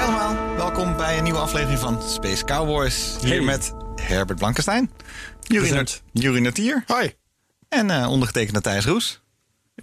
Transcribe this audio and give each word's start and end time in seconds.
Hi 0.00 0.06
allemaal, 0.06 0.56
welkom 0.56 0.96
bij 0.96 1.16
een 1.18 1.22
nieuwe 1.24 1.38
aflevering 1.38 1.78
van 1.78 2.02
Space 2.02 2.44
Cowboys. 2.44 3.16
Hier 3.20 3.30
Hey. 3.34 3.40
met 3.40 3.72
Herbert 4.02 4.38
Blankenstein. 4.38 4.90
Nat- 5.48 6.02
Jurie 6.12 6.40
Natier 6.40 6.84
Hoi. 6.86 7.14
en 7.68 7.90
eh, 7.90 8.10
ondergetekende 8.10 8.60
Thijs 8.60 8.84
Roes. 8.84 9.19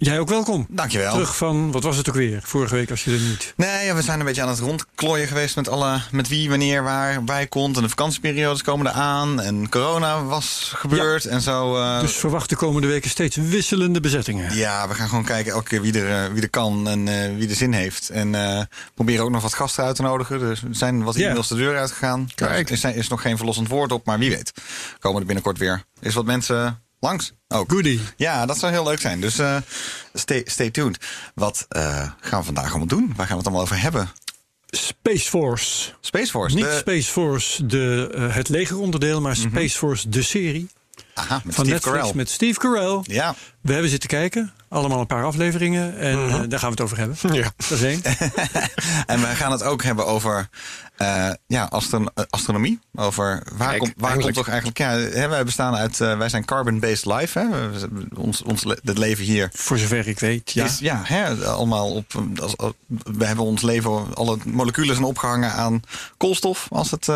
Jij 0.00 0.18
ook 0.18 0.28
welkom. 0.28 0.66
Dankjewel. 0.68 1.12
Terug 1.12 1.36
van, 1.36 1.72
wat 1.72 1.82
was 1.82 1.96
het 1.96 2.08
ook 2.08 2.14
weer? 2.14 2.40
Vorige 2.44 2.74
week 2.74 2.90
als 2.90 3.04
je 3.04 3.10
er 3.12 3.20
niet... 3.20 3.52
Nee, 3.56 3.86
ja, 3.86 3.94
we 3.94 4.02
zijn 4.02 4.18
een 4.20 4.26
beetje 4.26 4.42
aan 4.42 4.48
het 4.48 4.58
rondklooien 4.58 5.28
geweest 5.28 5.56
met, 5.56 5.68
alle, 5.68 6.00
met 6.10 6.28
wie, 6.28 6.48
wanneer, 6.48 6.82
waar 6.82 7.24
bij 7.24 7.46
komt. 7.46 7.76
En 7.76 7.82
de 7.82 7.88
vakantieperiodes 7.88 8.62
komen 8.62 8.86
eraan. 8.86 9.40
En 9.40 9.68
corona 9.68 10.24
was 10.24 10.72
gebeurd 10.76 11.24
en 11.24 11.40
zo. 11.40 11.76
eh, 11.76 12.00
Dus 12.00 12.12
verwacht 12.16 12.48
de 12.48 12.56
komende 12.56 12.86
weken 12.86 13.10
steeds 13.10 13.36
wisselende 13.36 14.00
bezettingen. 14.00 14.54
Ja, 14.56 14.88
we 14.88 14.94
gaan 14.94 15.08
gewoon 15.08 15.24
kijken 15.24 15.52
elke 15.52 15.68
keer 15.68 15.80
wie 15.80 16.00
er, 16.00 16.24
eh, 16.24 16.32
wie 16.32 16.42
er 16.42 16.50
kan 16.50 16.88
en 16.88 17.08
eh, 17.08 17.36
wie 17.36 17.48
er 17.48 17.54
zin 17.56 17.72
heeft. 17.72 18.08
En 18.08 18.36
proberen 18.94 19.24
ook 19.24 19.30
nog 19.30 19.42
wat 19.42 19.54
gasten 19.54 19.84
uit 19.84 19.96
te 19.96 20.02
nodigen. 20.02 20.38
Dus 20.38 20.62
er 20.62 20.68
zijn 20.70 21.02
wat 21.02 21.16
Ja. 21.16 21.28
e-mails 21.28 21.48
de 21.48 21.54
deur 21.56 21.78
uitgegaan. 21.78 22.28
Kijk. 22.34 22.66
Er 22.68 22.74
is, 22.74 22.84
er 22.84 22.96
is 22.96 23.08
nog 23.08 23.20
geen 23.22 23.36
verlossend 23.36 23.68
woord 23.68 23.92
op, 23.92 24.06
maar 24.06 24.18
wie 24.18 24.30
weet. 24.30 24.52
Komen 24.98 25.20
er 25.20 25.26
binnenkort 25.26 25.58
weer. 25.58 25.82
Is 26.00 26.14
wat 26.14 26.24
mensen 26.24 26.82
langs 27.00 27.32
ook. 27.48 27.70
Goodie. 27.72 28.00
Ja, 28.16 28.46
dat 28.46 28.58
zou 28.58 28.72
heel 28.72 28.84
leuk 28.84 29.00
zijn. 29.00 29.20
Dus 29.20 29.38
eh, 29.38 29.56
stay, 30.14 30.42
stay 30.44 30.70
tuned. 30.70 31.04
Wat 31.34 31.66
eh, 31.68 32.10
gaan 32.20 32.38
we 32.38 32.44
vandaag 32.44 32.68
allemaal 32.68 32.86
doen? 32.86 33.06
Waar 33.16 33.26
gaan 33.26 33.36
we 33.36 33.42
het 33.42 33.44
allemaal 33.46 33.62
over 33.62 33.80
hebben? 33.80 34.08
Space 34.66 35.28
Force. 35.28 35.92
Space 36.00 36.30
Force. 36.30 36.54
Niet 36.56 36.64
de- 36.64 36.76
Space 36.78 37.10
Force, 37.10 37.66
de, 37.66 38.10
eh, 38.14 38.34
het 38.34 38.48
legeronderdeel, 38.48 39.20
maar 39.20 39.36
Space 39.36 39.78
Force, 39.78 40.08
de 40.08 40.22
serie. 40.22 40.68
Aha, 41.14 41.34
met 41.34 41.42
van 41.42 41.52
Steve 41.64 41.70
Netflix 41.70 41.96
Carell. 41.98 42.14
met 42.14 42.30
Steve 42.30 42.58
Carell. 42.58 43.00
Ja, 43.02 43.34
We 43.60 43.72
hebben 43.72 43.90
zitten 43.90 44.08
kijken. 44.08 44.52
Allemaal 44.68 45.00
een 45.00 45.06
paar 45.06 45.24
afleveringen. 45.24 45.98
En 45.98 46.18
eh, 46.28 46.30
daar 46.48 46.58
gaan 46.58 46.74
we 46.74 46.74
het 46.74 46.80
over 46.80 46.98
hebben. 46.98 47.16
Ja. 47.34 47.52
Dat 47.56 47.70
is 47.70 47.82
één. 47.82 48.02
en 49.06 49.20
we 49.20 49.26
gaan 49.26 49.52
het 49.52 49.62
ook 49.62 49.82
hebben 49.82 50.06
over 50.06 50.48
eh, 50.98 51.30
ja, 51.46 51.64
astron- 51.64 52.10
eh, 52.14 52.24
astronomie. 52.30 52.78
Over 52.94 53.42
waar, 53.56 53.78
Kijk, 53.78 53.92
waar 53.96 54.18
komt 54.18 54.34
toch 54.34 54.48
eigenlijk. 54.48 54.78
Ja, 54.78 54.88
hè, 54.90 55.28
wij 55.28 55.44
bestaan 55.44 55.74
uit. 55.74 56.00
eh, 56.00 56.18
wij 56.18 56.28
zijn 56.28 56.44
carbon-based 56.44 57.06
life. 57.06 57.38
Hè? 57.38 57.46
Ons, 58.20 58.42
ons 58.42 58.64
le- 58.64 58.78
het 58.84 58.98
leven 58.98 59.24
hier. 59.24 59.50
Voor 59.52 59.78
zover 59.78 60.08
ik 60.08 60.18
weet, 60.18 60.52
ja. 60.52 60.64
Is, 60.64 60.78
ja, 60.78 61.00
hè, 61.04 61.34
allemaal 61.46 61.94
op. 61.94 62.22
Als, 62.40 62.56
als- 62.56 62.72
we 63.16 63.24
hebben 63.24 63.44
ons 63.44 63.62
leven. 63.62 64.14
Alle 64.14 64.38
moleculen 64.44 64.94
zijn 64.94 65.06
opgehangen 65.06 65.52
aan 65.52 65.80
koolstof. 66.16 66.66
Als 66.70 66.90
het. 66.90 67.06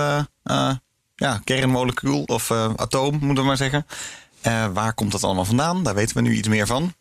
ja, 1.15 1.41
kernmolecuul 1.45 2.23
of 2.23 2.51
atoom, 2.77 3.13
moeten 3.21 3.43
we 3.43 3.49
maar 3.49 3.57
zeggen. 3.57 3.87
Waar 4.73 4.95
komt 4.95 5.13
dat 5.13 5.25
allemaal 5.25 5.45
vandaan? 5.45 5.83
Daar 5.83 5.95
weten 5.95 6.17
we 6.17 6.23
nu 6.23 6.35
iets 6.35 6.49
meer 6.49 6.67
van. 6.67 6.95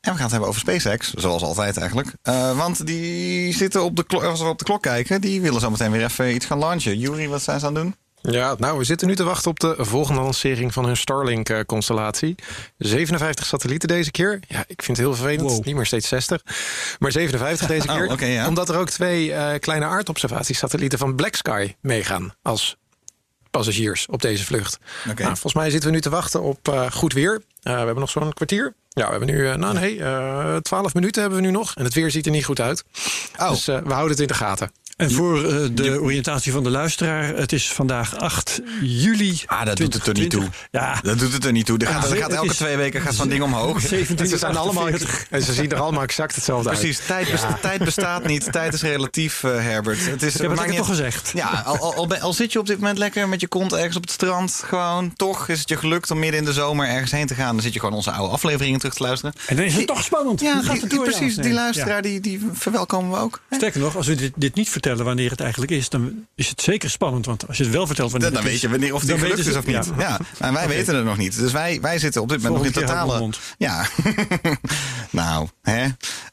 En 0.00 0.10
we 0.12 0.14
gaan 0.16 0.22
het 0.22 0.30
hebben 0.30 0.48
over 0.48 0.60
SpaceX, 0.60 1.12
zoals 1.14 1.42
altijd 1.42 1.76
eigenlijk. 1.76 2.08
Eh, 2.22 2.56
want 2.56 2.86
die 2.86 3.52
zitten 3.54 3.84
op 3.84 3.96
de 3.96 4.04
klok, 4.04 4.22
als 4.22 4.40
we 4.40 4.46
op 4.46 4.58
de 4.58 4.64
klok 4.64 4.82
kijken, 4.82 5.20
die 5.20 5.40
willen 5.40 5.60
zo 5.60 5.70
meteen 5.70 5.90
weer 5.90 6.04
even 6.04 6.34
iets 6.34 6.46
gaan 6.46 6.58
launchen. 6.58 6.98
Jury, 6.98 7.28
wat 7.28 7.42
zijn 7.42 7.60
ze 7.60 7.66
aan 7.66 7.74
het 7.74 7.82
doen? 7.82 7.94
Ja, 8.22 8.54
nou, 8.58 8.78
we 8.78 8.84
zitten 8.84 9.06
nu 9.08 9.16
te 9.16 9.22
wachten 9.24 9.50
op 9.50 9.60
de 9.60 9.74
volgende 9.78 10.20
lancering 10.20 10.72
van 10.72 10.84
hun 10.84 10.96
Starlink-constellatie. 10.96 12.34
57 12.78 13.46
satellieten 13.46 13.88
deze 13.88 14.10
keer. 14.10 14.40
Ja, 14.48 14.64
ik 14.66 14.82
vind 14.82 14.96
het 14.96 15.06
heel 15.06 15.14
vervelend. 15.14 15.50
Wow. 15.50 15.64
Niet 15.64 15.74
meer 15.74 15.86
steeds 15.86 16.08
60, 16.08 16.42
maar 16.98 17.12
57 17.12 17.66
deze 17.66 17.88
Oh, 17.92 18.16
keer. 18.16 18.28
ja. 18.28 18.46
Omdat 18.48 18.68
er 18.68 18.76
ook 18.76 18.90
twee 18.90 19.32
eh, 19.32 19.58
kleine 19.58 19.84
aardobservatiesatellieten 19.86 20.98
van 20.98 21.14
Black 21.14 21.34
Sky 21.34 21.74
meegaan 21.80 22.32
als 22.42 22.76
passagiers 23.50 24.06
op 24.06 24.22
deze 24.22 24.44
vlucht. 24.44 24.78
Oké. 25.08 25.22
Nou, 25.22 25.32
volgens 25.32 25.54
mij 25.54 25.70
zitten 25.70 25.88
we 25.88 25.94
nu 25.94 26.00
te 26.00 26.10
wachten 26.10 26.42
op 26.42 26.68
eh, 26.68 26.90
goed 26.90 27.12
weer. 27.12 27.42
Eh, 27.62 27.72
we 27.72 27.78
hebben 27.78 27.98
nog 27.98 28.10
zo'n 28.10 28.32
kwartier. 28.32 28.74
Ja, 28.92 29.04
we 29.04 29.10
hebben 29.10 29.28
nu, 29.28 29.48
eh, 29.48 29.54
nou 29.54 29.74
nee, 29.74 30.04
eh 30.04 30.56
12 30.56 30.94
minuten 30.94 31.20
hebben 31.20 31.40
we 31.40 31.46
nu 31.46 31.52
nog. 31.52 31.74
En 31.74 31.84
het 31.84 31.94
weer 31.94 32.10
ziet 32.10 32.26
er 32.26 32.32
niet 32.32 32.44
goed 32.44 32.60
uit. 32.60 32.84
Oh. 33.38 33.50
Dus 33.50 33.68
eh, 33.68 33.78
we 33.78 33.92
houden 33.92 34.10
het 34.10 34.20
in 34.20 34.26
de 34.26 34.34
gaten. 34.34 34.70
En 35.00 35.10
voor 35.10 35.44
eh, 35.44 35.68
de 35.72 36.00
oriëntatie 36.00 36.52
van 36.52 36.62
de 36.62 36.70
luisteraar, 36.70 37.36
het 37.36 37.52
is 37.52 37.72
vandaag 37.72 38.16
8 38.16 38.60
juli. 38.80 39.42
Ah, 39.46 39.64
dat 39.64 39.76
doet 39.76 39.94
het 39.94 40.06
er 40.06 40.14
niet 40.14 40.30
toe. 40.30 40.40
2020. 40.40 40.68
Ja, 40.70 41.00
Dat 41.10 41.18
doet 41.18 41.32
het 41.32 41.44
er 41.44 41.52
niet 41.52 41.66
toe. 41.66 41.78
Er 41.78 41.86
gaat, 41.86 42.04
er 42.04 42.10
het 42.10 42.18
gaat 42.18 42.32
elke 42.32 42.54
twee 42.54 42.76
weken 42.76 43.00
gaat 43.00 43.14
zo'n 43.14 43.28
ding 43.28 43.42
omhoog. 43.42 43.80
17 43.88 44.26
Ze, 44.26 44.38
zijn 44.38 44.56
allemaal, 44.56 44.84
48. 44.84 45.26
en 45.30 45.42
ze 45.42 45.52
zien 45.52 45.70
er 45.70 45.78
allemaal 45.80 46.02
exact 46.02 46.34
hetzelfde 46.34 46.68
uit. 46.70 46.78
Precies, 46.78 47.06
tijd, 47.06 47.28
tijd 47.60 47.84
bestaat 47.84 48.26
niet. 48.26 48.52
Tijd 48.52 48.74
is 48.74 48.82
relatief, 48.82 49.44
eh, 49.44 49.50
Herbert. 49.50 50.06
Het 50.06 50.22
is, 50.22 50.34
Ik 50.34 50.40
heb 50.40 50.50
het 50.50 50.66
niet 50.66 50.76
toch 50.76 50.86
gezegd. 50.86 51.32
Ja, 51.34 51.62
al, 51.66 51.94
al, 51.94 52.14
al, 52.16 52.32
zit 52.32 52.52
je 52.52 52.58
op 52.58 52.66
dit 52.66 52.78
moment 52.78 52.98
lekker 52.98 53.28
met 53.28 53.40
je 53.40 53.48
kont 53.48 53.72
ergens 53.72 53.96
op 53.96 54.02
het 54.02 54.10
strand. 54.12 54.62
Gewoon, 54.66 55.12
toch 55.16 55.48
is 55.48 55.58
het 55.58 55.68
je 55.68 55.76
gelukt 55.76 56.10
om 56.10 56.18
midden 56.18 56.38
in 56.40 56.46
de 56.46 56.52
zomer 56.52 56.88
ergens 56.88 57.10
heen 57.10 57.26
te 57.26 57.34
gaan. 57.34 57.52
Dan 57.54 57.62
zit 57.62 57.72
je 57.72 57.78
gewoon 57.80 57.94
onze 57.94 58.10
oude 58.10 58.32
afleveringen 58.32 58.78
terug 58.78 58.94
te 58.94 59.02
luisteren. 59.02 59.34
En 59.46 59.56
dan 59.56 59.64
is 59.64 59.74
het 59.74 59.86
toch 59.86 60.02
spannend. 60.04 60.40
Ja, 60.40 60.52
gaat 60.52 60.62
die, 60.62 60.70
het 60.70 60.80
die- 60.80 60.98
door? 60.98 61.04
Precies. 61.08 61.36
Die 61.36 61.52
luisteraar, 61.52 62.02
die, 62.02 62.20
die 62.20 62.46
verwelkomen 62.52 63.10
we 63.10 63.16
ook. 63.16 63.40
Sterker 63.50 63.80
nog, 63.80 63.96
als 63.96 64.06
we 64.06 64.14
dit, 64.14 64.32
dit 64.36 64.54
niet 64.54 64.68
vertellen 64.68 64.89
wanneer 64.96 65.30
het 65.30 65.40
eigenlijk 65.40 65.72
is, 65.72 65.88
dan 65.88 66.26
is 66.34 66.48
het 66.48 66.60
zeker 66.60 66.90
spannend. 66.90 67.26
Want 67.26 67.48
als 67.48 67.56
je 67.56 67.62
het 67.62 67.72
wel 67.72 67.86
vertelt 67.86 68.10
wanneer 68.10 68.30
Dan, 68.30 68.42
dan 68.42 68.50
weet 68.50 68.60
je 68.60 68.68
wanneer 68.68 68.94
of 68.94 69.04
die 69.04 69.18
gelukt 69.18 69.46
is 69.46 69.56
of 69.56 69.66
niet. 69.66 69.90
Ja. 69.98 70.18
maar 70.38 70.52
wij 70.52 70.68
weten 70.68 70.94
het 70.94 71.04
nog 71.04 71.16
niet. 71.16 71.38
Dus 71.38 71.52
wij, 71.52 71.80
wij 71.80 71.98
zitten 71.98 72.22
op 72.22 72.28
dit 72.28 72.42
moment 72.42 72.56
nog 72.56 72.66
in 72.66 72.72
totale... 72.72 73.30
Ja. 73.58 73.86
nou, 75.10 75.48
hè? 75.62 75.88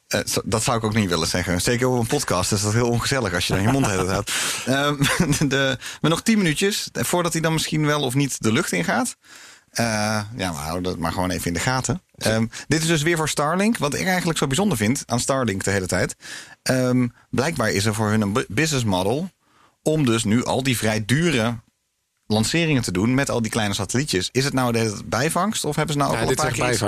Eh, 0.08 0.20
dat 0.46 0.64
zou 0.64 0.78
ik 0.78 0.84
ook 0.84 0.94
niet 0.94 1.10
willen 1.10 1.28
zeggen. 1.28 1.62
Zeker 1.62 1.88
op 1.88 2.00
een 2.00 2.08
podcast 2.08 2.52
is 2.52 2.62
dat 2.62 2.74
heel 2.74 2.90
ongezellig 2.90 3.34
als 3.34 3.48
je 3.48 3.54
dan 3.54 3.62
je 3.62 3.72
mond 3.72 3.86
hebt. 3.86 4.10
houdt. 4.10 4.32
Ehm, 4.66 4.96
de, 5.50 5.78
maar 6.02 6.12
nog 6.12 6.22
tien 6.22 6.38
minuutjes 6.38 6.90
voordat 6.94 7.34
hij 7.34 7.42
dan 7.42 7.54
misschien 7.54 7.86
wel 7.86 8.02
of 8.02 8.14
niet 8.14 8.42
de 8.44 8.52
lucht 8.52 8.72
ingaat. 8.72 9.18
Eh, 9.70 9.86
ja, 10.36 10.52
we 10.52 10.58
houden 10.58 10.84
dat 10.84 10.98
maar 10.98 11.12
gewoon 11.12 11.30
even 11.30 11.48
in 11.48 11.54
de 11.54 11.60
gaten. 11.60 12.02
Ehm, 12.18 12.46
dit 12.68 12.82
is 12.82 12.88
dus 12.88 13.02
weer 13.02 13.18
voor 13.18 13.30
Starlink. 13.30 13.78
Wat 13.78 13.94
ik 13.94 14.06
eigenlijk 14.06 14.38
zo 14.38 14.48
bijzonder 14.48 14.78
vind 14.78 15.04
aan 15.06 15.20
Starlink 15.20 15.64
de 15.64 15.72
hele 15.72 15.88
tijd. 15.88 16.16
Ehm, 16.68 17.08
blijkbaar 17.30 17.72
is 17.72 17.86
er 17.86 17.94
voor 17.94 18.10
hun 18.10 18.22
een 18.22 18.34
bu- 18.34 18.46
business 18.48 18.86
model 18.86 19.30
om 19.82 20.06
dus 20.06 20.24
nu 20.24 20.44
al 20.44 20.64
die 20.64 20.78
vrij 20.78 21.06
dure 21.06 21.60
lanceringen 22.26 22.82
te 22.82 22.92
doen 22.92 23.14
met 23.14 23.30
al 23.30 23.42
die 23.42 23.52
kleine 23.52 23.74
satellietjes. 23.74 24.30
Is 24.32 24.44
het 24.44 24.54
nou 24.54 24.72
de 24.72 25.02
bijvangst 25.06 25.66
of 25.66 25.76
hebben 25.76 25.94
ze 25.94 26.00
nou 26.00 26.12
ook 26.12 26.18
Ja, 26.18 26.24
al 26.24 26.30
een 26.30 26.36
paar 26.36 26.52
keer 26.52 26.64
iets, 26.72 26.80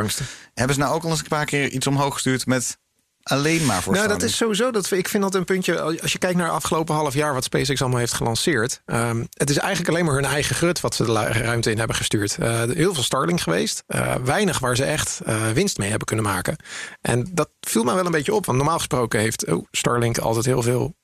hebben 0.54 0.76
ze 0.76 0.82
nou 0.82 0.96
ook 0.96 1.04
al 1.04 1.10
eens 1.10 1.20
een 1.20 1.28
paar 1.28 1.46
keer 1.46 1.70
iets 1.72 1.88
omhoog 1.88 2.14
gestuurd 2.14 2.46
met 2.46 2.78
alleen 3.24 3.66
maar 3.66 3.82
voor 3.82 3.94
Nou, 3.94 4.08
dat 4.08 4.24
is 4.24 4.38
sowieso. 4.38 4.72
Dat, 4.72 4.92
ik 4.92 5.08
vind 5.08 5.24
dat 5.24 5.36
een 5.36 5.44
puntje. 5.44 5.82
Als 6.02 6.12
je 6.12 6.18
kijkt 6.18 6.38
naar 6.38 6.50
afgelopen 6.50 6.96
half 6.96 7.14
jaar 7.14 7.34
wat 7.34 7.44
SpaceX 7.44 7.82
allemaal 7.82 8.00
heeft 8.00 8.14
gelanceerd. 8.14 8.82
ehm, 8.86 9.24
het 9.34 9.50
is 9.50 9.58
eigenlijk 9.58 9.90
alleen 9.90 10.06
maar 10.06 10.16
hun 10.16 10.26
eigen 10.26 10.56
grut 10.56 10.80
wat 10.80 10.96
ze 10.96 11.06
de 11.06 11.14
ruimte 11.14 11.72
in 11.72 11.78
hebben 11.78 11.96
gestuurd. 11.96 12.38
Eh, 12.38 12.62
heel 12.64 12.94
veel 12.94 13.04
Starlink 13.04 13.42
geweest. 13.42 13.84
eh, 13.88 14.16
weinig 14.16 14.60
waar 14.60 14.76
ze 14.76 14.84
echt 14.84 15.20
eh, 15.26 15.50
winst 15.50 15.78
mee 15.78 15.90
hebben 15.90 16.08
kunnen 16.08 16.26
maken. 16.26 16.56
En 17.02 17.30
dat 17.32 17.50
viel 17.60 17.84
mij 17.84 17.96
wel 17.96 18.06
een 18.06 18.12
beetje 18.12 18.34
op. 18.34 18.46
Want 18.46 18.58
normaal 18.58 18.78
gesproken 18.78 19.20
heeft 19.20 19.46
oh, 19.46 19.66
Starlink 19.72 20.18
altijd 20.18 20.46
heel 20.46 20.62
veel. 20.62 20.98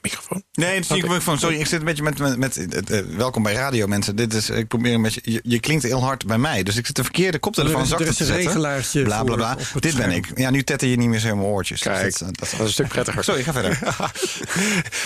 Mijn 0.00 0.14
microfoon. 0.14 0.42
Nee, 0.52 0.74
het 0.74 0.84
is 0.84 0.90
niet 0.90 1.04
Oké. 1.04 1.20
van. 1.20 1.38
Sorry, 1.38 1.60
ik 1.60 1.66
zit 1.66 1.78
een 1.78 1.84
beetje 1.86 2.02
met. 2.02 2.18
met, 2.18 2.38
met 2.38 2.56
eh, 2.56 2.98
eh, 2.98 3.06
welkom 3.16 3.42
bij 3.42 3.52
radio, 3.52 3.86
mensen. 3.86 4.16
Dit 4.16 4.34
is, 4.34 4.50
ik 4.50 4.68
probeer 4.68 4.94
een 4.94 5.02
beetje. 5.02 5.20
Je, 5.24 5.40
je 5.42 5.60
klinkt 5.60 5.82
heel 5.82 6.02
hard 6.02 6.26
bij 6.26 6.38
mij, 6.38 6.62
dus 6.62 6.76
ik 6.76 6.86
zit 6.86 6.96
de 6.96 7.02
verkeerde 7.02 7.38
koptelefoon 7.38 7.82
is 7.82 7.88
te 7.88 7.94
een 8.06 8.12
zetten. 8.14 8.36
regelaartje 8.36 9.02
Bla 9.02 9.22
bla 9.22 9.26
voor 9.26 9.36
bla. 9.36 9.80
Dit 9.80 9.82
ben 9.82 9.92
scherm. 9.92 10.10
ik. 10.10 10.38
Ja, 10.38 10.50
nu 10.50 10.62
tetter 10.62 10.88
je 10.88 10.96
niet 10.96 11.08
meer 11.08 11.18
zo 11.18 11.28
in 11.28 11.36
mijn 11.36 11.48
oortjes. 11.48 11.80
Dus 11.80 11.92
Kijk, 11.92 12.18
dat, 12.18 12.28
dat, 12.28 12.38
Dat 12.38 12.52
is 12.52 12.58
een 12.58 12.68
stuk 12.68 12.88
prettiger. 12.88 13.24
Sorry, 13.24 13.42
ga 13.42 13.52
verder. 13.52 13.78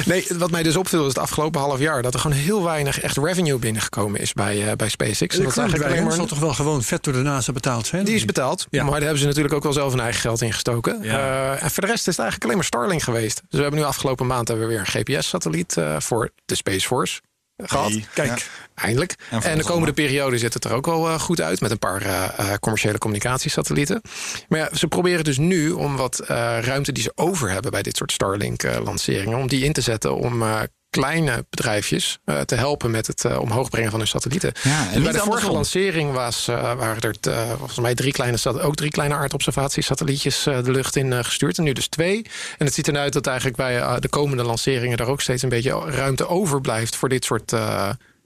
Nee, 0.04 0.26
wat 0.38 0.50
mij 0.50 0.62
dus 0.62 0.76
opviel 0.76 1.00
is 1.00 1.06
het 1.08 1.18
afgelopen 1.18 1.60
half 1.60 1.78
jaar 1.78 2.02
dat 2.02 2.14
er 2.14 2.20
gewoon 2.20 2.36
heel 2.36 2.64
weinig 2.64 3.00
echt 3.00 3.16
revenue 3.16 3.58
binnengekomen 3.58 4.20
is 4.20 4.32
bij, 4.32 4.68
eh, 4.70 4.76
bij 4.76 4.88
SpaceX. 4.88 5.36
Dat 5.36 5.46
is 5.46 5.56
eigenlijk 5.56 5.90
alleen 5.90 6.04
maar 6.04 6.12
zal 6.12 6.26
toch 6.26 6.38
wel 6.38 6.54
gewoon 6.54 6.82
vet 6.82 7.04
door 7.04 7.12
de 7.12 7.18
NASA 7.22 7.52
betaald 7.52 7.86
zijn? 7.86 8.04
Die 8.04 8.14
is 8.14 8.24
betaald, 8.24 8.66
Ja. 8.70 8.82
maar 8.82 8.92
daar 8.92 9.00
hebben 9.00 9.18
ze 9.18 9.26
natuurlijk 9.26 9.54
ook 9.54 9.62
wel 9.62 9.72
zelf 9.72 9.90
hun 9.92 10.00
eigen 10.00 10.20
geld 10.20 10.42
in 10.42 10.52
gestoken. 10.52 10.98
Ja. 11.02 11.18
Eh, 11.52 11.62
en 11.62 11.70
voor 11.70 11.82
de 11.82 11.88
rest 11.88 12.06
is 12.08 12.16
het 12.16 12.18
eigenlijk 12.18 12.44
alleen 12.44 12.56
maar 12.56 12.64
Starlink 12.64 13.02
geweest. 13.02 13.34
Dus 13.36 13.44
we 13.50 13.60
hebben 13.60 13.80
nu 13.80 13.86
afgelopen 13.86 14.26
maand 14.26 14.48
hebben 14.48 14.66
we 14.66 14.72
weer 14.72 14.77
een 14.78 14.86
GPS-satelliet 14.86 15.76
eh, 15.76 16.00
voor 16.00 16.30
de 16.44 16.54
Space 16.54 16.86
Force 16.86 17.20
gehad. 17.66 17.90
Hey, 17.90 18.06
Kijk, 18.14 18.38
ja. 18.38 18.44
Eindelijk. 18.74 19.14
En, 19.30 19.58
de 19.58 19.64
komende 19.64 19.92
periode 19.92 20.38
ziet 20.38 20.54
het 20.54 20.64
er 20.64 20.72
ook 20.72 20.86
wel 20.86 21.08
eh, 21.08 21.20
goed 21.20 21.40
uit 21.40 21.60
met 21.60 21.70
een 21.70 21.78
paar 21.78 22.02
eh, 22.02 22.24
eh, 22.38 22.54
commerciële 22.58 22.98
communicatiesatellieten. 22.98 24.00
Maar 24.48 24.58
ja, 24.58 24.68
ze 24.72 24.86
proberen 24.86 25.24
dus 25.24 25.38
nu 25.38 25.70
om 25.70 25.96
wat 25.96 26.18
eh, 26.18 26.26
ruimte 26.60 26.92
die 26.92 27.02
ze 27.02 27.12
over 27.14 27.50
hebben 27.50 27.70
bij 27.70 27.82
dit 27.82 27.96
soort 27.96 28.12
Starlink-lanceringen, 28.12 29.38
om 29.38 29.48
die 29.48 29.64
in 29.64 29.72
te 29.72 29.80
zetten 29.80 30.16
om 30.16 30.42
eh, 30.42 30.60
kleine 30.90 31.46
bedrijfjes 31.50 32.18
eh, 32.24 32.40
te 32.40 32.54
helpen 32.54 32.90
met 32.90 33.06
het 33.06 33.24
eh, 33.24 33.40
omhoog 33.40 33.70
brengen 33.70 33.90
van 33.90 33.98
hun 33.98 34.08
satellieten. 34.08 34.52
Ja, 34.62 34.86
en 34.86 34.94
Dus 34.94 35.02
bij 35.02 35.12
de 35.12 35.18
vorige 35.18 35.50
lancering 35.50 36.12
was, 36.12 36.48
eh, 36.48 36.74
waren 36.74 37.00
er 37.00 37.16
volgens 37.56 37.78
mij 37.78 37.94
drie 37.94 38.12
kleine, 38.12 38.38
ook 38.60 38.76
drie 38.76 38.90
kleine 38.90 39.14
aardobservatiesatellietjes 39.14 40.42
de 40.42 40.70
lucht 40.70 40.96
in 40.96 41.24
gestuurd. 41.24 41.58
En 41.58 41.64
nu 41.64 41.72
dus 41.72 41.88
twee. 41.88 42.26
En 42.58 42.66
het 42.66 42.74
ziet 42.74 42.88
eruit 42.88 43.12
dat 43.12 43.26
eigenlijk 43.26 43.56
bij 43.56 44.00
de 44.00 44.08
komende 44.08 44.42
lanceringen 44.42 44.98
er 44.98 45.06
ook 45.06 45.20
steeds 45.20 45.42
een 45.42 45.48
beetje 45.48 45.90
ruimte 45.90 46.28
overblijft 46.28 46.96
voor 46.96 47.08
dit 47.08 47.24
soort 47.24 47.54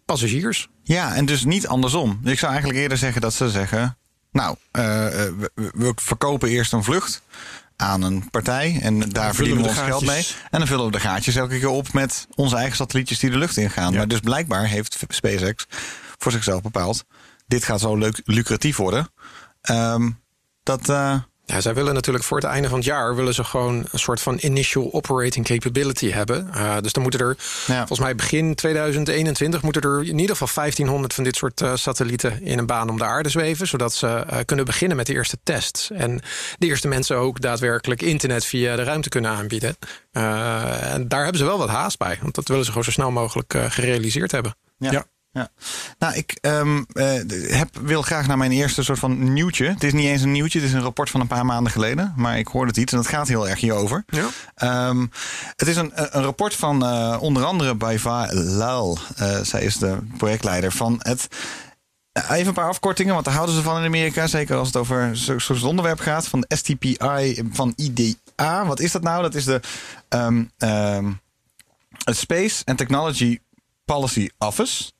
passagiers. 0.04 0.68
Ja, 0.82 1.14
en 1.14 1.26
dus 1.26 1.44
niet 1.44 1.66
andersom. 1.66 2.20
Ik 2.24 2.38
zou 2.38 2.52
eigenlijk 2.52 2.82
eerder 2.82 2.98
zeggen 2.98 3.20
dat 3.20 3.34
ze 3.34 3.50
zeggen... 3.50 3.96
nou, 4.32 4.56
we, 4.72 5.50
we 5.54 5.92
verkopen 5.94 6.48
eerst 6.48 6.72
een 6.72 6.84
vlucht 6.84 7.22
aan 7.82 8.02
een 8.02 8.30
partij... 8.30 8.78
en 8.82 8.98
daar 8.98 9.34
verdienen 9.34 9.62
we 9.62 9.68
ons 9.68 9.78
geld 9.78 10.06
mee. 10.06 10.26
En 10.50 10.58
dan 10.58 10.66
vullen 10.66 10.86
we 10.86 10.92
de 10.92 11.00
gaatjes 11.00 11.36
elke 11.36 11.58
keer 11.58 11.68
op 11.68 11.92
met 11.92 12.26
onze 12.34 12.56
eigen 12.56 12.76
satellietjes 12.76 13.18
die 13.18 13.30
de 13.30 13.38
lucht 13.38 13.56
ingaan. 13.56 13.94
Maar 13.94 14.08
dus 14.08 14.20
blijkbaar 14.20 14.66
heeft 14.66 14.98
SpaceX 15.08 15.66
voor 16.18 16.32
zichzelf 16.32 16.62
bepaald... 16.62 17.04
dit 17.46 17.64
gaat 17.64 17.80
zo 17.80 17.96
leuk 17.96 18.20
lucratief 18.24 18.76
worden... 18.76 19.08
Ehm, 19.60 20.10
dat... 20.62 20.88
eh, 20.88 21.14
Ja, 21.52 21.60
zij 21.60 21.74
willen 21.74 21.94
natuurlijk 21.94 22.24
voor 22.24 22.36
het 22.36 22.46
einde 22.46 22.68
van 22.68 22.78
het 22.78 22.86
jaar 22.86 23.16
willen 23.16 23.34
ze 23.34 23.44
gewoon 23.44 23.86
een 23.90 23.98
soort 23.98 24.20
van 24.20 24.38
initial 24.40 24.92
operating 24.92 25.46
capability 25.46 26.10
hebben. 26.10 26.50
Uh, 26.54 26.76
dus 26.80 26.92
dan 26.92 27.02
moeten 27.02 27.20
er 27.20 27.36
Ja. 27.66 27.76
volgens 27.76 27.98
mij 27.98 28.14
begin 28.14 28.54
2021 28.54 29.62
moeten 29.62 29.82
er 29.82 29.98
in 29.98 30.18
ieder 30.18 30.36
geval 30.36 30.54
1500 30.54 31.14
van 31.14 31.24
dit 31.24 31.36
soort 31.36 31.60
uh, 31.60 31.72
satellieten 31.74 32.42
in 32.42 32.58
een 32.58 32.66
baan 32.66 32.88
om 32.88 32.98
de 32.98 33.04
aarde 33.04 33.28
zweven, 33.28 33.66
zodat 33.66 33.92
ze 33.94 34.06
uh, 34.06 34.38
kunnen 34.44 34.64
beginnen 34.64 34.96
met 34.96 35.06
de 35.06 35.12
eerste 35.12 35.38
tests 35.42 35.90
en 35.90 36.20
de 36.58 36.66
eerste 36.66 36.88
mensen 36.88 37.16
ook 37.16 37.40
daadwerkelijk 37.40 38.02
internet 38.02 38.44
via 38.44 38.76
de 38.76 38.82
ruimte 38.82 39.08
kunnen 39.08 39.30
aanbieden. 39.30 39.76
Uh, 40.12 40.92
en 40.92 41.08
daar 41.08 41.22
hebben 41.22 41.38
ze 41.40 41.46
wel 41.46 41.58
wat 41.58 41.68
haast 41.68 41.98
bij, 41.98 42.18
want 42.22 42.34
dat 42.34 42.48
willen 42.48 42.64
ze 42.64 42.70
gewoon 42.70 42.84
zo 42.84 42.90
snel 42.90 43.10
mogelijk 43.10 43.54
uh, 43.54 43.64
gerealiseerd 43.68 44.32
hebben. 44.32 44.56
Ja. 44.78 44.90
ja. 44.90 45.04
Ja. 45.32 45.48
Nou, 45.98 46.14
ik 46.14 46.38
um, 46.40 46.86
uh, 46.92 47.12
heb, 47.56 47.68
wil 47.80 48.02
graag 48.02 48.26
naar 48.26 48.38
mijn 48.38 48.52
eerste 48.52 48.82
soort 48.82 48.98
van 48.98 49.32
nieuwtje. 49.32 49.66
Het 49.66 49.84
is 49.84 49.92
niet 49.92 50.06
eens 50.06 50.22
een 50.22 50.32
nieuwtje, 50.32 50.58
het 50.58 50.68
is 50.68 50.74
een 50.74 50.82
rapport 50.82 51.10
van 51.10 51.20
een 51.20 51.26
paar 51.26 51.46
maanden 51.46 51.72
geleden. 51.72 52.12
Maar 52.16 52.38
ik 52.38 52.46
hoorde 52.46 52.68
het 52.68 52.76
iets 52.76 52.92
en 52.92 52.98
het 52.98 53.08
gaat 53.08 53.28
heel 53.28 53.48
erg 53.48 53.60
hierover. 53.60 54.04
Ja. 54.06 54.88
Um, 54.88 55.10
het 55.56 55.68
is 55.68 55.76
een, 55.76 55.92
een 55.94 56.22
rapport 56.22 56.54
van 56.54 56.84
uh, 56.84 57.16
onder 57.20 57.44
andere 57.44 57.74
Baiva 57.74 58.28
Lal. 58.32 58.98
Uh, 59.20 59.38
zij 59.42 59.62
is 59.62 59.76
de 59.76 59.98
projectleider 60.16 60.72
van 60.72 61.00
het. 61.02 61.26
Even 62.12 62.46
een 62.46 62.52
paar 62.52 62.68
afkortingen, 62.68 63.12
want 63.12 63.24
daar 63.24 63.34
houden 63.34 63.54
ze 63.54 63.62
van 63.62 63.78
in 63.78 63.84
Amerika. 63.84 64.26
Zeker 64.26 64.56
als 64.56 64.66
het 64.66 64.76
over 64.76 65.16
zo'n 65.36 65.64
onderwerp 65.64 66.00
gaat. 66.00 66.28
Van 66.28 66.40
de 66.40 66.56
STPI 66.56 66.96
van 67.50 67.72
IDA. 67.76 68.66
Wat 68.66 68.80
is 68.80 68.92
dat 68.92 69.02
nou? 69.02 69.22
Dat 69.22 69.34
is 69.34 69.44
de 69.44 69.60
um, 70.08 70.50
Space 72.04 72.62
and 72.64 72.78
Technology 72.78 73.38
Policy 73.84 74.28
Office. 74.38 74.92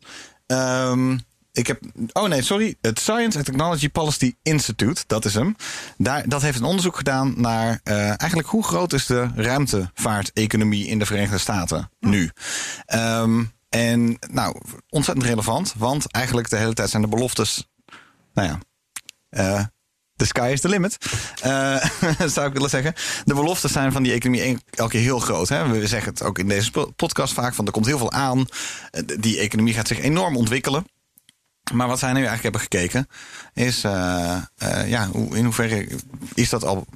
Um, 0.46 1.20
ik 1.52 1.66
heb. 1.66 1.80
Oh 2.12 2.28
nee, 2.28 2.42
sorry. 2.42 2.76
Het 2.80 2.98
Science 2.98 3.36
and 3.36 3.46
Technology 3.46 3.88
Policy 3.88 4.34
Institute, 4.42 5.04
dat 5.06 5.24
is 5.24 5.34
hem. 5.34 5.56
Daar, 5.96 6.28
dat 6.28 6.42
heeft 6.42 6.58
een 6.58 6.64
onderzoek 6.64 6.96
gedaan 6.96 7.34
naar 7.36 7.80
uh, 7.84 8.06
eigenlijk 8.06 8.48
hoe 8.48 8.64
groot 8.64 8.92
is 8.92 9.06
de 9.06 9.28
ruimtevaarteconomie 9.34 10.86
in 10.86 10.98
de 10.98 11.06
Verenigde 11.06 11.38
Staten 11.38 11.90
nu. 12.00 12.30
Um, 12.94 13.52
en 13.68 14.18
nou, 14.30 14.60
ontzettend 14.88 15.26
relevant, 15.26 15.74
want 15.76 16.10
eigenlijk 16.10 16.50
de 16.50 16.56
hele 16.56 16.74
tijd 16.74 16.90
zijn 16.90 17.02
de 17.02 17.08
beloftes. 17.08 17.68
Nou 18.34 18.48
ja. 18.48 18.58
Uh, 19.30 19.64
the 20.16 20.26
sky 20.26 20.50
is 20.52 20.60
the 20.60 20.68
limit, 20.68 20.98
uh, 21.46 21.84
zou 22.34 22.46
ik 22.46 22.52
willen 22.52 22.70
zeggen. 22.70 22.94
De 23.24 23.34
beloftes 23.34 23.72
zijn 23.72 23.92
van 23.92 24.02
die 24.02 24.12
economie 24.12 24.58
elke 24.70 24.90
keer 24.90 25.00
heel 25.00 25.18
groot. 25.18 25.48
Hè? 25.48 25.68
We 25.68 25.86
zeggen 25.86 26.12
het 26.12 26.22
ook 26.22 26.38
in 26.38 26.48
deze 26.48 26.70
podcast 26.96 27.32
vaak, 27.32 27.54
van 27.54 27.66
er 27.66 27.72
komt 27.72 27.86
heel 27.86 27.98
veel 27.98 28.12
aan. 28.12 28.46
Die 29.18 29.38
economie 29.38 29.74
gaat 29.74 29.88
zich 29.88 30.00
enorm 30.00 30.36
ontwikkelen. 30.36 30.86
Maar 31.72 31.88
wat 31.88 31.98
zij 31.98 32.12
nu 32.12 32.24
eigenlijk 32.24 32.42
hebben 32.42 32.60
gekeken, 32.60 33.08
is 33.54 33.84
uh, 33.84 34.36
uh, 34.62 34.88
ja, 34.88 35.08
in 35.30 35.44
hoeverre 35.44 35.88
is 36.34 36.48
dat 36.48 36.64
al 36.64 36.86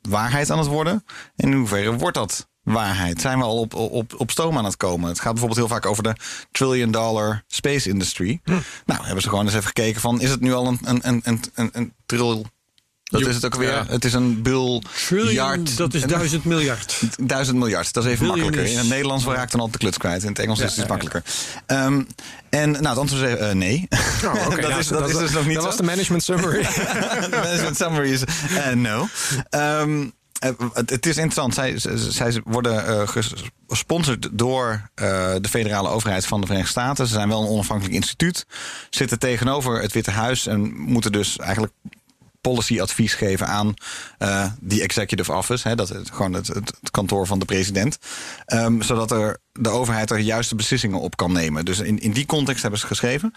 waarheid 0.00 0.50
aan 0.50 0.58
het 0.58 0.66
worden? 0.66 1.04
En 1.36 1.50
in 1.50 1.56
hoeverre 1.56 1.92
wordt 1.92 2.16
dat 2.16 2.48
waarheid? 2.62 3.20
Zijn 3.20 3.38
we 3.38 3.44
al 3.44 3.58
op, 3.58 3.74
op, 3.74 4.14
op 4.16 4.30
stoom 4.30 4.58
aan 4.58 4.64
het 4.64 4.76
komen? 4.76 5.08
Het 5.08 5.20
gaat 5.20 5.32
bijvoorbeeld 5.32 5.60
heel 5.60 5.76
vaak 5.76 5.86
over 5.86 6.02
de 6.02 6.16
trillion 6.50 6.90
dollar 6.90 7.44
space 7.46 7.88
industry. 7.88 8.40
Hm. 8.44 8.58
Nou, 8.86 9.04
hebben 9.04 9.22
ze 9.22 9.28
gewoon 9.28 9.44
eens 9.44 9.54
even 9.54 9.66
gekeken 9.66 10.00
van, 10.00 10.20
is 10.20 10.30
het 10.30 10.40
nu 10.40 10.52
al 10.52 10.66
een, 10.66 10.78
een, 10.84 11.00
een, 11.02 11.20
een, 11.24 11.40
een, 11.54 11.70
een 11.72 11.94
dat 13.20 13.28
is 13.28 13.34
het 13.34 13.44
ook 13.44 13.54
weer. 13.54 13.68
Ja. 13.70 13.84
Het 13.88 14.04
is 14.04 14.12
een 14.12 14.42
biljard. 14.42 15.76
Dat 15.76 15.94
is 15.94 16.02
duizend 16.16 16.44
miljard. 16.44 17.00
Duizend 17.22 17.56
miljard. 17.58 17.92
Dat 17.92 18.04
is 18.04 18.10
even 18.10 18.26
Billion 18.26 18.40
makkelijker. 18.44 18.64
is- 18.72 18.72
In 18.72 18.78
het 18.78 18.88
Nederlands 18.94 19.24
raakt 19.24 19.52
dan 19.52 19.60
al 19.60 19.70
de 19.70 19.78
kluts 19.78 19.98
kwijt. 19.98 20.22
In 20.22 20.28
het 20.28 20.38
Engels 20.38 20.58
Ja, 20.58 20.64
is 20.64 20.76
het 20.76 20.86
ja, 20.88 20.94
ja. 20.94 21.02
makkelijker. 21.02 21.32
Ehm, 21.66 22.02
en 22.50 22.70
nou, 22.70 22.86
het 22.88 22.98
antwoord 22.98 23.22
is 23.22 23.36
eh, 23.36 23.50
nee. 23.52 23.86
Oh, 24.24 24.34
dat 24.50 24.60
Nou, 24.60 24.78
is, 24.78 24.86
dat 24.88 25.08
is 25.10 25.16
dus 25.16 25.30
nog 25.30 25.44
niet 25.46 25.54
Dat 25.54 25.62
zo. 25.62 25.68
was 25.68 25.76
de 25.76 25.82
management 25.82 26.22
summary. 26.22 26.62
de 27.30 27.38
management 27.42 27.76
summary 27.76 28.10
is 28.12 28.22
eh, 28.24 28.72
no. 28.74 29.08
Ehm, 29.50 30.06
eh, 30.38 30.50
het, 30.72 30.90
het 30.90 31.06
is 31.06 31.16
interessant. 31.16 31.54
Zij, 31.54 31.74
zij 32.10 32.40
worden 32.44 33.08
ges- 33.08 33.32
gesponsord 33.68 34.28
door 34.32 34.90
de 35.40 35.48
federale 35.50 35.88
overheid 35.88 36.26
van 36.26 36.40
de 36.40 36.46
Verenigde 36.46 36.72
Staten. 36.72 37.06
Ze 37.06 37.12
zijn 37.12 37.28
wel 37.28 37.42
een 37.42 37.48
onafhankelijk 37.48 37.94
instituut. 37.94 38.46
Zitten 38.90 39.18
tegenover 39.18 39.80
het 39.82 39.92
Witte 39.92 40.10
Huis 40.10 40.46
en 40.46 40.74
moeten 40.76 41.12
dus 41.12 41.36
eigenlijk 41.38 41.72
policy-advies 42.48 43.14
geven 43.14 43.46
aan 43.46 43.74
eh, 44.18 44.46
die 44.60 44.82
executive 44.82 45.32
office. 45.32 45.68
Hè, 45.68 45.74
dat 45.74 45.92
gewoon 46.12 46.32
het, 46.32 46.46
het, 46.46 46.72
het 46.80 46.90
kantoor 46.90 47.26
van 47.26 47.38
de 47.38 47.44
president. 47.44 47.98
Ehm, 48.46 48.80
zodat 48.80 49.10
er 49.10 49.38
de 49.52 49.68
overheid 49.68 50.10
er 50.10 50.18
juiste 50.18 50.54
beslissingen 50.54 51.00
op 51.00 51.16
kan 51.16 51.32
nemen. 51.32 51.64
Dus 51.64 51.78
in, 51.78 51.98
in 51.98 52.12
die 52.12 52.26
context 52.26 52.62
hebben 52.62 52.80
ze 52.80 52.86
geschreven. 52.86 53.32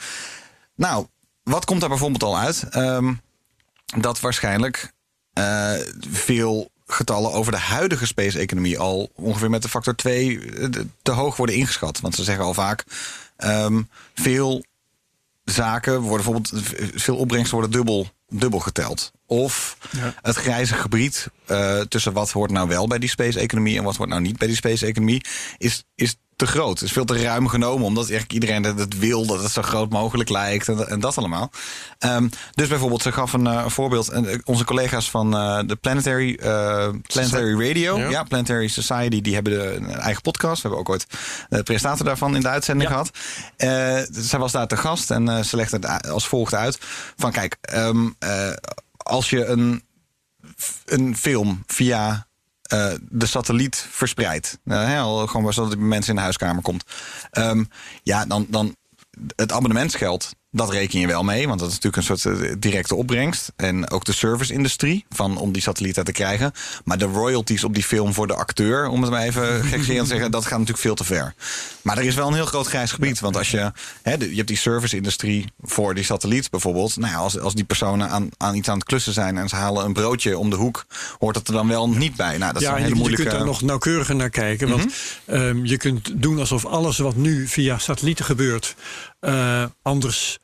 Nou, 0.76 1.08
wat 1.44 1.66
komt 1.66 1.80
daar 1.80 1.90
bijvoorbeeld 1.90 2.24
al 2.24 2.38
uit? 2.38 2.64
Ehm, 2.70 3.14
dat 3.98 4.20
waarschijnlijk 4.20 4.94
eh, 5.34 5.74
veel 6.10 6.70
getallen 6.88 7.32
over 7.32 7.52
de 7.52 7.58
huidige 7.58 8.06
space-economie 8.06 8.80
al 8.80 9.12
ongeveer 9.16 9.50
met 9.50 9.62
de 9.62 9.70
factor 9.70 9.96
2 9.96 10.40
te 11.02 11.12
hoog 11.12 11.36
worden 11.36 11.56
ingeschat. 11.56 12.00
Want 12.00 12.16
ze 12.16 12.24
zeggen 12.24 12.46
al 12.46 12.54
vaak 12.54 12.84
ehm, 13.38 13.82
veel 14.14 14.64
zaken 15.44 16.02
worden 16.02 16.26
bijvoorbeeld 16.26 16.52
veel 16.96 17.18
opbrengsten 17.18 17.58
worden 17.58 17.78
dubbel, 17.78 18.08
dubbel 18.30 18.60
geteld. 18.60 19.12
Of 19.26 19.78
Ja. 19.92 20.14
het 20.22 20.36
grijze 20.36 20.74
gebied 20.74 21.28
eh, 21.46 21.80
tussen 21.80 22.14
wat 22.14 22.32
hoort 22.32 22.52
nou 22.52 22.68
wel 22.68 22.88
bij 22.88 23.00
die 23.00 23.10
space-economie 23.10 23.78
en 23.78 23.84
wat 23.84 23.96
hoort 23.96 24.10
nou 24.10 24.22
niet 24.22 24.38
bij 24.38 24.48
die 24.48 24.56
space-economie 24.56 25.26
is, 25.58 25.84
is 25.96 26.16
te 26.40 26.48
groot. 26.48 26.80
Het 26.80 26.88
is 26.88 26.92
veel 26.92 27.06
te 27.06 27.22
ruim 27.22 27.48
genomen, 27.48 27.86
omdat 27.86 28.10
eigenlijk 28.10 28.34
iedereen 28.34 28.64
het- 28.64 28.98
wil 28.98 29.26
dat 29.26 29.44
het 29.44 29.52
zo 29.52 29.62
groot 29.62 29.90
mogelijk 29.90 30.30
lijkt 30.30 30.68
en, 30.68 30.90
en 30.90 31.00
dat 31.00 31.18
allemaal. 31.18 31.52
Ehm, 31.98 32.28
dus 32.54 32.68
bijvoorbeeld, 32.68 33.02
ze 33.02 33.12
gaf 33.12 33.34
een 33.34 33.46
uh, 33.46 33.68
voorbeeld. 33.68 34.10
En, 34.10 34.24
uh, 34.26 34.38
onze 34.44 34.64
collega's 34.66 35.10
van 35.10 35.36
uh, 35.36 35.60
de 35.66 35.76
Planetary, 35.76 36.40
uh, 36.44 36.88
Planetary 37.02 37.68
Radio, 37.68 37.98
ja. 37.98 38.10
Ja. 38.10 38.24
Planetary 38.24 38.68
Society, 38.68 39.22
die 39.22 39.34
hebben 39.34 39.54
de, 39.54 39.76
een 39.76 39.90
eigen 39.96 40.22
podcast. 40.22 40.56
We 40.56 40.62
hebben 40.62 40.80
ook 40.80 40.90
ooit 40.90 41.06
de 41.50 41.64
presentator 41.64 42.06
daarvan 42.06 42.36
in 42.36 42.42
de 42.42 42.48
uitzending 42.50 42.90
Ja. 42.90 42.96
gehad. 42.96 43.18
Zij 44.12 44.40
was 44.40 44.52
daar 44.52 44.68
te 44.68 44.78
gast 44.78 45.12
en 45.12 45.46
ze 45.46 45.56
legde 45.56 45.78
het 45.88 46.10
als 46.10 46.28
volgt 46.28 46.54
uit: 46.54 46.78
van 47.18 47.32
kijk, 47.32 47.58
um, 47.74 48.16
uh, 48.24 48.50
als 48.98 49.30
je 49.30 49.46
een, 49.46 49.84
een 50.86 51.18
film 51.18 51.64
via 51.68 52.28
uh, 52.74 52.94
de 53.10 53.26
satelliet 53.26 53.88
verspreidt. 53.90 54.60
Uh, 54.66 55.28
gewoon 55.28 55.54
zodat 55.54 55.72
het 55.72 55.80
mensen 55.80 56.10
in 56.10 56.16
de 56.16 56.22
huiskamer 56.22 56.62
komt. 56.62 56.84
Um, 57.38 57.68
ja, 58.04 58.26
dan, 58.26 58.46
dan 58.50 58.76
het 59.36 59.52
abonnementsgeld, 59.52 60.36
dat 60.52 60.70
reken 60.70 61.00
je 61.00 61.08
wel 61.08 61.24
mee. 61.24 61.48
Want 61.48 61.60
dat 61.60 61.70
is 61.70 61.80
natuurlijk 61.80 62.10
een 62.10 62.18
soort 62.18 62.40
uh, 62.40 62.54
directe 62.60 62.96
opbrengst. 62.96 63.52
En 63.56 63.90
ook 63.90 64.06
de 64.06 64.14
service-industrie 64.14 65.06
van, 65.10 65.38
om 65.38 65.52
die 65.52 65.62
satellieten 65.62 66.04
te 66.04 66.12
krijgen. 66.12 66.52
Maar 66.84 66.98
de 66.98 67.06
royalties 67.06 67.64
op 67.64 67.74
die 67.74 67.84
film 67.84 68.14
voor 68.14 68.28
de 68.28 68.36
acteur, 68.36 68.88
om 68.88 69.02
het 69.02 69.12
maar 69.12 69.22
even 69.22 69.64
gekscherend 69.74 70.08
te 70.08 70.14
zeggen, 70.14 70.32
dat 70.32 70.44
gaat 70.44 70.52
natuurlijk 70.52 70.80
veel 70.80 70.96
te 70.96 71.04
ver. 71.04 71.34
Maar 71.82 71.98
er 71.98 72.04
is 72.04 72.16
wel 72.16 72.28
een 72.28 72.34
heel 72.34 72.46
groot 72.46 72.68
grijs 72.68 72.92
gebied. 72.92 73.20
Want 73.20 73.38
als 73.38 73.52
je, 73.52 73.72
hè, 74.02 74.14
je 74.14 74.36
hebt 74.36 74.48
die 74.48 74.58
service-industrie 74.58 75.46
voor 75.62 75.94
die 75.96 76.04
satelliet 76.04 76.50
bijvoorbeeld. 76.50 76.98
Nou 76.98 77.14
ja, 77.14 77.20
als, 77.20 77.40
als 77.40 77.54
die 77.56 77.64
personen 77.64 78.10
aan, 78.10 78.30
aan 78.38 78.56
iets 78.56 78.70
aan 78.70 78.78
het 78.78 78.88
klussen 78.88 79.14
zijn 79.14 79.38
en 79.38 79.50
ze 79.50 79.56
halen 79.56 79.86
een 79.86 79.94
broodje 79.94 80.38
om 80.38 80.50
de 80.50 80.56
hoek, 80.56 80.86
hoort 81.20 81.34
dat 81.34 81.48
er 81.48 81.54
dan 81.54 81.68
wel 81.68 81.90
niet 81.90 82.16
bij. 82.16 82.38
Nou, 82.38 82.54
dat 82.54 82.62
is 82.62 82.68
ja, 82.68 82.74
een 82.74 82.78
je, 82.78 82.84
hele 82.84 82.96
je 82.96 83.00
moeilijke. 83.00 83.26
kunt 83.26 83.38
daar 83.38 83.48
nog 83.48 83.62
nauwkeuriger 83.62 84.16
naar 84.16 84.30
kijken. 84.30 84.70
Want 84.70 84.94
um, 85.28 85.66
je 85.66 85.78
kunt 85.78 86.22
doen 86.22 86.40
alsof 86.40 86.66
alles 86.66 86.98
wat 86.98 87.16
nu 87.16 87.48
via 87.48 87.78
satellieten 87.78 88.26
gebeurt, 88.26 88.76
uh, 89.22 89.66
anders 89.82 90.40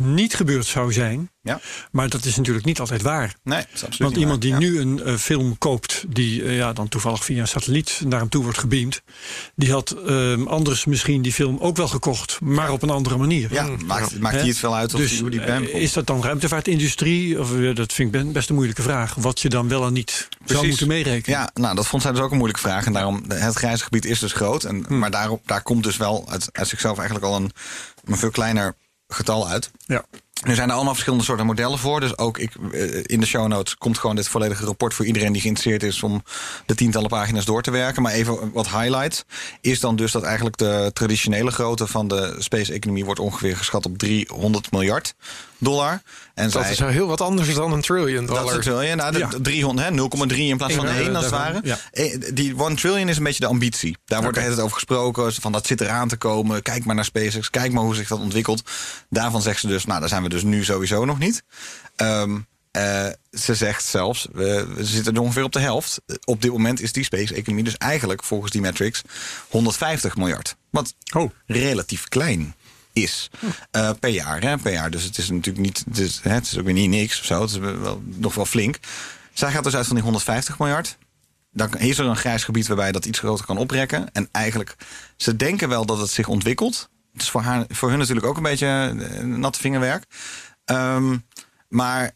niet 0.00 0.34
gebeurd 0.34 0.66
zou 0.66 0.92
zijn. 0.92 1.30
Ja. 1.42 1.60
Maar 1.90 2.08
dat 2.08 2.24
is 2.24 2.36
natuurlijk 2.36 2.66
niet 2.66 2.80
altijd 2.80 3.02
waar. 3.02 3.34
Nee, 3.42 3.64
Want 3.80 3.98
niet 3.98 4.16
iemand 4.16 4.42
die 4.42 4.52
waar. 4.52 4.60
Ja. 4.60 4.68
nu 4.68 4.80
een 4.80 5.02
eh, 5.02 5.14
film 5.14 5.58
koopt, 5.58 6.04
die 6.08 6.42
eh, 6.42 6.56
ja, 6.56 6.72
dan 6.72 6.88
toevallig 6.88 7.24
via 7.24 7.40
een 7.40 7.48
satelliet 7.48 8.00
naar 8.04 8.20
hem 8.20 8.28
toe 8.28 8.42
wordt 8.42 8.58
gebeamd, 8.58 9.02
die 9.54 9.72
had 9.72 9.90
eh, 9.90 10.46
anders 10.46 10.84
misschien 10.84 11.22
die 11.22 11.32
film 11.32 11.58
ook 11.58 11.76
wel 11.76 11.88
gekocht, 11.88 12.40
maar 12.40 12.72
op 12.72 12.82
een 12.82 12.90
andere 12.90 13.16
manier. 13.16 13.52
Ja, 13.52 13.68
maakt, 13.86 14.18
maakt 14.18 14.34
Hè? 14.34 14.40
die 14.40 14.50
het 14.50 14.58
veel 14.58 14.76
uit 14.76 14.94
of 14.94 15.00
dus 15.00 15.10
die, 15.10 15.20
hoe 15.20 15.30
die 15.30 15.72
is 15.72 15.92
dat 15.92 16.06
dan 16.06 16.22
ruimtevaartindustrie? 16.22 17.40
Of, 17.40 17.50
dat 17.74 17.92
vind 17.92 18.14
ik 18.14 18.32
best 18.32 18.48
een 18.48 18.54
moeilijke 18.54 18.82
vraag. 18.82 19.14
Wat 19.14 19.40
je 19.40 19.48
dan 19.48 19.68
wel 19.68 19.86
en 19.86 19.92
niet 19.92 20.28
zou 20.44 20.66
moeten 20.66 20.88
meerekenen. 20.88 21.38
Ja, 21.38 21.50
nou, 21.54 21.74
dat 21.74 21.86
vond 21.86 22.02
zij 22.02 22.12
dus 22.12 22.20
ook 22.20 22.30
een 22.30 22.36
moeilijke 22.36 22.62
vraag. 22.62 22.86
En 22.86 22.92
daarom, 22.92 23.24
het 23.28 23.54
grijze 23.54 23.84
gebied 23.84 24.04
is 24.04 24.18
dus 24.18 24.32
groot. 24.32 24.64
En, 24.64 24.84
Hm. 24.88 24.98
Maar 24.98 25.10
daarop, 25.10 25.42
daar 25.46 25.62
komt 25.62 25.84
dus 25.84 25.96
wel 25.96 26.24
uit, 26.28 26.48
uit 26.52 26.68
zichzelf 26.68 26.98
eigenlijk 26.98 27.26
al 27.26 27.36
een, 27.36 27.50
een 28.04 28.16
veel 28.16 28.30
kleiner 28.30 28.74
getal 29.08 29.48
uit. 29.48 29.70
Ja. 29.86 30.04
Er 30.40 30.54
zijn 30.54 30.68
er 30.68 30.74
allemaal 30.74 30.92
verschillende 30.92 31.24
soorten 31.24 31.46
modellen 31.46 31.78
voor. 31.78 32.00
Dus 32.00 32.18
ook 32.18 32.38
ik, 32.38 32.52
eh, 32.72 33.00
in 33.02 33.20
de 33.20 33.26
show 33.26 33.46
notes 33.46 33.76
komt 33.76 33.98
gewoon 33.98 34.16
dit 34.16 34.28
volledige 34.28 34.64
rapport 34.64 34.94
voor 34.94 35.04
iedereen 35.06 35.32
die 35.32 35.40
geïnteresseerd 35.42 35.82
is 35.82 36.02
om 36.02 36.22
de 36.66 36.74
tientallen 36.74 37.08
pagina's 37.08 37.44
door 37.44 37.62
te 37.62 37.70
werken. 37.70 38.02
Maar 38.02 38.12
even 38.12 38.52
wat 38.52 38.68
highlights. 38.68 39.24
Is 39.60 39.80
dan 39.80 39.96
dus 39.96 40.12
dat 40.12 40.22
eigenlijk 40.22 40.56
de 40.56 40.90
traditionele 40.92 41.50
grootte 41.50 41.86
van 41.86 42.08
de 42.08 42.34
space-economie 42.38 43.04
wordt 43.04 43.20
ongeveer 43.20 43.56
geschat 43.56 43.86
op 43.86 43.98
300 43.98 44.70
miljard 44.72 45.14
dollar. 45.58 46.02
En 46.34 46.50
Dat 46.50 46.62
zij, 46.62 46.70
is 46.72 46.78
heel 46.78 47.06
wat 47.06 47.20
anders 47.20 47.54
dan 47.54 47.72
een 47.72 47.80
trillion 47.80 48.26
dat 48.26 48.36
is 48.36 48.42
dollar. 48.42 48.64
wel, 48.64 48.82
ja. 48.82 48.94
Nou, 48.94 49.12
de, 49.12 49.18
Ja. 49.18 49.28
300, 49.42 49.88
hè, 49.88 49.94
0,3 49.94 50.48
in 50.48 50.56
plaats 50.56 50.74
van 50.74 50.86
Ja, 50.86 50.94
1 50.94 51.16
als 51.16 51.24
het 51.24 51.32
daarvan, 51.34 51.52
ware. 51.52 51.60
ja. 51.66 51.78
Eh, 51.92 52.20
Die 52.34 52.54
1 52.56 52.76
trillion 52.76 53.08
is 53.08 53.16
een 53.16 53.22
beetje 53.22 53.40
de 53.40 53.46
ambitie. 53.46 53.96
Daar 54.04 54.22
wordt 54.22 54.36
er 54.36 54.42
het 54.44 54.60
over 54.60 54.74
gesproken. 54.74 55.32
Van 55.32 55.52
dat 55.52 55.66
zit 55.66 55.80
eraan 55.80 56.08
te 56.08 56.16
komen. 56.16 56.62
Kijk 56.62 56.84
maar 56.84 56.94
naar 56.94 57.04
SpaceX. 57.04 57.50
Kijk 57.50 57.72
maar 57.72 57.82
hoe 57.84 57.94
zich 57.94 58.08
dat 58.08 58.18
ontwikkelt. 58.18 58.62
Daarvan 59.10 59.42
zegt 59.42 59.60
ze 59.60 59.66
dus, 59.66 59.84
nou, 59.84 60.00
daar 60.00 60.08
zijn 60.08 60.22
we 60.22 60.28
dus 60.30 60.42
nu 60.42 60.64
sowieso 60.64 61.04
nog 61.04 61.18
niet. 61.18 61.42
Ehm, 61.96 62.38
eh, 62.70 63.06
ze 63.32 63.54
zegt 63.54 63.84
zelfs, 63.84 64.28
we, 64.32 64.66
we 64.74 64.84
zitten 64.84 65.14
er 65.14 65.20
ongeveer 65.20 65.42
op 65.44 65.52
de 65.52 65.60
helft. 65.60 66.00
Op 66.24 66.42
dit 66.42 66.50
moment 66.50 66.80
is 66.80 66.92
die 66.92 67.04
space-economie 67.04 67.64
dus 67.64 67.76
eigenlijk 67.76 68.24
volgens 68.24 68.52
die 68.52 68.60
metrics 68.60 69.02
150 69.48 70.16
miljard. 70.16 70.56
Wat 70.70 70.94
Oh. 71.14 71.30
relatief 71.46 72.08
klein 72.08 72.54
is 72.92 73.30
eh, 73.70 73.90
per 74.00 74.10
jaar. 74.10 74.40
Hè, 74.42 74.58
per 74.58 74.72
jaar. 74.72 74.90
Dus 74.90 75.02
het 75.04 75.18
is 75.18 75.30
natuurlijk 75.30 75.64
niet, 75.64 75.82
het 75.88 75.98
is, 75.98 76.20
hè, 76.22 76.30
het 76.30 76.46
is 76.46 76.58
ook 76.58 76.64
weer 76.64 76.74
niet 76.74 76.90
niks 76.90 77.18
of 77.20 77.24
zo. 77.24 77.40
Het 77.40 77.50
is 77.50 77.56
wel, 77.56 78.02
nog 78.04 78.34
wel 78.34 78.46
flink. 78.46 78.78
Zij 79.32 79.50
gaat 79.50 79.64
dus 79.64 79.76
uit 79.76 79.86
van 79.86 79.94
die 79.94 80.04
150 80.04 80.58
miljard. 80.58 80.96
Dan 81.52 81.78
is 81.78 81.98
er 81.98 82.06
een 82.06 82.16
grijs 82.16 82.44
gebied 82.44 82.66
waarbij 82.66 82.92
dat 82.92 83.04
iets 83.04 83.18
groter 83.18 83.44
kan 83.46 83.58
oprekken. 83.58 84.12
En 84.12 84.28
eigenlijk, 84.32 84.76
ze 85.16 85.36
denken 85.36 85.68
wel 85.68 85.86
dat 85.86 85.98
het 85.98 86.10
zich 86.10 86.28
ontwikkelt. 86.28 86.88
Is 87.20 87.30
voor, 87.30 87.40
haar, 87.40 87.64
voor 87.68 87.88
hun 87.88 87.98
natuurlijk 87.98 88.26
ook 88.26 88.36
een 88.36 88.42
beetje 88.42 88.66
eh, 88.66 89.20
natte 89.24 89.60
vingerwerk. 89.60 90.04
Ehm, 90.64 91.16
maar 91.68 92.10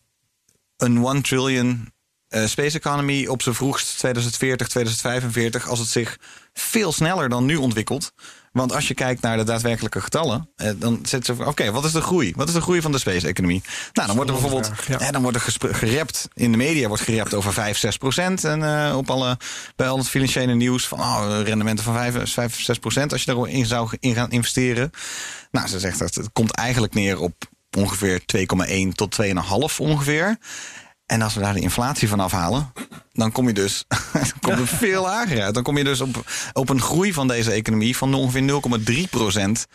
een 0.76 1.04
1 1.04 1.22
trillion 1.22 1.92
eh, 2.28 2.46
space 2.46 2.76
economy 2.76 3.26
op 3.26 3.42
zijn 3.42 3.54
vroegst 3.54 3.98
2040, 3.98 4.68
2045, 4.68 5.68
als 5.68 5.78
het 5.78 5.88
zich 5.88 6.18
veel 6.52 6.92
sneller 6.92 7.28
dan 7.28 7.44
nu 7.44 7.56
ontwikkelt. 7.56 8.12
Want 8.54 8.72
als 8.72 8.88
je 8.88 8.94
kijkt 8.94 9.20
naar 9.20 9.36
de 9.36 9.44
daadwerkelijke 9.44 10.00
getallen, 10.00 10.50
eh, 10.56 10.70
dan 10.76 10.98
zit 11.02 11.24
ze 11.24 11.34
van: 11.34 11.46
oké, 11.46 11.70
wat 11.70 11.84
is 11.84 11.92
de 11.92 12.00
groei? 12.00 12.32
Wat 12.36 12.48
is 12.48 12.54
de 12.54 12.60
groei 12.60 12.80
van 12.80 12.92
de 12.92 12.98
space-economie? 12.98 13.62
Nou, 13.92 14.06
dan 14.06 14.16
wordt 14.16 14.30
er 14.30 14.36
bijvoorbeeld 14.36 14.66
vraag, 14.66 14.88
ja. 14.88 15.06
hè, 15.06 15.12
dan 15.12 15.22
wordt 15.22 15.36
er 15.36 15.74
gerept 15.74 16.28
in 16.34 16.50
de 16.50 16.56
media 16.56 16.88
wordt 16.88 17.02
gerept 17.02 17.34
over 17.34 17.52
5, 17.52 17.78
6 17.78 17.96
procent. 17.96 18.44
En 18.44 18.86
eh, 18.88 18.96
op 18.96 19.10
alle, 19.10 19.38
bij 19.76 19.88
al 19.88 19.98
het 19.98 20.08
financiële 20.08 20.54
nieuws 20.54 20.88
van 20.88 21.00
oh, 21.00 21.40
rendementen 21.44 21.84
van 21.84 21.94
5, 21.94 22.32
5 22.32 22.60
6 22.60 22.78
procent 22.78 23.12
als 23.12 23.22
je 23.22 23.34
daarin 23.34 23.66
zou 23.66 23.96
in 24.00 24.14
gaan 24.14 24.30
investeren. 24.30 24.90
Nou, 25.50 25.68
ze 25.68 25.78
zegt 25.78 25.98
dat 25.98 26.14
het 26.14 26.32
komt 26.32 26.52
eigenlijk 26.52 26.94
neer 26.94 27.18
op 27.18 27.34
ongeveer 27.78 28.20
2,1 28.20 28.92
tot 28.94 29.16
2,5 29.22 29.30
ongeveer. 29.78 30.38
En 31.06 31.22
als 31.22 31.34
we 31.34 31.40
daar 31.40 31.54
de 31.54 31.60
inflatie 31.60 32.08
van 32.08 32.20
afhalen, 32.20 32.72
dan 33.12 33.32
kom 33.32 33.46
je 33.46 33.54
dus 33.54 33.84
dan 34.12 34.40
kom 34.40 34.58
je 34.58 34.66
veel 34.66 35.02
lager 35.02 35.42
uit. 35.42 35.54
Dan 35.54 35.62
kom 35.62 35.78
je 35.78 35.84
dus 35.84 36.00
op, 36.00 36.24
op 36.52 36.68
een 36.68 36.80
groei 36.80 37.12
van 37.12 37.28
deze 37.28 37.50
economie 37.50 37.96
van 37.96 38.14
ongeveer 38.14 38.60
0,3 39.04 39.10
procent 39.10 39.66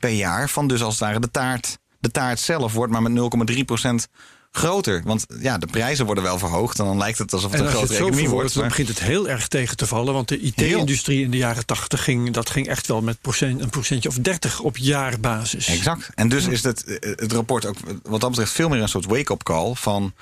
per 0.00 0.10
jaar. 0.10 0.48
Van 0.48 0.66
dus 0.66 0.82
als 0.82 0.94
het 0.94 1.02
ware 1.02 1.20
de 1.20 1.30
taart. 1.30 1.78
De 1.98 2.10
taart 2.10 2.40
zelf 2.40 2.72
wordt 2.72 2.92
maar 2.92 3.02
met 3.02 3.52
0,3 3.52 3.64
procent 3.64 4.08
groter. 4.52 5.02
Want 5.04 5.26
ja, 5.40 5.58
de 5.58 5.66
prijzen 5.66 6.06
worden 6.06 6.24
wel 6.24 6.38
verhoogd. 6.38 6.78
En 6.78 6.84
dan 6.84 6.98
lijkt 6.98 7.18
het 7.18 7.32
alsof 7.32 7.50
het 7.50 7.60
En 7.60 7.66
een 7.66 7.72
het 7.72 7.78
grotere 7.78 7.98
zo 7.98 8.06
economie 8.06 8.30
wordt. 8.30 8.54
dan 8.54 8.68
begint 8.68 8.88
het 8.88 9.00
heel 9.00 9.28
erg 9.28 9.48
tegen 9.48 9.76
te 9.76 9.86
vallen. 9.86 10.14
Want 10.14 10.28
de 10.28 10.40
IT-industrie 10.40 11.24
in 11.24 11.30
de 11.30 11.36
jaren 11.36 11.66
80 11.66 12.04
ging, 12.04 12.32
dat 12.32 12.50
ging 12.50 12.68
echt 12.68 12.86
wel 12.86 13.02
met 13.02 13.20
procent, 13.20 13.60
een 13.60 13.70
procentje 13.70 14.08
of 14.08 14.14
30 14.14 14.60
op 14.60 14.76
jaarbasis. 14.76 15.66
Exact. 15.66 16.10
En 16.14 16.28
dus 16.28 16.46
is 16.46 16.62
het, 16.62 16.84
eh, 16.84 16.96
het 17.16 17.32
rapport 17.32 17.66
ook 17.66 17.76
wat 18.02 18.20
dat 18.20 18.30
betreft 18.30 18.52
veel 18.52 18.68
meer 18.68 18.80
een 18.80 18.88
soort 18.88 19.06
wake-up 19.06 19.42
call 19.42 19.74
van. 19.74 20.12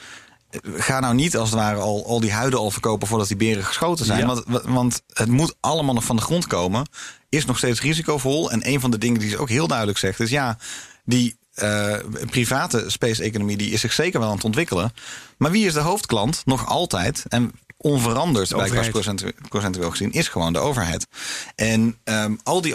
Ga 0.76 1.00
nou 1.00 1.14
niet 1.14 1.36
als 1.36 1.50
het 1.50 1.58
ware 1.58 1.80
al, 1.80 2.06
al 2.06 2.20
die 2.20 2.32
huiden 2.32 2.58
al 2.58 2.70
verkopen 2.70 3.08
voordat 3.08 3.28
die 3.28 3.36
beren 3.36 3.64
geschoten 3.64 4.04
zijn. 4.06 4.18
Ja. 4.20 4.26
Want, 4.26 4.44
want 4.64 5.02
het 5.12 5.28
moet 5.28 5.54
allemaal 5.60 5.94
nog 5.94 6.04
van 6.04 6.16
de 6.16 6.22
grond 6.22 6.46
komen. 6.46 6.88
Is 7.28 7.44
nog 7.44 7.58
steeds 7.58 7.80
risicovol. 7.80 8.50
En 8.50 8.68
een 8.68 8.80
van 8.80 8.90
de 8.90 8.98
dingen 8.98 9.20
die 9.20 9.30
ze 9.30 9.38
ook 9.38 9.48
heel 9.48 9.66
duidelijk 9.66 9.98
zegt 9.98 10.20
is 10.20 10.30
ja, 10.30 10.58
die 11.04 11.36
eh, 11.54 11.96
private 12.30 12.84
space-economie 12.86 13.56
die 13.56 13.70
is 13.70 13.80
zich 13.80 13.92
zeker 13.92 14.20
wel 14.20 14.28
aan 14.28 14.34
het 14.34 14.44
ontwikkelen. 14.44 14.92
Maar 15.38 15.50
wie 15.50 15.66
is 15.66 15.72
de 15.72 15.80
hoofdklant? 15.80 16.42
Nog 16.44 16.66
altijd. 16.66 17.24
En 17.28 17.52
onveranderd, 17.76 18.48
procentu- 18.90 19.32
procentueel 19.48 19.90
gezien, 19.90 20.12
is 20.12 20.28
gewoon 20.28 20.52
de 20.52 20.58
overheid. 20.58 21.06
En 21.54 21.98
ehm, 22.04 22.34
al 22.42 22.60
die, 22.60 22.74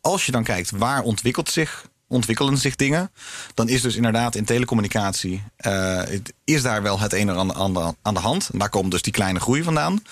als 0.00 0.26
je 0.26 0.32
dan 0.32 0.44
kijkt 0.44 0.70
waar 0.70 1.02
ontwikkelt 1.02 1.50
zich, 1.50 1.88
ontwikkelen 2.10 2.58
zich 2.58 2.76
dingen, 2.76 3.10
dan 3.54 3.68
is 3.68 3.82
dus 3.82 3.96
inderdaad 3.96 4.34
in 4.34 4.44
telecommunicatie 4.44 5.42
eh, 5.56 5.96
het- 5.96 6.32
is 6.44 6.62
daar 6.62 6.82
wel 6.82 7.00
het 7.00 7.12
een 7.12 7.28
en 7.28 7.36
ander 7.36 7.56
aan 7.56 7.72
de, 7.74 7.94
aan 8.02 8.14
de 8.14 8.20
hand. 8.20 8.48
En 8.52 8.58
daar 8.58 8.68
komt 8.68 8.90
dus 8.90 9.02
die 9.02 9.12
kleine 9.12 9.40
groei 9.40 9.62
vandaan. 9.62 10.02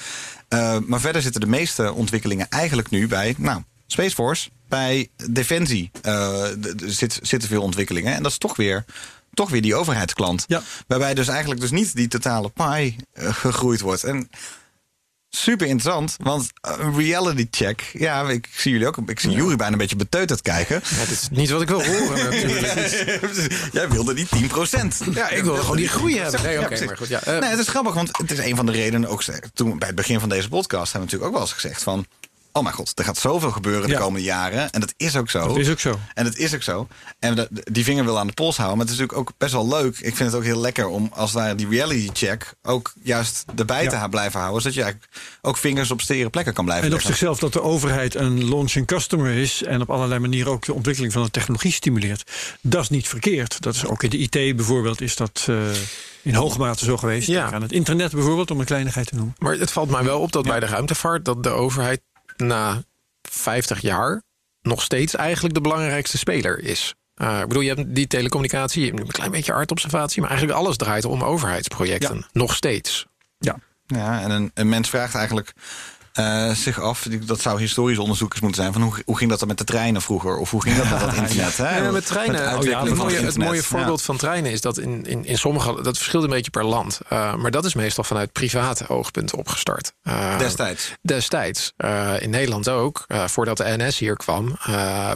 Eh, 0.48 0.78
maar 0.86 1.00
verder 1.00 1.22
zitten 1.22 1.40
de 1.40 1.46
meeste 1.46 1.92
ontwikkelingen 1.92 2.48
eigenlijk 2.48 2.90
nu 2.90 3.06
bij, 3.08 3.34
nou, 3.38 3.62
Space 3.86 4.14
Force, 4.14 4.48
bij 4.68 5.08
Defensie 5.30 5.90
eh, 6.02 6.44
zit, 6.86 7.18
zitten 7.22 7.48
veel 7.48 7.62
ontwikkelingen. 7.62 8.14
En 8.14 8.22
dat 8.22 8.32
is 8.32 8.38
toch 8.38 8.56
weer, 8.56 8.84
toch 9.34 9.50
weer 9.50 9.62
die 9.62 9.74
overheidsklant. 9.74 10.44
Ja. 10.46 10.62
Waarbij 10.86 11.14
dus 11.14 11.28
eigenlijk 11.28 11.60
dus 11.60 11.70
niet 11.70 11.94
die 11.96 12.08
totale 12.08 12.50
pie 12.50 12.96
gegroeid 13.14 13.80
wordt. 13.80 14.04
En 14.04 14.30
super 15.30 15.66
interessant, 15.66 16.16
want 16.22 16.50
een 16.60 16.96
reality 16.96 17.46
check. 17.50 17.90
Ja, 17.92 18.28
ik 18.28 18.48
zie 18.56 18.72
jullie 18.72 18.86
ook. 18.86 18.96
Ik 19.06 19.20
zie 19.20 19.30
Jury 19.30 19.56
bijna 19.56 19.72
een 19.72 19.78
beetje 19.78 19.96
beteuterd 19.96 20.42
kijken. 20.42 20.82
Ja, 20.84 20.98
dit 20.98 21.10
is 21.10 21.28
niet 21.30 21.50
wat 21.50 21.62
ik 21.62 21.68
wil 21.68 21.84
horen 21.84 22.24
natuurlijk. 22.30 23.70
Jij 23.72 23.88
wilde 23.88 24.14
die 24.14 24.26
10%. 24.26 24.38
Ja, 25.12 25.28
ik 25.28 25.42
wil 25.42 25.56
gewoon 25.56 25.76
die 25.76 25.88
groei 25.88 26.18
hebben. 26.18 26.42
Nee, 26.42 26.58
maar 26.58 26.96
goed. 26.96 27.08
Ja, 27.08 27.22
eh, 27.22 27.38
nee, 27.38 27.50
het 27.50 27.58
is 27.58 27.68
grappig, 27.68 27.94
want 27.94 28.18
het 28.18 28.30
is 28.30 28.38
een 28.38 28.56
van 28.56 28.66
de 28.66 28.72
redenen. 28.72 29.08
Ook 29.08 29.22
toen 29.54 29.78
bij 29.78 29.86
het 29.86 29.96
begin 29.96 30.20
van 30.20 30.28
deze 30.28 30.48
podcast 30.48 30.92
hebben 30.92 31.10
we 31.10 31.16
natuurlijk 31.16 31.24
ook 31.24 31.32
wel 31.32 31.42
eens 31.42 31.52
gezegd 31.52 31.82
van. 31.82 32.06
Oh 32.52 32.62
mijn 32.62 32.74
god, 32.74 32.98
er 32.98 33.04
gaat 33.04 33.18
zoveel 33.18 33.50
gebeuren 33.50 33.86
de 33.86 33.92
Ja. 33.92 33.98
komende 33.98 34.24
jaren. 34.26 34.70
En 34.70 34.80
dat 34.80 34.94
is 34.96 35.16
ook 35.16 35.30
zo. 35.30 35.46
Dat 35.46 35.56
is 35.56 35.68
ook 35.70 35.80
zo. 35.80 35.98
En 36.14 36.24
dat 36.24 36.36
is 36.36 36.54
ook 36.54 36.62
zo. 36.62 36.88
En 37.18 37.34
de- 37.34 37.48
die 37.72 37.84
vinger 37.84 38.04
wil 38.04 38.18
aan 38.18 38.26
de 38.26 38.32
pols 38.32 38.56
houden. 38.56 38.76
Maar 38.78 38.86
het 38.86 38.94
is 38.94 39.00
natuurlijk 39.00 39.28
ook 39.30 39.38
best 39.38 39.52
wel 39.52 39.68
leuk. 39.68 39.96
Ik 39.98 40.16
vind 40.16 40.30
het 40.30 40.34
ook 40.34 40.44
heel 40.44 40.60
lekker 40.60 40.86
om 40.88 41.10
als 41.14 41.32
ware 41.32 41.54
die 41.54 41.68
reality 41.68 42.08
check 42.12 42.54
ook 42.62 42.92
juist 43.02 43.44
erbij 43.56 43.82
Ja. 43.84 44.02
te 44.02 44.08
blijven 44.08 44.40
houden. 44.40 44.60
Zodat 44.62 44.76
je 44.76 44.82
eigenlijk 44.82 45.12
ook 45.42 45.56
vingers 45.56 45.90
op 45.90 46.00
stere 46.00 46.30
plekken 46.30 46.54
kan 46.54 46.64
blijven 46.64 46.88
En 46.88 46.94
op 46.94 47.00
zichzelf 47.00 47.38
dat 47.38 47.52
de 47.52 47.62
overheid 47.62 48.14
een 48.14 48.48
launching 48.48 48.86
customer 48.86 49.34
is 49.34 49.62
en 49.62 49.80
op 49.80 49.90
allerlei 49.90 50.20
manieren 50.20 50.52
ook 50.52 50.64
de 50.64 50.74
ontwikkeling 50.74 51.12
van 51.12 51.22
de 51.22 51.30
technologie 51.30 51.72
stimuleert. 51.72 52.30
Dat 52.62 52.82
is 52.82 52.88
niet 52.88 53.08
verkeerd. 53.08 53.62
Dat 53.62 53.74
is 53.74 53.86
ook 53.86 54.02
in 54.02 54.10
de 54.10 54.18
IT 54.18 54.56
bijvoorbeeld 54.56 55.00
is 55.00 55.16
dat 55.16 55.46
eh, 55.48 55.56
in 56.22 56.34
hoge 56.34 56.58
mate 56.58 56.84
zo 56.84 56.96
geweest. 56.96 57.26
Ja. 57.26 57.42
Denk 57.42 57.54
Aan 57.54 57.62
het 57.62 57.72
internet 57.72 58.12
bijvoorbeeld, 58.12 58.50
om 58.50 58.58
een 58.60 58.64
kleinigheid 58.66 59.06
te 59.06 59.14
noemen. 59.14 59.34
Maar 59.38 59.54
het 59.54 59.70
valt 59.70 59.90
mij 59.90 60.04
wel 60.04 60.20
op 60.20 60.32
dat 60.32 60.44
bij 60.44 60.60
de 60.60 60.66
ruimtevaart 60.66 61.24
dat 61.24 61.42
de 61.42 61.48
overheid 61.48 62.00
na 62.40 62.82
50 63.22 63.80
jaar 63.80 64.22
nog 64.62 64.82
steeds 64.82 65.14
eigenlijk 65.14 65.54
de 65.54 65.60
belangrijkste 65.60 66.18
speler 66.18 66.58
is. 66.58 66.94
Uh, 67.16 67.40
ik 67.40 67.48
bedoel, 67.48 67.62
je 67.62 67.74
hebt 67.74 67.94
die 67.94 68.06
telecommunicatie, 68.06 68.84
je 68.84 68.88
hebt 68.88 69.00
een 69.00 69.06
klein 69.06 69.30
beetje 69.30 69.52
aardobservatie, 69.52 70.20
maar 70.20 70.30
eigenlijk 70.30 70.60
alles 70.60 70.76
draait 70.76 71.04
om 71.04 71.22
overheidsprojecten. 71.22 72.26
Nog 72.32 72.54
steeds. 72.54 73.06
Ja. 73.38 73.58
Ja, 73.86 74.20
en 74.20 74.30
een, 74.30 74.50
een 74.54 74.68
mens 74.68 74.88
vraagt 74.88 75.14
eigenlijk 75.14 75.52
eh, 76.18 76.50
zich 76.50 76.80
af, 76.80 77.06
dat 77.24 77.40
zou 77.40 77.60
historisch 77.60 77.98
onderzoek 77.98 78.32
eens 78.32 78.40
moeten 78.40 78.62
zijn, 78.62 78.72
van 78.72 78.82
hoe, 78.82 79.02
hoe 79.04 79.16
ging 79.16 79.30
dat 79.30 79.38
dan 79.38 79.48
met 79.48 79.58
de 79.58 79.64
treinen 79.64 80.02
vroeger? 80.02 80.36
Of 80.36 80.50
hoe 80.50 80.62
ging 80.62 80.76
dat 80.76 80.90
met 80.90 81.00
dat 81.00 81.14
internet? 81.22 81.56
Hè? 81.56 81.78
Ja, 81.78 81.90
met 81.90 82.06
treinen. 82.06 82.58
oh 82.58 82.64
ja, 82.64 82.84
het, 82.84 82.94
mooie, 82.94 83.14
het 83.14 83.24
internet. 83.24 83.48
mooie 83.48 83.62
voorbeeld 83.62 84.02
van 84.02 84.16
treinen 84.16 84.50
is 84.52 84.60
dat 84.60 84.78
in, 84.78 85.06
in, 85.06 85.24
in 85.24 85.38
sommige. 85.38 85.82
Dat 85.82 85.96
verschilt 85.96 86.24
een 86.24 86.30
beetje 86.30 86.50
per 86.50 86.64
land. 86.64 87.00
Uh, 87.12 87.34
maar 87.34 87.50
dat 87.50 87.64
is 87.64 87.74
meestal 87.74 88.04
vanuit 88.04 88.32
private 88.32 88.88
oogpunten 88.88 89.38
opgestart. 89.38 89.92
Uh, 90.02 90.38
Destijds. 90.38 90.92
Destijds. 91.02 91.72
In 92.18 92.30
Nederland 92.30 92.68
ook. 92.68 93.06
Voordat 93.26 93.56
de 93.56 93.74
NS 93.76 93.98
hier 93.98 94.16
kwam, 94.16 94.58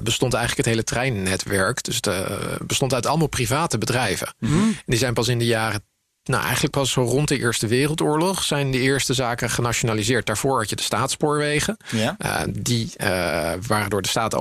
bestond 0.02 0.34
eigenlijk 0.34 0.56
het 0.56 0.66
hele 0.66 0.84
treinnetwerk. 0.84 1.82
Dus 1.82 1.96
het 2.00 2.66
bestond 2.66 2.94
uit 2.94 3.06
allemaal 3.06 3.26
private 3.26 3.78
bedrijven. 3.78 4.34
Mhm. 4.38 4.54
En 4.54 4.82
die 4.86 4.98
zijn 4.98 5.14
pas 5.14 5.28
in 5.28 5.38
de 5.38 5.46
jaren 5.46 5.84
nou, 6.24 6.42
eigenlijk 6.42 6.72
pas 6.72 6.90
zo 6.90 7.02
rond 7.02 7.28
de 7.28 7.38
Eerste 7.38 7.66
Wereldoorlog 7.66 8.42
zijn 8.42 8.70
de 8.70 8.78
eerste 8.78 9.14
zaken 9.14 9.50
genationaliseerd. 9.50 10.26
Daarvoor 10.26 10.58
had 10.58 10.70
je 10.70 10.76
de 10.76 10.82
staatsspoorwegen. 10.82 11.76
Ja. 11.90 12.14
Eh, 12.18 12.40
die 12.50 12.92
eh, 12.96 13.08
waren 13.66 13.90
door 13.90 14.02
de 14.02 14.08
staat 14.08 14.34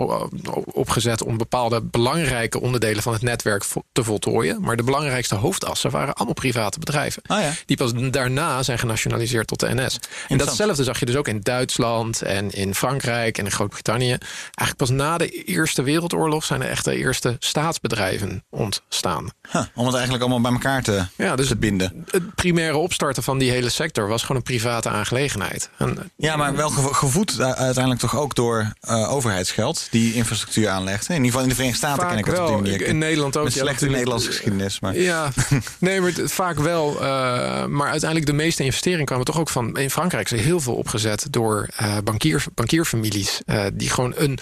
opgezet 0.73 1.23
om 1.23 1.37
bepaalde 1.37 1.81
belangrijke 1.81 2.61
onderdelen 2.61 3.03
van 3.03 3.13
het 3.13 3.21
netwerk 3.21 3.63
vo- 3.63 3.83
te 3.91 4.03
voltooien. 4.03 4.61
Maar 4.61 4.75
de 4.75 4.83
belangrijkste 4.83 5.35
hoofdassen 5.35 5.91
waren 5.91 6.13
allemaal 6.13 6.33
private 6.33 6.79
bedrijven. 6.79 7.21
Oh 7.27 7.39
ja. 7.39 7.51
Die 7.65 7.77
pas 7.77 7.91
daarna 8.11 8.63
zijn 8.63 8.79
genationaliseerd 8.79 9.47
tot 9.47 9.59
de 9.59 9.73
NS. 9.73 9.99
En 10.27 10.37
datzelfde 10.37 10.83
zag 10.83 10.99
je 10.99 11.05
dus 11.05 11.15
ook 11.15 11.27
in 11.27 11.39
Duitsland 11.41 12.21
en 12.21 12.51
in 12.51 12.75
Frankrijk 12.75 13.37
en 13.37 13.45
in 13.45 13.51
Groot-Brittannië. 13.51 14.09
Eigenlijk 14.11 14.77
pas 14.77 14.89
na 14.89 15.17
de 15.17 15.29
Eerste 15.29 15.81
Wereldoorlog 15.83 16.43
zijn 16.43 16.61
er 16.61 16.69
echt 16.69 16.85
de 16.85 16.95
eerste 16.95 17.35
staatsbedrijven 17.39 18.43
ontstaan. 18.49 19.29
Huh, 19.51 19.61
om 19.75 19.85
het 19.85 19.93
eigenlijk 19.95 20.23
allemaal 20.23 20.41
bij 20.41 20.51
elkaar 20.51 20.83
te, 20.83 21.05
Ja, 21.17 21.35
dus 21.35 21.47
te 21.47 21.55
het 21.79 22.35
primaire 22.35 22.77
opstarten 22.77 23.23
van 23.23 23.37
die 23.37 23.51
hele 23.51 23.69
sector 23.69 24.07
was 24.07 24.21
gewoon 24.21 24.37
een 24.37 24.43
private 24.43 24.89
aangelegenheid. 24.89 25.69
En, 25.77 26.11
Ja, 26.15 26.35
maar 26.35 26.55
wel 26.55 26.69
gevo- 26.69 26.91
gevoed 26.93 27.39
uiteindelijk 27.41 27.99
toch 27.99 28.17
ook 28.17 28.35
door 28.35 28.73
eh, 28.81 29.13
overheidsgeld 29.13 29.87
die 29.91 30.13
infrastructuur 30.13 30.69
aanlegt. 30.69 31.07
In 31.09 31.13
ieder 31.15 31.25
geval 31.27 31.41
in 31.43 31.49
de 31.49 31.55
Verenigde 31.55 31.85
Staten 31.87 32.07
ken 32.07 32.17
ik 32.17 32.25
het 32.25 32.39
op 32.39 32.47
die 32.47 32.55
manier. 32.55 32.81
In 32.81 32.97
Nederland 32.97 33.37
ook. 33.37 33.43
Met 33.43 33.53
slechte. 33.53 33.85
Nederlandse 33.89 34.27
geschiedenis. 34.27 34.79
Maar... 34.79 34.97
Ja, 34.97 35.29
nee, 35.77 36.01
maar 36.01 36.11
het- 36.15 36.31
vaak 36.31 36.59
wel. 36.59 36.93
eh, 37.01 37.65
maar 37.65 37.89
uiteindelijk 37.89 38.25
de 38.25 38.33
meeste 38.37 38.63
investeringen 38.63 39.05
kwamen 39.05 39.25
toch 39.25 39.39
ook 39.39 39.49
van... 39.49 39.77
In 39.77 39.91
Frankrijk 39.91 40.31
is 40.31 40.37
er 40.39 40.43
heel 40.45 40.59
veel 40.59 40.75
opgezet 40.75 41.27
door 41.29 41.67
eh 41.75 41.97
bankier, 42.03 42.43
bankierfamilies... 42.53 43.41
eh, 43.45 43.65
die 43.73 43.89
gewoon 43.89 44.13
een 44.17 44.39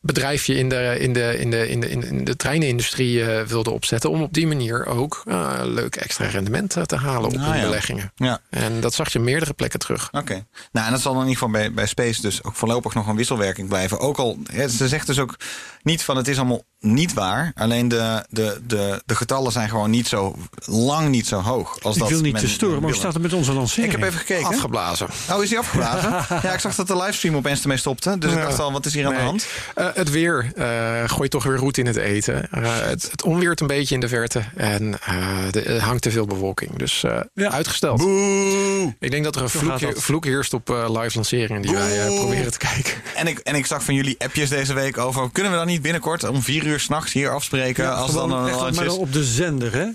bedrijfje 0.00 0.54
in 0.54 0.68
de, 0.68 0.96
in 0.98 1.12
de, 1.12 1.38
in 1.38 1.50
de, 1.50 1.68
in 1.68 1.80
de, 1.80 1.88
in 1.88 2.24
de 2.24 2.36
treinenindustrie 2.36 3.24
eh, 3.24 3.46
wilden 3.46 3.72
opzetten... 3.72 4.10
om 4.10 4.22
op 4.22 4.32
die 4.32 4.46
manier 4.46 4.86
ook 4.86 5.22
eh, 5.26 5.60
leuk 5.64 5.96
extra 5.96 6.26
rendement 6.26 6.76
eh, 6.76 6.82
te 6.82 6.96
halen 6.96 7.30
op 7.30 7.36
Ah, 7.36 7.46
hun 7.46 7.56
ja. 7.56 7.62
beleggingen. 7.62 8.12
Ja. 8.14 8.40
En 8.50 8.80
dat 8.80 8.94
zag 8.94 9.12
je 9.12 9.18
meerdere 9.18 9.52
plekken 9.52 9.78
terug. 9.78 10.08
Oké. 10.12 10.46
Nou, 10.72 10.86
en 10.86 10.92
dat 10.92 11.00
zal 11.00 11.12
dan 11.12 11.22
in 11.22 11.28
ieder 11.28 11.42
geval 11.42 11.60
bij, 11.60 11.72
bij 11.72 11.86
Space 11.86 12.20
dus 12.20 12.44
ook 12.44 12.54
voorlopig 12.54 12.94
nog 12.94 13.06
een 13.06 13.16
wisselwerking 13.16 13.68
blijven. 13.68 13.98
Ook 13.98 14.16
al, 14.16 14.38
hè, 14.52 14.68
ze 14.68 14.88
zegt 14.88 15.06
dus 15.06 15.18
ook 15.18 15.36
niet 15.82 16.02
van 16.02 16.16
het 16.16 16.28
is 16.28 16.36
allemaal 16.38 16.62
niet 16.80 17.12
waar. 17.12 17.52
Alleen 17.54 17.88
de, 17.88 18.24
de, 18.30 18.60
de, 18.66 19.02
de 19.06 19.14
getallen 19.14 19.52
zijn 19.52 19.68
gewoon 19.68 19.90
niet 19.90 20.08
zo 20.08 20.36
lang 20.64 21.08
niet 21.08 21.26
zo 21.26 21.40
hoog. 21.40 21.78
Als 21.82 21.94
Ik 21.94 22.00
dat 22.00 22.10
wil 22.10 22.20
niet 22.20 22.32
men 22.32 22.42
te 22.42 22.48
storen, 22.48 22.74
maar 22.80 22.90
hoe 22.90 22.98
staat 22.98 23.12
het 23.12 23.22
met 23.22 23.32
onze 23.32 23.52
lancering? 23.52 23.92
Ik 23.92 23.98
heb 23.98 24.08
even 24.08 24.20
gekeken. 24.20 24.46
Afgeblazen. 24.46 25.08
Oh, 25.32 25.42
is 25.42 25.48
die 25.48 25.58
afgeblazen? 25.58 26.10
ja, 26.48 26.52
ik 26.52 26.60
zag 26.60 26.74
dat 26.74 26.86
de 26.86 26.96
livestream 26.96 27.36
opeens 27.36 27.62
ermee 27.62 27.76
stopte. 27.76 28.18
Dus 28.18 28.32
ik 28.32 28.38
dacht 28.38 28.58
al, 28.58 28.72
wat 28.72 28.86
is 28.86 28.94
hier 28.94 29.06
aan 29.06 29.14
de 29.14 29.20
hand? 29.20 29.46
Eh, 29.74 29.86
het 29.94 30.10
weer 30.10 30.52
eh, 30.56 31.08
gooit 31.08 31.30
toch 31.30 31.44
weer 31.44 31.56
roet 31.56 31.78
in 31.78 31.86
het 31.86 31.96
eten. 31.96 32.50
Eh, 32.50 32.62
het, 32.80 33.08
het 33.10 33.22
onweert 33.22 33.60
een 33.60 33.66
beetje 33.66 33.94
in 33.94 34.00
de 34.00 34.08
verte. 34.08 34.42
En 34.56 35.00
eh, 35.04 35.16
de- 35.50 35.62
er 35.62 35.80
hangt 35.82 36.02
te 36.02 36.10
veel 36.10 36.26
bewolking. 36.26 36.76
Dus 36.78 37.02
eh, 37.04 37.20
Ja. 37.34 37.50
uitgesteld. 37.50 37.98
Boe! 37.98 38.94
Ik 39.00 39.10
denk 39.10 39.24
dat 39.24 39.36
er 39.36 39.42
een 39.42 39.48
Zo 39.78 39.92
vloek, 39.96 40.24
heerst 40.24 40.52
op 40.54 40.70
eh, 40.70 40.84
live 41.00 41.10
lanceringen 41.14 41.62
die 41.62 41.72
wij 41.72 42.06
eh, 42.06 42.14
proberen 42.18 42.52
te 42.52 42.58
kijken. 42.58 42.92
En 43.16 43.26
ik, 43.26 43.38
en 43.38 43.54
ik 43.54 43.66
zag 43.66 43.82
van 43.84 43.94
jullie 43.94 44.14
appjes 44.18 44.48
deze 44.48 44.72
week 44.74 44.98
over... 44.98 45.30
kunnen 45.32 45.52
we 45.52 45.58
dan 45.58 45.66
niet 45.70 45.82
binnenkort 45.82 46.28
om 46.28 46.42
vier 46.42 46.66
uur 46.66 46.80
s'nachts 46.80 47.12
hier 47.12 47.30
afspreken... 47.30 47.84
Ja, 47.84 47.90
als 47.90 48.12
dan 48.12 48.32
een 48.32 48.48
echt, 48.48 48.74
maar 48.74 48.84
dan 48.84 48.98
op 48.98 49.12
de 49.12 49.24
zender, 49.24 49.72
hè? 49.72 49.86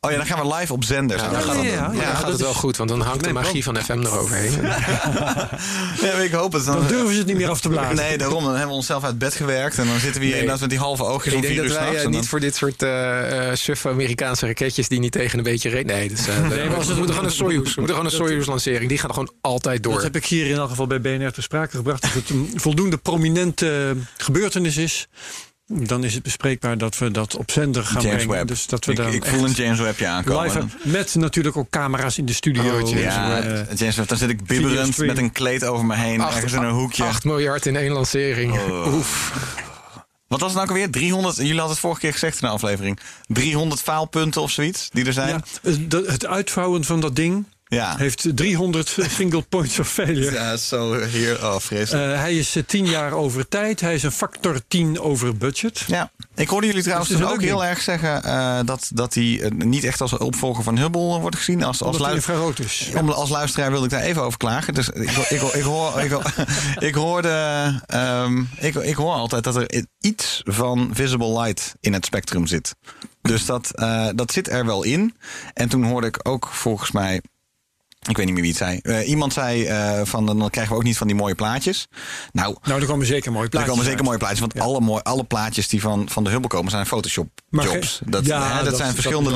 Oh 0.00 0.10
ja, 0.10 0.16
dan 0.16 0.26
gaan 0.26 0.48
we 0.48 0.54
live 0.54 0.72
op 0.72 0.84
zender. 0.84 1.18
zo. 1.18 1.30
dan 1.30 1.42
gaat, 1.42 1.54
ja, 1.54 1.60
het, 1.62 1.70
ja, 1.70 1.86
dan 1.86 1.94
gaat 2.04 2.20
dat 2.22 2.30
het 2.30 2.40
wel 2.40 2.50
is- 2.50 2.56
goed, 2.56 2.76
want 2.76 2.90
dan 2.90 3.00
hangt 3.00 3.24
de 3.24 3.32
magie 3.32 3.64
van 3.64 3.76
FM 3.76 4.00
eroverheen. 4.00 4.52
Ja, 6.00 6.12
maar 6.12 6.24
ik 6.24 6.32
hoop 6.32 6.52
het. 6.52 6.64
Dan 6.64 6.86
durven 6.86 7.12
ze 7.12 7.18
het 7.18 7.26
niet 7.26 7.36
meer 7.36 7.48
af 7.48 7.60
te 7.60 7.68
blazen. 7.68 7.96
Nee, 7.96 8.18
daarom. 8.18 8.42
Dan 8.42 8.50
hebben 8.52 8.68
we 8.68 8.74
onszelf 8.74 9.04
uit 9.04 9.18
bed 9.18 9.34
gewerkt. 9.34 9.78
En 9.78 9.86
dan 9.86 9.98
zitten 9.98 10.20
we 10.20 10.26
hier 10.26 10.28
Nee. 10.30 10.34
inderdaad 10.40 10.60
met 10.60 10.70
die 10.70 10.78
halve 10.78 11.04
oogjes 11.04 11.32
om 11.32 11.38
Ik 11.38 11.44
denk 11.46 11.58
vier 11.58 11.68
dat 11.68 11.78
wij 11.78 11.88
eh, 11.90 11.96
en 11.96 12.02
dan- 12.02 12.12
niet 12.12 12.28
voor 12.28 12.40
dit 12.40 12.56
soort 12.56 12.82
eh 12.82 13.48
eh, 13.50 13.56
suffe 13.56 13.88
Amerikaanse 13.88 14.46
raketjes 14.46 14.88
die 14.88 14.98
niet 15.00 15.12
tegen 15.12 15.38
een 15.38 15.44
beetje 15.44 15.68
reed. 15.68 15.86
Nee, 15.86 16.08
dus, 16.08 16.26
eh, 16.28 16.40
maar 16.68 16.74
als 16.76 16.86
we 16.86 16.94
moeten 16.94 17.14
gewoon 17.14 17.24
een 17.30 17.36
Soyuz. 17.36 17.74
We 17.74 17.80
moeten 17.80 17.96
gewoon 17.96 18.04
een 18.04 18.10
Soyuz 18.10 18.46
lancering. 18.46 18.88
Die 18.88 18.98
gaat 18.98 19.10
gewoon 19.12 19.32
altijd 19.40 19.82
door. 19.82 19.92
Dat 19.94 20.02
heb 20.02 20.16
ik 20.16 20.24
hier 20.24 20.46
in 20.46 20.56
elk 20.56 20.68
geval 20.68 20.86
bij 20.86 21.00
BNR 21.00 21.32
ter 21.32 21.42
sprake 21.42 21.76
gebracht. 21.76 22.02
Als 22.02 22.14
het 22.14 22.30
een 22.30 22.52
voldoende 22.54 22.96
prominente 22.96 23.96
gebeurtenis 24.16 24.76
is, 24.76 25.08
dan 25.70 26.04
is 26.04 26.14
het 26.14 26.22
bespreekbaar 26.22 26.78
dat 26.78 26.98
we 26.98 27.10
dat 27.10 27.36
op 27.36 27.50
zender 27.50 27.84
gaan 27.84 28.02
James 28.02 28.16
brengen. 28.16 28.36
Webb. 28.36 28.48
Dus 28.48 28.66
dat 28.66 28.84
we 28.84 28.90
ik, 28.90 28.96
dan 28.96 29.12
ik 29.12 29.24
voel 29.24 29.44
een 29.44 29.50
James 29.52 29.78
Webbje 29.78 30.06
aankomen. 30.06 30.42
live 30.42 30.66
met 30.82 31.14
natuurlijk 31.14 31.56
ook 31.56 31.70
camera's 31.70 32.18
in 32.18 32.24
de 32.24 32.32
studio. 32.32 32.62
Oh, 32.80 32.88
James 32.88 33.00
ja, 33.02 33.40
Eh, 33.40 33.76
James 33.76 33.96
Webb. 33.96 34.08
Dan 34.08 34.18
zit 34.18 34.28
ik 34.30 34.44
bibberend 34.46 34.98
met 34.98 35.18
een 35.18 35.32
kleed 35.32 35.64
over 35.64 35.86
me 35.86 35.94
heen. 35.96 36.20
ergens 36.20 36.52
in 36.52 36.62
een 36.62 36.72
hoekje. 36.72 37.04
8 37.04 37.24
miljard 37.24 37.66
in 37.66 37.76
één 37.76 37.92
lancering. 37.92 38.52
Oh. 38.52 38.94
Oef. 38.94 39.32
Wat 40.28 40.40
was 40.40 40.48
het 40.48 40.58
nou 40.58 40.70
ook 40.70 40.76
alweer? 40.76 40.90
300, 40.90 41.36
jullie 41.36 41.50
hadden 41.52 41.70
het 41.70 41.78
vorige 41.78 42.00
keer 42.00 42.12
gezegd 42.12 42.42
in 42.42 42.48
de 42.48 42.54
aflevering. 42.54 42.98
300 43.26 43.80
faalpunten 43.82 44.42
of 44.42 44.50
zoiets 44.50 44.88
die 44.92 45.04
er 45.04 45.12
zijn. 45.12 45.42
ja, 45.62 46.00
het 46.06 46.26
uitvouwen 46.26 46.84
van 46.84 47.00
dat 47.00 47.16
ding 47.16 47.44
Ja. 47.68 47.96
heeft 47.96 48.26
300 48.34 48.96
single 49.16 49.42
points 49.42 49.78
of 49.78 49.88
failure. 49.88 50.32
Ja, 50.32 50.56
zo 50.56 51.02
hier. 51.04 51.44
Oh, 51.46 51.56
vreselijk. 51.58 52.12
Eh, 52.12 52.20
hij 52.20 52.36
is 52.36 52.56
eh, 52.56 52.62
10 52.66 52.86
jaar 52.86 53.12
over 53.12 53.48
tijd. 53.48 53.80
Hij 53.80 53.94
is 53.94 54.02
een 54.02 54.12
factor 54.12 54.60
10 54.68 55.00
over 55.00 55.36
budget. 55.36 55.84
Ja, 55.86 56.10
ik 56.34 56.48
hoorde 56.48 56.66
jullie 56.66 56.82
trouwens 56.82 57.10
Dus 57.10 57.22
ook 57.22 57.40
heel 57.42 57.64
erg 57.64 57.80
zeggen 57.80 58.22
eh, 58.24 58.58
dat, 58.64 58.90
dat 58.94 59.14
hij 59.14 59.40
eh, 59.42 59.50
niet 59.50 59.84
echt 59.84 60.00
als 60.00 60.16
opvolger 60.16 60.62
van 60.64 60.78
Hubble 60.78 61.00
wordt 61.20 61.36
gezien. 61.36 61.62
Als, 61.64 61.82
als, 61.82 61.86
Omdat 61.96 62.00
hij 62.00 62.10
lu- 62.10 62.16
infrarood 62.16 62.58
is. 62.58 62.88
om- 62.96 63.10
als 63.10 63.30
luisteraar 63.30 63.70
wilde 63.70 63.84
ik 63.84 63.90
daar 63.90 64.00
even 64.02 64.22
over 64.22 64.38
klagen. 64.38 64.74
Dus 64.74 64.88
ik, 64.88 65.10
ik, 65.10 65.28
ik, 65.30 65.40
hoor, 65.40 65.56
ik, 66.00 66.10
hoor- 66.10 66.32
ik, 66.88 66.94
hoorde, 66.94 67.72
ehm, 67.86 68.40
ik, 68.56 68.74
ik 68.74 68.94
hoor 68.94 69.12
altijd 69.12 69.44
dat 69.44 69.56
er 69.56 69.84
iets 70.00 70.40
van 70.44 70.90
visible 70.92 71.40
light 71.42 71.74
in 71.80 71.92
het 71.92 72.04
spectrum 72.04 72.46
zit. 72.46 72.74
Dus 73.22 73.46
dat, 73.46 73.70
eh, 73.74 74.08
dat 74.14 74.32
zit 74.32 74.48
er 74.48 74.66
wel 74.66 74.82
in. 74.82 75.16
En 75.54 75.68
toen 75.68 75.84
hoorde 75.84 76.06
ik 76.06 76.28
ook 76.28 76.48
volgens 76.52 76.90
mij. 76.90 77.22
Ik 78.08 78.16
weet 78.16 78.26
niet 78.26 78.34
meer 78.34 78.42
wie 78.44 78.52
het 78.52 78.60
zei. 78.60 78.78
Eh, 78.82 79.08
iemand 79.08 79.32
zei 79.32 79.64
eh, 79.64 80.00
van 80.04 80.26
dan 80.26 80.50
krijgen 80.50 80.72
we 80.72 80.78
ook 80.78 80.84
niet 80.86 80.96
van 80.96 81.06
die 81.06 81.16
mooie 81.16 81.34
plaatjes. 81.34 81.86
Nou, 82.32 82.56
Nou, 82.62 82.80
er 82.80 82.86
komen 82.86 83.06
zeker 83.06 83.32
mooie 83.32 83.44
er 83.44 83.50
plaatjes 83.50 83.70
komen 83.70 83.84
zeker 83.84 83.98
uit. 83.98 84.06
mooie 84.08 84.18
plaatjes. 84.18 84.40
Want 84.40 84.52
Ja. 84.54 84.60
alle, 84.62 84.80
mooi, 84.80 85.00
alle 85.02 85.24
plaatjes 85.24 85.68
die 85.68 85.80
van, 85.80 86.08
van 86.10 86.24
de 86.24 86.30
Hubble 86.30 86.48
komen 86.48 86.70
zijn 86.70 86.86
Photoshop 86.86 87.28
jobs. 87.50 88.00
Dat, 88.06 88.26
ja, 88.26 88.48
hè, 88.48 88.54
dat, 88.56 88.64
dat- 88.64 88.76
zijn 88.76 88.86
dat 88.94 88.94
verschillende. 89.02 89.30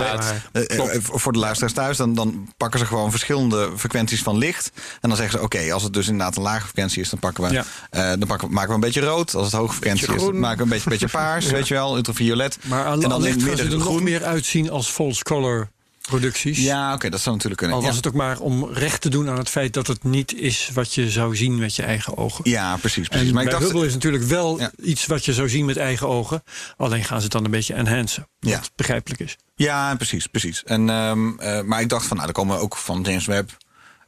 ik. 0.53 0.62
eh, 0.62 0.98
voor 1.01 1.33
de 1.33 1.38
luisteraars 1.38 1.72
thuis, 1.72 1.96
dan, 1.96 2.14
dan 2.14 2.53
pakken 2.57 2.79
ze 2.79 2.87
gewoon 2.87 3.11
verschillende 3.11 3.70
frequenties 3.77 4.22
van 4.22 4.38
licht. 4.38 4.70
En 5.01 5.09
dan 5.09 5.16
zeggen 5.16 5.38
ze: 5.38 5.44
Oké, 5.44 5.72
als 5.72 5.83
het 5.83 5.92
dus 5.92 6.07
inderdaad 6.09 6.37
een 6.37 6.42
lage 6.42 6.62
frequentie 6.64 7.01
is, 7.03 7.11
dan 7.11 7.18
pakken 7.18 7.44
we, 7.44 7.53
Ja. 7.90 8.16
dan 8.16 8.29
pakken 8.29 8.48
we, 8.48 8.55
maken 8.55 8.68
we 8.68 8.75
een 8.75 8.81
beetje 8.81 9.01
rood. 9.01 9.35
Als 9.35 9.46
het 9.46 9.55
hoge 9.55 9.72
frequentie 9.72 10.14
is, 10.14 10.20
dan 10.22 10.38
maken 10.40 10.57
we 10.59 10.62
een 10.62 10.68
beetje, 10.68 10.90
beetje 10.90 11.09
paars. 11.18 11.46
Weet 11.46 11.68
je 11.68 11.75
wel, 11.75 11.96
ultraviolet. 11.96 12.59
Maar 12.62 12.85
en 12.87 12.92
al, 12.92 13.09
dan 13.09 13.27
in 13.27 13.33
het 13.33 13.42
gaan 13.42 13.57
ze 13.57 13.62
er 13.62 13.70
nog 13.70 13.83
groen. 13.83 14.03
meer 14.03 14.25
uitzien 14.25 14.70
als 14.70 14.88
false 14.90 15.22
color 15.22 15.68
producties. 16.08 16.58
Ja, 16.58 16.94
oké, 16.94 17.10
dat 17.10 17.20
zou 17.20 17.34
natuurlijk 17.34 17.60
kunnen. 17.60 17.76
Al 17.78 17.82
Ja. 17.82 17.88
was 17.88 17.98
het 17.98 18.06
ook 18.06 18.14
maar 18.14 18.38
om 18.38 18.68
recht 18.72 19.00
te 19.00 19.08
doen 19.08 19.28
aan 19.28 19.38
het 19.38 19.48
feit 19.48 19.74
dat 19.74 19.86
het 19.86 20.04
niet 20.04 20.34
is 20.34 20.70
wat 20.74 20.94
je 20.94 21.10
zou 21.10 21.36
zien 21.36 21.58
met 21.58 21.74
je 21.76 21.82
eigen 21.82 22.16
ogen. 22.16 22.50
ja, 22.50 22.76
precies. 22.76 23.08
precies. 23.08 23.28
En 23.28 23.34
maar 23.34 23.42
ik 23.42 23.48
bij 23.50 23.58
dacht, 23.58 23.70
Hubble 23.72 23.86
is 23.88 23.92
natuurlijk 23.94 24.24
wel 24.24 24.58
Ja. 24.58 24.70
iets 24.82 25.06
wat 25.06 25.24
je 25.24 25.32
zou 25.32 25.48
zien 25.48 25.64
met 25.64 25.76
eigen 25.76 26.08
ogen. 26.08 26.42
Alleen 26.76 27.04
gaan 27.04 27.16
ze 27.18 27.22
het 27.22 27.32
dan 27.32 27.44
een 27.44 27.50
beetje 27.50 27.74
enhancen. 27.74 28.28
Ja. 28.40 28.58
Wat 28.58 28.70
begrijpelijk 28.76 29.20
is. 29.20 29.36
Ja, 29.54 29.94
precies, 29.96 30.26
precies. 30.26 30.62
En, 30.64 30.90
ehm, 30.90 31.38
eh, 31.38 31.60
maar 31.62 31.80
ik 31.80 31.88
dacht 31.88 32.06
van, 32.06 32.16
nou, 32.16 32.28
er 32.28 32.34
komen 32.34 32.58
ook 32.60 32.76
van 32.76 33.02
James 33.02 33.26
Webb. 33.26 33.50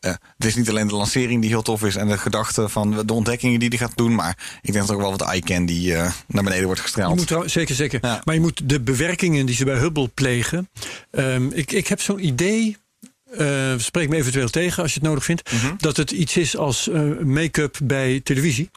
Eh, 0.05 0.15
het 0.37 0.47
is 0.47 0.55
niet 0.55 0.69
alleen 0.69 0.89
de 0.89 0.95
lancering 0.95 1.41
die 1.41 1.51
heel 1.51 1.63
tof 1.63 1.83
is 1.85 1.97
en 1.97 2.09
de 2.09 2.19
gedachte 2.19 2.69
van 2.69 3.03
de 3.07 3.13
ontdekkingen 3.13 3.59
die 3.61 3.69
hij 3.69 3.79
gaat 3.79 3.97
doen, 3.97 4.15
maar 4.15 4.59
ik 4.63 4.73
denk 4.73 4.87
dat 4.87 4.97
ook 4.97 5.03
wel 5.03 5.11
wat 5.11 5.23
eye 5.23 5.41
candy 5.41 5.93
eh 5.93 6.13
naar 6.27 6.43
beneden 6.43 6.65
wordt 6.65 6.81
Je 6.81 6.87
gestraald. 6.87 7.17
moet 7.17 7.27
trouw- 7.27 7.47
zeker, 7.49 7.75
zeker. 7.75 7.99
Ja. 8.03 8.21
Maar 8.25 8.35
je 8.35 8.41
moet 8.41 8.69
de 8.69 8.81
bewerkingen 8.81 9.47
die 9.47 9.55
ze 9.55 9.65
bij 9.65 9.79
Hubble 9.79 10.09
plegen. 10.09 10.69
ehm, 11.11 11.47
ik, 11.53 11.73
ik 11.73 11.87
heb 11.87 12.01
zo'n 12.01 12.25
idee. 12.27 12.77
eh, 13.39 13.73
spreek 13.77 14.09
me 14.09 14.17
eventueel 14.17 14.49
tegen 14.51 14.83
als 14.83 14.93
je 14.95 14.99
het 15.01 15.09
nodig 15.09 15.25
vindt. 15.25 15.53
Mhm. 15.53 15.75
Dat 15.77 15.97
het 15.97 16.11
iets 16.11 16.37
is 16.37 16.57
als 16.57 16.89
make-up 17.23 17.77
bij 17.83 18.21
televisie. 18.25 18.71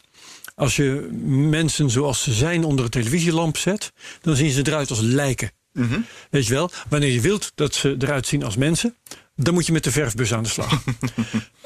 Als 0.55 0.75
je 0.75 1.07
mensen 1.49 1.89
zoals 1.89 2.23
ze 2.23 2.33
zijn 2.33 2.63
onder 2.63 2.85
een 2.85 2.91
televisielamp 2.91 3.57
zet, 3.57 3.91
dan 4.21 4.35
zien 4.35 4.51
ze 4.51 4.67
eruit 4.67 4.89
als 4.89 4.99
lijken. 4.99 5.51
Mhm. 5.73 5.99
Weet 6.29 6.47
je 6.47 6.53
wel? 6.53 6.71
Wanneer 6.89 7.11
je 7.11 7.21
wilt 7.21 7.51
dat 7.55 7.75
ze 7.75 7.95
eruit 7.99 8.27
zien 8.27 8.43
als 8.43 8.55
mensen, 8.57 8.95
dan 9.37 9.53
moet 9.53 9.65
je 9.65 9.71
met 9.71 9.83
de 9.83 9.91
verfbus 9.91 10.33
aan 10.33 10.43
de 10.43 10.49
slag. 10.49 10.81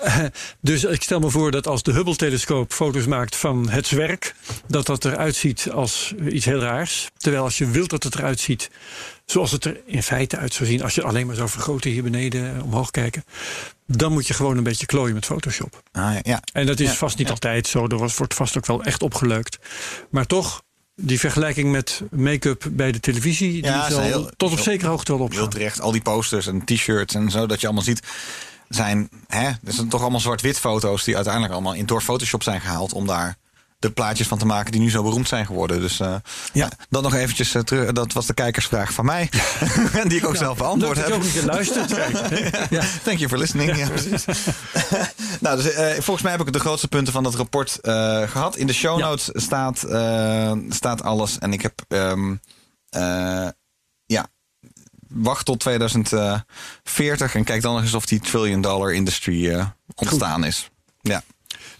Eh, 0.01 0.25
dus 0.62 0.84
ik 0.84 1.03
stel 1.03 1.19
me 1.19 1.29
voor 1.29 1.51
dat 1.51 1.67
als 1.67 1.84
de 1.84 1.91
Hubble-telescoop 1.91 2.73
foto's 2.73 3.05
maakt 3.05 3.36
van 3.36 3.69
het 3.69 3.88
zwerk, 3.88 4.36
dat 4.67 4.86
dat 4.86 5.05
eruit 5.05 5.36
ziet 5.36 5.71
als 5.71 6.13
iets 6.29 6.45
heel 6.45 6.60
raars. 6.60 7.10
Terwijl 7.17 7.43
als 7.43 7.57
je 7.57 7.69
wilt 7.69 7.89
dat 7.89 8.03
het 8.03 8.15
eruit 8.15 8.39
ziet 8.39 8.69
zoals 9.25 9.51
het 9.51 9.65
er 9.65 9.81
in 9.86 10.03
feite 10.03 10.38
uit 10.38 10.53
zou 10.53 10.69
zien, 10.69 10.84
als 10.84 10.95
je 10.95 11.03
alleen 11.03 11.27
maar 11.27 11.36
zou 11.36 11.49
vergroten 11.49 11.91
hier 11.91 12.03
beneden 12.03 12.55
eh, 12.55 12.63
omhoog 12.63 12.91
kijken, 12.91 13.23
dan 13.88 14.12
moet 14.12 14.27
je 14.27 14.34
gewoon 14.34 14.57
een 14.57 14.63
beetje 14.63 14.86
klooien 14.86 15.13
met 15.13 15.25
Photoshop. 15.25 15.84
Ah, 15.91 16.13
ja, 16.13 16.19
ja. 16.23 16.41
En 16.53 16.65
dat 16.65 16.79
is 16.79 16.89
Ja, 16.89 16.95
vast 16.95 17.17
niet 17.17 17.29
altijd 17.29 17.67
zo. 17.67 17.88
Er 17.88 17.97
wordt 17.97 18.34
vast 18.34 18.57
ook 18.57 18.65
wel 18.65 18.84
echt 18.84 19.01
opgeleukt. 19.01 19.60
Maar 20.10 20.25
toch, 20.25 20.62
die 20.95 21.19
vergelijking 21.19 21.71
met 21.71 22.01
make-up 22.12 22.65
bij 22.71 22.91
de 22.91 22.99
televisie... 22.99 23.51
die 23.51 23.63
Ja, 23.63 23.89
zal 23.89 23.99
is 23.99 24.06
heel- 24.06 24.30
tot 24.38 24.49
op 24.49 24.56
heel- 24.56 24.63
zekere 24.63 24.89
hoogte 24.89 25.12
wel 25.12 25.17
Heel 25.27 25.30
opgaan. 25.36 25.49
terecht, 25.49 25.82
al 25.82 25.91
die 25.91 26.01
posters 26.01 26.47
en 26.47 26.65
t-shirts 26.65 27.15
en 27.15 27.30
zo, 27.32 27.45
dat 27.45 27.60
je 27.62 27.65
allemaal 27.65 27.86
ziet, 27.86 28.08
zijn, 28.69 29.10
hè, 29.27 29.49
dat 29.62 29.73
zijn 29.73 29.89
toch 29.89 30.01
allemaal 30.01 30.19
zwart-wit 30.19 30.60
foto's 30.60 31.04
die 31.04 31.15
uiteindelijk 31.15 31.54
allemaal 31.54 31.73
in, 31.73 31.86
door 31.86 32.01
Photoshop 32.01 32.43
zijn 32.43 32.62
gehaald 32.62 32.93
om 32.93 33.08
daar 33.08 33.38
de 33.82 33.91
plaatjes 33.91 34.28
van 34.28 34.38
te 34.38 34.46
maken 34.46 34.72
die 34.72 34.82
nu 34.82 34.89
zo 34.89 35.04
beroemd 35.04 35.28
zijn 35.28 35.46
geworden. 35.46 35.82
Dus 35.82 36.00
eh, 36.00 36.15
ja. 36.54 36.70
dan 36.89 37.04
nog 37.04 37.13
eventjes 37.13 37.56
eh, 37.56 37.62
terug. 37.62 37.91
Dat 37.91 38.13
was 38.13 38.26
de 38.26 38.34
kijkersvraag 38.34 38.94
van 38.94 39.06
mij. 39.06 39.30
en 39.94 40.08
die 40.10 40.17
ik 40.17 40.26
ook 40.28 40.36
zelf 40.36 40.58
beantwoord 40.58 40.98
heb. 40.98 41.08
je 41.08 41.13
ook 41.13 41.24
niet 41.24 41.32
geluisterd. 41.32 41.89
ja. 42.70 42.84
Thank 43.04 43.17
you 43.17 43.28
for 43.30 43.38
listening. 43.38 43.78
Ja, 43.78 43.88
nou, 45.39 45.62
dus, 45.62 45.72
eh, 45.74 45.91
volgens 45.94 46.22
mij 46.22 46.32
heb 46.32 46.41
ik 46.48 46.54
de 46.54 46.60
grootste 46.60 46.88
punten 46.88 47.13
van 47.13 47.24
dat 47.24 47.36
rapport 47.36 47.80
eh, 47.80 48.22
gehad. 48.30 48.56
In 48.56 48.67
de 48.67 48.74
show 48.74 49.00
Ja. 49.00 49.06
notes 49.08 49.30
staat, 49.34 49.84
eh, 49.84 50.52
staat 50.70 51.04
alles. 51.04 51.39
En 51.39 51.54
ik 51.54 51.62
heb, 51.62 51.82
ehm, 51.88 52.36
eh, 52.89 53.48
ja, 54.06 54.28
wacht 55.08 55.46
tot 55.46 55.60
2040 55.60 57.36
en 57.36 57.44
kijk 57.44 57.62
dan 57.62 57.74
nog 57.74 57.82
eens 57.84 57.94
of 57.94 58.06
die 58.06 58.20
trillion 58.20 58.62
dollar 58.62 58.94
industry 58.94 59.50
eh, 59.50 59.65
ontstaan 59.96 60.44
is. 60.44 60.70
Ja, 61.02 61.24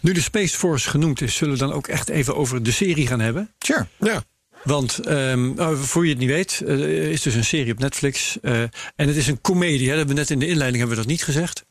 Nu 0.02 0.12
de 0.12 0.20
Space 0.20 0.56
Force 0.58 0.90
genoemd 0.90 1.20
is, 1.20 1.34
zullen 1.34 1.54
we 1.54 1.60
dan 1.60 1.72
ook 1.72 1.88
echt 1.88 2.08
even 2.08 2.36
over 2.36 2.62
de 2.62 2.72
serie 2.72 3.06
gaan 3.06 3.20
hebben. 3.20 3.50
sure. 3.58 3.86
Ja. 3.98 4.22
Want 4.64 4.98
ehm, 4.98 5.54
nou, 5.54 5.76
voor 5.76 6.04
je 6.04 6.10
het 6.10 6.18
niet 6.18 6.28
weet, 6.28 6.62
eh, 6.66 7.10
is 7.10 7.22
dus 7.22 7.34
een 7.34 7.44
serie 7.44 7.72
op 7.72 7.78
Netflix. 7.78 8.40
eh, 8.40 8.60
en 8.62 8.70
het 8.96 9.16
is 9.16 9.26
een 9.26 9.40
comedie. 9.40 9.78
Hè? 9.78 9.86
Dat 9.86 9.96
hebben 9.96 10.14
we 10.14 10.20
net 10.20 10.30
in 10.30 10.38
de 10.38 10.46
inleiding 10.46 10.78
hebben 10.78 10.96
we 10.96 11.02
dat 11.02 11.12
niet 11.12 11.24
gezegd. 11.24 11.64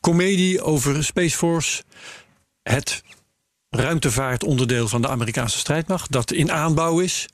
Comedie 0.00 0.62
over 0.62 1.04
Space 1.04 1.36
Force. 1.36 1.82
Het 2.62 3.02
ruimtevaartonderdeel 3.70 4.88
van 4.88 5.02
de 5.02 5.08
Amerikaanse 5.08 5.58
strijdmacht. 5.58 6.12
Dat 6.12 6.32
in 6.32 6.52
aanbouw 6.52 7.00
is. 7.00 7.28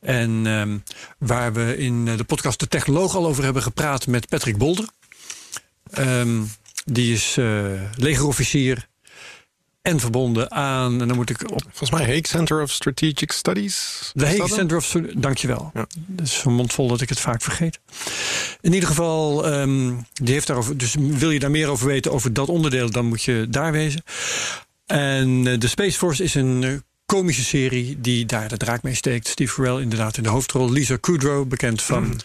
En 0.00 0.46
ehm, 0.46 0.78
waar 1.18 1.52
we 1.52 1.76
in 1.76 2.08
eh, 2.08 2.16
de 2.16 2.24
podcast 2.24 2.60
De 2.60 2.68
Technoloog 2.68 3.16
al 3.16 3.26
over 3.26 3.44
hebben 3.44 3.62
gepraat 3.62 4.06
met 4.06 4.28
Patrick 4.28 4.56
Bolder. 4.58 4.88
Ehm, 5.90 6.42
die 6.84 7.12
is 7.12 7.36
eh, 7.36 7.64
legerofficier. 7.96 8.88
En 9.84 10.00
verbonden 10.00 10.50
aan, 10.50 11.00
en 11.00 11.08
dan 11.08 11.16
moet 11.16 11.30
ik 11.30 11.42
op 11.42 11.62
Volgens 11.62 11.90
mij 11.90 12.00
Hague 12.00 12.26
Center 12.26 12.62
of 12.62 12.70
Strategic 12.70 13.32
Studies. 13.32 14.10
de 14.14 14.26
Hague? 14.26 14.48
Center 14.48 14.76
of 14.76 14.96
Dankjewel. 15.14 15.70
Ja. 15.74 15.86
Dat 15.96 16.26
is 16.26 16.38
zo'n 16.38 16.54
mond 16.54 16.72
vol 16.72 16.88
dat 16.88 17.00
ik 17.00 17.08
het 17.08 17.20
vaak 17.20 17.42
vergeet. 17.42 17.80
In 18.60 18.72
ieder 18.72 18.88
geval, 18.88 19.46
ehm, 19.46 19.92
die 20.12 20.32
heeft 20.32 20.46
daarover. 20.46 20.76
Dus 20.76 20.94
wil 20.98 21.30
je 21.30 21.38
daar 21.38 21.50
meer 21.50 21.68
over 21.68 21.86
weten 21.86 22.12
over 22.12 22.32
dat 22.32 22.48
onderdeel, 22.48 22.90
dan 22.90 23.06
moet 23.06 23.22
je 23.22 23.46
daar 23.50 23.72
wezen. 23.72 24.02
En 24.86 25.46
eh, 25.46 25.58
de 25.58 25.68
Space 25.68 25.98
Force 25.98 26.22
is 26.22 26.34
een 26.34 26.64
eh, 26.64 26.72
komische 27.06 27.44
serie 27.44 28.00
die 28.00 28.26
daar 28.26 28.48
de 28.48 28.56
draak 28.56 28.82
mee 28.82 28.94
steekt. 28.94 29.28
Steve 29.28 29.54
Carell 29.54 29.82
inderdaad 29.82 30.16
in 30.16 30.22
de 30.22 30.28
hoofdrol. 30.28 30.70
Lisa 30.70 30.96
Kudrow, 31.00 31.48
bekend 31.48 31.82
van 31.82 32.20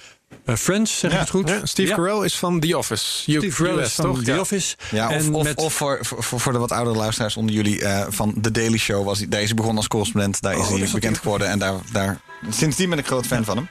eh, 0.46 0.56
Friends, 0.56 1.00
zeg 1.00 1.10
ik 1.12 1.16
Ja. 1.16 1.22
het 1.22 1.30
goed? 1.30 1.50
Ja, 1.50 1.66
Steve 1.66 1.90
Ja. 1.90 1.96
Carell 1.96 2.26
is 2.26 2.38
van 2.38 2.60
The 2.60 2.78
Office. 2.78 3.06
Steve 3.06 3.64
Carell 3.64 3.84
is 3.84 3.94
van 3.94 4.06
toch? 4.06 4.24
The. 4.24 4.40
Office. 4.40 4.76
Ja, 4.92 5.08
of, 5.08 5.14
en 5.14 5.34
of, 5.34 5.44
met, 5.44 5.58
of 5.58 5.74
voor, 5.74 6.00
voor, 6.02 6.40
voor 6.40 6.52
de 6.54 6.58
wat 6.60 6.72
oudere 6.72 6.98
luisteraars 6.98 7.38
onder 7.38 7.56
jullie 7.56 7.84
eh, 7.86 8.06
van 8.10 8.34
The 8.42 8.52
Daily 8.52 8.78
Show. 8.78 9.06
Was 9.06 9.18
hij, 9.20 9.28
daar 9.28 9.40
is 9.42 9.46
hij 9.46 9.56
begonnen 9.56 9.78
als 9.80 9.88
correspondent. 9.88 10.42
Daar 10.42 10.54
is 10.54 10.60
Oh, 10.60 10.70
hij 10.70 10.80
is 10.80 10.92
bekend 10.92 11.18
geworden. 11.18 11.48
En 11.48 11.60
daar, 11.60 11.74
daar, 11.92 12.20
sindsdien 12.50 12.90
ben 12.90 13.00
ik 13.00 13.06
groot 13.06 13.26
fan 13.28 13.44
van 13.46 13.58
hem. 13.58 13.68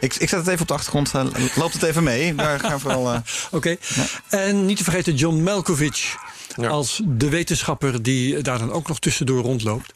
Ik, 0.00 0.14
ik 0.14 0.28
zet 0.28 0.38
het 0.38 0.48
even 0.48 0.60
op 0.60 0.68
de 0.68 0.74
achtergrond. 0.74 1.10
eh, 1.14 1.24
loopt 1.54 1.72
het 1.74 1.82
even 1.82 2.02
mee. 2.02 2.34
Daar 2.44 2.60
gaan 2.60 2.72
we 2.72 2.78
vooral... 2.78 3.12
eh, 3.12 3.18
Oké. 3.50 3.76
En 4.28 4.66
niet 4.66 4.76
te 4.76 4.84
vergeten 4.84 5.14
John 5.14 5.42
Malkovich 5.42 6.16
als 6.68 7.00
de 7.04 7.28
wetenschapper 7.28 8.02
die 8.02 8.42
daar 8.42 8.58
dan 8.58 8.72
ook 8.72 8.88
nog 8.88 8.98
tussendoor 8.98 9.42
rondloopt. 9.42 9.92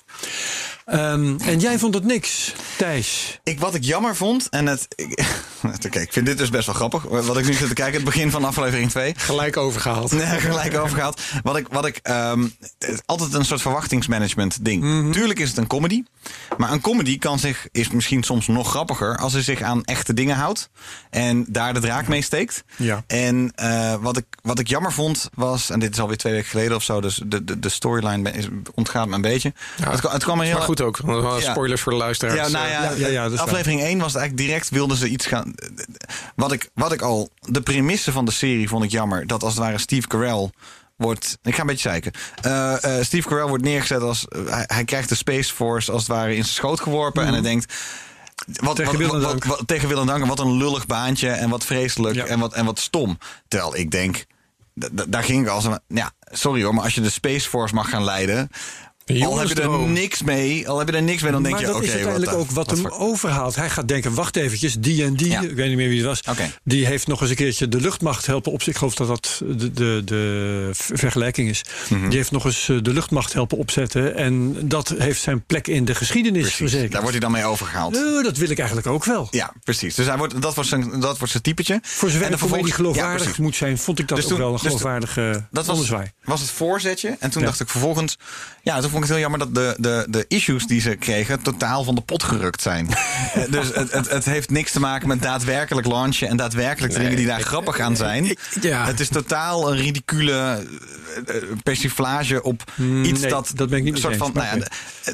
Ehm, 0.89 1.37
en 1.45 1.59
jij 1.59 1.79
vond 1.79 1.95
het 1.95 2.05
niks, 2.05 2.55
Thijs. 2.77 3.41
Ik, 3.43 3.61
wat 3.61 3.75
ik 3.75 3.85
jammer 3.85 4.17
vond, 4.17 4.49
en 4.49 4.67
het. 4.67 4.87
Ik, 4.95 5.25
Oké, 5.87 5.99
ik 5.99 6.13
vind 6.13 6.27
dit 6.27 6.39
dus 6.39 6.51
best 6.51 6.67
wel 6.67 6.75
grappig. 6.75 7.03
Wat 7.03 7.39
ik 7.39 7.47
nu 7.47 7.53
zit 7.53 7.69
te 7.69 7.75
kijken, 7.75 7.95
het 7.95 8.05
begin 8.05 8.31
van 8.31 8.45
aflevering 8.45 8.91
2. 8.91 9.15
Gelijk 9.17 9.57
overgehaald. 9.57 10.13
Nee, 10.13 10.27
gelijk 10.41 10.77
over 10.79 10.97
gehad. 10.97 11.21
Wat 11.43 11.57
ik, 11.57 11.67
wat 11.71 11.87
ik 11.87 11.99
ehm, 12.03 12.43
het 12.79 12.89
is 12.93 12.99
altijd 13.07 13.35
een 13.35 13.45
soort 13.45 13.63
verwachtingsmanagement 13.63 14.65
ding. 14.65 14.83
Mhm. 14.83 15.11
Tuurlijk 15.13 15.39
is 15.39 15.49
het 15.49 15.59
een 15.59 15.67
comedy. 15.67 16.03
Maar 16.57 16.73
een 16.73 16.81
comedy 16.81 17.19
kan 17.19 17.39
zich, 17.39 17.69
is 17.73 17.91
misschien 17.91 18.23
soms 18.23 18.47
nog 18.47 18.71
grappiger 18.71 19.17
als 19.17 19.33
hij 19.33 19.43
zich 19.43 19.61
aan 19.63 19.85
echte 19.85 20.15
dingen 20.15 20.37
houdt. 20.37 20.71
En 21.11 21.45
daar 21.49 21.75
de 21.75 21.81
draak 21.81 22.09
mee 22.09 22.23
steekt. 22.23 22.65
Ja. 22.77 23.05
En 23.07 23.53
eh, 23.55 23.95
wat, 24.01 24.17
ik, 24.17 24.25
wat 24.43 24.59
ik 24.59 24.69
jammer 24.69 24.93
vond 24.93 25.31
was, 25.35 25.71
en 25.71 25.79
dit 25.79 25.93
is 25.93 26.01
alweer 26.01 26.17
twee 26.17 26.33
weken 26.33 26.49
geleden 26.49 26.77
of 26.77 26.83
zo, 26.83 27.01
dus 27.01 27.21
de, 27.27 27.45
de, 27.45 27.59
de 27.59 27.69
storyline 27.69 28.33
ontgaat 28.75 29.09
me 29.09 29.15
een 29.15 29.21
beetje. 29.21 29.53
het, 29.83 30.01
kwam- 30.01 30.13
het 30.13 30.25
kwam 30.25 30.39
er 30.41 30.45
heel 30.47 30.55
Maar 30.57 30.65
goed 30.79 31.15
ook. 31.15 31.23
want, 31.23 31.43
Ja. 31.43 31.51
Spoilers 31.51 31.81
voor 31.81 31.93
de 31.93 31.99
luisteraars. 31.99 32.37
ja, 32.39 32.49
nou 32.49 32.69
ja, 32.69 32.91
Ja, 33.09 33.09
ja, 33.09 33.37
aflevering 33.37 33.81
1 33.83 33.99
was 33.99 34.13
het 34.13 34.21
eigenlijk 34.21 34.37
direct 34.49 34.69
wilden 34.71 34.97
ze 34.97 35.09
iets 35.09 35.27
gaan. 35.27 35.55
Wat 36.37 36.53
ik, 36.53 36.71
wat 36.75 36.93
ik 36.93 37.03
al. 37.03 37.29
De 37.41 37.61
premisse 37.63 38.13
van 38.13 38.25
de 38.25 38.31
serie 38.31 38.69
vond 38.69 38.85
ik 38.85 38.91
jammer. 38.91 39.27
Dat 39.27 39.43
als 39.43 39.53
het 39.55 39.63
ware 39.63 39.79
Steve 39.79 40.07
Carell 40.09 40.51
wordt. 40.97 41.39
Ik 41.43 41.55
ga 41.55 41.61
een 41.61 41.67
beetje 41.67 41.89
zeiken. 41.89 42.13
Eh, 42.43 42.99
eh, 42.99 43.05
Steve 43.05 43.29
Carell 43.29 43.47
wordt 43.47 43.65
neergezet 43.65 44.01
als. 44.01 44.27
hij, 44.47 44.65
hij 44.67 44.85
krijgt 44.85 45.09
de 45.09 45.15
Space 45.15 45.55
Force 45.55 45.93
als 45.93 46.01
het 46.03 46.11
ware 46.11 46.29
in 46.37 46.43
zijn 46.43 46.55
schoot 46.55 46.81
geworpen. 46.81 47.25
En 47.25 47.33
hij 47.33 47.43
denkt. 47.43 47.75
Wat, 48.53 48.77
Tegen 48.77 48.93
wat, 48.93 49.01
wil 49.01 49.15
en 49.15 49.21
wat- 49.21 49.31
dank. 49.31 49.45
wat- 49.45 49.63
tegen 49.67 49.89
wil 49.89 50.01
en 50.01 50.07
dank. 50.07 50.23
en 50.23 50.29
Wat 50.29 50.39
een 50.41 50.57
lullig 50.57 50.87
baantje. 50.87 51.29
En 51.31 51.51
wat 51.51 51.65
vreselijk. 51.65 52.15
Ja. 52.15 52.25
En, 52.25 52.39
wat, 52.39 52.53
en 52.55 52.65
wat 52.65 52.79
stom. 52.79 53.19
Terwijl 53.49 53.77
ik 53.77 53.91
denk. 53.91 54.25
Daar 55.09 55.25
ging 55.25 55.43
ik 55.43 55.49
als 55.49 55.65
een. 55.65 55.81
Ja, 55.89 56.11
sorry 56.31 56.63
hoor, 56.63 56.75
maar 56.75 56.85
als 56.85 56.95
je 56.95 57.01
de 57.01 57.11
Space 57.11 57.49
Force 57.49 57.75
mag 57.75 57.89
gaan 57.91 58.05
leiden. 58.05 58.51
Al 59.09 59.39
heb 59.39 59.49
je 59.49 59.55
er 59.63 59.79
niks 59.89 60.23
mee, 60.23 60.69
al 60.69 60.79
heb 60.79 60.89
je 60.89 60.95
er 60.97 61.03
niks 61.03 61.23
mee, 61.23 61.33
dan 61.33 61.43
denk 61.43 61.55
maar 61.55 61.65
je, 61.65 61.69
dat 61.71 61.77
oké, 61.77 61.87
is 61.87 61.93
uiteindelijk 61.93 62.33
ook 62.33 62.51
wat, 62.51 62.71
hem 62.71 62.79
voor- 62.79 62.91
overhaalt. 62.99 63.57
Hij 63.57 63.71
gaat 63.71 63.89
denken, 63.89 64.15
wacht 64.15 64.37
eventjes, 64.37 64.77
die 64.79 65.05
en 65.05 65.15
die, 65.15 65.29
Ja. 65.31 65.41
ik 65.41 65.53
weet 65.55 65.69
niet 65.69 65.77
meer 65.77 65.89
wie 65.89 65.97
het 65.99 66.07
was... 66.07 66.21
Oké. 66.29 66.51
die 66.65 66.87
heeft 66.87 67.07
nog 67.07 67.21
eens 67.21 67.31
een 67.31 67.37
keertje 67.37 67.69
de 67.69 67.81
luchtmacht 67.81 68.27
helpen 68.27 68.53
opzetten. 68.53 68.73
Ik 68.73 68.79
geloof 68.95 68.95
dat 68.95 69.09
dat 69.09 69.43
de, 69.61 69.73
de, 69.73 70.03
de 70.05 70.71
ver- 70.73 70.99
vergelijking 70.99 71.49
is. 71.49 71.63
Mhm. 71.89 72.09
Die 72.09 72.17
heeft 72.19 72.31
nog 72.31 72.45
eens 72.45 72.69
eh, 72.69 72.77
de 72.83 72.93
luchtmacht 72.93 73.33
helpen 73.33 73.59
opzetten. 73.59 74.17
En 74.17 74.57
dat 74.69 74.95
heeft 74.99 75.21
zijn 75.21 75.45
plek 75.47 75.67
in 75.69 75.85
de 75.85 75.95
geschiedenis 75.95 76.41
Precies, 76.41 76.57
verzekerd. 76.59 76.93
Daar 76.93 77.01
wordt 77.03 77.17
hij 77.17 77.25
dan 77.29 77.33
mee 77.33 77.45
overgehaald. 77.45 77.97
Eh, 77.97 78.25
dat 78.25 78.37
wil 78.37 78.51
ik 78.51 78.59
eigenlijk 78.59 78.89
ook 78.89 79.05
wel. 79.05 79.29
Ja, 79.31 79.53
precies. 79.65 79.95
Dus 79.95 80.07
hij 80.07 80.17
wordt, 80.17 80.43
dat, 80.43 80.55
wordt 80.55 80.69
zijn, 80.71 81.01
dat 81.01 81.17
wordt 81.17 81.31
zijn 81.31 81.43
typetje. 81.43 81.79
Voor 81.83 82.11
zover 82.11 82.25
En 82.27 82.31
de 82.31 82.37
de 82.37 82.43
comedie 82.43 82.65
vervolg- 82.65 82.69
Ja, 82.69 82.75
geloofwaardig 82.93 83.23
precies. 83.23 83.39
moet 83.45 83.57
zijn... 83.57 83.79
vond 83.79 83.99
ik 83.99 84.09
dat 84.09 84.17
Dus 84.17 84.25
ook 84.27 84.31
toen- 84.33 84.41
wel 84.41 84.49
een 84.49 84.53
dus 84.55 84.63
geloofwaardige 84.67 85.47
Dat 85.51 85.67
was, 85.67 86.41
het 86.41 86.51
voorzetje. 86.51 87.17
En 87.21 87.31
toen 87.31 87.41
Ja. 87.43 87.47
dacht 87.49 87.61
ik 87.61 87.69
vervolgens... 87.69 88.19
Ja, 88.63 88.81
toen 88.81 88.91
vond 88.99 89.11
ik 89.11 89.17
het 89.17 89.23
heel 89.25 89.31
jammer 89.31 89.39
dat 89.39 89.55
de, 89.55 89.83
de, 89.83 90.07
de 90.11 90.25
issues 90.29 90.67
die 90.67 90.81
ze 90.81 90.95
kregen... 90.97 91.43
totaal 91.43 91.85
van 91.85 91.95
de 91.95 92.01
pot 92.01 92.23
gerukt 92.23 92.63
zijn. 92.63 92.89
Eh, 93.35 93.51
dus 93.51 93.69
het, 93.75 93.93
het, 93.93 94.11
het 94.11 94.25
heeft 94.25 94.51
niks 94.51 94.73
te 94.73 94.81
maken 94.81 95.09
met 95.09 95.23
daadwerkelijk 95.23 95.87
launchen... 95.87 96.29
en 96.29 96.37
daadwerkelijk 96.37 96.93
de 96.93 96.99
Nee, 96.99 97.09
dingen 97.09 97.23
die 97.23 97.31
daar 97.31 97.41
ik- 97.41 97.47
grappig 97.47 97.81
aan 97.81 97.97
zijn. 97.97 98.25
ik- 98.25 98.41
ja. 98.61 98.85
Het 98.87 99.01
is 99.01 99.09
totaal 99.09 99.71
een 99.73 99.77
ridicule 99.79 100.33
eh, 100.33 101.37
eh, 101.37 101.43
persiflage 101.63 102.43
op 102.43 102.61
iets 102.61 102.77
Mm, 102.77 103.01
nee, 103.03 103.29
dat... 103.31 103.51
dat 103.55 103.69
ben 103.69 103.79
ik 103.79 103.85
niet 103.85 103.95
een 103.95 104.01
soort 104.01 104.17
van, 104.17 104.31
nou 104.35 104.59
ja, 104.59 104.67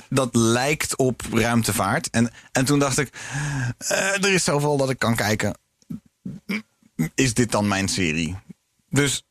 Dat 0.08 0.36
lijkt 0.36 0.96
op 0.96 1.22
ruimtevaart. 1.32 2.10
En, 2.10 2.30
en 2.52 2.64
toen 2.64 2.78
dacht 2.78 2.98
ik... 2.98 3.08
eh, 3.78 3.98
er 4.24 4.32
is 4.32 4.44
zoveel 4.44 4.76
dat 4.76 4.90
ik 4.90 4.98
kan 4.98 5.14
kijken. 5.16 5.58
Is 7.14 7.34
dit 7.34 7.50
dan 7.50 7.68
mijn 7.68 7.88
serie? 7.88 8.36
Dus 8.90 9.22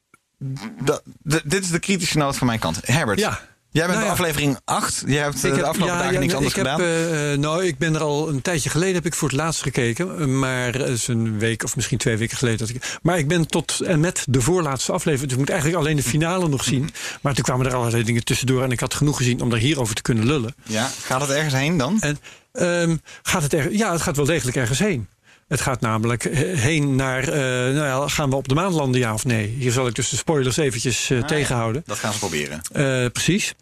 dat, 0.83 1.03
dit 1.23 1.63
is 1.63 1.69
de 1.69 1.79
kritische 1.79 2.17
noot 2.17 2.37
van 2.37 2.47
mijn 2.47 2.59
kant. 2.59 2.79
Herbert, 2.83 3.19
Ja. 3.19 3.39
Jij 3.73 3.87
bent 3.87 3.99
Nou 3.99 4.09
ja. 4.09 4.15
bij 4.15 4.25
aflevering 4.25 4.59
8. 4.65 5.03
Jij 5.05 5.23
hebt 5.23 5.43
eh, 5.43 5.55
de 5.55 5.65
afgelopen 5.65 5.97
dagen 5.97 6.19
niks 6.19 6.33
anders 6.33 6.53
ik 6.53 6.59
gedaan. 6.59 6.81
Heb, 6.81 7.11
eh, 7.11 7.37
nou, 7.37 7.65
ik 7.65 7.77
ben 7.77 7.95
er 7.95 8.01
al 8.01 8.29
een 8.29 8.41
tijdje 8.41 8.69
geleden 8.69 8.95
heb 8.95 9.05
ik 9.05 9.13
voor 9.13 9.27
het 9.27 9.37
laatst 9.37 9.61
gekeken. 9.61 10.39
Maar 10.39 10.73
het 10.73 10.89
is 10.89 11.07
een 11.07 11.39
week 11.39 11.63
of 11.63 11.75
misschien 11.75 11.97
twee 11.97 12.17
weken 12.17 12.37
geleden. 12.37 12.59
Dat 12.59 12.69
ik, 12.69 12.99
maar 13.01 13.17
ik 13.17 13.27
ben 13.27 13.47
tot 13.47 13.79
en 13.79 13.99
met 13.99 14.25
de 14.29 14.41
voorlaatste 14.41 14.91
aflevering. 14.91 15.23
Dus 15.23 15.33
ik 15.33 15.39
moet 15.39 15.49
eigenlijk 15.49 15.79
alleen 15.79 15.95
de 15.95 16.03
finale 16.03 16.47
nog 16.47 16.63
zien. 16.63 16.89
Maar 17.21 17.33
toen 17.33 17.43
kwamen 17.43 17.65
er 17.65 17.75
allerlei 17.75 18.03
dingen 18.03 18.23
tussendoor. 18.23 18.63
En 18.63 18.71
ik 18.71 18.79
had 18.79 18.93
genoeg 18.93 19.17
gezien 19.17 19.41
om 19.41 19.49
daar 19.49 19.59
hierover 19.59 19.95
te 19.95 20.01
kunnen 20.01 20.25
lullen. 20.25 20.55
ja, 20.63 20.89
gaat 21.03 21.21
het 21.21 21.29
ergens 21.29 21.53
heen 21.53 21.77
dan? 21.77 22.01
En 22.01 22.19
ehm, 22.51 22.97
gaat 23.21 23.43
het 23.43 23.53
er, 23.53 23.71
ja, 23.71 23.91
het 23.91 24.01
gaat 24.01 24.15
wel 24.15 24.25
degelijk 24.25 24.57
ergens 24.57 24.79
heen. 24.79 25.07
Het 25.47 25.61
gaat 25.61 25.81
namelijk 25.81 26.23
he- 26.23 26.55
heen 26.55 26.95
naar, 26.95 27.23
eh, 27.27 27.39
nou 27.75 27.75
ja, 27.75 28.07
gaan 28.07 28.29
we 28.29 28.35
op 28.35 28.47
de 28.47 28.53
maan 28.55 28.73
landen, 28.73 28.99
ja 29.01 29.13
of 29.13 29.25
nee? 29.25 29.47
Hier 29.47 29.71
zal 29.71 29.87
ik 29.87 29.95
dus 29.95 30.09
de 30.09 30.15
spoilers 30.15 30.57
eventjes 30.57 31.11
Ah, 31.11 31.17
eh, 31.17 31.25
tegenhouden. 31.25 31.83
Dat 31.85 31.99
gaan 31.99 32.13
ze 32.13 32.19
proberen. 32.19 32.61
Eh, 32.71 33.05
precies. 33.11 33.53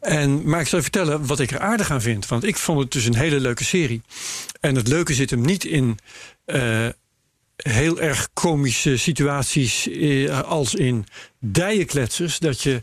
En, 0.00 0.48
maar 0.48 0.60
ik 0.60 0.66
zal 0.66 0.78
je 0.78 0.84
vertellen 0.84 1.26
wat 1.26 1.40
ik 1.40 1.50
er 1.50 1.58
aardig 1.58 1.90
aan 1.90 2.00
vind. 2.02 2.26
Want 2.28 2.44
ik 2.44 2.56
vond 2.56 2.80
het 2.80 2.90
dus 2.90 3.04
een 3.04 3.16
hele 3.16 3.40
leuke 3.40 3.64
serie. 3.64 4.02
En 4.60 4.74
het 4.74 4.88
leuke 4.88 5.14
zit 5.14 5.30
hem 5.30 5.40
niet 5.40 5.64
in 5.64 5.98
heel 7.56 8.00
erg 8.00 8.28
komische 8.32 8.96
situaties 8.96 9.88
als 10.44 10.74
in 10.74 11.06
dijenkletsers. 11.40 12.38
Dat 12.38 12.62
je 12.62 12.82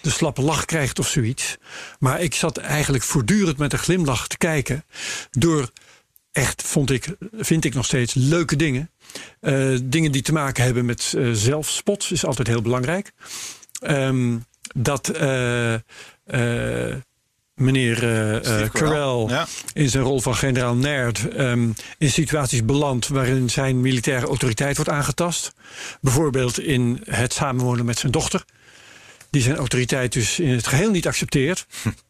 de 0.00 0.10
slappe 0.10 0.42
lach 0.42 0.64
krijgt 0.64 0.98
of 0.98 1.08
zoiets. 1.08 1.56
Maar 1.98 2.20
ik 2.20 2.34
zat 2.34 2.56
eigenlijk 2.56 3.04
voortdurend 3.04 3.58
met 3.58 3.72
een 3.72 3.78
glimlach 3.78 4.26
te 4.28 4.38
kijken. 4.38 4.84
Door 5.30 5.70
echt, 6.32 6.62
vond 6.62 6.90
ik, 6.90 7.16
vind 7.32 7.64
ik 7.64 7.74
nog 7.74 7.84
steeds, 7.84 8.14
leuke 8.14 8.56
dingen. 8.56 8.90
Eh, 9.40 9.76
dingen 9.82 10.12
die 10.12 10.22
te 10.22 10.32
maken 10.32 10.64
hebben 10.64 10.84
met 10.84 11.14
eh, 11.16 11.30
zelfspot 11.32 12.10
is 12.10 12.24
altijd 12.24 12.48
heel 12.48 12.62
belangrijk. 12.62 13.12
Ehm, 13.80 14.38
dat 14.74 15.08
eh, 15.08 15.74
meneer 17.54 17.96
Steve 18.42 18.70
Carell. 18.72 19.26
Ja. 19.28 19.46
in 19.72 19.90
zijn 19.90 20.04
rol 20.04 20.20
van 20.20 20.34
generaal 20.34 20.74
Nerd 20.74 21.28
ehm, 21.28 21.68
in 21.98 22.10
situaties 22.10 22.64
belandt 22.64 23.08
waarin 23.08 23.50
zijn 23.50 23.80
militaire 23.80 24.26
autoriteit 24.26 24.76
wordt 24.76 24.90
aangetast. 24.90 25.52
Bijvoorbeeld 26.00 26.60
in 26.60 27.00
het 27.04 27.32
samenwonen 27.32 27.84
met 27.84 27.98
zijn 27.98 28.12
dochter, 28.12 28.44
die 29.30 29.42
zijn 29.42 29.56
autoriteit 29.56 30.12
dus 30.12 30.38
in 30.38 30.50
het 30.50 30.66
geheel 30.66 30.90
niet 30.90 31.06
accepteert. 31.06 31.66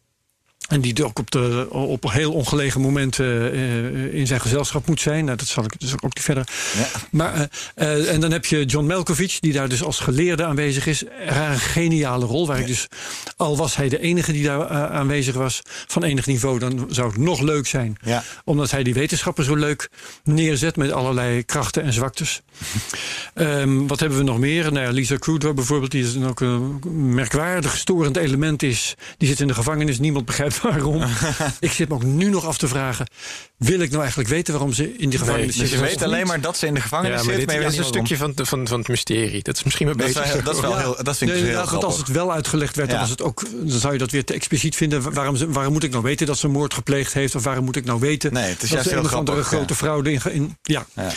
En 0.71 0.81
die 0.81 1.05
ook 1.05 1.19
op, 1.19 1.31
de, 1.31 1.67
op 1.69 2.11
heel 2.11 2.33
ongelegen 2.33 2.81
momenten 2.81 3.53
eh, 3.53 4.13
in 4.13 4.27
zijn 4.27 4.41
gezelschap 4.41 4.87
moet 4.87 5.01
zijn. 5.01 5.25
Nou, 5.25 5.37
dat 5.37 5.47
zal 5.47 5.63
ik 5.63 5.79
dus 5.79 5.93
ook 5.93 6.01
niet 6.03 6.23
verder. 6.23 6.47
Ja. 6.77 6.87
Maar, 7.11 7.33
eh, 7.33 7.47
eh, 7.73 8.13
en 8.13 8.19
dan 8.21 8.31
heb 8.31 8.45
je 8.45 8.65
John 8.65 8.85
Malkovich, 8.85 9.39
die 9.39 9.53
daar 9.53 9.69
dus 9.69 9.83
als 9.83 9.99
geleerde 9.99 10.45
aanwezig 10.45 10.87
is. 10.87 11.03
Een 11.27 11.59
geniale 11.59 12.25
rol. 12.25 12.47
Waar 12.47 12.59
ik 12.59 12.67
dus, 12.67 12.87
al 13.37 13.57
was 13.57 13.75
hij 13.75 13.89
de 13.89 13.99
enige 13.99 14.31
die 14.31 14.43
daar 14.43 14.67
aanwezig 14.69 15.35
was 15.35 15.61
van 15.87 16.03
enig 16.03 16.25
niveau, 16.25 16.59
dan 16.59 16.87
zou 16.89 17.07
het 17.07 17.17
nog 17.17 17.41
leuk 17.41 17.67
zijn. 17.67 17.97
Ja. 18.03 18.23
Omdat 18.43 18.71
hij 18.71 18.83
die 18.83 18.93
wetenschappen 18.93 19.43
zo 19.43 19.55
leuk 19.55 19.89
neerzet 20.23 20.75
met 20.75 20.91
allerlei 20.91 21.45
krachten 21.45 21.83
en 21.83 21.93
zwaktes. 21.93 22.41
Ehm, 23.33 23.87
wat 23.87 23.99
hebben 23.99 24.17
we 24.17 24.23
nog 24.23 24.39
meer? 24.39 24.71
Nou 24.71 24.85
ja, 24.85 24.91
Lisa 24.91 25.15
Kudrow 25.17 25.55
bijvoorbeeld, 25.55 25.91
die 25.91 26.03
is 26.03 26.13
dan 26.13 26.27
ook 26.27 26.39
een 26.39 26.79
merkwaardig 27.13 27.77
storend 27.77 28.17
element 28.17 28.63
is. 28.63 28.95
Die 29.17 29.27
zit 29.27 29.39
in 29.39 29.47
de 29.47 29.53
gevangenis, 29.53 29.99
niemand 29.99 30.25
begrijpt 30.25 30.60
waarom. 30.61 31.03
ik 31.59 31.71
zit 31.71 31.87
me 31.89 31.93
ook 31.95 32.03
nu 32.03 32.29
nog 32.29 32.45
af 32.45 32.57
te 32.57 32.67
vragen, 32.67 33.05
wil 33.57 33.79
ik 33.79 33.89
nou 33.89 33.99
eigenlijk 34.01 34.29
weten 34.29 34.53
waarom 34.53 34.73
ze 34.73 34.95
in 34.97 35.09
die 35.09 35.19
gevangenis 35.19 35.45
Dus 35.45 35.55
zitten? 35.55 35.75
je 35.77 35.83
Dat 35.83 35.91
weet 35.93 36.03
alleen 36.03 36.17
niet? 36.17 36.27
maar 36.27 36.41
dat 36.41 36.57
ze 36.57 36.65
in 36.67 36.73
de 36.73 36.81
gevangenis 36.81 37.09
Ja, 37.19 37.23
maar 37.25 37.25
zit. 37.25 37.35
dit 37.37 37.45
maar 37.45 37.55
je 37.55 37.61
is 37.61 37.67
weet 37.67 37.77
een 37.77 37.83
waarom. 37.91 38.05
stukje 38.05 38.23
van, 38.35 38.45
van, 38.45 38.67
van 38.67 38.79
het 38.79 38.87
mysterie. 38.87 39.43
Dat 39.43 39.55
is 39.55 39.63
misschien 39.63 39.85
wel 39.87 39.95
Dat 39.97 40.07
is 40.07 40.13
beter. 40.13 40.33
wel- 40.33 40.43
dat 40.43 40.55
is 40.55 40.61
wel 40.61 40.77
heel, 40.77 40.95
dat 41.03 41.17
vind 41.17 41.29
ik 41.31 41.35
Nee, 41.35 41.45
heel 41.45 41.55
want 41.55 41.69
als 41.69 41.77
grappig. 41.79 41.97
het 41.97 42.15
wel 42.15 42.31
uitgelegd 42.33 42.75
werd, 42.75 42.89
dan, 42.89 42.99
was 42.99 43.09
het 43.09 43.21
ook, 43.21 43.43
dan 43.61 43.79
zou 43.79 43.93
je 43.93 43.99
dat 43.99 44.11
weer 44.11 44.23
te 44.25 44.33
expliciet 44.33 44.75
vinden. 44.75 45.13
Waarom, 45.13 45.35
ze- 45.35 45.49
waarom 45.51 45.73
moet 45.73 45.83
ik 45.83 45.91
nou 45.91 46.03
weten 46.03 46.25
dat 46.27 46.37
ze 46.37 46.45
een 46.45 46.51
moord 46.51 46.73
gepleegd 46.73 47.13
heeft? 47.13 47.35
Of 47.35 47.43
waarom 47.43 47.65
moet 47.65 47.75
ik 47.75 47.85
nou 47.85 47.99
weten 47.99 48.33
Nee, 48.33 48.43
het 48.43 48.53
is 48.53 48.59
dat 48.59 48.69
juist 48.69 48.89
ze 48.89 48.95
een 48.95 49.05
of 49.05 49.13
andere 49.13 49.43
grappig, 49.43 49.47
grote 49.47 49.73
ja. 49.73 49.79
fraude 49.79 50.11
in, 50.11 50.21
in. 50.31 50.57
Ja. 50.61 50.85
Ja. 50.95 51.09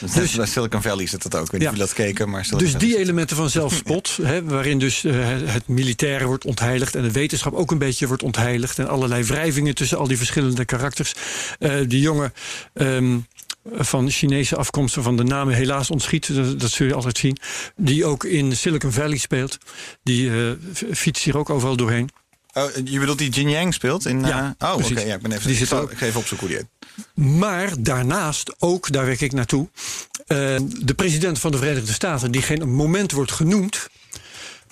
Dus, 0.00 0.12
Dus- 0.12 0.34
bij 0.34 0.46
Silicon 0.46 0.82
Valley 0.82 1.06
zit 1.06 1.22
dat 1.22 1.34
ook. 1.36 1.44
Ik 1.44 1.50
weet 1.50 1.60
niet 1.60 1.68
Ja. 1.68 1.74
of 1.74 1.80
dat 1.88 1.92
keken, 1.92 2.30
maar 2.30 2.46
Dus 2.56 2.76
die 2.76 2.90
zit- 2.90 2.98
elementen 2.98 3.36
van 3.36 3.50
zelfspot, 3.50 4.18
hè, 4.22 4.44
waarin 4.44 4.78
dus 4.78 5.04
eh, 5.04 5.14
het 5.44 5.68
militaire 5.68 6.26
wordt 6.26 6.44
ontheiligd 6.44 6.94
en 6.94 7.02
de 7.02 7.12
wetenschap 7.12 7.54
ook 7.54 7.70
een 7.70 7.78
beetje 7.78 8.06
wordt 8.06 8.22
ontheiligd 8.22 8.78
en 8.82 8.88
allerlei 8.88 9.24
wrijvingen 9.24 9.74
tussen 9.74 9.98
al 9.98 10.06
die 10.08 10.16
verschillende 10.16 10.64
karakters. 10.64 11.12
Eh, 11.58 11.74
die 11.86 12.00
jongen 12.00 12.32
ehm, 12.74 13.18
van 13.74 14.10
Chinese 14.10 14.56
afkomst, 14.56 14.96
van 14.98 15.16
de 15.16 15.24
namen 15.24 15.54
helaas 15.54 15.90
ontschiet, 15.90 16.34
dat, 16.34 16.60
dat 16.60 16.70
zul 16.70 16.86
je 16.86 16.94
altijd 16.94 17.18
zien, 17.18 17.36
die 17.76 18.04
ook 18.04 18.24
in 18.24 18.56
Silicon 18.56 18.92
Valley 18.92 19.16
speelt, 19.18 19.58
die 20.02 20.30
eh, 20.30 20.50
fietst 20.92 21.24
hier 21.24 21.36
ook 21.38 21.50
overal 21.50 21.76
doorheen. 21.76 22.10
Oh, 22.54 22.64
je 22.84 22.98
bedoelt 22.98 23.18
die 23.18 23.30
Jin 23.30 23.50
Yang 23.50 23.74
speelt? 23.74 24.06
In, 24.06 24.20
Ja, 24.20 24.54
eh, 24.58 24.68
oh, 24.68 24.74
oké. 24.74 25.00
Ja, 25.00 25.14
ik 25.14 25.22
ben 25.22 25.32
even. 25.32 25.46
Die 25.46 25.52
ik, 25.60 25.66
zit 25.66 25.72
ook- 25.78 25.90
ik 25.90 25.98
ga 25.98 26.06
even 26.06 26.20
opzoeken 26.20 26.46
hoe 26.46 26.56
die 26.56 26.66
heet. 26.66 27.34
Maar 27.40 27.70
daarnaast 27.78 28.54
ook, 28.58 28.92
daar 28.92 29.06
werk 29.06 29.20
ik 29.20 29.32
naartoe, 29.32 29.68
de 30.26 30.94
president 30.96 31.38
van 31.38 31.50
de 31.50 31.58
Verenigde 31.58 31.92
Staten, 31.92 32.30
die 32.30 32.42
geen 32.42 32.68
moment 32.68 33.12
wordt 33.12 33.32
genoemd. 33.32 33.88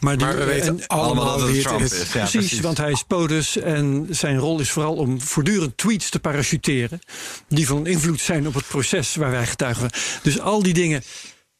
Maar, 0.00 0.16
die, 0.16 0.26
Maar 0.26 0.36
we 0.36 0.44
weten 0.44 0.80
en- 0.80 0.86
allemaal 0.86 1.38
dat 1.38 1.48
het 1.48 1.62
Trump 1.62 1.80
is. 1.80 1.90
Ja, 1.90 2.04
precies, 2.04 2.30
precies. 2.30 2.60
want 2.60 2.76
hij 2.76 2.90
is 2.90 3.02
POTUS 3.02 3.56
en 3.56 4.06
zijn 4.10 4.38
rol 4.38 4.60
is 4.60 4.70
vooral 4.70 4.94
om 4.94 5.20
voortdurend 5.20 5.76
tweets 5.76 6.10
te 6.10 6.18
parachuteren. 6.20 7.00
die 7.48 7.66
van 7.66 7.86
invloed 7.86 8.20
zijn 8.20 8.46
op 8.46 8.54
het 8.54 8.66
proces 8.66 9.14
waar 9.14 9.30
wij 9.30 9.46
getuigen. 9.46 9.90
Dus 10.22 10.40
al 10.40 10.62
die 10.62 10.74
dingen 10.74 11.02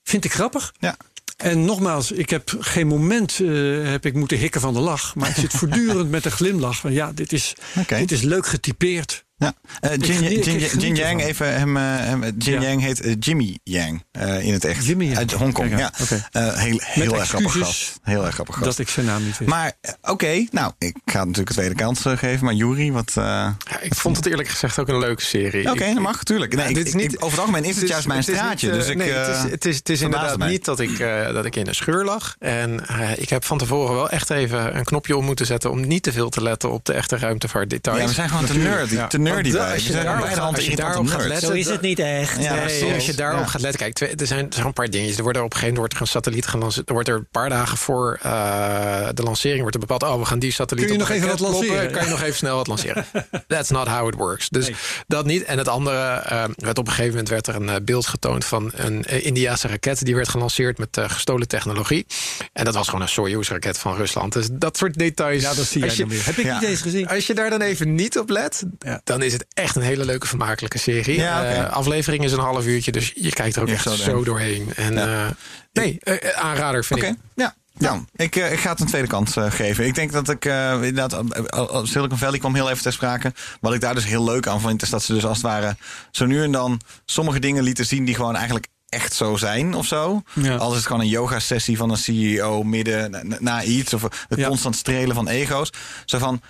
vind 0.03 0.25
ik 0.25 0.33
grappig. 0.33 0.73
Ja. 0.79 0.97
En 1.37 1.65
nogmaals, 1.65 2.13
ik 2.13 2.31
heb 2.31 2.57
geen 2.61 2.87
moment 2.87 3.41
eh, 3.41 3.49
heb 3.91 4.07
ik 4.07 4.15
moeten 4.15 4.39
hikken 4.39 4.61
van 4.61 4.75
de 4.75 4.81
lach. 4.81 5.15
Maar 5.15 5.29
ik 5.29 5.35
zit 5.37 5.53
voortdurend 5.53 6.11
met 6.11 6.25
een 6.25 6.31
glimlach. 6.31 6.77
Van 6.77 6.93
ja, 6.93 7.13
dit 7.13 7.33
is, 7.33 7.55
dit 7.89 8.13
is 8.13 8.23
leuk 8.23 8.47
getypeerd. 8.47 9.25
Ja. 9.41 9.53
Eh, 9.81 9.91
Jin, 9.97 10.25
ik 10.25 10.45
Jin, 10.45 10.59
Jin 10.81 10.95
Yang, 10.95 11.23
even 11.23 11.59
hem. 11.59 11.77
eh, 11.77 11.83
hem 11.83 12.23
Jin 12.39 12.61
Ja. 12.61 12.69
Yang 12.69 12.81
heet 12.83 13.01
eh, 13.01 13.15
Jimmy 13.21 13.59
Yang 13.65 14.03
eh, 14.13 14.45
in 14.47 14.53
het 14.53 14.65
echt. 14.65 14.87
Jimmy 14.87 15.05
Yang. 15.05 15.17
Uit 15.19 15.33
Hongkong. 15.33 15.79
Ja. 15.79 15.93
Eh, 16.33 16.55
heel 16.59 16.81
heel 16.85 17.19
erg 17.19 17.29
grappig 17.29 17.53
gast. 17.53 17.99
Heel 18.03 18.25
erg 18.25 18.35
grappig 18.35 18.55
gast. 18.55 18.67
Dat 18.67 18.79
ik 18.79 18.89
zijn 18.89 19.07
naam 19.07 19.25
niet 19.25 19.39
wist. 19.39 19.51
Maar 19.51 19.73
eh, 19.81 19.93
oké, 20.03 20.47
nou, 20.51 20.73
ik 20.79 20.97
ga 21.05 21.19
natuurlijk 21.19 21.49
een 21.49 21.55
tweede 21.55 21.75
kans 21.75 22.05
eh, 22.05 22.17
geven. 22.17 22.45
Maar 22.45 22.55
Juri, 22.55 22.93
wat. 22.93 23.09
eh, 23.09 23.25
Ja, 23.25 23.57
ik 23.81 23.95
vond 23.95 24.17
het 24.17 24.27
eerlijk 24.27 24.49
gezegd 24.49 24.79
ook 24.79 24.89
een 24.89 24.99
leuke 24.99 25.23
serie. 25.23 25.71
Oké, 25.71 25.85
dat 25.95 26.03
mag 26.03 26.17
natuurlijk. 26.17 26.53
Nee, 26.55 26.63
Ja, 26.63 26.69
ik- 26.69 26.75
dit 26.77 26.87
is 26.87 26.93
ik- 26.93 26.99
niet- 27.01 27.17
over 27.17 27.31
het 27.31 27.39
algemeen 27.39 27.65
is 27.65 27.77
het, 27.77 27.89
juist 27.89 28.07
mijn 28.07 28.23
straatje. 28.23 28.69
eh, 28.71 28.75
dus 28.75 28.89
ik, 28.89 28.97
nee, 28.97 29.11
het 29.13 29.29
is, 29.37 29.45
eh, 29.45 29.51
het 29.51 29.65
is, 29.65 29.77
het 29.77 29.89
is 29.89 30.01
inderdaad 30.01 30.39
mij. 30.39 30.49
niet 30.49 30.65
dat 30.65 30.81
ik, 30.81 30.99
eh, 30.99 31.33
dat 31.33 31.45
ik 31.45 31.57
in 31.57 31.67
een 31.67 31.75
scheur 31.75 32.05
lag. 32.05 32.37
En 32.39 32.87
eh, 32.87 33.11
ik 33.19 33.29
heb 33.29 33.45
van 33.45 33.59
tevoren 33.59 33.95
wel 33.95 34.11
echt 34.11 34.31
even 34.31 34.77
een 34.77 34.85
knopje 34.85 35.17
om 35.17 35.25
moeten 35.25 35.47
zetten... 35.47 35.71
om 35.71 35.87
niet 35.87 36.03
te 36.03 36.13
veel 36.13 36.29
te 36.29 36.43
letten 36.43 36.71
op 36.73 36.85
de 36.85 36.93
echte 36.93 37.17
ruimtevaartdetails. 37.17 37.99
Ja, 38.01 38.07
we 38.07 38.13
zijn 38.13 38.29
gewoon 38.29 38.45
te 38.45 38.59
nerdy. 38.59 39.07
Nerdy 39.35 39.53
bij. 39.53 39.73
als 39.73 39.87
je 39.87 39.93
daarop 39.93 40.25
gaat- 40.25 40.37
handen 40.37 40.55
als 40.55 40.65
je 40.65 40.71
irritante 40.71 40.93
daarop 40.93 41.07
gaat 41.21 41.29
letten... 41.29 41.49
Zo 41.49 41.55
is 41.55 41.67
het 41.69 41.81
niet 41.81 41.99
echt. 41.99 42.43
Ja, 42.43 42.55
Nee, 42.65 42.95
als 42.95 43.07
je 43.07 43.15
daarop 43.15 43.41
Ja. 43.41 43.47
gaat 43.47 43.61
letten. 43.61 43.81
Kijk, 43.81 43.95
twee- 43.95 44.15
er 44.17 44.27
zijn, 44.27 44.47
er 44.47 44.55
zijn 44.55 44.67
een 44.67 44.73
paar 44.73 44.91
dingetjes. 44.91 45.17
Er 45.17 45.23
wordt 45.23 45.39
er 45.39 45.45
op 45.45 45.53
een 45.53 45.59
gegeven 45.59 45.75
moment 45.81 45.95
wordt 45.95 45.95
er 45.95 46.01
een 46.01 46.23
satelliet 46.23 46.47
gelanceerd. 46.47 46.89
Er 46.89 46.95
wordt 46.95 47.09
er 47.09 47.15
een 47.15 47.29
paar 47.31 47.49
dagen 47.49 47.77
voor 47.79 48.19
eh, 48.23 49.09
de 49.15 49.23
lancering 49.23 49.61
wordt 49.61 49.75
er 49.75 49.81
bepaald. 49.81 50.03
Oh, 50.03 50.19
we 50.19 50.25
gaan 50.25 50.39
die 50.39 50.53
satelliet 50.53 50.85
Kun 50.87 50.95
je 50.95 51.01
op 51.03 51.09
nog 51.09 51.17
even 51.17 51.29
wat 51.29 51.41
lanceren? 51.41 51.91
Kan 51.91 52.05
je 52.05 52.11
nog 52.11 52.23
even 52.23 52.37
snel 52.37 52.57
wat 52.57 52.67
lanceren? 52.67 53.05
That's 53.49 53.71
not 53.71 53.89
how 53.89 54.09
it 54.09 54.15
works. 54.15 54.49
Dus 54.49 54.67
Nee. 54.67 54.77
dat 55.07 55.25
niet. 55.27 55.45
En 55.45 55.59
het 55.59 55.69
andere, 55.69 55.97
eh, 56.13 56.45
werd 56.57 56.79
op 56.79 56.87
een 56.87 56.93
gegeven 56.93 57.11
moment 57.11 57.29
werd 57.29 57.47
er 57.47 57.55
een 57.55 57.69
eh, 57.69 57.75
beeld 57.83 58.07
getoond 58.07 58.45
van 58.45 58.71
een 58.75 59.03
Indiase 59.25 59.69
raket. 59.69 60.05
Die 60.05 60.15
werd 60.15 60.29
gelanceerd 60.29 60.79
met 60.79 60.99
gestolen 61.07 61.49
technologie. 61.49 62.07
En 62.53 62.65
dat 62.65 62.75
was 62.75 62.87
gewoon 62.87 63.03
een 63.03 63.09
Soyuz-raket 63.09 63.79
van 63.79 63.97
Rusland. 63.97 64.33
Dus 64.33 64.49
dat 64.53 64.77
soort 64.77 64.99
details. 64.99 65.43
Ja, 65.43 65.55
dat 65.55 65.65
zie 65.67 65.85
je, 65.85 65.97
dan. 65.97 66.11
Heb 66.11 66.37
ik 66.37 66.45
Ja. 66.45 66.59
niet 66.61 66.69
eens 66.69 66.81
gezien. 66.81 67.09
als 67.09 67.27
je 67.27 67.35
daar 67.35 67.51
dan 67.51 67.61
even 67.61 67.95
niet 67.95 68.19
op 68.19 68.29
let, 68.31 68.63
Ja. 68.79 69.01
Dan 69.21 69.29
is 69.29 69.33
het 69.35 69.47
echt 69.55 69.77
een 69.77 69.83
hele 69.83 70.05
leuke, 70.05 70.27
vermakelijke 70.27 70.79
serie. 70.79 71.17
Ja. 71.19 71.45
Eh, 71.45 71.71
aflevering 71.73 72.25
is 72.25 72.33
een 72.33 72.39
half 72.39 72.67
uurtje, 72.67 72.93
dus 72.93 73.13
je 73.15 73.31
kijkt 73.33 73.57
er 73.57 73.63
ook 73.63 73.69
Ja, 73.69 73.75
echt 73.75 73.91
zo 73.91 74.23
doorheen. 74.25 74.73
En 74.77 74.95
Ja. 74.95 75.25
eh, 75.27 75.31
nee, 75.73 75.99
eh, 76.01 76.29
aanrader 76.45 76.85
vind 76.85 77.03
ik. 77.03 77.15
ja. 77.35 77.55
Nou, 77.79 78.05
ik, 78.17 78.37
ik 78.37 78.59
ga 78.59 78.71
het 78.71 78.81
een 78.81 78.87
tweede 78.87 79.07
kans 79.09 79.35
geven. 79.39 79.87
Ik 79.87 79.95
denk 79.95 80.13
dat 80.13 80.29
ik 80.29 80.45
eh, 80.45 80.73
inderdaad, 80.73 81.13
eh, 81.49 81.81
Silicon 81.83 82.19
Valley 82.19 82.39
kwam 82.39 82.55
heel 82.55 82.71
even 82.71 82.83
ter 82.83 82.93
sprake. 82.93 83.33
Wat 83.61 83.75
ik 83.75 83.81
daar 83.81 83.95
dus 83.95 84.05
heel 84.05 84.25
leuk 84.25 84.47
aan 84.47 84.61
vind, 84.61 84.83
is 84.83 84.91
dat 84.91 85.03
ze 85.03 85.13
dus 85.13 85.25
als 85.25 85.37
het 85.37 85.47
ware 85.47 85.77
zo 86.11 86.27
nu 86.27 86.43
en 86.43 86.53
dan 86.53 86.81
sommige 87.05 87.39
dingen 87.39 87.63
lieten 87.63 87.87
zien 87.87 88.05
die 88.05 88.15
gewoon 88.15 88.35
eigenlijk 88.37 88.67
echt 88.89 89.13
zo 89.15 89.37
zijn 89.37 89.75
of 89.75 89.87
zo. 89.87 90.23
Ja. 90.35 90.57
Als 90.57 90.75
het 90.77 90.87
gewoon 90.87 91.01
een 91.01 91.09
yoga 91.09 91.39
sessie 91.39 91.77
van 91.77 91.91
een 91.91 91.97
CEO 91.97 92.63
midden 92.63 93.11
na, 93.11 93.37
na 93.41 93.63
iets 93.63 93.95
of 93.95 94.03
het 94.03 94.39
Ja. 94.39 94.49
constant 94.49 94.77
strelen 94.77 95.15
van 95.15 95.29
ego's. 95.29 95.71
Zo 96.05 96.19
van 96.19 96.41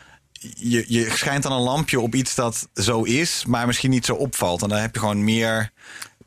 je, 0.57 0.85
je 0.89 1.11
schijnt 1.11 1.43
dan 1.43 1.53
een 1.53 1.61
lampje 1.61 2.01
op 2.01 2.15
iets 2.15 2.35
dat 2.35 2.69
zo 2.75 3.03
is, 3.03 3.45
maar 3.47 3.67
misschien 3.67 3.91
niet 3.91 4.05
zo 4.07 4.15
opvalt. 4.15 4.63
En 4.63 4.69
dan 4.69 4.79
heb 4.79 4.95
je 4.95 5.01
gewoon 5.01 5.25
meer 5.25 5.71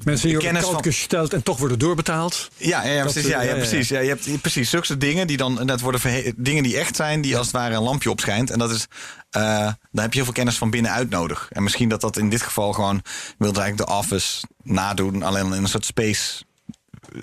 Mensen 0.04 0.30
die 0.30 0.38
kennis 0.38 0.64
van- 0.66 0.84
gesteld 0.84 1.34
en 1.34 1.44
toch 1.44 1.58
worden 1.58 1.80
doorbetaald. 1.80 2.50
Ja, 2.58 2.84
ja, 2.86 2.92
ja, 2.92 3.04
Dat, 3.04 3.12
precies. 3.14 3.32
eh, 3.32 3.38
Ja, 3.38 3.42
ja, 3.42 3.54
precies. 3.56 3.88
Ja, 3.90 4.00
je 4.00 4.10
hebt 4.10 4.42
precies 4.42 4.70
zulke 4.70 4.98
dingen 4.98 5.28
die 5.28 5.38
dan 5.38 5.50
inderdaad 5.52 5.80
worden 5.82 6.34
dingen 6.36 6.64
die 6.64 6.78
echt 6.78 6.96
zijn, 6.96 7.22
die 7.22 7.38
als 7.38 7.46
het 7.48 7.56
ware 7.56 7.76
een 7.76 7.82
lampje 7.82 8.10
opschijnt. 8.12 8.50
En 8.52 8.60
dat 8.60 8.72
is, 8.72 8.88
daar 9.32 9.78
heb 9.92 10.10
je 10.12 10.16
heel 10.16 10.24
veel 10.24 10.34
kennis 10.34 10.58
van 10.58 10.70
binnenuit 10.70 11.10
nodig. 11.10 11.48
En 11.52 11.64
misschien 11.64 11.90
dat 11.90 12.02
dat 12.02 12.18
in 12.18 12.30
dit 12.30 12.42
geval 12.42 12.74
gewoon 12.74 13.02
wilde 13.38 13.62
eigenlijk 13.62 13.90
de 13.90 13.96
Office 13.98 14.46
nadoen, 14.64 15.24
alleen 15.24 15.46
in 15.46 15.52
een 15.64 15.68
soort 15.70 15.86
space. 15.86 16.44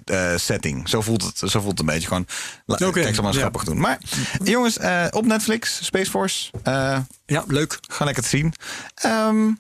Eh, 0.05 0.37
setting. 0.37 0.89
Zo 0.89 1.01
voelt 1.01 1.23
het. 1.23 1.39
Zo 1.51 1.61
voelt 1.61 1.71
het 1.71 1.81
een 1.81 1.87
beetje 1.95 2.09
gewoon. 2.09 2.27
Oké, 2.67 2.91
Kijk, 2.91 3.15
ze 3.15 3.23
maar 3.23 3.33
ja. 3.33 3.39
grappig 3.39 3.65
doen. 3.65 3.79
Maar 3.81 3.99
jongens, 4.45 4.79
eh, 4.79 5.07
op 5.11 5.27
Netflix, 5.27 5.85
Space 5.85 6.11
Force. 6.11 6.51
eh 6.63 6.99
Ja, 7.27 7.45
leuk. 7.47 7.79
gaan 7.89 8.07
lekker 8.07 8.23
te 8.25 8.29
zien. 8.29 8.53
Ehm, 8.95 9.51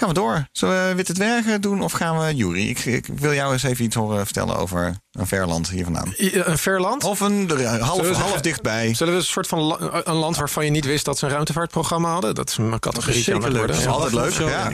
gaan 0.00 0.08
we 0.08 0.14
door. 0.14 0.48
Zullen 0.52 0.88
we 0.88 0.94
Witte 0.94 1.12
Dwergen 1.12 1.60
doen 1.60 1.82
of 1.82 1.92
gaan 1.92 2.18
we 2.26 2.34
Jury? 2.34 2.68
Ik, 2.68 2.84
ik 2.84 3.06
wil 3.06 3.34
jou 3.34 3.52
eens 3.52 3.62
even 3.62 3.84
iets 3.84 3.96
horen 3.96 4.24
vertellen 4.24 4.56
over 4.56 4.96
een 5.12 5.26
ver 5.26 5.46
land 5.46 5.68
hier 5.70 5.84
vandaan. 5.84 6.14
I- 6.18 6.32
Een 6.44 6.58
ver 6.58 6.80
land? 6.80 7.04
Of 7.04 7.20
een 7.20 7.50
er- 7.50 7.80
half, 7.80 8.00
we 8.08 8.14
half 8.14 8.40
dichtbij. 8.40 8.94
Zullen 8.94 9.12
we 9.12 9.18
een 9.18 9.24
soort 9.26 9.46
van 9.46 9.58
la- 9.60 10.00
een 10.04 10.14
land 10.14 10.36
waarvan 10.36 10.64
je 10.64 10.70
niet 10.70 10.84
wist 10.84 11.04
dat 11.04 11.18
ze 11.18 11.24
een 11.26 11.30
ruimtevaartprogramma 11.32 12.12
hadden? 12.12 12.34
Dat 12.34 12.48
is 12.50 12.56
een 12.56 12.78
categorie 12.78 13.34
aan 13.34 13.42
het 13.42 13.56
worden. 13.56 13.66
Dat 13.66 13.78
is 13.78 13.86
altijd 13.86 14.12
leuk. 14.12 14.32
Zo, 14.32 14.48
Ja. 14.48 14.72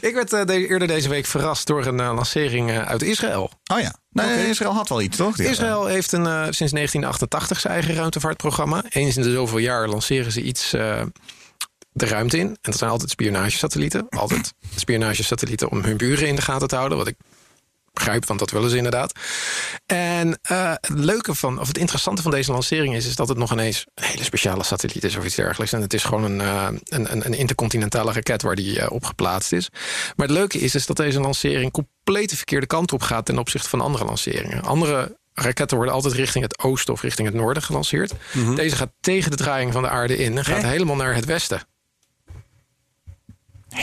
Ik 0.00 0.14
werd 0.14 0.32
eh, 0.32 0.44
de- 0.44 0.66
eerder 0.68 0.88
deze 0.88 1.08
week 1.08 1.26
verrast 1.26 1.66
door 1.66 1.86
een 1.86 2.00
eh, 2.00 2.12
lancering 2.14 2.70
eh, 2.70 2.82
uit 2.82 3.02
Israël. 3.02 3.50
Oh 3.72 3.80
ja. 3.80 3.94
Nee, 4.10 4.48
Israël 4.48 4.72
had 4.74 4.88
wel 4.88 5.00
iets, 5.00 5.16
toch? 5.16 5.38
Israël 5.38 5.86
heeft 5.86 6.12
een, 6.12 6.26
eh, 6.26 6.32
sinds 6.32 6.72
1988 6.72 7.60
zijn 7.60 7.72
eigen 7.74 7.94
ruimtevaartprogramma. 7.94 8.82
Eens 8.88 9.16
in 9.16 9.22
de 9.22 9.32
zoveel 9.32 9.58
jaar 9.58 9.88
lanceren 9.88 10.32
ze 10.32 10.42
iets 10.42 10.72
eh, 10.72 11.00
de 11.92 12.06
ruimte 12.06 12.38
in. 12.38 12.46
En 12.46 12.56
dat 12.60 12.76
zijn 12.76 12.90
altijd 12.90 13.10
spionagesatellieten. 13.10 14.08
Altijd 14.08 14.52
spionagesatellieten 14.76 15.70
om 15.70 15.82
hun 15.82 15.96
buren 15.96 16.28
in 16.28 16.36
de 16.36 16.42
gaten 16.42 16.68
te 16.68 16.76
houden. 16.76 16.98
Wat 16.98 17.06
ik 17.06 17.16
begrijp, 17.92 18.26
want 18.26 18.38
dat 18.38 18.50
willen 18.50 18.70
ze 18.70 18.76
inderdaad. 18.76 19.12
En 19.86 20.38
eh, 20.42 20.70
het 20.70 20.98
leuke 20.98 21.34
van, 21.34 21.60
of 21.60 21.68
het 21.68 21.78
interessante 21.78 22.22
van 22.22 22.30
deze 22.30 22.52
lancering 22.52 22.94
is, 22.94 23.06
is 23.06 23.16
dat 23.16 23.28
het 23.28 23.38
nog 23.38 23.52
ineens 23.52 23.86
een 23.94 24.04
hele 24.04 24.24
speciale 24.24 24.64
satelliet 24.64 25.04
is 25.04 25.16
of 25.16 25.24
iets 25.24 25.34
dergelijks. 25.34 25.72
En 25.72 25.80
het 25.80 25.94
is 25.94 26.04
gewoon 26.04 26.24
een, 26.24 26.40
eh, 26.40 26.68
een, 26.84 27.12
een, 27.12 27.26
een 27.26 27.34
intercontinentale 27.34 28.12
raket 28.12 28.42
waar 28.42 28.54
die 28.54 28.80
eh, 28.80 28.90
op 28.90 29.04
geplaatst 29.04 29.52
is. 29.52 29.68
Maar 30.16 30.26
het 30.26 30.36
leuke 30.36 30.58
is, 30.58 30.74
is 30.74 30.86
dat 30.86 30.96
deze 30.96 31.20
lancering 31.20 31.72
compleet 31.72 32.30
de 32.30 32.36
verkeerde 32.36 32.66
kant 32.66 32.92
op 32.92 33.02
gaat 33.02 33.26
ten 33.26 33.38
opzichte 33.38 33.68
van 33.68 33.80
andere 33.80 34.04
lanceringen. 34.04 34.62
Andere 34.62 35.16
raketten 35.34 35.76
worden 35.76 35.94
altijd 35.94 36.14
richting 36.14 36.44
het 36.44 36.58
oosten 36.58 36.94
of 36.94 37.02
richting 37.02 37.28
het 37.28 37.36
noorden 37.36 37.62
gelanceerd. 37.62 38.12
Deze 38.54 38.76
gaat 38.76 38.92
tegen 39.00 39.30
de 39.30 39.36
draaiing 39.36 39.72
van 39.72 39.82
de 39.82 39.88
aarde 39.88 40.16
in 40.16 40.38
en 40.38 40.44
gaat 40.44 40.62
helemaal 40.62 40.96
naar 40.96 41.14
het 41.14 41.24
westen. 41.24 41.62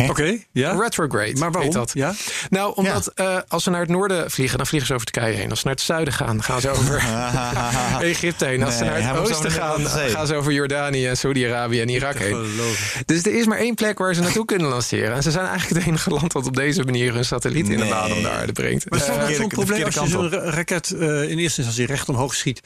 Oké, 0.09 0.37
ja. 0.51 0.71
Retrograde 0.79 1.31
Maar 1.33 1.39
waarom? 1.51 1.61
heet 1.61 1.71
dat. 1.73 1.91
Ja? 1.93 2.13
Nou, 2.49 2.73
omdat 2.75 3.07
eh, 3.15 3.37
als 3.47 3.63
ze 3.63 3.69
naar 3.69 3.79
het 3.79 3.89
noorden 3.89 4.31
vliegen, 4.31 4.57
dan 4.57 4.67
vliegen 4.67 4.87
ze 4.87 4.93
over 4.95 5.05
Turkije 5.11 5.35
heen. 5.35 5.49
Als 5.49 5.59
ze 5.59 5.65
naar 5.65 5.75
het 5.75 5.83
zuiden 5.83 6.13
gaan, 6.13 6.43
gaan 6.43 6.61
ze 6.61 6.69
over 6.69 7.03
Egypte 8.01 8.45
heen. 8.45 8.63
Als 8.63 8.77
ze 8.77 8.83
naar 8.83 9.07
het 9.07 9.17
oosten 9.17 9.51
gaan, 9.51 9.85
gaan 9.87 10.27
ze 10.27 10.35
over 10.35 10.51
Jordanië, 10.51 11.07
en 11.07 11.17
Saudi-Arabië 11.17 11.81
en 11.81 11.89
Irak 11.89 12.17
heen. 12.17 12.51
Dus 13.05 13.23
er 13.25 13.35
is 13.35 13.45
maar 13.45 13.57
één 13.57 13.75
plek 13.75 13.97
waar 13.97 14.13
ze 14.13 14.21
naartoe 14.21 14.45
kunnen 14.45 14.67
lanceren. 14.67 15.13
En 15.15 15.23
ze 15.23 15.31
zijn 15.31 15.45
eigenlijk 15.45 15.75
het 15.79 15.87
enige 15.87 16.09
land 16.09 16.31
dat 16.31 16.45
op 16.45 16.55
deze 16.55 16.83
manier 16.83 17.13
hun 17.13 17.25
satelliet 17.25 17.69
in 17.69 17.79
de 17.79 17.85
baan 17.85 18.11
om 18.11 18.21
de 18.21 18.29
aarde 18.29 18.51
brengt. 18.51 18.89
Maar 18.89 18.99
is 18.99 19.05
dat 19.05 19.15
verkeerde- 19.15 19.39
zo'n 19.41 19.49
probleem 19.49 19.83
als 19.83 19.93
je 19.95 20.07
zo'n 20.07 20.29
ra- 20.29 20.49
raket 20.49 20.91
eh, 20.91 20.99
in 21.29 21.37
eerste 21.37 21.61
instantie 21.61 21.85
recht 21.85 22.09
omhoog 22.09 22.35
schiet? 22.35 22.61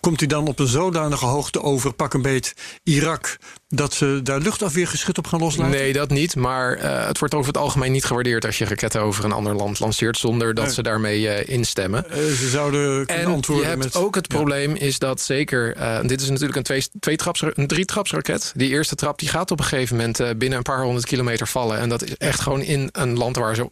Komt 0.00 0.18
hij 0.20 0.28
dan 0.28 0.46
op 0.48 0.58
een 0.58 0.66
zodanige 0.66 1.24
hoogte 1.24 1.62
over, 1.62 1.92
pak 1.92 2.14
een 2.14 2.22
beet, 2.22 2.54
Irak, 2.82 3.36
dat 3.68 3.92
ze 3.94 4.20
daar 4.22 4.40
luchtafweergeschut 4.40 5.18
op 5.18 5.26
gaan 5.26 5.40
loslaten? 5.40 5.70
Nee, 5.78 5.92
dat 5.92 6.10
niet. 6.10 6.36
Maar 6.36 6.74
eh, 6.76 7.06
het 7.06 7.18
wordt 7.18 7.34
over 7.34 7.46
het 7.52 7.60
algemeen 7.60 7.92
niet 7.92 8.04
gewaardeerd 8.04 8.44
als 8.44 8.58
je 8.58 8.64
raketten 8.64 9.00
over 9.00 9.24
een 9.24 9.32
ander 9.32 9.54
land 9.54 9.78
lanceert 9.78 10.18
zonder 10.18 10.54
dat 10.54 10.64
Nee. 10.64 10.74
ze 10.74 10.82
daarmee 10.82 11.28
eh, 11.28 11.54
instemmen. 11.54 12.10
Eh, 12.10 12.16
ze 12.18 12.48
zouden 12.48 13.06
kunnen 13.06 13.24
En 13.24 13.32
antwoorden 13.32 13.64
je 13.64 13.70
hebt 13.70 13.84
met... 13.84 13.96
ook 13.96 14.14
het 14.14 14.26
Ja. 14.32 14.36
probleem 14.36 14.74
is 14.74 14.98
dat 14.98 15.20
zeker... 15.20 15.76
dit 16.06 16.20
is 16.20 16.28
natuurlijk 16.28 16.56
een, 16.56 16.62
twee, 16.62 16.84
twee 17.00 17.16
traps, 17.16 17.42
een 17.54 17.66
drietrapsraket. 17.66 18.52
Die 18.56 18.68
eerste 18.68 18.94
trap 18.94 19.18
die 19.18 19.28
gaat 19.28 19.50
op 19.50 19.58
een 19.58 19.64
gegeven 19.64 19.96
moment 19.96 20.38
binnen 20.38 20.58
een 20.58 20.64
paar 20.64 20.82
honderd 20.82 21.06
kilometer 21.06 21.48
vallen. 21.48 21.78
En 21.78 21.88
dat 21.88 22.02
is 22.02 22.16
echt 22.16 22.40
gewoon 22.40 22.62
in 22.62 22.88
een 22.92 23.16
land 23.18 23.36
waar 23.36 23.54
ze 23.54 23.70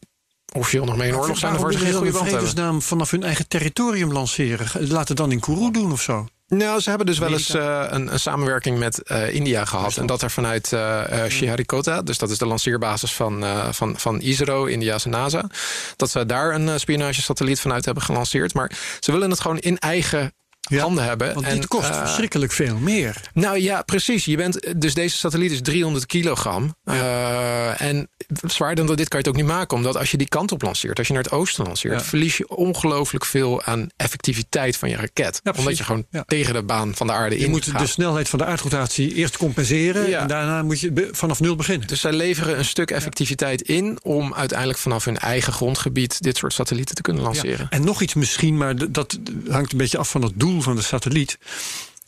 officieel 0.52 0.84
nog 0.84 0.96
mee 0.96 1.08
in 1.08 1.16
oorlog 1.16 1.38
zijn... 1.38 1.56
of 1.56 1.72
ze 1.72 1.78
geen 1.78 1.92
goede 1.92 1.98
band 1.98 2.14
hebben. 2.14 2.32
vredesnaam 2.32 2.82
vanaf 2.82 3.10
hun 3.10 3.22
eigen 3.22 3.48
territorium 3.48 4.12
lanceren. 4.12 4.88
Laat 4.88 5.08
het 5.08 5.16
dan 5.16 5.32
in 5.32 5.40
Kourou 5.40 5.72
doen 5.72 5.92
of 5.92 6.02
zo. 6.02 6.26
Nou, 6.48 6.80
ze 6.80 6.88
hebben 6.88 7.06
dus 7.06 7.18
wel 7.18 7.32
eens 7.32 7.54
eh, 7.54 7.84
een, 7.88 8.12
een 8.12 8.20
samenwerking 8.20 8.78
met 8.78 9.02
eh, 9.02 9.34
India 9.34 9.64
gehad. 9.64 9.96
En 9.96 10.06
dat 10.06 10.22
er 10.22 10.30
vanuit 10.30 10.72
eh 10.72 11.24
eh, 11.24 11.30
Sriharikota, 11.30 12.02
dus 12.02 12.18
dat 12.18 12.30
is 12.30 12.38
de 12.38 12.46
lanceerbasis 12.46 13.12
van, 13.14 13.44
van, 13.70 13.98
van 13.98 14.20
ISRO, 14.20 14.64
India's 14.64 15.04
NASA, 15.04 15.44
dat 15.96 16.10
ze 16.10 16.26
daar 16.26 16.54
een 16.54 16.80
spionagesatelliet 16.80 17.60
vanuit 17.60 17.84
hebben 17.84 18.02
gelanceerd. 18.02 18.54
Maar 18.54 18.70
ze 19.00 19.12
willen 19.12 19.30
het 19.30 19.40
gewoon 19.40 19.58
in 19.58 19.78
eigen 19.78 20.32
Ja, 20.68 20.82
handen 20.82 21.04
hebben. 21.04 21.34
Want 21.34 21.46
en, 21.46 21.54
dit 21.54 21.66
kost 21.66 21.88
eh, 21.88 21.98
verschrikkelijk 21.98 22.52
veel 22.52 22.76
meer. 22.76 23.20
Nou 23.34 23.60
ja, 23.60 23.82
precies. 23.82 24.24
Je 24.24 24.36
bent, 24.36 24.80
dus 24.80 24.94
deze 24.94 25.16
satelliet 25.16 25.50
is 25.50 25.60
300 25.62 26.06
kilogram. 26.06 26.74
Eh, 26.84 27.80
en 27.80 28.08
zwaarder 28.46 28.86
dan 28.86 28.96
dit 28.96 29.08
kan 29.08 29.20
je 29.20 29.28
het 29.28 29.36
ook 29.36 29.42
niet 29.42 29.52
maken. 29.52 29.76
Omdat 29.76 29.96
als 29.96 30.10
je 30.10 30.16
die 30.16 30.28
kant 30.28 30.52
op 30.52 30.62
lanceert, 30.62 30.98
als 30.98 31.06
je 31.06 31.12
naar 31.12 31.22
het 31.22 31.32
oosten 31.32 31.64
lanceert... 31.64 32.00
Ja. 32.00 32.04
verlies 32.04 32.36
je 32.36 32.48
ongelooflijk 32.48 33.24
veel 33.24 33.62
aan 33.62 33.88
effectiviteit 33.96 34.76
van 34.76 34.88
je 34.88 34.96
raket. 34.96 35.40
omdat 35.56 35.78
je 35.78 35.84
gewoon 35.84 36.06
tegen 36.26 36.54
de 36.54 36.62
baan 36.62 36.94
van 36.94 37.06
de 37.06 37.12
aarde 37.12 37.38
Je 37.38 37.44
in 37.44 37.50
moet 37.50 37.64
gaat. 37.64 37.80
de 37.80 37.86
snelheid 37.86 38.28
van 38.28 38.38
de 38.38 38.44
aardrotatie 38.44 39.14
eerst 39.14 39.36
compenseren. 39.36 40.18
En 40.18 40.26
daarna 40.26 40.62
moet 40.62 40.80
je 40.80 41.08
vanaf 41.12 41.40
nul 41.40 41.56
beginnen. 41.56 41.86
Dus 41.86 42.00
zij 42.00 42.12
leveren 42.12 42.58
een 42.58 42.64
stuk 42.64 42.90
effectiviteit 42.90 43.62
in... 43.62 43.98
om 44.02 44.34
uiteindelijk 44.34 44.78
vanaf 44.78 45.04
hun 45.04 45.18
eigen 45.18 45.52
grondgebied... 45.52 46.22
dit 46.22 46.36
soort 46.36 46.52
satellieten 46.52 46.94
te 46.94 47.02
kunnen 47.02 47.22
lanceren. 47.22 47.66
En 47.70 47.84
nog 47.84 48.02
iets 48.02 48.14
misschien, 48.14 48.56
maar 48.56 48.92
dat 48.92 49.18
hangt 49.48 49.72
een 49.72 49.78
beetje 49.78 49.98
af 49.98 50.10
van 50.10 50.22
het 50.22 50.32
doel 50.34 50.57
van 50.62 50.76
de 50.76 50.82
satelliet. 50.82 51.38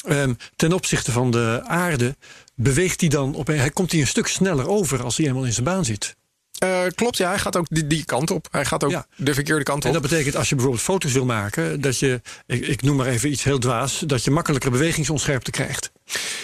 Ehm, 0.07 0.35
ten 0.57 0.73
opzichte 0.73 1.13
van 1.13 1.31
de 1.31 1.61
aarde 1.67 2.17
beweegt 2.55 3.01
hij 3.01 3.09
dan 3.09 3.35
op 3.35 3.47
hij 3.47 3.71
komt 3.71 3.93
hij 3.93 4.01
een 4.01 4.07
stuk 4.07 4.27
sneller 4.27 4.69
over 4.69 5.03
als 5.03 5.17
hij 5.17 5.27
eenmaal 5.27 5.45
in 5.45 5.53
zijn 5.53 5.65
baan 5.65 5.85
zit. 5.85 6.17
Eh, 6.59 6.83
klopt, 6.95 7.17
ja. 7.17 7.29
Hij 7.29 7.39
gaat 7.39 7.57
ook 7.57 7.67
die, 7.69 7.87
die 7.87 8.05
kant 8.05 8.31
op. 8.31 8.49
Hij 8.51 8.65
gaat 8.65 8.85
ook 8.85 8.91
Ja. 8.91 9.07
de 9.17 9.35
verkeerde 9.35 9.63
kant 9.63 9.83
En 9.85 9.89
op. 9.89 9.95
dat 10.01 10.11
betekent 10.11 10.37
als 10.37 10.49
je 10.49 10.55
bijvoorbeeld 10.55 10.85
foto's 10.85 11.13
wil 11.13 11.25
maken, 11.25 11.81
dat 11.81 11.99
je, 11.99 12.21
ik, 12.47 12.67
ik 12.67 12.83
noem 12.83 12.97
maar 12.97 13.07
even 13.07 13.31
iets 13.31 13.43
heel 13.43 13.59
dwaas, 13.59 13.99
dat 14.07 14.25
je 14.25 14.31
makkelijker 14.31 14.71
bewegingsonscherpte 14.71 15.51
krijgt. 15.51 15.91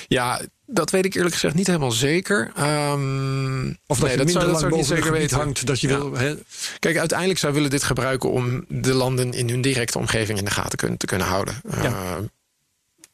Ja, 0.09 0.41
dat 0.67 0.91
weet 0.91 1.05
ik 1.05 1.15
eerlijk 1.15 1.35
gezegd 1.35 1.55
niet 1.55 1.67
helemaal 1.67 1.91
zeker. 1.91 2.51
Ehm, 2.57 3.69
Of 3.87 3.99
dat 3.99 4.09
nee, 4.17 4.19
je 4.27 4.31
zou, 4.31 4.47
dat 4.47 4.61
zou 4.61 4.73
niet 4.77 4.87
zeker 4.87 5.13
weten. 5.13 5.37
hangt, 5.37 5.67
dat 5.67 5.81
je 5.81 5.89
Ja. 5.89 5.97
wil. 5.99 6.17
Hè, 6.17 6.35
Kijk, 6.79 6.97
uiteindelijk 6.99 7.39
zou 7.39 7.53
willen 7.55 7.71
dit 7.71 7.83
gebruiken 7.83 8.31
om 8.31 8.65
de 8.69 8.95
landen 8.95 9.33
in 9.33 9.49
hun 9.49 9.61
directe 9.61 9.99
omgeving 9.99 10.39
in 10.39 10.45
de 10.45 10.51
gaten 10.51 10.97
te 10.97 11.07
kunnen 11.07 11.27
houden. 11.27 11.55
Ja. 11.71 11.83
Eh, 11.85 12.17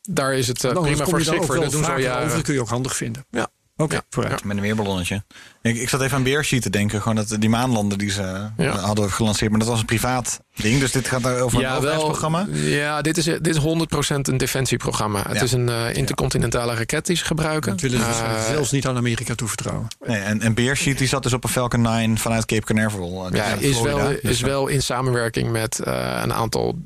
daar 0.02 0.34
is 0.34 0.48
het 0.48 0.64
eh, 0.64 0.72
prima 0.80 1.04
voor 1.04 1.18
geschikt 1.18 1.46
wel 1.46 1.60
Dat 1.60 1.70
doen 1.70 1.84
ze 1.84 1.90
al 1.90 1.98
jaren. 1.98 2.22
over, 2.24 2.36
dat 2.36 2.44
kun 2.44 2.54
je 2.54 2.60
ook 2.60 2.68
handig 2.68 2.96
vinden. 2.96 3.24
Ja. 3.30 3.48
Oké, 3.82 3.94
Ja. 3.94 4.02
vooruit. 4.10 4.44
Met 4.44 4.56
een 4.56 4.62
weerballonnetje. 4.62 5.22
Ik, 5.62 5.76
ik 5.76 5.88
zat 5.88 6.00
even 6.02 6.16
aan 6.16 6.22
Beersheet 6.22 6.62
te 6.62 6.70
denken. 6.70 7.00
Gewoon 7.02 7.16
dat 7.16 7.36
die 7.38 7.48
maanlanden 7.48 7.98
die 7.98 8.10
ze 8.10 8.22
Ja. 8.56 8.72
eh, 8.72 8.84
hadden 8.84 9.10
gelanceerd. 9.10 9.50
Maar 9.50 9.60
dat 9.60 9.68
was 9.68 9.80
een 9.80 9.84
privaat 9.86 10.40
ding. 10.54 10.80
Dus 10.80 10.90
dit 10.92 11.08
gaat 11.08 11.26
over 11.26 11.56
een 11.58 11.64
Ja, 11.64 11.68
wel. 11.68 11.76
overheidsprogramma. 11.78 12.46
Ja, 12.52 13.02
dit 13.02 13.16
is, 13.18 13.24
dit 13.24 13.46
is 13.46 13.56
100% 13.56 14.28
een 14.28 14.36
defensieprogramma. 14.36 15.22
Het 15.28 15.36
Ja. 15.36 15.42
is 15.42 15.52
een 15.52 15.68
eh, 15.68 15.94
intercontinentale 15.94 16.74
raket 16.74 17.06
die 17.06 17.16
ze 17.16 17.24
gebruiken. 17.24 17.70
Dat 17.70 17.80
willen 17.80 17.98
ze 18.00 18.04
Eh, 18.22 18.44
zelfs 18.50 18.70
niet 18.70 18.86
aan 18.86 18.96
Amerika 18.96 19.34
toevertrouwen. 19.34 19.86
Nee, 20.06 20.18
en, 20.20 20.40
en 20.40 20.54
Beersheet 20.54 20.98
die 20.98 21.08
zat 21.08 21.22
dus 21.22 21.32
op 21.32 21.44
een 21.44 21.50
Falcon 21.50 21.80
9 21.80 22.18
vanuit 22.18 22.44
Cape 22.46 22.64
Canaveral. 22.64 23.34
ja, 23.34 23.44
is 23.44 23.76
Florida. 23.76 23.96
wel, 23.96 24.08
Dus, 24.08 24.18
is 24.22 24.40
wel 24.40 24.66
in 24.68 24.82
samenwerking 24.82 25.50
met 25.50 25.78
eh, 25.80 26.20
een 26.22 26.32
aantal 26.32 26.78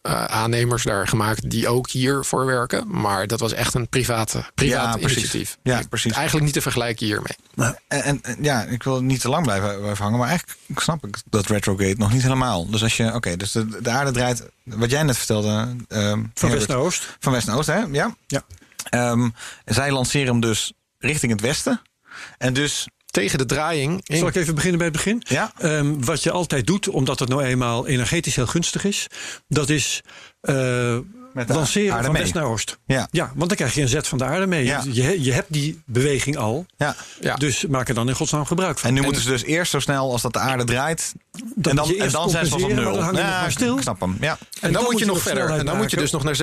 eh, 0.00 0.24
aannemers 0.24 0.82
daar 0.82 1.08
gemaakt 1.08 1.50
die 1.50 1.68
ook 1.68 1.90
hiervoor 1.90 2.46
werken. 2.46 3.00
Maar 3.00 3.26
dat 3.26 3.40
was 3.40 3.52
echt 3.52 3.74
een 3.74 3.88
private, 3.88 4.44
privaat 4.54 4.94
Ja, 4.94 4.96
precies. 5.00 5.16
initiatief. 5.18 5.58
Ja, 5.62 5.82
precies. 5.88 6.12
Eigenlijk 6.12 6.44
niet 6.44 6.54
te 6.54 6.60
vergelijken 6.60 7.06
hiermee. 7.06 7.36
En, 7.56 7.76
en, 8.02 8.22
en 8.22 8.36
ja, 8.40 8.62
ik 8.62 8.82
wil 8.82 9.02
niet 9.02 9.20
te 9.20 9.28
lang 9.28 9.44
blijven, 9.44 9.78
blijven 9.80 10.02
hangen. 10.04 10.18
Maar 10.18 10.28
eigenlijk 10.28 10.58
snap 10.80 11.06
ik 11.06 11.16
dat 11.30 11.46
retrograde 11.46 11.94
nog 11.98 12.12
niet 12.12 12.22
helemaal. 12.22 12.70
Dus 12.70 12.82
als 12.82 12.96
je, 12.96 13.14
oké, 13.14 13.36
dus 13.36 13.52
de, 13.52 13.82
de 13.82 13.90
aarde 13.90 14.10
draait, 14.10 14.48
wat 14.64 14.90
jij 14.90 15.02
net 15.02 15.16
vertelde. 15.16 15.76
ehm, 15.88 16.22
Van 16.34 16.50
west 16.50 16.68
naar 16.68 16.76
oost. 16.76 17.16
Van 17.18 17.32
west 17.32 17.46
naar 17.46 17.56
oost, 17.56 17.66
hè? 17.66 17.78
Ja. 17.78 18.16
Ja. 18.26 18.42
Ehm, 18.90 19.28
zij 19.64 19.90
lanceren 19.92 20.26
hem 20.26 20.40
dus 20.40 20.72
richting 20.98 21.32
het 21.32 21.40
westen. 21.40 21.82
En 22.38 22.52
dus, 22.52 22.88
Tegen 23.10 23.38
de 23.38 23.46
draaiing. 23.46 24.00
in- 24.04 24.18
Zal 24.18 24.28
ik 24.28 24.34
even 24.34 24.54
beginnen 24.54 24.78
bij 24.78 24.86
het 24.88 24.96
begin? 24.96 25.22
ja, 25.28 25.52
Ehm, 25.58 25.94
wat 26.04 26.22
je 26.22 26.30
altijd 26.30 26.66
doet, 26.66 26.88
omdat 26.88 27.18
het 27.18 27.28
nou 27.28 27.42
eenmaal 27.42 27.86
energetisch 27.86 28.36
heel 28.36 28.46
gunstig 28.46 28.84
is, 28.84 29.06
dat 29.48 29.68
is 29.68 30.00
eh, 30.40 30.98
Met 31.32 31.48
de 31.48 31.54
lanceren 31.54 31.92
aarde 31.92 32.04
van 32.04 32.12
mee. 32.12 32.22
west 32.22 32.34
naar 32.34 32.44
oost. 32.44 32.78
ja, 32.86 33.08
Ja, 33.10 33.32
want 33.34 33.48
dan 33.48 33.56
krijg 33.56 33.74
je 33.74 33.82
een 33.82 33.88
zet 33.88 34.06
van 34.08 34.18
de 34.18 34.24
aarde 34.24 34.46
mee. 34.46 34.64
Ja. 34.64 34.82
Je, 34.92 35.22
je 35.22 35.32
hebt 35.32 35.52
die 35.52 35.82
beweging 35.86 36.36
al, 36.36 36.66
ja. 36.76 36.96
Ja. 37.20 37.34
dus 37.36 37.66
maak 37.66 37.88
er 37.88 37.94
dan 37.94 38.08
in 38.08 38.14
godsnaam 38.14 38.44
gebruik 38.44 38.78
van. 38.78 38.88
En 38.88 38.94
nu 38.94 39.02
moeten 39.02 39.22
ze 39.22 39.28
dus 39.28 39.42
eerst 39.44 39.70
zo 39.70 39.78
snel 39.78 40.12
als 40.12 40.22
dat 40.22 40.32
de 40.32 40.38
aarde 40.38 40.64
draait. 40.64 41.14
Dan 41.54 41.70
en 41.70 41.76
dan, 41.76 41.94
en 41.98 42.10
dan 42.10 42.30
zijn 42.30 42.46
ze 42.46 42.52
pas 42.52 42.62
op 42.62 42.72
nul. 42.72 42.94
dan 42.94 43.02
hang 43.02 43.16
je 43.16 43.22
nog 43.22 43.30
Ja, 43.32 43.40
maar 43.40 43.50
stil. 43.50 43.76
Ik 43.76 43.82
snap 43.82 44.00
hem. 44.00 44.16
Ja. 44.20 44.38
En 44.60 44.72
dan, 44.72 44.82
moet 44.82 44.98
je 44.98 45.04
nog 45.04 45.22
verder. 45.22 45.50
En 45.50 45.66
dan 45.66 45.76
moet 45.76 45.90
je 45.90 45.96
dus 45.96 46.10
nog 46.10 46.22
naar 46.24 46.36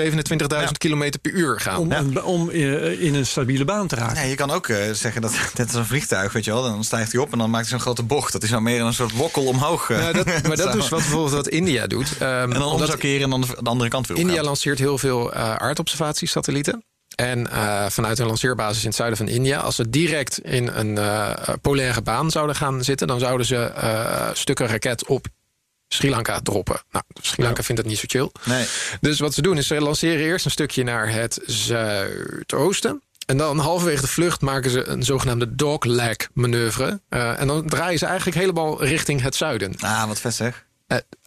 27.000 0.66 0.72
kilometer 0.78 1.20
per 1.20 1.32
uur 1.32 1.60
gaan. 1.60 1.78
om, 1.78 1.92
om, 1.94 2.18
om 2.18 2.50
eh, 2.50 3.02
in 3.02 3.16
een 3.16 3.26
stabiele 3.26 3.66
baan 3.66 3.88
te 3.88 3.96
raken. 3.96 4.16
Ja, 4.16 4.22
je 4.22 4.36
kan 4.36 4.52
ook 4.52 4.68
eh, 4.68 4.92
zeggen 4.92 5.22
dat 5.22 5.32
net 5.58 5.68
als 5.68 5.76
een 5.76 5.86
vliegtuig, 5.86 6.34
weet 6.34 6.46
je 6.46 6.52
wel. 6.52 6.62
Dan 6.64 6.84
stijgt 6.84 7.12
hij 7.12 7.22
op 7.22 7.32
en 7.32 7.38
dan 7.38 7.50
maakt 7.50 7.62
hij 7.62 7.72
zo'n 7.72 7.80
grote 7.80 8.04
bocht. 8.04 8.34
Dat 8.34 8.44
is 8.44 8.50
nou 8.50 8.62
meer 8.62 8.82
een 8.82 8.94
soort 8.94 9.12
wokkel 9.12 9.44
omhoog. 9.46 9.90
eh. 9.90 10.14
Dat, 10.14 10.26
maar 10.48 10.58
dat 10.58 10.76
is 10.76 10.90
wat 10.90 11.00
bijvoorbeeld 11.00 11.32
wat 11.34 11.48
India 11.48 11.88
doet. 11.88 12.18
Ehm, 12.20 12.32
En 12.32 12.50
dan 12.50 12.64
om 12.64 12.72
omdat 12.72 12.88
zou 12.88 13.00
keren 13.00 13.24
en 13.24 13.30
dan 13.30 13.42
de, 13.42 13.48
de 13.60 13.70
andere 13.70 13.90
kant 13.90 14.08
weer 14.08 14.18
India 14.18 14.34
opgaan. 14.34 14.48
Lanceert 14.76 15.02
heel 15.02 15.10
veel 15.10 15.34
eh 15.34 15.56
aardobservatiesatellieten. 15.56 16.84
En 17.16 17.52
eh, 17.52 17.86
vanuit 17.90 18.20
een 18.20 18.26
lanceerbasis 18.26 18.82
in 18.82 18.88
het 18.88 18.98
zuiden 18.98 19.18
van 19.18 19.28
India, 19.28 19.60
als 19.60 19.76
ze 19.76 19.90
direct 19.90 20.40
in 20.40 20.68
een 20.68 20.98
eh, 20.98 21.54
polaire 21.62 22.02
baan 22.02 22.32
zouden 22.32 22.56
gaan 22.56 22.84
zitten, 22.84 23.08
dan 23.08 23.20
zouden 23.20 23.46
ze 23.46 23.72
stukken 24.34 24.68
raket 24.68 25.06
op 25.08 25.28
Sri 25.88 26.10
Lanka 26.10 26.40
droppen. 26.40 26.82
Nou, 26.92 27.06
Sri 27.22 27.44
Lanka 27.44 27.64
vindt 27.64 27.82
het 27.82 27.90
niet 27.90 28.00
zo 28.00 28.06
chill. 28.08 28.32
Nee. 28.44 28.66
Dus 29.02 29.20
wat 29.20 29.34
ze 29.34 29.42
doen 29.42 29.58
is 29.58 29.68
ze 29.68 29.82
lanceren 29.82 30.26
eerst 30.26 30.46
een 30.46 30.52
stukje 30.52 30.84
naar 30.84 31.12
het 31.12 31.40
zuidoosten. 31.46 33.02
En 33.26 33.38
dan 33.38 33.58
halverwege 33.58 34.02
de 34.02 34.08
vlucht 34.08 34.42
maken 34.42 34.72
ze 34.72 34.88
een 34.88 35.04
zogenaamde 35.04 35.56
dogleg 35.56 36.30
manoeuvre. 36.34 37.00
En 37.10 37.48
dan 37.48 37.68
draaien 37.68 38.00
ze 38.00 38.06
eigenlijk 38.06 38.38
helemaal 38.38 38.84
richting 38.84 39.22
het 39.22 39.36
zuiden. 39.36 39.76
Ah, 39.80 40.08
wat 40.08 40.20
vet 40.20 40.34
zeg. 40.34 40.66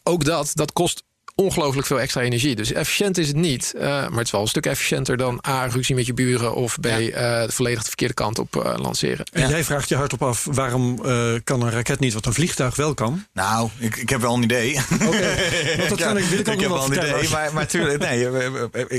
Ook 0.03 0.25
dat, 0.25 0.51
dat 0.55 0.73
kost 0.73 1.05
ongelooflijk 1.41 1.87
veel 1.87 2.01
extra 2.01 2.21
energie. 2.21 2.57
Dus 2.57 2.73
efficiënt 2.73 3.19
is 3.19 3.27
het 3.29 3.37
niet. 3.37 3.75
eh, 3.77 3.83
maar 3.87 4.11
het 4.11 4.25
is 4.27 4.31
wel 4.31 4.41
een 4.41 4.47
stuk 4.49 4.67
efficiënter 4.67 5.17
dan 5.17 5.41
A, 5.49 5.67
ruzie 5.67 5.95
met 5.95 6.07
je 6.07 6.15
buren... 6.15 6.55
of 6.55 6.77
B, 6.81 6.87
eh, 6.87 7.43
volledig 7.49 7.81
de 7.83 7.89
verkeerde 7.89 8.15
kant 8.15 8.39
op 8.39 8.57
eh, 8.65 8.75
lanceren. 8.77 9.27
En 9.33 9.49
jij 9.49 9.65
vraagt 9.65 9.89
je 9.89 9.95
hardop 9.97 10.23
af, 10.23 10.47
waarom 10.51 11.05
eh, 11.05 11.33
kan 11.45 11.63
een 11.63 11.71
raket 11.71 12.01
niet 12.01 12.13
wat 12.13 12.27
een 12.27 12.33
vliegtuig 12.33 12.77
wel 12.77 12.95
kan? 12.95 13.25
Nou, 13.33 13.69
ik, 13.79 13.97
ik 13.97 14.09
heb 14.09 14.21
wel 14.21 14.35
een 14.35 14.43
idee. 14.43 14.81
Oké, 14.93 15.35
want 15.77 15.89
dat 15.89 15.99
Ja, 15.99 16.07
kan 16.07 16.17
ik, 16.17 16.25
wil 16.25 16.39
ik 16.39 16.49
ook 16.49 16.55
ik 16.61 16.69
nog 16.69 16.89
heb 16.89 16.89
wel 16.91 17.05
een 17.05 17.17
idee, 17.19 17.29
maar, 17.29 17.53
maar 17.53 17.67
tuurlijk, 17.67 17.99
nee, 17.99 18.29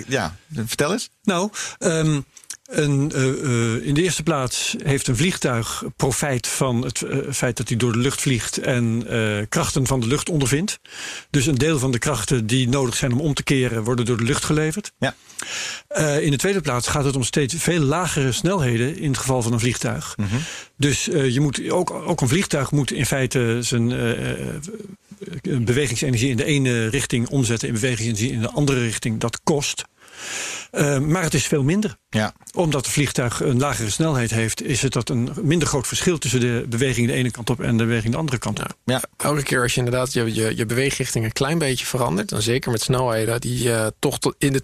ja, 0.08 0.36
vertel 0.66 0.92
eens. 0.92 1.10
Nou, 1.24 1.50
ehm, 1.78 2.20
een, 2.70 3.12
eh, 3.12 3.30
eh, 3.30 3.86
in 3.86 3.94
de 3.94 4.02
eerste 4.02 4.24
plaats 4.24 4.76
heeft 4.84 5.08
een 5.08 5.18
vliegtuig 5.18 5.84
profijt 5.96 6.48
van 6.48 6.84
het 6.84 7.02
eh, 7.02 7.18
feit 7.32 7.58
dat 7.58 7.68
hij 7.68 7.78
door 7.78 7.92
de 7.92 7.98
lucht 7.98 8.22
vliegt 8.22 8.58
en 8.58 9.06
krachten 9.50 9.88
van 9.88 10.00
de 10.00 10.08
lucht 10.08 10.30
ondervindt. 10.30 10.80
Dus 11.30 11.46
een 11.46 11.58
deel 11.58 11.80
van 11.80 11.92
de 11.92 12.00
krachten 12.00 12.48
die 12.48 12.70
nodig 12.70 12.96
zijn 12.96 13.12
om 13.12 13.20
om 13.20 13.34
te 13.34 13.44
keren, 13.44 13.84
worden 13.84 14.06
door 14.06 14.18
de 14.18 14.24
lucht 14.24 14.44
geleverd. 14.44 14.92
Ja. 15.00 15.16
In 16.20 16.32
de 16.32 16.38
tweede 16.38 16.62
plaats 16.62 16.88
gaat 16.88 17.04
het 17.04 17.16
om 17.16 17.24
steeds 17.24 17.56
veel 17.58 17.80
lagere 17.80 18.32
snelheden 18.32 18.98
in 18.98 19.10
het 19.10 19.18
geval 19.18 19.42
van 19.42 19.54
een 19.54 19.60
vliegtuig. 19.60 20.14
Mhm. 20.18 20.36
Dus 20.78 21.06
je 21.06 21.40
moet, 21.40 21.70
ook, 21.70 21.92
ook 21.92 22.22
een 22.22 22.28
vliegtuig 22.28 22.72
moet 22.72 22.92
in 22.92 23.06
feite 23.06 23.58
zijn 23.62 23.88
bewegingsenergie 25.66 26.30
in 26.30 26.38
de 26.38 26.46
ene 26.46 26.88
richting 26.88 27.28
omzetten 27.28 27.68
in 27.68 27.74
bewegingsenergie 27.74 28.32
in 28.32 28.42
de 28.42 28.52
andere 28.52 28.80
richting. 28.80 29.20
Dat 29.20 29.40
kost. 29.44 29.86
Eh, 30.72 31.00
maar 31.00 31.24
het 31.24 31.34
is 31.34 31.48
veel 31.48 31.64
minder. 31.64 31.98
Ja. 32.10 32.34
Omdat 32.54 32.86
het 32.86 32.94
vliegtuig 32.94 33.42
een 33.42 33.60
lagere 33.60 33.90
snelheid 33.90 34.32
heeft, 34.32 34.64
is 34.64 34.82
het 34.82 34.94
dat 34.94 35.10
een 35.10 35.30
minder 35.42 35.68
groot 35.68 35.88
verschil 35.88 36.18
tussen 36.18 36.40
de 36.40 36.66
beweging 36.70 37.08
de 37.08 37.14
ene 37.14 37.32
kant 37.32 37.50
op 37.50 37.60
en 37.62 37.78
de 37.78 37.84
beweging 37.84 38.12
de 38.14 38.20
andere 38.20 38.38
kant 38.38 38.60
op. 38.60 38.76
Ja. 38.86 39.02
Elke 39.18 39.44
keer 39.44 39.62
als 39.62 39.74
je 39.74 39.80
inderdaad 39.80 40.14
je, 40.14 40.34
je, 40.34 40.56
je 40.56 40.66
beweegrichting 40.66 41.26
een 41.26 41.32
klein 41.32 41.58
beetje 41.58 41.86
verandert... 41.86 42.30
dan 42.30 42.42
zeker 42.42 42.72
met 42.72 42.82
snelheden 42.82 43.42
die 43.42 43.74
eh, 43.74 43.88
toch 44.00 44.20
tot 44.20 44.36
in 44.38 44.54
de 44.54 44.62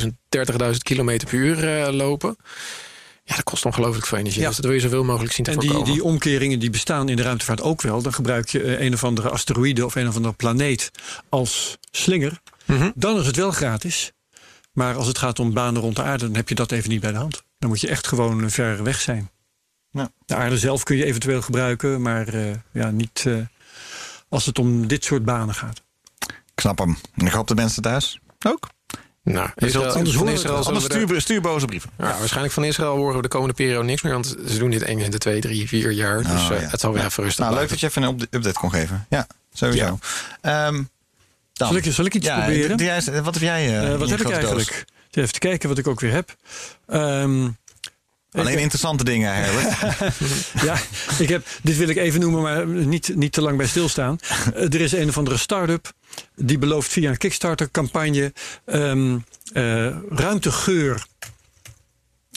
20.000, 0.00 0.06
30.000 0.72 0.76
km 0.78 1.18
per 1.24 1.34
uur 1.34 1.68
eh, 1.68 1.92
lopen... 1.92 2.36
ja, 3.24 3.34
dat 3.34 3.44
kost 3.44 3.64
ongelooflijk 3.64 4.06
veel 4.06 4.18
energie. 4.18 4.40
Ja. 4.40 4.46
Dus 4.46 4.56
dat 4.56 4.64
wil 4.64 4.74
je 4.74 4.80
zoveel 4.80 5.04
mogelijk 5.04 5.32
zien 5.32 5.44
te 5.44 5.50
En 5.50 5.58
die, 5.58 5.68
voorkomen. 5.68 5.92
die 5.94 6.04
omkeringen 6.04 6.58
die 6.58 6.70
bestaan 6.70 7.08
in 7.08 7.16
de 7.16 7.22
ruimtevaart 7.22 7.62
ook 7.62 7.82
wel. 7.82 8.02
Dan 8.02 8.12
gebruik 8.14 8.48
je 8.48 8.80
een 8.80 8.94
of 8.94 9.04
andere 9.04 9.28
asteroïde 9.28 9.84
of 9.84 9.94
een 9.94 10.08
of 10.08 10.16
andere 10.16 10.34
planeet 10.34 10.90
als 11.28 11.78
slinger. 11.90 12.40
Mhm. 12.64 12.90
Dan 12.94 13.18
is 13.18 13.26
het 13.26 13.36
wel 13.36 13.50
gratis. 13.50 14.12
Maar 14.78 14.94
als 14.96 15.06
het 15.06 15.18
gaat 15.18 15.38
om 15.38 15.52
banen 15.52 15.80
rond 15.82 15.96
de 15.96 16.02
aarde, 16.02 16.24
dan 16.26 16.34
heb 16.36 16.48
je 16.48 16.54
dat 16.54 16.72
even 16.72 16.90
niet 16.90 17.00
bij 17.00 17.12
de 17.12 17.18
hand. 17.18 17.42
Dan 17.58 17.68
moet 17.68 17.80
je 17.80 17.88
echt 17.88 18.06
gewoon 18.06 18.44
eh, 18.44 18.50
ver 18.50 18.82
weg 18.82 19.00
zijn. 19.00 19.30
Ja. 19.90 20.10
De 20.26 20.34
aarde 20.34 20.58
zelf 20.58 20.82
kun 20.82 20.96
je 20.96 21.04
eventueel 21.04 21.42
gebruiken, 21.42 22.02
maar 22.02 22.28
eh, 22.28 22.50
ja, 22.72 22.90
niet 22.90 23.24
eh, 23.26 23.34
als 24.28 24.46
het 24.46 24.58
om 24.58 24.86
dit 24.86 25.04
soort 25.04 25.24
banen 25.24 25.54
gaat. 25.54 25.82
Ik 26.26 26.60
snap 26.60 26.78
hem. 26.78 26.98
En 27.14 27.26
ik 27.26 27.32
hoop 27.32 27.46
de 27.48 27.54
mensen 27.54 27.82
thuis 27.82 28.20
ook. 28.46 28.68
Nou, 29.22 29.48
Je 29.54 29.70
zult- 29.70 29.84
Israël, 29.84 29.92
anders 29.96 30.16
van 30.16 30.28
Israël 30.28 30.64
Anders 30.64 30.84
stuur, 30.84 31.20
stuur 31.20 31.40
boze 31.40 31.66
brieven. 31.66 31.90
ja, 31.98 32.18
waarschijnlijk 32.18 32.54
van 32.54 32.64
Israël 32.64 32.96
horen 32.96 33.16
we 33.16 33.22
de 33.22 33.28
komende 33.28 33.54
periode 33.54 33.84
niks 33.84 34.02
meer. 34.02 34.12
Want 34.12 34.36
ze 34.48 34.58
doen 34.58 34.70
dit 34.70 34.82
één 34.82 34.98
in 34.98 35.10
de 35.10 35.18
twee, 35.18 35.40
drie, 35.40 35.68
vier 35.68 35.90
jaar. 35.90 36.22
Dus 36.22 36.26
Oh, 36.30 36.50
eh, 36.52 36.60
ja. 36.62 36.68
het 36.68 36.80
zal 36.80 36.92
weer 36.92 37.04
even 37.04 37.22
rustig 37.24 37.44
Nou, 37.44 37.56
leuk 37.58 37.68
dat 37.68 37.80
je 37.80 37.86
even 37.86 38.02
een 38.02 38.08
upda- 38.08 38.26
update 38.30 38.58
kon 38.58 38.70
geven. 38.70 39.06
Ja, 39.08 39.26
sowieso. 39.52 39.98
Ehm, 40.40 40.82
dan. 41.58 41.68
Zal 41.68 41.76
ik, 41.76 41.92
zal 41.92 42.04
ik 42.04 42.14
iets 42.14 42.26
ja, 42.26 42.40
proberen? 42.40 43.22
wat 43.24 43.34
heb 43.34 43.42
jij? 43.42 43.66
eh, 43.66 43.92
Eh, 43.92 43.98
wat 43.98 44.10
heb 44.10 44.20
ik 44.20 44.26
grote 44.26 44.40
doos? 44.40 44.54
eigenlijk? 44.54 44.84
Even 45.10 45.38
kijken 45.38 45.68
wat 45.68 45.78
ik 45.78 45.86
ook 45.86 46.00
weer 46.00 46.12
heb. 46.12 46.36
Ehm, 46.86 47.48
Alleen 48.32 48.58
interessante 48.58 49.04
dingen, 49.04 49.34
Herbert. 49.34 49.76
Ja, 50.62 50.76
ik 51.18 51.28
heb, 51.28 51.46
dit 51.62 51.76
wil 51.76 51.88
ik 51.88 51.96
even 51.96 52.20
noemen, 52.20 52.42
maar 52.42 52.66
niet, 52.66 53.16
niet 53.16 53.32
te 53.32 53.40
lang 53.40 53.56
bij 53.56 53.66
stilstaan. 53.66 54.18
Eh, 54.54 54.62
er 54.62 54.80
is 54.80 54.92
een 54.92 55.08
of 55.08 55.18
andere 55.18 55.36
start-up 55.36 55.92
die 56.34 56.58
belooft 56.58 56.92
via 56.92 57.10
een 57.10 57.16
Kickstarter-campagne 57.16 58.32
ehm, 58.64 59.18
eh, 59.52 59.96
ruimtegeur 60.10 61.06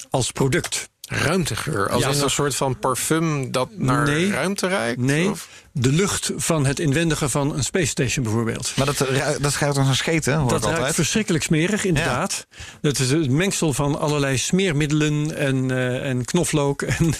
als 0.09 0.31
product. 0.31 0.89
Ruimtegeur. 1.13 1.89
Als 1.89 2.03
Ja, 2.03 2.09
een 2.23 2.29
soort 2.29 2.55
van 2.55 2.79
parfum 2.79 3.51
dat 3.51 3.69
naar 3.77 4.03
Nee. 4.07 4.31
ruimte 4.31 4.67
reikt? 4.67 4.99
Nee, 4.99 5.29
Of- 5.29 5.47
de 5.71 5.91
lucht 5.91 6.31
van 6.35 6.65
het 6.65 6.79
inwendige 6.79 7.29
van 7.29 7.55
een 7.55 7.63
space 7.63 7.85
station 7.85 8.23
bijvoorbeeld. 8.23 8.71
maar 8.75 8.85
dat, 8.85 8.99
ru- 8.99 9.37
dat 9.41 9.51
schijnt 9.51 9.75
toch 9.75 9.87
een 9.87 9.95
scheten, 9.95 10.33
hoor 10.35 10.47
Dat 10.49 10.57
ik 10.57 10.63
ruikt 10.63 10.77
altijd. 10.77 10.95
verschrikkelijk 10.95 11.43
smerig, 11.43 11.85
inderdaad. 11.85 12.47
Dat 12.81 12.99
is 12.99 13.09
het 13.11 13.29
mengsel 13.29 13.73
van 13.73 13.99
allerlei 13.99 14.37
smeermiddelen 14.37 15.37
en, 15.37 15.71
eh, 15.71 16.09
en 16.09 16.25
knoflook. 16.25 16.81
En, 16.91 17.13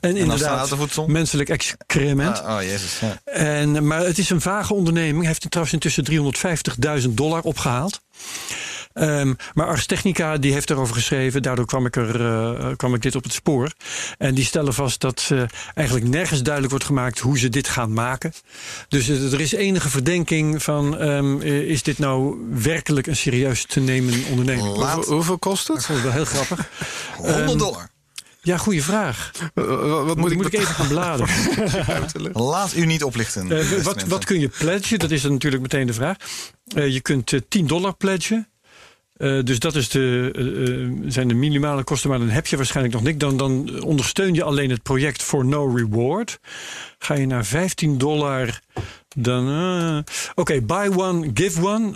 en 0.00 0.16
inderdaad 0.16 1.06
menselijk 1.06 1.48
excrement. 1.48 2.42
Ah, 2.42 2.56
oh, 2.56 2.62
jezus. 2.62 2.98
Ja. 3.00 3.20
En, 3.32 3.86
maar 3.86 4.00
het 4.04 4.18
is 4.18 4.30
een 4.30 4.40
vage 4.40 4.74
onderneming. 4.74 5.18
Hij 5.18 5.26
heeft 5.26 5.46
trouwens 5.50 5.74
intussen 5.74 6.04
350.000 6.04 7.08
dollar 7.16 7.42
opgehaald. 7.42 8.00
Ehm, 8.98 9.34
maar 9.54 9.66
Ars 9.66 9.86
Technica 9.86 10.36
die 10.36 10.52
heeft 10.52 10.70
erover 10.70 10.94
geschreven. 10.94 11.42
Daardoor 11.42 11.66
kwam 11.66 11.86
ik, 11.86 11.96
er, 11.96 12.24
eh, 12.26 12.66
kwam 12.76 12.94
ik 12.94 13.02
dit 13.02 13.14
op 13.14 13.22
het 13.22 13.32
spoor. 13.32 13.72
En 14.18 14.34
die 14.34 14.44
stellen 14.44 14.74
vast 14.74 15.00
dat 15.00 15.28
eh, 15.32 15.42
eigenlijk 15.74 16.08
nergens 16.08 16.42
duidelijk 16.42 16.70
wordt 16.72 16.86
gemaakt 16.88 17.18
hoe 17.18 17.38
ze 17.38 17.48
dit 17.48 17.68
gaan 17.68 17.92
maken. 17.92 18.32
Dus 18.88 19.08
eh, 19.08 19.32
er 19.32 19.40
is 19.40 19.52
enige 19.52 19.88
verdenking 19.90 20.62
van: 20.62 20.98
ehm, 20.98 21.40
eh, 21.40 21.58
is 21.60 21.82
dit 21.82 21.98
nou 21.98 22.36
werkelijk 22.50 23.06
een 23.06 23.16
serieus 23.16 23.64
te 23.66 23.80
nemen 23.80 24.14
onderneming? 24.30 24.76
Laat- 24.76 24.94
Hoeveel, 24.94 25.14
hoeveel 25.14 25.38
kost 25.38 25.68
het? 25.68 25.84
vond 25.84 25.98
het 26.02 26.06
wel 26.06 26.12
heel 26.24 26.24
grappig. 26.24 26.68
100 27.16 27.58
dollar. 27.58 27.88
Ja, 28.42 28.56
goede 28.56 28.82
vraag. 28.82 29.30
Eh, 29.54 29.64
Wat, 29.64 30.06
wat 30.06 30.16
Moet, 30.16 30.34
moet 30.34 30.46
ik 30.46 30.52
even 30.54 30.74
gaan 30.74 30.88
bladeren? 30.96 31.28
Laat 32.32 32.76
u 32.76 32.86
niet 32.86 33.04
oplichten. 33.04 33.52
Eh, 33.52 33.82
wat, 33.82 34.02
wat 34.02 34.24
kun 34.24 34.40
je 34.40 34.48
pledgen? 34.48 34.98
Dat 34.98 35.10
is 35.10 35.22
dan 35.22 35.32
natuurlijk 35.32 35.62
meteen 35.62 35.86
de 35.86 35.92
vraag. 35.92 36.16
Eh, 36.74 36.88
je 36.88 37.00
kunt 37.00 37.32
eh, 37.32 37.40
10 37.48 37.66
dollar 37.66 37.94
pledgen. 37.94 38.48
Eh, 39.18 39.38
dus 39.44 39.58
dat 39.58 39.74
is 39.74 39.88
de, 39.88 40.30
eh, 40.34 40.84
eh, 40.84 40.90
zijn 41.06 41.28
de 41.28 41.34
minimale 41.34 41.84
kosten, 41.84 42.10
maar 42.10 42.18
dan 42.18 42.28
heb 42.28 42.46
je 42.46 42.56
waarschijnlijk 42.56 42.94
nog 42.94 43.04
niks. 43.04 43.18
Dan, 43.18 43.36
dan 43.36 43.82
ondersteun 43.82 44.34
je 44.34 44.42
alleen 44.42 44.70
het 44.70 44.82
project 44.82 45.22
for 45.22 45.44
no 45.44 45.74
reward. 45.74 46.40
Ga 46.98 47.14
je 47.14 47.26
naar 47.26 47.44
15 47.44 47.98
dollar, 47.98 48.60
dan. 49.16 50.04
Oké, 50.34 50.60
buy 50.60 50.88
one, 50.96 51.30
give 51.34 51.66
one. 51.66 51.88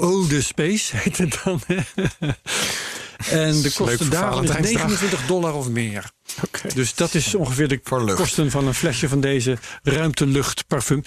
oh, 0.00 0.28
the 0.28 0.42
space 0.42 0.96
heet 0.96 1.18
het 1.18 1.40
dan. 1.44 1.60
en 3.30 3.62
de 3.62 3.72
kosten 3.74 4.10
daarvan 4.10 4.42
is 4.42 4.50
Valentijnsdag. 4.50 4.86
29 4.86 5.26
dollar 5.26 5.54
of 5.54 5.68
meer. 5.68 6.10
Dus 6.74 6.94
dat 6.94 7.14
is 7.14 7.34
ongeveer 7.34 7.68
de 7.68 7.80
kosten 8.14 8.50
van 8.50 8.66
een 8.66 8.74
flesje 8.74 9.08
van 9.08 9.20
deze 9.20 9.58
ruimteluchtparfum. 9.82 11.02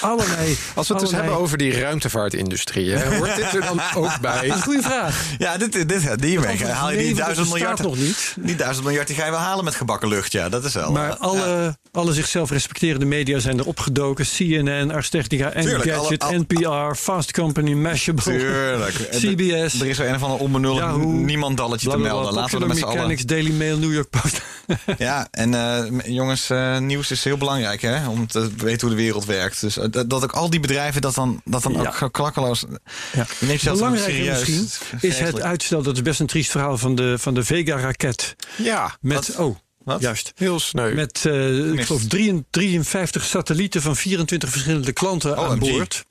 Allerlei. 0.00 0.56
Als 0.74 0.88
we 0.88 0.94
het 0.94 1.02
dus 1.02 1.12
hebben 1.12 1.36
over 1.36 1.58
die 1.58 1.80
ruimtevaartindustrie, 1.80 2.90
hè, 2.90 3.04
hoort 3.16 3.36
dit 3.36 3.54
er 3.54 3.60
dan 3.60 3.80
ook 3.94 4.20
bij? 4.20 4.34
Dat 4.34 4.44
is 4.44 4.50
een 4.50 4.62
goede 4.62 4.82
vraag. 4.82 5.24
Ja, 5.38 5.56
dit, 5.56 5.72
dit, 5.72 5.92
antwoord 5.92 6.60
is 6.60 6.66
haal 6.68 6.90
je 6.90 6.96
nee, 6.96 7.06
die 7.06 7.14
duizend 7.14 7.48
miljard. 7.48 7.82
nog 7.82 7.96
niet. 7.96 8.34
Die 8.36 8.56
duizend 8.56 8.86
miljard 8.86 9.06
die 9.06 9.16
ga 9.16 9.24
je 9.24 9.30
wel 9.30 9.40
halen 9.40 9.64
met 9.64 9.74
gebakken 9.74 10.08
lucht. 10.08 10.32
Ja, 10.32 10.48
dat 10.48 10.64
is 10.64 10.74
wel. 10.74 10.92
Maar 10.92 11.10
eh, 11.10 11.20
alle, 11.20 11.76
alle 11.92 12.12
zichzelf 12.12 12.50
respecterende 12.50 13.06
media 13.06 13.38
zijn 13.38 13.58
er 13.58 13.66
opgedoken. 13.66 14.26
CNN, 14.36 14.90
Ars 14.90 15.08
Technica, 15.08 15.52
Engadget, 15.52 16.30
NPR, 16.30 16.94
Fast 16.94 17.32
Company, 17.32 17.72
Mashable, 17.72 18.22
Tuurlijk. 18.22 18.94
CBS. 19.20 19.80
Er 19.80 19.86
is 19.86 19.96
zo 19.96 20.02
een 20.02 20.14
of 20.14 20.22
ander 20.22 20.38
onbenullig 20.38 20.96
niemandalletje 20.96 21.90
te 21.90 21.98
melden. 21.98 22.32
Laten 22.34 22.54
we 22.56 22.62
er 22.62 22.68
met 22.68 22.76
z'n 22.76 22.84
allen... 22.84 22.96
Mechanics, 22.96 23.24
Daily 23.24 23.52
Mail, 23.52 23.78
New 23.78 23.92
York 23.92 24.10
Post. 24.10 24.42
Ja, 24.98 25.28
en 25.30 25.54
eh, 25.54 26.00
jongens, 26.14 26.50
eh, 26.50 26.78
nieuws 26.78 27.10
is 27.10 27.24
heel 27.24 27.36
belangrijk 27.36 27.80
hè, 27.82 28.08
om 28.08 28.26
te 28.26 28.50
weten 28.56 28.86
hoe 28.88 28.96
de 28.96 29.02
wereld 29.02 29.24
werkt. 29.24 29.60
Dus 29.60 29.76
eh, 29.78 29.86
dat, 29.90 30.12
ook 30.24 30.32
al 30.32 30.50
die 30.50 30.60
bedrijven 30.60 31.00
dat 31.00 31.14
dan, 31.14 31.40
dat 31.44 31.62
dan 31.62 31.72
Ja. 31.72 31.94
ook 32.02 32.12
klakkeloos... 32.12 32.64
Ja. 33.12 33.26
Je 33.40 33.46
neemt 33.46 33.62
Belangrijker 33.62 34.14
serieus. 34.14 34.38
misschien 34.48 34.98
is 35.10 35.18
het 35.18 35.40
uitstel. 35.42 35.82
Dat 35.82 35.94
is 35.96 36.02
best 36.02 36.20
een 36.20 36.26
triest 36.26 36.50
verhaal 36.50 36.78
van 36.78 36.94
de, 36.94 37.18
van 37.18 37.34
de 37.34 37.44
Vega-raket. 37.44 38.36
Ja, 38.56 38.96
Met, 39.00 39.26
Wat? 39.26 39.36
oh, 39.46 39.56
Wat? 39.84 40.00
juist. 40.00 40.32
heel 40.36 40.60
sneu. 40.60 40.94
Met, 40.94 41.24
eh, 41.26 41.72
ik 41.72 41.80
geloof, 41.84 42.02
53 42.50 43.24
satellieten 43.24 43.82
van 43.82 43.96
24 43.96 44.50
verschillende 44.50 44.92
klanten 44.92 45.36
aan 45.36 45.50
OMG. 45.50 45.58
boord. 45.70 46.04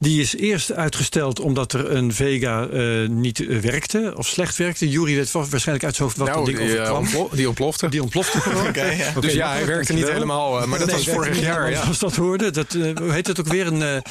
Die 0.00 0.20
is 0.20 0.36
eerst 0.36 0.72
uitgesteld 0.72 1.40
omdat 1.40 1.72
er 1.72 1.90
een 1.90 2.12
Vega 2.12 2.66
eh, 2.68 3.08
niet 3.08 3.60
werkte 3.60 4.12
of 4.16 4.26
slecht 4.26 4.56
werkte. 4.56 4.88
Jury 4.88 5.14
weet 5.14 5.30
wa- 5.30 5.40
waarschijnlijk 5.50 5.84
uit 5.86 5.96
zijn 5.96 6.08
hoofd 6.08 6.20
wat 6.20 6.28
nou, 6.28 6.44
ding 6.44 6.58
die, 6.58 6.66
eh, 6.66 6.72
overkwam. 6.72 6.96
ontplo- 6.98 7.36
die 7.36 7.46
ontplofte. 7.48 7.88
Die 7.88 8.02
ontplofte 8.02 8.40
gewoon. 8.40 8.72
Ja. 8.74 9.08
Oké, 9.08 9.20
dus 9.20 9.32
ja, 9.32 9.52
hij 9.52 9.66
werkte 9.66 9.92
niet 9.92 10.10
helemaal. 10.10 10.60
eh, 10.60 10.66
Maar 10.66 10.78
dat 10.78 10.88
Nee, 10.88 10.96
was 10.96 11.08
vorig 11.14 11.40
jaar, 11.40 11.70
ja. 11.70 11.82
Zoals 11.82 11.98
dat 11.98 12.16
hoorde. 12.16 12.50
Dat, 12.50 12.76
heet 13.02 13.26
het 13.26 13.40
ook 13.40 13.46
weer? 13.48 13.66
Een 13.66 14.02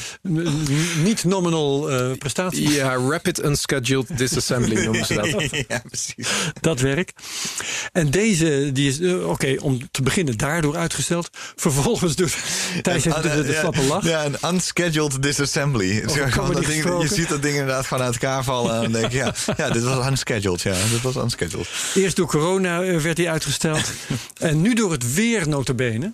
niet-nominal 1.03 1.89
prestatie. 2.17 2.69
Ja, 2.69 2.95
Rapid 3.09 3.43
Unscheduled 3.43 4.17
Disassembly 4.17 4.84
noemen 4.84 5.05
ze 5.05 5.13
dat. 5.13 5.30
ja, 5.67 5.82
precies. 5.88 6.28
Dat 6.61 6.80
werk. 6.80 7.11
En 7.91 8.09
deze, 8.11 8.69
die 8.73 8.89
is, 8.89 9.13
oké, 9.23 9.55
om 9.61 9.80
te 9.91 10.01
beginnen 10.01 10.38
daardoor 10.38 10.75
uitgesteld. 10.78 11.30
Vervolgens 11.55 12.15
doet 12.15 12.36
Thijs 12.82 13.03
heeft 13.03 13.23
de, 13.23 13.30
de, 13.30 13.43
de 13.43 13.51
Ja, 13.51 13.59
slappe 13.59 13.84
lach. 13.84 14.03
Ja, 14.05 14.25
een 14.25 14.38
unscheduled 14.53 15.16
disassembly. 15.20 16.01
Dat 16.01 16.13
ding, 16.65 16.84
je 17.01 17.07
ziet 17.07 17.30
dat 17.30 17.41
ding 17.41 17.55
inderdaad 17.55 17.86
gewoon 17.86 18.03
uit 18.03 18.13
elkaar 18.13 18.43
vallen. 18.43 18.76
En 18.76 18.82
dan 18.82 18.91
denk 18.91 19.11
je, 19.11 19.18
ja, 19.18 19.34
ja, 19.57 19.70
dit 19.70 19.84
was 19.84 20.07
unscheduled. 20.07 20.61
Ja, 20.61 20.74
dit 20.91 21.01
was 21.01 21.15
unscheduled. 21.15 21.68
Eerst 21.95 22.15
door 22.15 22.28
corona 22.28 22.84
eh, 22.84 22.99
werd 22.99 23.18
hij 23.18 23.30
uitgesteld. 23.30 23.91
en 24.39 24.61
nu 24.61 24.74
door 24.74 24.91
het 24.91 25.13
weer 25.13 25.47
notabene. 25.47 26.13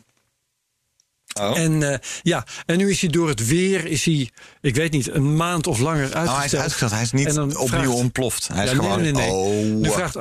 Oh. 1.42 1.58
En 1.60 1.92
eh, 1.92 2.00
ja, 2.22 2.46
en 2.66 2.78
nu 2.78 2.90
is 2.90 3.02
hij 3.02 3.10
door 3.10 3.28
het 3.28 3.48
weer, 3.48 3.86
is 3.86 4.06
hij, 4.06 4.30
ik 4.62 4.76
weet 4.76 4.92
niet, 4.92 5.12
een 5.14 5.36
maand 5.36 5.68
of 5.68 5.80
langer 5.80 6.00
uitgesteld. 6.02 6.26
Nou, 6.26 6.38
hij 6.38 6.46
is 6.46 6.56
uitgesteld. 6.56 6.92
Hij 6.92 7.02
is 7.02 7.12
niet 7.12 7.40
opnieuw 7.40 7.68
vraagt- 7.68 7.88
ontploft. 7.88 8.48
Hij 8.48 8.64
is 8.64 8.70
Ja, 8.72 8.76
gewoon... 8.76 9.02
nee, 9.02 9.12
nee, 9.12 9.22
nee. 9.22 9.32
Oh. 9.32 9.82
Nu 9.82 9.92
vraagt 9.92 10.18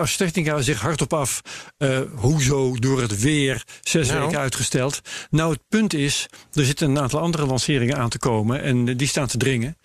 zich 0.64 0.80
hardop 0.80 1.12
af, 1.12 1.40
eh, 1.78 2.00
hoezo 2.14 2.76
door 2.76 3.00
het 3.00 3.20
weer 3.20 3.62
zes 3.80 4.08
Nou. 4.08 4.20
weken 4.20 4.38
uitgesteld? 4.38 5.00
Nou, 5.30 5.52
het 5.52 5.60
punt 5.68 5.94
is, 5.94 6.26
er 6.52 6.64
zitten 6.64 6.90
een 6.90 6.98
aantal 6.98 7.20
andere 7.20 7.46
lanceringen 7.46 7.96
aan 7.96 8.08
te 8.08 8.18
komen 8.18 8.62
en 8.62 8.96
die 8.96 9.08
staan 9.08 9.26
te 9.26 9.36
dringen. 9.36 9.76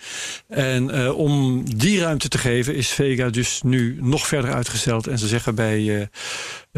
En 0.48 0.92
eh, 0.92 1.18
om 1.18 1.64
die 1.78 2.00
ruimte 2.00 2.28
te 2.28 2.38
geven 2.38 2.76
is 2.76 2.90
Vega 2.90 3.30
dus 3.30 3.62
nu 3.64 3.98
nog 4.02 4.28
verder 4.28 4.54
uitgesteld. 4.54 5.08
En 5.08 5.20
ze 5.20 5.28
zeggen 5.28 5.56
bij 5.56 6.10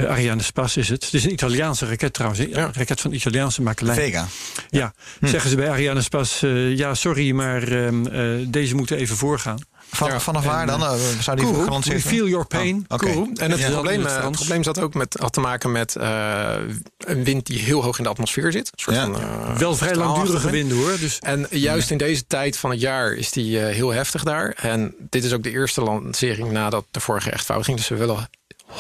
eh 0.05 0.09
Ariane 0.09 0.41
Spas 0.41 0.77
is 0.77 0.89
het. 0.89 1.03
Het 1.05 1.13
is 1.13 1.23
een 1.23 1.31
Italiaanse 1.31 1.85
raket 1.85 2.13
trouwens, 2.13 2.41
een 2.41 2.49
Ja. 2.49 2.69
raket 2.73 3.01
van 3.01 3.11
Italiaanse 3.11 3.61
makelij. 3.61 3.95
Vega. 3.95 4.27
Ja, 4.69 4.93
Hm. 5.19 5.27
zeggen 5.27 5.49
ze 5.49 5.55
bij 5.55 5.69
Ariane 5.69 6.01
Spas, 6.01 6.41
eh, 6.43 6.77
ja 6.77 6.93
sorry, 6.93 7.31
maar 7.31 7.63
ehm, 7.63 8.05
eh, 8.07 8.23
deze 8.47 8.75
moeten 8.75 8.97
even 8.97 9.15
voorgaan. 9.17 9.59
Van, 9.91 10.07
Ja, 10.09 10.19
vanaf 10.19 10.43
en, 10.43 10.49
waar 10.49 10.65
dan? 10.67 10.79
Zou 11.21 11.35
die 11.35 11.45
Kourou, 11.45 11.63
gelanceerd 11.63 12.03
we 12.03 12.09
feel 12.09 12.27
your 12.27 12.45
pain. 12.45 12.75
Oh, 12.75 12.83
oké. 12.87 13.05
Kourou. 13.05 13.29
En 13.35 13.51
het, 13.51 13.59
Ja, 13.59 13.69
probleem, 13.69 14.05
het 14.05 14.31
probleem 14.31 14.63
zat 14.63 14.79
ook 14.79 14.93
met, 14.93 15.15
had 15.19 15.33
te 15.33 15.39
maken 15.39 15.71
met 15.71 15.95
eh, 15.95 16.53
een 16.97 17.23
wind 17.23 17.45
die 17.45 17.59
heel 17.59 17.83
hoog 17.83 17.97
in 17.97 18.03
de 18.03 18.09
atmosfeer 18.09 18.51
zit. 18.51 18.67
Een 18.67 18.79
soort 18.79 18.95
Ja. 18.95 19.03
van, 19.03 19.57
Wel 19.57 19.75
vrij 19.75 19.95
langdurige 19.95 20.49
wind. 20.49 20.69
winden 20.69 20.77
hoor. 20.87 20.99
Dus 20.99 21.19
En 21.19 21.47
juist 21.49 21.91
in 21.91 21.97
deze 21.97 22.27
tijd 22.27 22.57
van 22.57 22.69
het 22.69 22.79
jaar 22.81 23.13
is 23.13 23.31
die 23.31 23.57
heel 23.57 23.89
heftig 23.89 24.23
daar. 24.23 24.49
En 24.61 24.95
dit 25.09 25.23
is 25.23 25.33
ook 25.33 25.43
de 25.43 25.51
eerste 25.51 25.81
lancering 25.81 26.51
nadat 26.51 26.85
de 26.91 26.99
vorige 26.99 27.29
echt 27.31 27.45
fout 27.45 27.63
ging. 27.65 27.77
Dus 27.77 27.87
we 27.87 27.95
willen 27.95 28.29
100% 28.69 28.71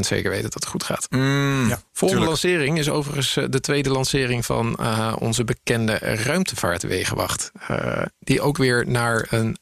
zeker 0.00 0.30
weten 0.30 0.42
dat 0.50 0.54
het 0.54 0.66
goed 0.66 0.82
gaat. 0.82 1.06
Mm, 1.10 1.68
Ja, 1.68 1.80
Volgende 1.92 2.24
tuurlijk. 2.24 2.24
lancering 2.26 2.78
is 2.78 2.88
overigens 2.90 3.36
eh, 3.36 3.44
de 3.50 3.60
tweede 3.60 3.90
lancering 3.90 4.44
van 4.44 4.76
eh, 4.76 5.16
onze 5.18 5.44
bekende 5.44 5.92
ruimtevaartwegenwacht. 5.98 7.50
Eh, 7.66 8.02
die 8.18 8.40
ook 8.40 8.56
weer 8.56 8.84
naar 8.88 9.26
een 9.30 9.56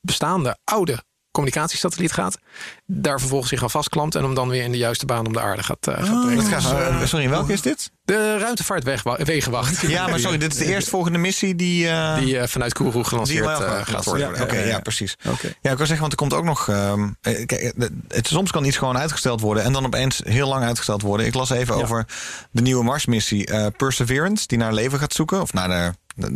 bestaande 0.00 0.56
oude 0.64 1.02
communicatiesatelliet 1.36 2.12
gaat. 2.12 2.38
Daar 2.86 3.18
vervolgens 3.20 3.50
zich 3.50 3.62
aan 3.62 3.70
vastklampt 3.70 4.14
en 4.14 4.22
hem 4.22 4.34
dan 4.34 4.48
weer 4.48 4.62
in 4.62 4.72
de 4.72 4.78
juiste 4.78 5.06
baan 5.06 5.26
om 5.26 5.32
de 5.32 5.40
aarde 5.40 5.62
gaat, 5.62 5.86
eh, 5.86 5.94
gaat 5.94 6.24
brengen. 6.24 6.50
Dat 6.50 6.62
gaat, 6.62 6.78
eh, 7.00 7.06
sorry, 7.06 7.28
welke 7.28 7.52
is 7.52 7.60
dit? 7.62 7.90
De 8.04 8.38
ruimtevaartwegenwacht. 8.38 9.80
Ja, 9.80 10.06
maar 10.06 10.18
sorry, 10.18 10.38
dit 10.38 10.52
is 10.52 10.58
de 10.58 10.64
eerstvolgende 10.74 11.18
missie 11.18 11.54
die... 11.54 11.88
eh, 11.88 12.18
Die 12.18 12.38
eh, 12.38 12.48
vanuit 12.48 12.72
Kourou 12.72 13.04
gelanceerd 13.04 13.46
eh, 13.46 13.56
gaat 13.56 14.04
worden. 14.04 14.26
worden. 14.26 14.42
Oké, 14.42 14.54
Ja, 14.54 14.60
ja, 14.60 14.66
ja, 14.66 14.72
ja. 14.72 14.80
precies. 14.80 15.16
Oké. 15.26 15.46
Ja, 15.60 15.70
ik 15.70 15.76
wil 15.76 15.86
zeggen, 15.86 15.98
want 15.98 16.12
er 16.12 16.18
komt 16.18 16.34
ook 16.34 16.44
nog. 16.44 16.68
ehm, 16.68 17.08
eh, 17.20 17.46
kijk, 17.46 17.52
eh, 17.62 17.88
het, 18.08 18.26
soms 18.26 18.50
kan 18.50 18.64
iets 18.64 18.76
gewoon 18.76 18.98
uitgesteld 18.98 19.40
worden 19.40 19.62
en 19.64 19.72
dan 19.72 19.84
opeens 19.86 20.20
heel 20.24 20.48
lang 20.48 20.64
uitgesteld 20.64 21.02
worden. 21.02 21.26
Ik 21.26 21.34
las 21.34 21.50
even 21.50 21.74
over 21.74 22.06
de 22.50 22.62
nieuwe 22.62 22.84
Marsmissie 22.84 23.46
eh, 23.46 23.66
Perseverance, 23.76 24.46
die 24.46 24.58
naar 24.58 24.72
leven 24.72 24.98
gaat 24.98 25.12
zoeken, 25.12 25.40
of 25.40 25.52
naar 25.52 25.68
de 25.68 25.92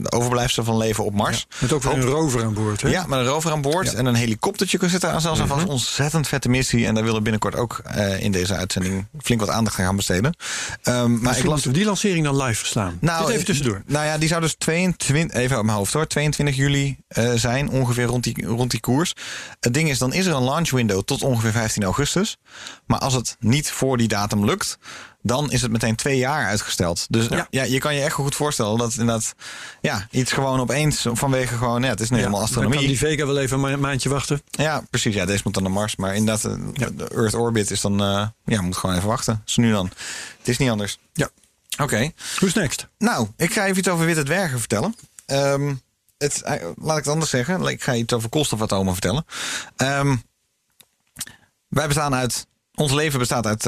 overblijfsel 0.08 0.64
van 0.64 0.76
leven 0.76 1.04
op 1.04 1.14
Mars. 1.14 1.46
met 1.58 1.72
ook 1.72 1.82
weer 1.82 1.92
een 1.92 2.02
rover 2.02 2.44
aan 2.44 2.54
boord. 2.54 2.82
Hè? 2.82 2.88
Ja, 2.88 3.06
met 3.06 3.18
een 3.18 3.26
rover 3.26 3.50
aan 3.52 3.62
boord 3.62 3.94
en 3.94 4.06
een 4.06 4.14
helikoptertje 4.14 4.88
zit 4.88 5.00
daar 5.00 5.20
zelfs 5.20 5.40
aan 5.40 5.48
vast. 5.48 5.66
Ontzettend 5.66 6.28
vette 6.28 6.48
missie. 6.48 6.86
En 6.86 6.94
daar 6.94 7.02
willen 7.02 7.18
we 7.18 7.22
binnenkort 7.22 7.54
ook 7.56 7.80
eh, 7.84 8.20
in 8.20 8.32
deze 8.32 8.54
uitzending 8.54 9.06
flink 9.22 9.40
wat 9.40 9.48
aandacht 9.48 9.78
aan 9.78 9.84
gaan 9.84 9.96
besteden. 9.96 10.36
Ehm, 10.82 11.20
maar 11.20 11.36
ik 11.38 11.44
las 11.44 11.52
moeten 11.52 11.70
we 11.70 11.76
die 11.76 11.86
lancering 11.86 12.24
dan 12.24 12.36
live 12.42 12.58
verslaan. 12.58 12.98
nou, 13.00 13.24
Dit 13.24 13.34
even 13.34 13.44
tussendoor. 13.44 13.82
Nou 13.86 14.06
ja, 14.06 14.18
die 14.18 14.28
zou 14.28 14.40
dus 14.40 14.54
22, 14.54 15.36
even 15.38 15.58
op 15.58 15.64
mijn 15.64 15.76
hoofd 15.76 15.92
hoor, 15.92 16.06
22 16.06 16.56
juli 16.56 16.96
eh, 17.08 17.32
zijn, 17.34 17.70
ongeveer 17.70 18.04
rond 18.04 18.24
die, 18.24 18.46
rond 18.46 18.70
die 18.70 18.80
koers. 18.80 19.12
Het 19.60 19.74
ding 19.74 19.88
is, 19.88 19.98
dan 19.98 20.12
is 20.12 20.26
er 20.26 20.34
een 20.34 20.44
launch 20.44 20.70
window 20.70 21.02
tot 21.02 21.22
ongeveer 21.22 21.52
15 21.52 21.82
augustus. 21.84 22.36
Maar 22.86 22.98
als 22.98 23.14
het 23.14 23.36
niet 23.40 23.70
voor 23.70 23.96
die 23.96 24.08
datum 24.08 24.44
lukt, 24.44 24.78
dan 25.22 25.50
is 25.52 25.62
het 25.62 25.70
meteen 25.70 25.96
twee 25.96 26.18
jaar 26.18 26.46
uitgesteld. 26.46 27.06
Dus 27.10 27.28
ja. 27.50 27.62
je 27.62 27.78
kan 27.78 27.94
je 27.94 28.02
echt 28.02 28.14
goed 28.14 28.34
voorstellen 28.34 28.78
dat 28.78 28.92
inderdaad 28.92 29.34
ja, 29.80 30.06
iets 30.10 30.32
gewoon 30.32 30.60
opeens 30.60 31.06
vanwege 31.12 31.56
gewoon, 31.56 31.82
ja, 31.82 31.88
het 31.88 32.00
is 32.00 32.10
nu 32.10 32.16
helemaal 32.16 32.40
Dan 32.40 32.48
kan 32.48 32.56
astronomie. 32.58 32.88
die 32.88 32.98
Vega 32.98 33.26
wel 33.26 33.38
even 33.38 33.54
een 33.64 33.70
ma- 33.70 33.76
maandje 33.88 34.08
wachten. 34.08 34.42
Ja, 34.50 34.82
precies. 34.90 35.14
Ja, 35.14 35.24
deze 35.24 35.40
moet 35.44 35.54
dan 35.54 35.62
naar 35.62 35.72
Mars. 35.72 35.96
Maar 35.96 36.14
inderdaad, 36.14 36.44
eh, 36.44 36.86
de 36.96 37.08
Earth 37.08 37.34
orbit 37.34 37.70
is 37.70 37.80
dan, 37.80 38.00
eh, 38.02 38.26
ja, 38.44 38.60
moet 38.62 38.76
gewoon 38.76 38.96
even 38.96 39.08
wachten. 39.08 39.42
Dus 39.44 39.56
nu 39.56 39.72
dan. 39.72 39.86
Het 40.38 40.48
is 40.48 40.58
niet 40.58 40.70
anders. 40.70 40.98
Ja. 41.12 41.28
Oké. 41.78 42.10
Who's 42.36 42.54
next? 42.54 42.86
Nou, 42.98 43.28
ik 43.36 43.52
ga 43.52 43.64
even 43.64 43.78
iets 43.78 43.88
over 43.88 44.06
witte 44.06 44.22
dwergen 44.22 44.58
vertellen. 44.58 44.94
Ehm, 45.26 45.74
het, 46.18 46.42
eh, 46.42 46.66
laat 46.76 46.98
ik 46.98 47.04
het 47.04 47.12
anders 47.12 47.30
zeggen. 47.30 47.66
Ik 47.66 47.82
ga 47.82 47.94
iets 47.94 48.12
over 48.12 48.28
koolstofatomen 48.28 48.92
vertellen. 48.92 49.24
Ehm, 49.76 50.16
wij 51.68 51.86
bestaan 51.86 52.14
uit. 52.14 52.46
Ons 52.74 52.92
leven 52.92 53.18
bestaat 53.18 53.46
uit 53.46 53.62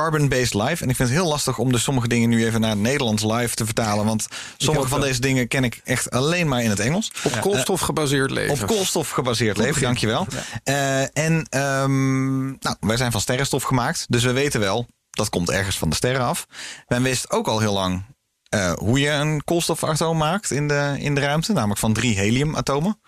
carbon-based 0.00 0.54
life. 0.54 0.82
En 0.82 0.90
ik 0.90 0.96
vind 0.96 1.08
het 1.08 1.18
heel 1.18 1.28
lastig 1.28 1.58
om 1.58 1.72
dus 1.72 1.82
sommige 1.82 2.08
dingen 2.08 2.28
nu 2.28 2.44
even 2.44 2.60
naar 2.60 2.76
Nederlands 2.76 3.22
live 3.22 3.54
te 3.54 3.64
vertalen. 3.64 4.04
Want 4.04 4.26
sommige 4.56 4.88
van 4.88 4.98
wel. 4.98 5.08
deze 5.08 5.20
dingen 5.20 5.48
ken 5.48 5.64
ik 5.64 5.80
echt 5.84 6.10
alleen 6.10 6.48
maar 6.48 6.62
in 6.62 6.70
het 6.70 6.80
Engels. 6.80 7.12
Op 7.24 7.40
koolstof 7.40 7.80
gebaseerd 7.80 8.30
leven. 8.30 8.62
Op 8.62 8.66
koolstof 8.66 9.10
gebaseerd 9.10 9.56
leven, 9.56 9.82
dankjewel. 9.82 10.26
Eh 10.64 11.16
en 11.16 11.46
ehm, 11.48 12.46
nou, 12.46 12.76
wij 12.80 12.96
zijn 12.96 13.12
van 13.12 13.20
sterrenstof 13.20 13.62
gemaakt, 13.62 14.06
dus 14.08 14.24
we 14.24 14.32
weten 14.32 14.60
wel, 14.60 14.86
dat 15.10 15.28
komt 15.28 15.50
ergens 15.50 15.78
van 15.78 15.88
de 15.88 15.96
sterren 15.96 16.24
af. 16.24 16.46
Men 16.86 17.02
wist 17.02 17.30
ook 17.30 17.48
al 17.48 17.60
heel 17.60 17.72
lang 17.72 18.04
eh, 18.48 18.72
hoe 18.72 19.00
je 19.00 19.10
een 19.10 19.44
koolstofatoom 19.44 20.16
maakt 20.16 20.50
in 20.50 20.68
de, 20.68 20.96
in 20.98 21.14
de 21.14 21.20
ruimte, 21.20 21.52
namelijk 21.52 21.80
van 21.80 21.92
drie 21.92 22.16
heliumatomen. 22.18 23.00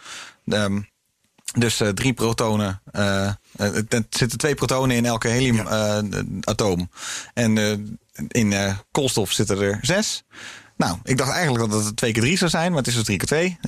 Ehm, 0.46 0.80
dus 1.58 1.80
eh, 1.80 1.88
drie 1.88 2.12
protonen. 2.12 2.80
eh, 2.92 3.26
eh, 3.26 3.34
er 3.88 4.04
zitten 4.10 4.38
twee 4.38 4.54
protonen 4.54 4.96
in 4.96 5.06
elke 5.06 5.28
heliumatoom. 5.28 6.90
en 7.34 7.58
eh, 7.58 7.72
in 8.28 8.76
koolstof 8.90 9.32
zitten 9.32 9.60
er 9.60 9.78
zes. 9.82 10.22
Nou, 10.76 10.98
ik 11.02 11.18
dacht 11.18 11.30
eigenlijk 11.32 11.70
dat 11.70 11.84
het 11.84 11.96
twee 11.96 12.12
keer 12.12 12.22
drie 12.22 12.36
zou 12.38 12.50
zijn, 12.50 12.68
maar 12.68 12.78
het 12.78 12.86
is 12.86 12.94
dus 12.94 13.04
drie 13.04 13.16
keer 13.18 13.26
twee. 13.26 13.58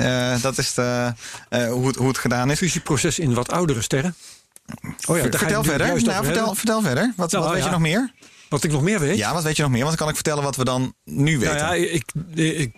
Dat 0.41 0.59
is 0.59 0.75
de, 0.75 1.13
hoe, 1.51 1.87
het, 1.87 1.97
hoe 1.97 2.09
het 2.09 2.19
gedaan 2.19 2.51
is. 2.51 2.59
Fusieproces 2.59 3.19
in 3.19 3.35
wat 3.35 3.53
oudere 3.53 3.83
sterren. 3.83 4.15
Oh 5.09 5.17
ja, 5.17 5.23
vertel 5.31 5.65
verder. 5.65 6.03
Nou, 6.03 6.25
vertel, 6.25 6.55
vertel 6.55 6.83
verder. 6.83 7.13
Wat, 7.17 7.31
Nou, 7.33 7.45
wat 7.45 7.53
weet 7.53 7.63
ja. 7.63 7.67
je 7.67 7.73
nog 7.73 7.81
meer? 7.81 8.13
Wat 8.49 8.65
ik 8.65 8.71
nog 8.73 8.83
meer 8.83 9.01
weet. 9.01 9.17
Ja, 9.17 9.33
wat 9.33 9.43
weet 9.43 9.57
je 9.57 9.63
nog 9.63 9.71
meer? 9.71 9.85
Want 9.85 9.91
dan 9.97 9.99
kan 10.01 10.09
ik 10.09 10.15
vertellen 10.15 10.43
wat 10.43 10.57
we 10.57 10.65
dan 10.65 10.95
nu 11.11 11.39
weten. 11.39 11.57
Nou 11.57 11.77
ja, 11.77 11.91
ik, 11.91 12.05
ik 12.35 12.73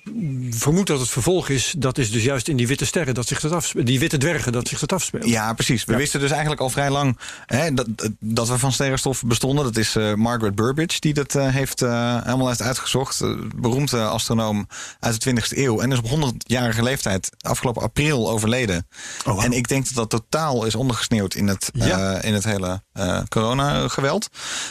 vermoed 0.51 0.87
dat 0.87 1.01
het 1.01 1.09
vervolg 1.09 1.49
is. 1.49 1.75
Dat 1.79 1.99
is 1.99 2.11
dus 2.11 2.23
juist 2.23 2.49
in 2.49 2.57
die 2.57 2.67
witte 2.67 2.85
sterren 2.85 3.15
dat 3.15 3.27
zich 3.27 3.41
dat 3.41 3.53
afspeelt. 3.53 3.87
Die 3.87 3.99
witte 3.99 4.19
dwergen 4.19 4.53
dat 4.53 4.69
zich 4.69 4.79
dat 4.79 4.93
afspeelt. 4.93 5.25
Ja, 5.29 5.53
precies. 5.53 5.85
We 5.85 5.97
wisten 5.97 6.21
dus 6.21 6.31
eigenlijk 6.31 6.61
al 6.61 6.71
vrij 6.71 6.91
lang 6.91 7.19
hè, 7.47 7.75
dat, 7.75 7.87
dat 8.21 8.49
we 8.49 8.59
van 8.59 8.73
sterrenstof 8.73 9.23
bestonden. 9.27 9.65
Dat 9.65 9.77
is 9.77 9.97
eh, 9.97 10.15
Margaret 10.15 10.55
Burbidge 10.55 11.01
die 11.01 11.15
dat 11.15 11.35
eh, 11.35 11.49
heeft, 11.49 11.83
eh, 11.83 12.23
helemaal 12.25 12.49
heeft 12.49 12.63
uitgezocht. 12.63 13.21
Eh, 13.21 13.31
beroemde 13.57 14.03
astronoom 14.05 14.67
uit 15.01 15.23
de 15.23 15.31
20e 15.31 15.59
eeuw. 15.59 15.81
En 15.81 15.93
is 15.93 15.99
op 15.99 16.33
100-jarige 16.35 16.83
leeftijd 16.83 17.31
afgelopen 17.41 17.83
april 17.83 18.31
overleden. 18.31 18.87
Oh. 19.27 19.45
En 19.45 19.53
ik 19.53 19.69
denk 19.69 19.85
dat 19.85 19.95
dat 19.95 20.11
totaal 20.11 20.65
is 20.65 20.75
ondergesneeuwd 20.75 21.35
in 21.35 21.49
het, 21.49 21.71
eh, 21.79 21.87
Ja. 21.87 22.23
in 22.23 22.35
het 22.35 22.45
hele 22.45 22.83
eh 22.93 23.21
corona-geweld. 23.29 24.29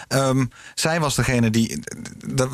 Ehm, 0.07 0.45
zij 0.75 0.99
was 0.99 1.15
degene 1.15 1.49
die. 1.49 1.79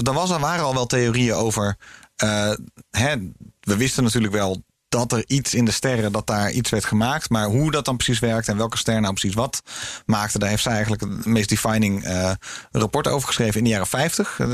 Er 0.04 0.14
was, 0.14 0.30
er 0.30 0.40
waren 0.40 0.64
al 0.66 0.74
wel 0.74 0.86
theorieën 0.98 1.34
over. 1.34 1.78
eh, 2.16 2.54
hè, 2.90 3.16
we 3.60 3.78
wisten 3.78 4.04
natuurlijk 4.04 4.34
wel 4.34 4.64
dat 4.90 5.12
er 5.12 5.24
iets 5.28 5.54
in 5.54 5.66
de 5.66 5.72
sterren, 5.72 6.12
dat 6.12 6.28
daar 6.28 6.52
iets 6.52 6.70
werd 6.70 6.86
gemaakt. 6.86 7.30
Maar 7.30 7.46
hoe 7.46 7.72
dat 7.72 7.86
dan 7.86 7.98
precies 7.98 8.20
werkt 8.20 8.48
en 8.48 8.58
welke 8.58 8.78
ster 8.78 9.02
nou 9.02 9.14
precies 9.14 9.36
wat 9.36 9.62
maakte, 10.06 10.40
daar 10.40 10.50
heeft 10.50 10.64
zij 10.64 10.72
eigenlijk 10.72 11.02
het 11.02 11.26
meest 11.26 11.50
defining 11.50 12.04
eh, 12.04 12.32
rapport 12.72 13.08
over 13.08 13.28
geschreven 13.28 13.58
in 13.58 13.64
de 13.64 13.70
jaren 13.70 13.88
50. 13.88 14.40
Eh, 14.40 14.48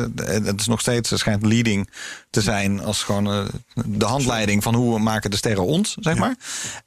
Het 0.44 0.60
is 0.60 0.68
nog 0.68 0.80
steeds, 0.80 1.10
het 1.10 1.20
schijnt 1.20 1.46
leading 1.46 1.90
te 2.30 2.42
zijn 2.42 2.82
als 2.84 3.04
gewoon 3.04 3.32
eh, 3.32 3.46
de 3.86 4.06
handleiding 4.06 4.64
van 4.64 4.76
hoe 4.76 5.00
maken 5.00 5.32
de 5.32 5.38
sterren 5.38 5.66
ons, 5.66 5.96
zeg 6.00 6.16
maar. 6.16 6.36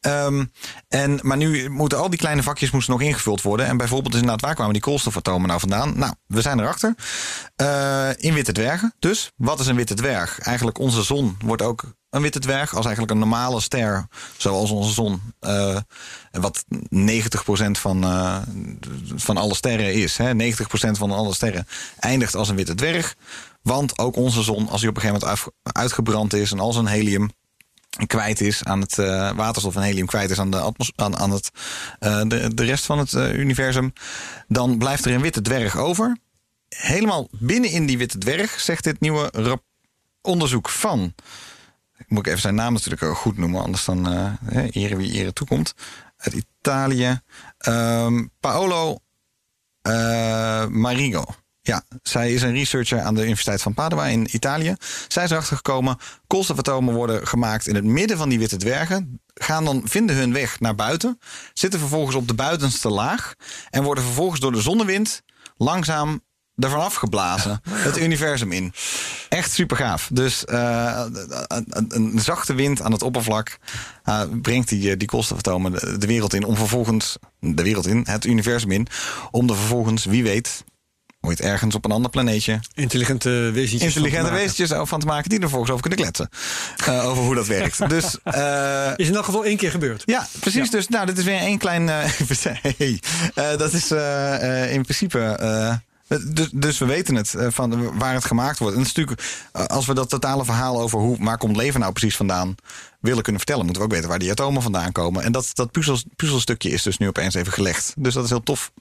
Ehm, 0.01 0.45
en, 0.89 1.19
maar 1.23 1.37
nu 1.37 1.71
moeten 1.71 1.99
al 1.99 2.11
die 2.11 2.19
kleine 2.19 2.43
vakjes 2.43 2.71
moesten 2.71 2.93
nog 2.93 3.03
ingevuld 3.03 3.43
worden. 3.43 3.67
En 3.67 3.77
bijvoorbeeld 3.77 4.15
is 4.15 4.21
inderdaad, 4.21 4.45
waar 4.45 4.55
kwamen 4.55 4.73
die 4.73 4.83
koolstofatomen 4.83 5.49
nou 5.49 5.61
vandaan? 5.61 5.99
Nou, 5.99 6.15
we 6.27 6.41
zijn 6.41 6.61
erachter. 6.61 6.95
Eh, 7.57 8.09
in 8.17 8.35
witte 8.35 8.53
dwergen. 8.53 8.95
Dus, 8.99 9.33
wat 9.37 9.61
is 9.61 9.67
een 9.67 9.77
witte 9.77 9.95
dwerg? 9.95 10.39
Eigenlijk 10.39 10.79
onze 10.79 11.03
zon 11.03 11.37
wordt 11.45 11.63
ook 11.63 11.85
een 12.17 12.23
witte 12.23 12.39
dwerg. 12.39 12.75
Als 12.75 12.85
eigenlijk 12.85 13.15
een 13.15 13.19
normale 13.19 13.61
ster, 13.61 14.07
zoals 14.37 14.71
onze 14.71 14.93
zon. 14.93 15.21
eh, 15.41 15.79
wat 16.31 16.65
90% 16.89 17.79
van, 17.79 18.05
eh, 18.05 18.39
van 19.17 19.37
alle 19.37 19.55
sterren 19.55 19.95
is. 19.95 20.17
Hè? 20.17 20.35
90% 20.35 20.99
van 20.99 21.11
alle 21.11 21.35
sterren 21.35 21.67
eindigt 21.99 22.35
als 22.35 22.49
een 22.49 22.57
witte 22.57 22.75
dwerg. 22.75 23.15
Want 23.63 23.99
ook 23.99 24.17
onze 24.17 24.43
zon, 24.43 24.69
als 24.69 24.81
die 24.81 24.89
op 24.89 24.97
een 24.97 25.03
gegeven 25.03 25.27
moment 25.29 25.51
uitgebrand 25.63 26.35
is... 26.35 26.53
en 26.53 26.61
als 26.61 26.77
een 26.77 26.87
helium 26.87 27.31
kwijt 28.07 28.41
is 28.41 28.65
aan 28.65 28.81
het 28.81 28.99
eh, 28.99 29.31
waterstof 29.33 29.77
en 29.77 29.83
helium 29.83 30.07
kwijt 30.07 30.31
is 30.31 30.39
aan 30.39 30.51
de, 30.51 30.73
aan, 30.95 31.17
aan 31.17 31.31
het, 31.31 31.51
de, 31.99 32.55
de 32.55 32.65
rest 32.65 32.85
van 32.85 32.99
het 32.99 33.13
universum, 33.13 33.93
dan 34.49 34.79
blijft 34.79 35.05
er 35.05 35.15
een 35.15 35.21
witte 35.21 35.43
dwerg 35.43 35.77
over. 35.77 36.17
Helemaal 36.69 37.29
binnenin 37.31 37.87
die 37.87 37.99
witte 37.99 38.19
dwerg 38.19 38.61
zegt 38.61 38.85
dit 38.85 39.01
nieuwe 39.01 39.31
onderzoek 40.27 40.69
van. 40.69 41.15
Ik 41.99 42.11
moet 42.11 42.27
even 42.27 42.41
zijn 42.41 42.55
naam 42.55 42.73
natuurlijk 42.73 43.17
goed 43.17 43.37
noemen, 43.37 43.63
anders 43.63 43.85
dan 43.85 44.05
hè, 44.45 44.69
ere 44.71 44.97
wie 44.97 45.13
ere 45.13 45.33
toekomt. 45.33 45.75
Uit 46.17 46.35
Italië. 46.35 47.21
Ehm, 47.59 48.27
Paolo 48.41 48.99
eh, 49.87 50.67
Marigo. 50.67 51.25
Ja, 51.61 51.83
zij 52.03 52.33
is 52.33 52.43
een 52.43 52.53
researcher 52.53 53.01
aan 53.01 53.15
de 53.15 53.23
Universiteit 53.23 53.63
van 53.63 53.75
Padua 53.75 54.07
in 54.07 54.29
Italië. 54.35 54.75
Zij 55.09 55.25
is 55.25 55.31
erachter 55.31 55.57
gekomen, 55.57 55.99
koolstofatomen 56.27 56.95
worden 56.95 57.27
gemaakt 57.27 57.67
in 57.67 57.75
het 57.75 57.85
midden 57.85 58.17
van 58.17 58.29
die 58.29 58.39
witte 58.39 58.57
dwergen. 58.57 59.21
Gaan 59.35 59.65
dan, 59.65 59.83
vinden 59.85 60.17
hun 60.17 60.33
weg 60.33 60.61
naar 60.61 60.75
buiten. 60.75 61.19
Zitten 61.53 61.81
vervolgens 61.81 62.17
op 62.17 62.29
de 62.29 62.35
buitenste 62.35 62.89
laag. 62.89 63.35
En 63.71 63.83
worden 63.83 64.05
vervolgens 64.05 64.41
door 64.41 64.53
de 64.53 64.61
zonnewind 64.61 65.23
langzaam 65.57 66.21
ervan 66.57 66.81
afgeblazen. 66.81 67.61
Het 67.71 67.99
universum 67.99 68.53
in. 68.53 68.73
Echt 69.29 69.53
super 69.53 69.77
gaaf. 69.77 70.09
Dus 70.13 70.45
eh, 70.45 71.05
een, 71.89 72.19
zachte 72.21 72.55
wind 72.55 72.83
aan 72.83 72.93
het 72.93 73.03
oppervlak 73.03 73.59
eh, 74.05 74.23
brengt 74.43 74.69
die, 74.69 74.91
eh, 74.91 74.99
die 74.99 75.09
koolstofatomen 75.09 75.73
de, 75.73 75.99
de 75.99 76.07
wereld 76.07 76.35
in. 76.35 76.45
Om 76.45 76.57
vervolgens, 76.57 77.17
de 77.41 77.63
wereld 77.63 77.87
in, 77.87 78.07
het 78.09 78.25
universum 78.25 78.71
in. 78.71 78.87
Om 79.31 79.49
er 79.49 79.57
vervolgens, 79.57 80.05
wie 80.05 80.23
weet, 80.23 80.65
ooit 81.21 81.41
ergens 81.41 81.75
op 81.75 81.85
een 81.85 81.91
ander 81.91 82.11
planeetje 82.11 82.61
Intelligente 82.75 83.31
wezentjes. 83.31 83.79
van 83.79 83.87
intelligente 83.87 84.17
te 84.17 84.23
maken. 84.23 84.39
wezentjes 84.39 84.89
van 84.89 85.01
te 85.01 85.07
maken 85.07 85.29
die 85.29 85.39
er 85.39 85.49
vervolgens 85.49 85.73
over 85.73 85.89
kunnen 85.89 86.05
kletsen. 86.05 86.29
Over 87.05 87.23
hoe 87.23 87.35
dat 87.35 87.47
werkt. 87.47 87.79
Dus 87.89 88.05
Is 88.97 89.09
in 89.09 89.15
elk 89.15 89.25
geval 89.25 89.45
één 89.45 89.57
keer 89.57 89.71
gebeurd. 89.71 90.03
ja, 90.05 90.27
precies. 90.41 90.65
Ja. 90.65 90.71
Dus 90.71 90.89
nou, 90.89 91.07
dit 91.07 91.19
is 91.19 91.25
weer 91.25 91.39
één 91.39 91.59
klein. 91.59 91.89
hey, 92.77 93.01
dat 93.35 93.73
is 93.73 93.91
in 94.71 94.83
principe. 94.83 95.37
Eh, 96.09 96.19
dus, 96.27 96.49
dus 96.53 96.79
we 96.79 96.85
weten 96.85 97.15
het 97.15 97.35
eh, 97.35 97.47
van 97.51 97.99
waar 97.99 98.15
het 98.15 98.25
gemaakt 98.25 98.59
wordt. 98.59 98.75
En 98.75 98.81
het 98.81 98.89
is 98.91 98.95
natuurlijk, 98.95 99.29
eh, 99.53 99.65
als 99.65 99.87
we 99.87 99.95
dat 99.95 100.09
totale 100.09 100.45
verhaal 100.45 100.81
over 100.81 100.99
hoe 100.99 101.17
waar 101.25 101.39
komt 101.39 101.57
leven 101.57 101.81
nou 101.81 101.93
precies 101.93 102.17
vandaan 102.17 102.55
willen 103.01 103.23
kunnen 103.23 103.41
vertellen, 103.41 103.65
moeten 103.65 103.83
we 103.83 103.89
ook 103.89 103.95
weten 103.95 104.09
waar 104.11 104.19
die 104.19 104.31
atomen 104.31 104.63
vandaan 104.63 104.93
komen. 104.93 105.23
En 105.23 105.33
dat, 105.33 105.51
dat 105.53 105.71
puzzel, 105.71 105.99
puzzelstukje 106.17 106.71
is 106.71 106.83
dus 106.83 106.99
nu 106.99 107.09
opeens 107.09 107.35
even 107.35 107.53
gelegd. 107.53 107.95
Dus 107.97 108.15
dat 108.15 108.25
is 108.25 108.31
heel 108.31 108.43
tof. 108.43 108.73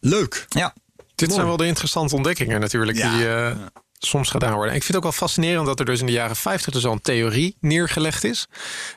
Leuk. 0.00 0.46
Ja, 0.48 0.74
Dit 1.14 1.32
zijn 1.32 1.46
wel 1.46 1.56
de 1.56 1.66
interessante 1.66 2.14
ontdekkingen 2.14 2.60
natuurlijk 2.60 2.98
Ja. 2.98 3.16
die 3.16 3.56
soms 3.98 4.30
gedaan 4.30 4.52
worden. 4.52 4.70
En 4.70 4.76
ik 4.76 4.82
vind 4.82 4.96
het 4.96 4.96
ook 4.96 5.10
wel 5.10 5.28
fascinerend 5.28 5.66
dat 5.66 5.78
er 5.78 5.84
dus 5.84 6.00
in 6.00 6.06
de 6.06 6.12
jaren 6.12 6.36
50 6.36 6.72
dus 6.72 6.84
al 6.84 6.92
een 6.92 7.00
theorie 7.00 7.56
neergelegd 7.60 8.24
is. 8.24 8.46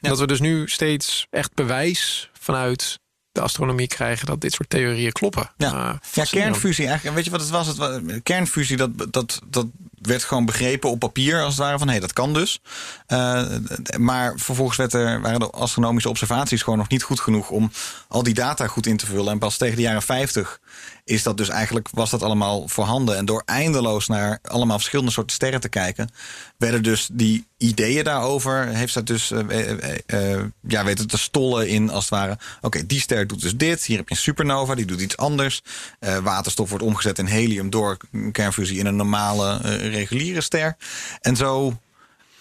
En 0.02 0.10
dat 0.10 0.20
we 0.20 0.28
dus 0.28 0.40
nu 0.40 0.68
steeds 0.68 1.28
echt 1.30 1.54
bewijs 1.54 2.30
vanuit 2.40 3.00
de 3.38 3.44
astronomie 3.44 3.88
krijgen 3.88 4.26
dat 4.26 4.42
dit 4.42 4.54
soort 4.54 4.70
theorieën 4.70 5.12
kloppen. 5.12 5.50
Ja, 5.58 5.68
Eh, 5.74 5.94
ja 6.14 6.24
kernfusie 6.30 6.88
eigenlijk. 6.88 7.04
en 7.06 7.14
Weet 7.14 7.26
je 7.26 7.32
wat 7.32 7.40
het 7.40 7.50
was? 7.50 7.68
Het 7.68 7.78
wa- 7.78 8.00
kernfusie, 8.24 8.78
dat, 8.78 8.90
dat, 9.14 9.42
dat 9.50 9.66
werd 10.02 10.24
gewoon 10.24 10.46
begrepen 10.46 10.90
op 10.90 11.00
papier 11.00 11.42
als 11.42 11.54
het 11.56 11.64
ware 11.64 11.78
van 11.78 11.90
hé, 11.90 12.00
dat 12.00 12.14
kan 12.14 12.34
dus. 12.34 12.60
Eh, 13.08 13.46
maar 13.98 14.34
vervolgens 14.36 14.78
werd 14.78 14.94
er, 14.94 15.22
waren 15.22 15.40
de 15.40 15.50
astronomische 15.50 16.10
observaties 16.10 16.62
gewoon 16.62 16.80
nog 16.80 16.90
niet 16.90 17.04
goed 17.04 17.20
genoeg 17.20 17.50
om 17.50 17.72
al 18.08 18.24
die 18.24 18.34
data 18.34 18.68
goed 18.68 18.86
in 18.88 18.98
te 18.98 19.06
vullen. 19.06 19.32
En 19.32 19.40
pas 19.40 19.58
tegen 19.58 19.76
de 19.76 19.82
jaren 19.82 20.02
50 20.02 20.60
is 21.04 21.24
dat 21.24 21.38
dus 21.38 21.50
eigenlijk, 21.50 21.88
was 21.92 22.10
dat 22.10 22.24
allemaal 22.24 22.68
voorhanden. 22.68 23.18
En 23.18 23.26
door 23.26 23.42
eindeloos 23.46 24.08
naar 24.08 24.40
allemaal 24.42 24.78
verschillende 24.78 25.12
soorten 25.12 25.36
sterren 25.36 25.60
te 25.60 25.70
kijken, 25.70 26.10
werden 26.58 26.84
dus 26.84 27.10
die 27.12 27.48
ideeën 27.58 28.04
daarover, 28.04 28.68
heeft 28.68 28.94
dat 28.94 29.08
dus, 29.08 29.32
eh, 29.32 30.40
ja, 30.68 30.84
weten 30.84 31.08
te 31.08 31.18
stollen 31.18 31.68
in 31.68 31.90
als 31.90 32.04
het 32.04 32.14
ware. 32.14 32.38
Oké, 32.62 32.86
die 32.86 33.00
ster 33.00 33.28
doet 33.28 33.42
dus 33.42 33.56
dit. 33.56 33.84
Hier 33.84 33.98
heb 33.98 34.10
je 34.10 34.16
een 34.16 34.22
supernova, 34.22 34.76
die 34.76 34.86
doet 34.86 35.02
iets 35.02 35.18
anders. 35.18 35.62
Waterstof 36.24 36.70
wordt 36.70 36.84
omgezet 36.86 37.20
in 37.20 37.26
helium 37.26 37.70
door 37.70 37.98
kernfusie 38.32 38.80
in 38.80 38.86
een 38.86 38.96
normale, 38.96 39.58
reguliere 39.78 40.42
ster. 40.42 40.78
En 41.22 41.36
zo. 41.36 41.78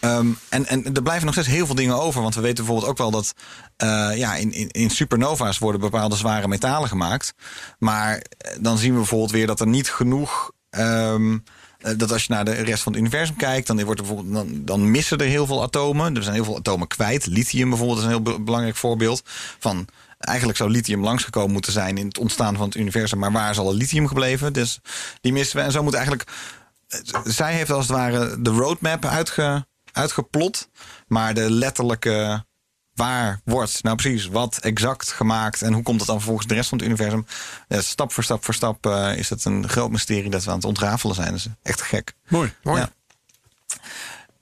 Ehm, 0.00 0.26
en, 0.48 0.66
en 0.66 0.94
er 0.94 1.02
blijven 1.02 1.24
nog 1.24 1.34
steeds 1.34 1.48
heel 1.48 1.66
veel 1.66 1.74
dingen 1.74 2.00
over. 2.00 2.22
Want 2.22 2.34
we 2.34 2.40
weten 2.40 2.56
bijvoorbeeld 2.64 2.90
ook 2.90 2.98
wel 2.98 3.10
dat 3.10 3.34
eh, 3.76 4.10
ja, 4.16 4.34
in, 4.34 4.52
in, 4.52 4.68
in 4.68 4.90
supernova's 4.90 5.58
worden 5.58 5.80
bepaalde 5.80 6.16
zware 6.16 6.48
metalen 6.48 6.88
gemaakt. 6.88 7.34
Maar 7.78 8.14
eh, 8.16 8.56
dan 8.60 8.78
zien 8.78 8.90
we 8.92 8.96
bijvoorbeeld 8.98 9.30
weer 9.30 9.46
dat 9.46 9.60
er 9.60 9.66
niet 9.66 9.90
genoeg. 9.90 10.50
ehm, 10.70 11.38
eh, 11.78 11.92
dat 11.96 12.12
als 12.12 12.24
je 12.24 12.32
naar 12.32 12.44
de 12.44 12.52
rest 12.52 12.82
van 12.82 12.92
het 12.92 13.00
universum 13.00 13.36
kijkt, 13.36 13.66
dan, 13.66 13.84
wordt 13.84 14.00
bijvoorbeeld, 14.00 14.34
dan, 14.34 14.64
dan 14.64 14.90
missen 14.90 15.18
er 15.18 15.26
heel 15.26 15.46
veel 15.46 15.62
atomen. 15.62 16.16
Er 16.16 16.22
zijn 16.22 16.34
heel 16.34 16.44
veel 16.44 16.56
atomen 16.56 16.86
kwijt. 16.86 17.26
Lithium 17.26 17.68
bijvoorbeeld 17.68 17.98
is 17.98 18.04
een 18.04 18.10
heel 18.10 18.22
be- 18.22 18.40
belangrijk 18.40 18.76
voorbeeld 18.76 19.22
van. 19.58 19.86
Eigenlijk 20.18 20.58
zou 20.58 20.70
lithium 20.70 21.02
langsgekomen 21.02 21.52
moeten 21.52 21.72
zijn 21.72 21.98
in 21.98 22.06
het 22.06 22.18
ontstaan 22.18 22.56
van 22.56 22.66
het 22.66 22.74
universum. 22.76 23.18
Maar 23.18 23.32
waar 23.32 23.50
is 23.50 23.58
al 23.58 23.74
lithium 23.74 24.06
gebleven? 24.06 24.52
Dus 24.52 24.80
die 25.20 25.32
missen 25.32 25.56
we. 25.56 25.62
En 25.62 25.72
zo 25.72 25.82
moet 25.82 25.94
eigenlijk. 25.94 26.24
Zij 27.24 27.54
heeft 27.54 27.70
als 27.70 27.86
het 27.88 27.96
ware 27.96 28.42
de 28.42 28.50
roadmap 28.50 29.04
uitge, 29.04 29.66
uitgeplot. 29.96 30.68
Maar 31.06 31.34
de 31.34 31.50
letterlijke. 31.50 32.44
Waar 32.94 33.40
wordt 33.44 33.82
nou 33.82 33.96
precies 33.96 34.26
wat 34.26 34.56
exact 34.58 35.12
gemaakt 35.12 35.62
en 35.62 35.72
hoe 35.72 35.82
komt 35.82 35.98
het 35.98 36.06
dan 36.08 36.16
vervolgens 36.16 36.46
de 36.46 36.54
rest 36.54 36.68
van 36.68 36.78
het 36.78 36.86
universum? 36.86 37.26
Stap 37.68 38.12
voor 38.12 38.24
stap 38.24 38.44
voor 38.44 38.54
stap 38.54 38.86
eh, 38.86 39.16
is 39.16 39.28
het 39.30 39.44
een 39.44 39.68
groot 39.68 39.90
mysterie 39.90 40.30
dat 40.30 40.44
we 40.44 40.50
aan 40.50 40.56
het 40.56 40.64
ontrafelen 40.64 41.14
zijn. 41.14 41.32
Dat 41.32 41.46
echt 41.62 41.82
gek. 41.82 42.12
Mooi. 42.28 42.52
Mooi. 42.62 42.80
Ja. 42.80 42.90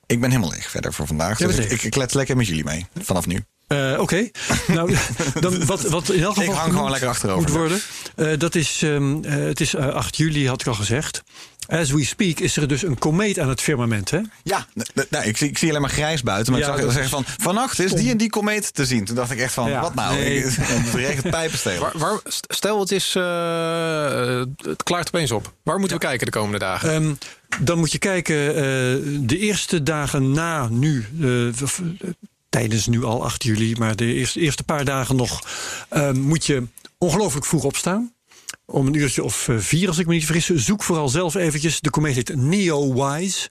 Ik 0.07 0.21
ben 0.21 0.31
helemaal 0.31 0.51
leeg 0.53 0.71
verder 0.71 0.93
voor 0.93 1.07
vandaag. 1.07 1.39
Dus 1.39 1.57
ik, 1.57 1.71
ik, 1.71 1.83
ik 1.83 1.95
let 1.97 2.15
lekker 2.15 2.37
met 2.37 2.47
jullie 2.47 2.65
mee 2.65 2.87
vanaf 3.01 3.27
nu. 3.27 3.45
Eh, 3.67 3.97
Oké. 4.01 4.31
nou, 4.67 4.97
dan 5.41 5.67
wat, 5.67 5.83
wat 5.83 6.09
in 6.11 6.23
elk 6.23 6.35
geval 6.35 6.53
Ik 6.53 6.59
hang 6.59 6.73
gewoon 6.73 6.91
lekker 6.91 7.09
achterover. 7.09 7.43
moet 7.43 7.51
worden. 7.59 7.81
eh, 8.17 8.39
dat 8.39 8.55
is, 8.55 8.83
ehm, 8.83 9.25
eh, 9.25 9.33
het 9.45 9.61
is 9.61 9.75
eh, 9.75 9.89
8 9.89 10.17
juli, 10.17 10.49
had 10.49 10.61
ik 10.61 10.67
al 10.67 10.75
gezegd. 10.75 11.23
As 11.69 11.91
we 11.91 12.05
speak 12.05 12.39
is 12.41 12.57
er 12.57 12.69
dus 12.69 12.83
een 12.83 12.99
komeet 12.99 13.39
aan 13.39 13.49
het 13.49 13.61
firmament. 13.61 14.11
Hè? 14.11 14.21
Ja, 14.43 14.67
n- 14.79 14.81
n- 15.01 15.05
nou, 15.11 15.25
ik, 15.25 15.37
zie, 15.37 15.49
ik 15.49 15.59
zie 15.59 15.69
alleen 15.69 15.81
maar 15.81 15.91
grijs 15.91 16.23
buiten. 16.23 16.53
Maar 16.53 16.61
Ja, 16.63 16.73
ik 16.75 16.81
zag 16.81 16.93
zeggen 16.93 17.11
van, 17.11 17.25
vannacht 17.39 17.79
is 17.79 17.93
die 17.93 18.11
en 18.11 18.17
die 18.17 18.31
komeet 18.31 18.75
te 18.75 18.85
zien. 18.87 19.05
Toen 19.05 19.17
dacht 19.17 19.31
ik 19.31 19.39
echt 19.39 19.53
van, 19.53 19.71
Ja, 19.71 19.81
wat 19.81 19.95
nou? 19.95 20.15
nee. 20.17 20.43
Het 20.45 20.95
regent 20.95 21.31
pijpenstelen. 21.31 21.81
Waar, 21.81 21.99
waar, 21.99 22.21
stel, 22.49 22.81
het 22.81 22.91
is. 22.91 23.15
eh, 23.15 24.43
het 24.57 24.83
klaart 24.83 25.07
opeens 25.07 25.31
op. 25.31 25.53
Waar 25.63 25.79
moeten 25.79 25.97
we 25.97 26.03
kijken 26.07 26.27
de 26.27 26.33
komende 26.33 26.59
dagen? 26.59 26.91
Ehm, 26.93 27.15
dan 27.65 27.79
moet 27.79 27.93
je 27.93 27.99
kijken, 27.99 28.49
eh, 28.49 28.55
de 29.21 29.39
eerste 29.39 29.83
dagen 29.83 30.31
na 30.33 30.69
nu, 30.69 31.07
eh, 31.23 31.65
tijdens 32.49 32.87
nu 32.87 33.05
al 33.05 33.25
8 33.25 33.43
juli, 33.43 33.75
maar 33.79 33.97
de 33.97 34.05
eerste, 34.15 34.41
eerste 34.41 34.63
paar 34.63 34.85
dagen 34.85 35.17
nog, 35.17 35.41
eh, 35.89 36.11
moet 36.11 36.47
je 36.47 36.63
ongelooflijk 36.99 37.47
vroeg 37.47 37.65
opstaan. 37.65 38.13
Om 38.67 38.87
een 38.87 38.95
uurtje 38.95 39.25
of 39.25 39.49
eh, 39.49 39.59
vier, 39.59 39.89
als 39.89 39.99
ik 39.99 40.07
me 40.07 40.13
niet 40.13 40.25
vergis. 40.25 40.65
Zoek 40.65 40.83
vooral 40.83 41.09
zelf 41.09 41.35
eventjes. 41.35 41.81
De 41.81 41.91
komeet 41.91 42.15
heet 42.15 42.37
Neowise. 42.37 43.49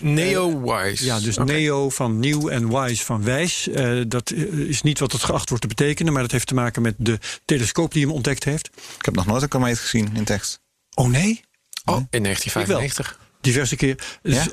Neo-wise. 0.00 1.04
Ja, 1.04 1.20
dus 1.20 1.36
neo 1.36 1.90
van 1.90 2.18
nieuw 2.18 2.48
en 2.48 2.80
wise 2.80 3.04
van 3.04 3.24
wijs. 3.24 3.68
Eh, 3.68 4.00
dat 4.08 4.30
eh, 4.30 4.42
is 4.52 4.82
niet 4.82 4.98
wat 4.98 5.12
het 5.12 5.22
geacht 5.22 5.48
wordt 5.48 5.62
te 5.62 5.74
betekenen, 5.74 6.12
maar 6.12 6.22
dat 6.22 6.30
heeft 6.30 6.46
te 6.46 6.54
maken 6.54 6.82
met 6.82 6.94
de 6.98 7.18
telescoop 7.44 7.92
die 7.92 8.02
hem 8.02 8.12
ontdekt 8.12 8.44
heeft. 8.44 8.70
Ik 8.98 9.04
heb 9.04 9.14
nog 9.14 9.26
nooit 9.26 9.42
een 9.42 9.48
komeet 9.48 9.78
gezien 9.78 10.10
in 10.14 10.24
tekst. 10.24 10.60
Oh 10.94 11.08
nee? 11.08 11.40
Oh, 11.84 11.96
in 12.10 12.22
1995. 12.22 13.18
Diverse 13.40 13.76
keer. 13.76 14.18
Dus, 14.22 14.34
Ja? 14.34 14.46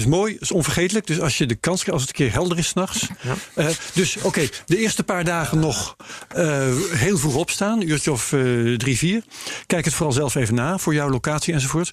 Is 0.00 0.06
mooi, 0.06 0.36
is 0.40 0.52
onvergetelijk. 0.52 1.06
Dus 1.06 1.20
als 1.20 1.38
je 1.38 1.46
de 1.46 1.54
kans 1.54 1.82
krijgt, 1.82 2.00
als 2.00 2.08
het 2.08 2.18
een 2.18 2.24
keer 2.26 2.34
helder 2.34 2.58
is 2.58 2.66
s'nachts. 2.68 3.06
Eh 3.54 3.66
dus 3.94 4.16
oké, 4.22 4.48
de 4.66 4.76
eerste 4.76 5.02
paar 5.02 5.24
dagen 5.24 5.58
nog 5.58 5.96
eh, 6.28 6.68
heel 6.90 7.18
vroeg 7.18 7.34
opstaan. 7.34 7.82
Uurtje 7.82 8.12
of 8.12 8.32
eh, 8.32 8.40
drie, 8.74 8.98
vier. 8.98 9.22
Kijk 9.66 9.84
het 9.84 9.94
vooral 9.94 10.14
zelf 10.14 10.34
even 10.34 10.54
na 10.54 10.78
voor 10.78 10.94
jouw 10.94 11.08
locatie 11.10 11.54
enzovoort. 11.54 11.90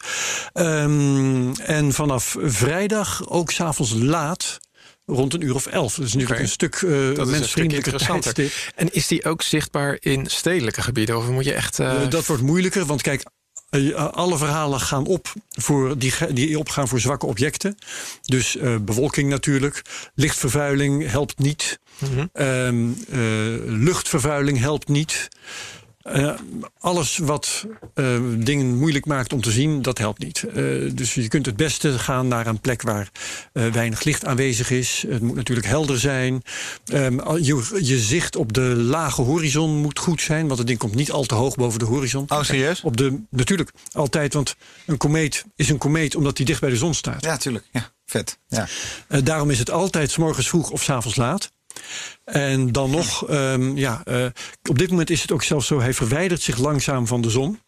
Ehm, 0.54 1.52
en 1.54 1.94
vanaf 1.94 2.36
vrijdag 2.40 3.30
ook 3.30 3.52
s'avonds 3.52 3.94
laat. 3.94 4.60
Rond 5.06 5.34
een 5.34 5.42
uur 5.42 5.56
of 5.56 5.66
elf. 5.66 5.96
Dat 5.96 6.06
is 6.06 6.14
natuurlijk 6.14 6.40
Oké. 6.40 6.42
een 6.42 6.54
stuk 6.54 6.76
stuk 6.76 7.26
mensvriendelijker 7.26 7.94
interessanter. 7.94 8.34
tijdstip. 8.34 8.74
En 8.76 8.94
is 8.94 9.08
die 9.08 9.26
ook 9.26 9.42
zichtbaar 9.42 9.98
in 10.00 10.26
stedelijke 10.26 10.82
gebieden? 10.82 11.18
Of 11.18 11.28
moet 11.30 11.46
je 11.46 11.54
echt. 11.54 11.78
dat 12.10 12.26
wordt 12.26 12.42
moeilijker, 12.42 12.86
want 12.86 13.02
kijk, 13.02 13.24
alle 13.96 14.38
verhalen 14.38 14.80
gaan 14.80 15.06
op 15.06 15.34
voor 15.50 15.98
die, 15.98 16.14
die 16.34 16.60
opgaan 16.60 16.88
voor 16.88 17.00
zwakke 17.00 17.26
objecten. 17.26 17.78
Dus 18.22 18.58
eh, 18.58 18.76
bewolking 18.82 19.30
natuurlijk, 19.30 19.82
lichtvervuiling 20.16 21.10
helpt 21.12 21.38
niet, 21.40 21.80
Mhm. 22.00 22.26
Ehm, 22.34 22.90
eh, 23.10 23.20
luchtvervuiling 23.66 24.60
helpt 24.60 24.88
niet. 24.88 25.28
Eh, 26.08 26.34
alles 26.80 27.18
wat 27.18 27.66
eh, 27.94 28.20
dingen 28.38 28.78
moeilijk 28.78 29.06
maakt 29.06 29.34
om 29.34 29.42
te 29.42 29.52
zien, 29.52 29.82
dat 29.82 29.98
helpt 29.98 30.20
niet. 30.20 30.44
Eh, 30.44 30.56
dus 30.94 31.14
je 31.14 31.28
kunt 31.28 31.46
het 31.46 31.56
beste 31.56 32.00
gaan 32.00 32.28
naar 32.28 32.48
een 32.48 32.60
plek 32.60 32.82
waar 32.82 33.12
weinig 33.52 34.04
licht 34.04 34.26
aanwezig 34.26 34.72
is. 34.72 35.06
Het 35.10 35.22
moet 35.22 35.36
natuurlijk 35.36 35.68
helder 35.68 36.00
zijn. 36.00 36.42
Ehm, 36.86 37.38
je, 37.44 37.80
je 37.82 38.00
zicht 38.00 38.36
op 38.36 38.54
de 38.54 38.62
lage 38.62 39.22
horizon 39.22 39.78
moet 39.78 40.00
goed 40.00 40.22
zijn, 40.22 40.48
want 40.48 40.58
het 40.58 40.68
ding 40.68 40.80
komt 40.80 40.96
niet 40.96 41.12
al 41.12 41.24
te 41.24 41.36
hoog 41.36 41.56
boven 41.56 41.80
de 41.80 41.86
horizon. 41.86 42.26
Oh, 42.28 42.44
serieus? 42.44 42.82
Op 42.82 42.98
de, 42.98 43.22
natuurlijk, 43.30 43.72
altijd, 43.92 44.34
want 44.34 44.56
een 44.86 44.98
komeet 44.98 45.46
is 45.56 45.70
een 45.70 45.78
komeet 45.78 46.16
omdat 46.16 46.38
hij 46.38 46.46
dicht 46.46 46.62
bij 46.62 46.70
de 46.70 46.78
zon 46.78 46.94
staat. 46.94 47.24
Ja, 47.24 47.38
tuurlijk. 47.38 47.66
Ja, 47.72 47.92
vet. 48.06 48.38
Ja. 48.48 48.68
Daarom 49.24 49.50
is 49.50 49.60
het 49.60 49.72
altijd 49.72 50.12
's 50.12 50.18
morgens 50.18 50.50
vroeg 50.50 50.70
of 50.70 50.84
's 50.84 50.90
avonds 50.90 51.18
laat. 51.18 51.52
En 52.24 52.72
dan 52.72 52.92
nog, 52.92 53.30
ehm, 53.30 53.78
ja, 53.78 54.02
eh, 54.04 54.26
op 54.70 54.80
dit 54.80 54.90
moment 54.90 55.10
is 55.10 55.22
het 55.22 55.32
ook 55.32 55.44
zelfs 55.44 55.68
zo, 55.68 55.80
hij 55.80 55.94
verwijdert 55.94 56.42
zich 56.42 56.58
langzaam 56.58 57.08
van 57.08 57.22
de 57.22 57.30
zon. 57.30 57.60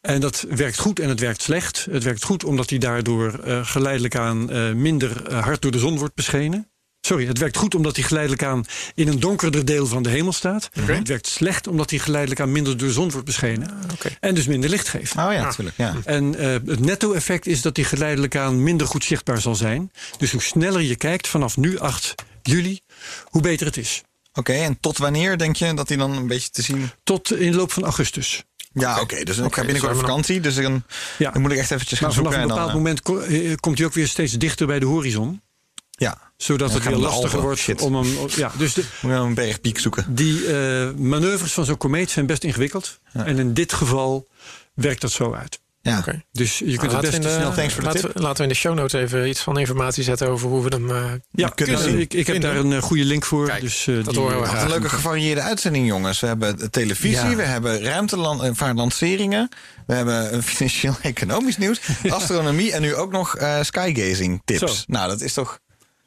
En 0.00 0.20
dat 0.20 0.46
werkt 0.48 0.78
goed 0.78 0.98
en 0.98 1.08
het 1.08 1.20
werkt 1.20 1.42
slecht. 1.42 1.86
Het 1.90 2.02
werkt 2.02 2.24
goed 2.24 2.44
omdat 2.44 2.70
hij 2.70 2.78
daardoor 2.78 3.38
eh, 3.38 3.66
geleidelijk 3.66 4.16
aan 4.16 4.50
eh, 4.50 4.72
minder 4.72 5.34
hard 5.34 5.62
door 5.62 5.70
de 5.70 5.78
zon 5.78 5.98
wordt 5.98 6.14
beschenen. 6.14 6.68
Sorry, 7.00 7.26
het 7.26 7.38
werkt 7.38 7.56
goed 7.56 7.74
omdat 7.74 7.96
hij 7.96 8.04
geleidelijk 8.04 8.42
aan 8.42 8.64
in 8.94 9.08
een 9.08 9.20
donkerder 9.20 9.64
deel 9.64 9.86
van 9.86 10.02
de 10.02 10.08
hemel 10.08 10.32
staat. 10.32 10.70
Het 10.80 11.08
werkt 11.08 11.26
slecht 11.26 11.66
omdat 11.66 11.90
hij 11.90 11.98
geleidelijk 11.98 12.40
aan 12.40 12.52
minder 12.52 12.76
door 12.76 12.88
de 12.88 12.94
zon 12.94 13.10
wordt 13.10 13.26
beschenen. 13.26 13.78
oké. 13.92 14.10
En 14.20 14.34
dus 14.34 14.46
minder 14.46 14.70
licht 14.70 14.88
geeft. 14.88 15.16
Oh 15.16 15.32
ja, 15.32 15.42
natuurlijk. 15.42 15.76
Ja. 15.76 15.94
En 16.04 16.32
het 16.66 16.80
netto-effect 16.80 17.46
is 17.46 17.62
dat 17.62 17.74
die 17.74 17.84
geleidelijk 17.84 18.36
aan 18.36 18.62
minder 18.62 18.86
goed 18.86 19.04
zichtbaar 19.04 19.40
zal 19.40 19.54
zijn. 19.54 19.92
Dus 20.18 20.32
hoe 20.32 20.42
sneller 20.42 20.80
je 20.80 20.96
kijkt 20.96 21.28
vanaf 21.28 21.56
nu 21.56 21.78
8 21.78 22.14
juli, 22.48 22.80
hoe 23.24 23.42
beter 23.42 23.66
het 23.66 23.76
is. 23.76 24.02
Oké, 24.32 24.52
en 24.52 24.80
tot 24.80 24.98
wanneer 24.98 25.38
denk 25.38 25.56
je 25.56 25.74
dat 25.74 25.88
hij 25.88 25.96
dan 25.96 26.12
een 26.12 26.26
beetje 26.26 26.50
te 26.50 26.62
zien... 26.62 26.90
Tot 27.04 27.32
in 27.32 27.50
de 27.50 27.56
loop 27.56 27.72
van 27.72 27.82
augustus. 27.82 28.44
Ja, 28.72 29.00
oké. 29.00 29.24
dus 29.24 29.38
ik 29.38 29.54
ga 29.54 29.62
binnenkort 29.62 29.92
dus 29.92 30.00
vakantie. 30.00 30.40
Dus 30.40 30.54
dan, 30.54 30.82
Ja. 31.18 31.30
dan 31.30 31.42
moet 31.42 31.52
ik 31.52 31.58
echt 31.58 31.70
eventjes 31.70 31.98
gaan 31.98 32.08
Maar 32.08 32.16
vanaf 32.16 32.32
een 32.32 32.38
dan, 32.38 32.48
bepaald 32.48 32.68
eh, 32.68 32.74
moment 32.74 33.00
eh, 33.02 33.54
komt 33.54 33.78
hij 33.78 33.86
ook 33.86 33.92
weer 33.92 34.08
steeds 34.08 34.32
dichter 34.32 34.66
bij 34.66 34.78
de 34.78 34.86
horizon. 34.86 35.42
Ja, 35.90 36.32
Zodat 36.36 36.72
het 36.72 36.84
weer 36.84 36.96
lastiger 36.96 37.40
wordt 37.40 37.60
Shit. 37.60 37.82
om 37.82 37.94
hem. 37.94 38.28
Ja, 38.36 38.52
dus 38.58 38.74
de, 38.74 38.84
moet 39.00 39.12
een 39.12 39.34
bergpiek 39.34 39.78
zoeken. 39.78 40.14
die 40.14 40.46
eh, 40.46 40.90
manoeuvres 40.92 41.52
van 41.52 41.64
zo'n 41.64 41.76
komeet 41.76 42.10
zijn 42.10 42.26
best 42.26 42.44
ingewikkeld. 42.44 43.00
En 43.12 43.38
in 43.38 43.54
dit 43.54 43.72
geval 43.72 44.28
werkt 44.74 45.00
dat 45.00 45.12
zo 45.12 45.34
uit. 45.34 45.60
Ja. 45.84 46.04
Dus 46.32 46.58
je 46.58 46.76
kunt 46.76 46.92
het 46.92 47.00
best 47.00 47.22
de, 47.22 47.28
snel... 47.28 47.52
Thanks 47.52 47.74
voor 47.74 47.82
de 47.82 47.88
laten, 47.88 48.12
we, 48.12 48.20
laten 48.20 48.36
we 48.36 48.42
in 48.42 48.48
de 48.48 48.54
show 48.54 48.74
notes 48.74 48.92
even 49.02 49.28
iets 49.28 49.40
van 49.40 49.58
informatie 49.58 50.02
zetten 50.04 50.28
over 50.28 50.48
hoe 50.48 50.62
we 50.62 50.68
hem 50.68 50.90
eh, 50.90 51.12
Ja, 51.30 51.48
kunnen 51.48 51.78
zien. 51.78 52.00
ik, 52.00 52.14
ik 52.14 52.26
heb 52.26 52.40
daar 52.40 52.56
een 52.56 52.72
eh, 52.72 52.82
goede 52.82 53.04
link 53.04 53.24
voor. 53.24 53.46
Kijk, 53.46 53.60
dus, 53.60 53.86
eh, 53.86 53.94
dat 53.94 54.04
die, 54.04 54.18
horen 54.18 54.40
we 54.40 54.46
Wat 54.46 54.62
een 54.62 54.68
leuke 54.68 54.88
gevarieerde 54.88 55.40
uitzending, 55.40 55.86
jongens. 55.86 56.20
We 56.20 56.26
hebben 56.26 56.70
televisie, 56.70 57.28
Ja. 57.28 57.36
we 57.36 57.42
hebben 57.42 57.82
ruimtevaartlanceringen, 57.82 59.48
we 59.86 59.94
hebben 59.94 60.42
financieel-economisch 60.42 61.56
nieuws, 61.64 61.80
astronomie 62.08 62.72
en 62.72 62.80
nu 62.80 62.94
ook 62.94 63.12
nog 63.12 63.36
eh, 63.36 63.62
skygazing 63.62 64.42
tips. 64.44 64.78
Zo. 64.78 64.84
Nou, 64.86 65.08
dat 65.08 65.20
is 65.20 65.32
toch. 65.32 65.58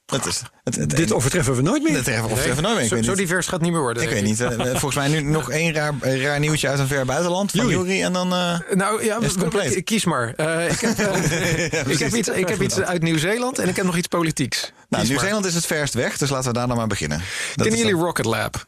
Dat 0.07 0.25
is 0.25 0.41
het, 0.63 0.75
het, 0.75 0.89
Dit 0.89 1.11
overtreffen 1.13 1.55
we 1.55 1.61
nooit 1.61 1.83
meer. 1.83 1.93
Dat 1.93 2.03
treffen 2.03 2.29
of 2.31 2.41
treffen 2.41 2.63
nooit 2.63 2.75
meer. 2.75 2.83
Ik 2.83 2.89
zo, 2.89 2.95
weet 2.95 3.03
zo 3.05 3.09
niet. 3.11 3.19
divers 3.19 3.45
gaat 3.45 3.53
het 3.53 3.61
niet 3.63 3.71
meer 3.71 3.81
worden. 3.81 4.03
Ik 4.03 4.09
weet 4.09 4.23
niet. 4.23 4.41
eh, 4.41 4.49
volgens 4.59 4.95
mij 4.95 5.07
nu 5.07 5.21
nog 5.21 5.49
één 5.51 5.73
raar, 5.73 5.93
eh, 6.01 6.23
raar 6.23 6.39
nieuwtje 6.39 6.67
uit 6.69 6.79
een 6.79 6.87
ver 6.87 7.05
buitenland 7.05 7.51
van. 7.51 7.67
Jury. 7.67 8.01
En 8.01 8.13
dan. 8.13 8.33
eh, 8.33 8.59
Nou 8.73 9.03
ja, 9.03 9.17
Is 9.17 9.23
het 9.23 9.33
we- 9.33 9.39
compleet? 9.39 9.73
we- 9.73 9.81
kies 9.81 10.05
maar. 10.05 10.33
Eh, 10.35 10.71
ik, 10.71 10.79
heb, 10.79 10.97
eh, 10.97 11.63
ik, 11.93 11.99
heb 11.99 12.13
iets, 12.15 12.27
ik 12.27 12.47
heb 12.47 12.61
iets 12.61 12.79
uit 12.81 13.01
Nieuw-Zeeland 13.01 13.59
en 13.59 13.67
ik 13.69 13.75
heb 13.75 13.85
nog 13.85 13.97
iets 13.97 14.07
politieks. 14.07 14.71
nou. 14.89 15.07
Nieuw-Zeeland 15.07 15.45
is 15.45 15.53
het 15.53 15.65
verst 15.65 15.93
weg, 15.93 16.17
dus 16.17 16.29
laten 16.29 16.47
we 16.47 16.53
daar 16.57 16.67
dan 16.67 16.77
maar 16.77 16.87
beginnen. 16.87 17.21
Kennen 17.55 17.77
jullie 17.77 17.93
dan- 17.95 18.03
Rocket 18.03 18.25
Lab? 18.25 18.65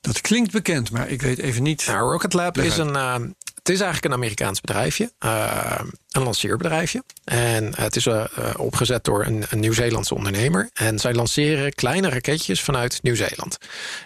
Dat 0.00 0.20
klinkt 0.20 0.52
bekend, 0.52 0.90
maar 0.90 1.08
ik 1.08 1.22
weet 1.22 1.38
even 1.38 1.62
niet. 1.62 1.86
Nou, 1.86 2.10
Rocket 2.12 2.32
Lab 2.32 2.58
is 2.58 2.76
een. 2.76 3.36
Het 3.66 3.74
is 3.74 3.80
eigenlijk 3.80 4.12
een 4.12 4.20
Amerikaans 4.20 4.60
bedrijfje, 4.60 5.12
eh, 5.18 5.80
een 6.10 6.22
lanceerbedrijfje. 6.22 7.04
En 7.24 7.74
het 7.76 7.96
is 7.96 8.06
eh, 8.06 8.24
eh, 8.34 8.54
opgezet 8.56 9.04
door 9.04 9.24
een, 9.24 9.44
een 9.50 9.60
Nieuw-Zeelandse 9.60 10.14
ondernemer. 10.14 10.70
En 10.74 10.98
zij 10.98 11.14
lanceren 11.14 11.74
kleine 11.74 12.08
raketjes 12.08 12.62
vanuit 12.62 13.02
Nieuw-Zeeland. 13.02 13.58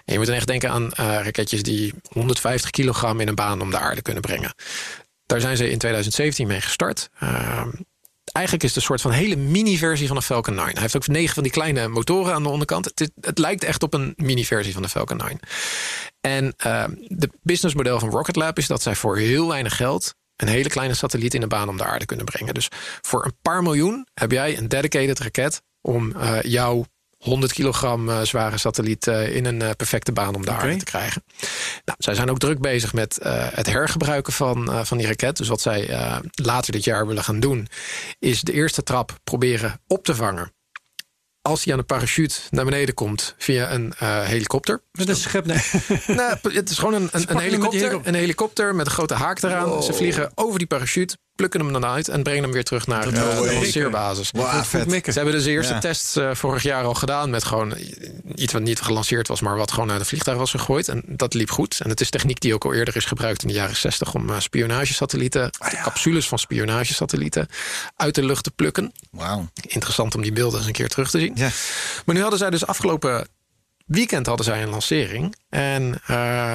En 0.04 0.12
je 0.12 0.18
moet 0.18 0.26
dan 0.26 0.36
echt 0.36 0.46
denken 0.46 0.70
aan 0.70 0.90
raketjes 0.94 1.62
die 1.62 1.94
150 2.08 2.70
kilogram 2.70 3.20
in 3.20 3.28
een 3.28 3.34
baan 3.34 3.60
om 3.60 3.70
de 3.70 3.78
aarde 3.78 4.02
kunnen 4.02 4.22
brengen. 4.22 4.54
Daar 5.30 5.40
zijn 5.40 5.56
ze 5.56 5.70
in 5.70 5.78
2017 5.78 6.46
mee 6.46 6.60
gestart. 6.60 7.10
Eh, 7.18 7.66
eigenlijk 8.32 8.64
is 8.64 8.70
het 8.70 8.78
een 8.78 8.88
soort 8.88 9.00
van 9.00 9.10
hele 9.10 9.36
mini-versie 9.36 10.06
van 10.06 10.16
de 10.16 10.22
Falcon 10.22 10.54
9. 10.54 10.72
Hij 10.72 10.82
heeft 10.82 10.96
ook 10.96 11.06
negen 11.06 11.34
van 11.34 11.42
die 11.42 11.52
kleine 11.52 11.88
motoren 11.88 12.34
aan 12.34 12.42
de 12.42 12.48
onderkant. 12.48 12.84
Het, 12.84 13.10
het 13.20 13.38
lijkt 13.38 13.64
echt 13.64 13.82
op 13.82 13.94
een 13.94 14.12
mini-versie 14.16 14.72
van 14.72 14.82
de 14.82 14.88
Falcon 14.88 15.16
9. 15.16 15.38
En 16.20 16.54
uh, 16.66 16.84
de 17.08 17.30
businessmodel 17.42 17.98
van 17.98 18.10
Rocket 18.10 18.36
Lab 18.36 18.58
is 18.58 18.66
dat 18.66 18.82
zij 18.82 18.94
voor 18.94 19.18
heel 19.18 19.48
weinig 19.48 19.76
geld 19.76 20.14
een 20.36 20.48
hele 20.48 20.68
kleine 20.68 20.94
satelliet 20.94 21.34
in 21.34 21.40
de 21.40 21.46
baan 21.46 21.68
om 21.68 21.76
de 21.76 21.84
aarde 21.84 22.06
kunnen 22.06 22.24
brengen. 22.24 22.54
Dus 22.54 22.68
voor 23.00 23.24
een 23.24 23.36
paar 23.42 23.62
miljoen 23.62 24.06
heb 24.14 24.30
jij 24.30 24.58
een 24.58 24.68
dedicated 24.68 25.18
raket 25.18 25.62
om 25.80 26.12
uh, 26.16 26.42
jouw 26.42 26.84
100 27.18 27.52
kilogram 27.52 28.08
uh, 28.08 28.20
zware 28.20 28.58
satelliet 28.58 29.06
uh, 29.06 29.36
in 29.36 29.44
een 29.44 29.76
perfecte 29.76 30.12
baan 30.12 30.34
om 30.34 30.44
de 30.44 30.50
aarde 30.50 30.76
te 30.76 30.84
krijgen. 30.84 31.24
Nou, 31.84 31.98
zij 31.98 32.14
zijn 32.14 32.30
ook 32.30 32.38
druk 32.38 32.60
bezig 32.60 32.92
met 32.92 33.18
het 33.54 33.66
hergebruiken 33.66 34.32
van, 34.32 34.86
van 34.86 34.98
die 34.98 35.06
raket. 35.06 35.36
Dus 35.36 35.48
wat 35.48 35.60
zij 35.60 35.90
later 36.30 36.72
dit 36.72 36.84
jaar 36.84 37.06
willen 37.06 37.24
gaan 37.24 37.40
doen, 37.40 37.68
is 38.18 38.40
de 38.40 38.52
eerste 38.52 38.82
trap 38.82 39.18
proberen 39.24 39.80
op 39.86 40.04
te 40.04 40.14
vangen. 40.14 40.52
Als 41.42 41.64
hij 41.64 41.72
aan 41.72 41.78
de 41.78 41.84
parachute 41.84 42.40
naar 42.50 42.64
beneden 42.64 42.94
komt 42.94 43.34
via 43.38 43.72
een 43.72 43.92
uh, 44.02 44.22
helikopter. 44.22 44.82
Met 44.92 45.08
een 45.08 45.16
schep, 45.16 45.46
nee. 45.46 45.58
nou, 46.16 46.36
het 46.42 46.70
is 46.70 46.78
gewoon 46.78 46.94
een, 46.94 47.08
een, 47.12 47.30
een 47.30 47.38
helikopter, 47.38 48.00
een 48.02 48.14
helikopter 48.14 48.74
met 48.74 48.86
een 48.86 48.92
grote 48.92 49.14
haak 49.14 49.42
eraan. 49.42 49.68
Wow. 49.68 49.82
Ze 49.82 49.92
vliegen 49.92 50.32
over 50.34 50.58
die 50.58 50.66
parachute, 50.68 51.16
plukken 51.34 51.60
hem 51.60 51.72
dan 51.72 51.84
uit 51.84 52.08
en 52.08 52.22
brengen 52.22 52.42
hem 52.42 52.52
weer 52.52 52.64
terug 52.64 52.86
naar 52.86 53.06
uh, 53.06 53.12
de 53.12 53.52
lanceerbasis. 53.54 54.30
Wow, 54.30 54.64
Ze 54.64 55.12
hebben 55.12 55.32
dus 55.32 55.44
de 55.44 55.50
eerste 55.50 55.72
ja. 55.72 55.78
test 55.78 56.16
uh, 56.16 56.34
vorig 56.34 56.62
jaar 56.62 56.84
al 56.84 56.94
gedaan 56.94 57.30
met 57.30 57.44
gewoon 57.44 57.74
iets 58.34 58.52
wat 58.52 58.62
niet 58.62 58.80
gelanceerd 58.80 59.28
was, 59.28 59.40
maar 59.40 59.56
wat 59.56 59.72
gewoon 59.72 59.90
uit 59.90 60.00
de 60.00 60.06
vliegtuig 60.06 60.38
was 60.38 60.50
gegooid. 60.50 60.88
En 60.88 61.02
dat 61.06 61.34
liep 61.34 61.50
goed. 61.50 61.80
En 61.80 61.90
het 61.90 62.00
is 62.00 62.10
techniek 62.10 62.40
die 62.40 62.54
ook 62.54 62.64
al 62.64 62.74
eerder 62.74 62.96
is 62.96 63.04
gebruikt 63.04 63.42
in 63.42 63.48
de 63.48 63.54
jaren 63.54 63.76
60 63.76 64.14
om 64.14 64.30
uh, 64.30 64.40
spionagesatellieten, 64.40 65.50
ah, 65.58 65.72
ja. 65.72 65.82
capsules 65.82 66.28
van 66.28 66.38
spionagesatellieten 66.38 67.48
uit 67.96 68.14
de 68.14 68.24
lucht 68.24 68.44
te 68.44 68.50
plukken. 68.50 68.92
Wow. 69.10 69.46
Interessant 69.66 70.14
om 70.14 70.22
die 70.22 70.32
beelden 70.32 70.58
eens 70.58 70.66
een 70.66 70.72
keer 70.72 70.88
terug 70.88 71.10
te 71.10 71.18
zien. 71.18 71.32
Ja. 71.34 71.50
Maar 72.04 72.14
nu 72.14 72.20
hadden 72.20 72.38
zij 72.38 72.50
dus 72.50 72.66
afgelopen 72.66 73.28
weekend 73.86 74.26
hadden 74.26 74.46
zij 74.46 74.62
een 74.62 74.68
lancering. 74.68 75.36
En 75.48 76.00
uh, 76.10 76.54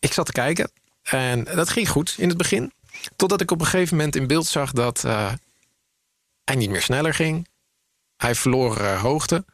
ik 0.00 0.12
zat 0.12 0.26
te 0.26 0.32
kijken. 0.32 0.70
En 1.02 1.44
dat 1.44 1.68
ging 1.68 1.88
goed 1.88 2.14
in 2.18 2.28
het 2.28 2.38
begin. 2.38 2.72
Totdat 3.16 3.40
ik 3.40 3.50
op 3.50 3.60
een 3.60 3.66
gegeven 3.66 3.96
moment 3.96 4.16
in 4.16 4.26
beeld 4.26 4.46
zag 4.46 4.72
dat 4.72 5.02
uh, 5.06 5.32
hij 6.44 6.56
niet 6.56 6.70
meer 6.70 6.82
sneller 6.82 7.14
ging. 7.14 7.48
Hij 8.16 8.34
verloor 8.34 8.80
uh, 8.80 9.00
hoogte. 9.00 9.44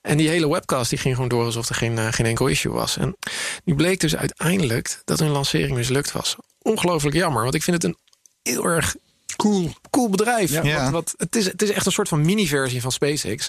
En 0.00 0.16
die 0.16 0.28
hele 0.28 0.48
webcast 0.48 0.90
die 0.90 0.98
ging 0.98 1.14
gewoon 1.14 1.28
door 1.28 1.44
alsof 1.44 1.68
er 1.68 1.74
geen, 1.74 1.96
uh, 1.96 2.06
geen 2.10 2.26
enkel 2.26 2.46
issue 2.46 2.72
was. 2.72 2.96
En 2.96 3.16
nu 3.64 3.74
bleek 3.74 4.00
dus 4.00 4.16
uiteindelijk 4.16 5.00
dat 5.04 5.18
hun 5.18 5.30
lancering 5.30 5.76
mislukt 5.76 6.12
was. 6.12 6.36
Ongelooflijk 6.62 7.16
jammer, 7.16 7.42
want 7.42 7.54
ik 7.54 7.62
vind 7.62 7.82
het 7.82 7.84
een 7.84 7.98
heel 8.42 8.64
erg 8.64 8.94
cool, 9.36 9.72
cool 9.90 10.08
bedrijf. 10.08 10.62
Ja. 10.62 10.82
Wat, 10.82 10.92
wat, 10.92 11.14
het, 11.16 11.36
is, 11.36 11.44
het 11.44 11.62
is 11.62 11.70
echt 11.70 11.86
een 11.86 11.92
soort 11.92 12.08
van 12.08 12.24
mini-versie 12.24 12.80
van 12.80 12.92
SpaceX. 12.92 13.48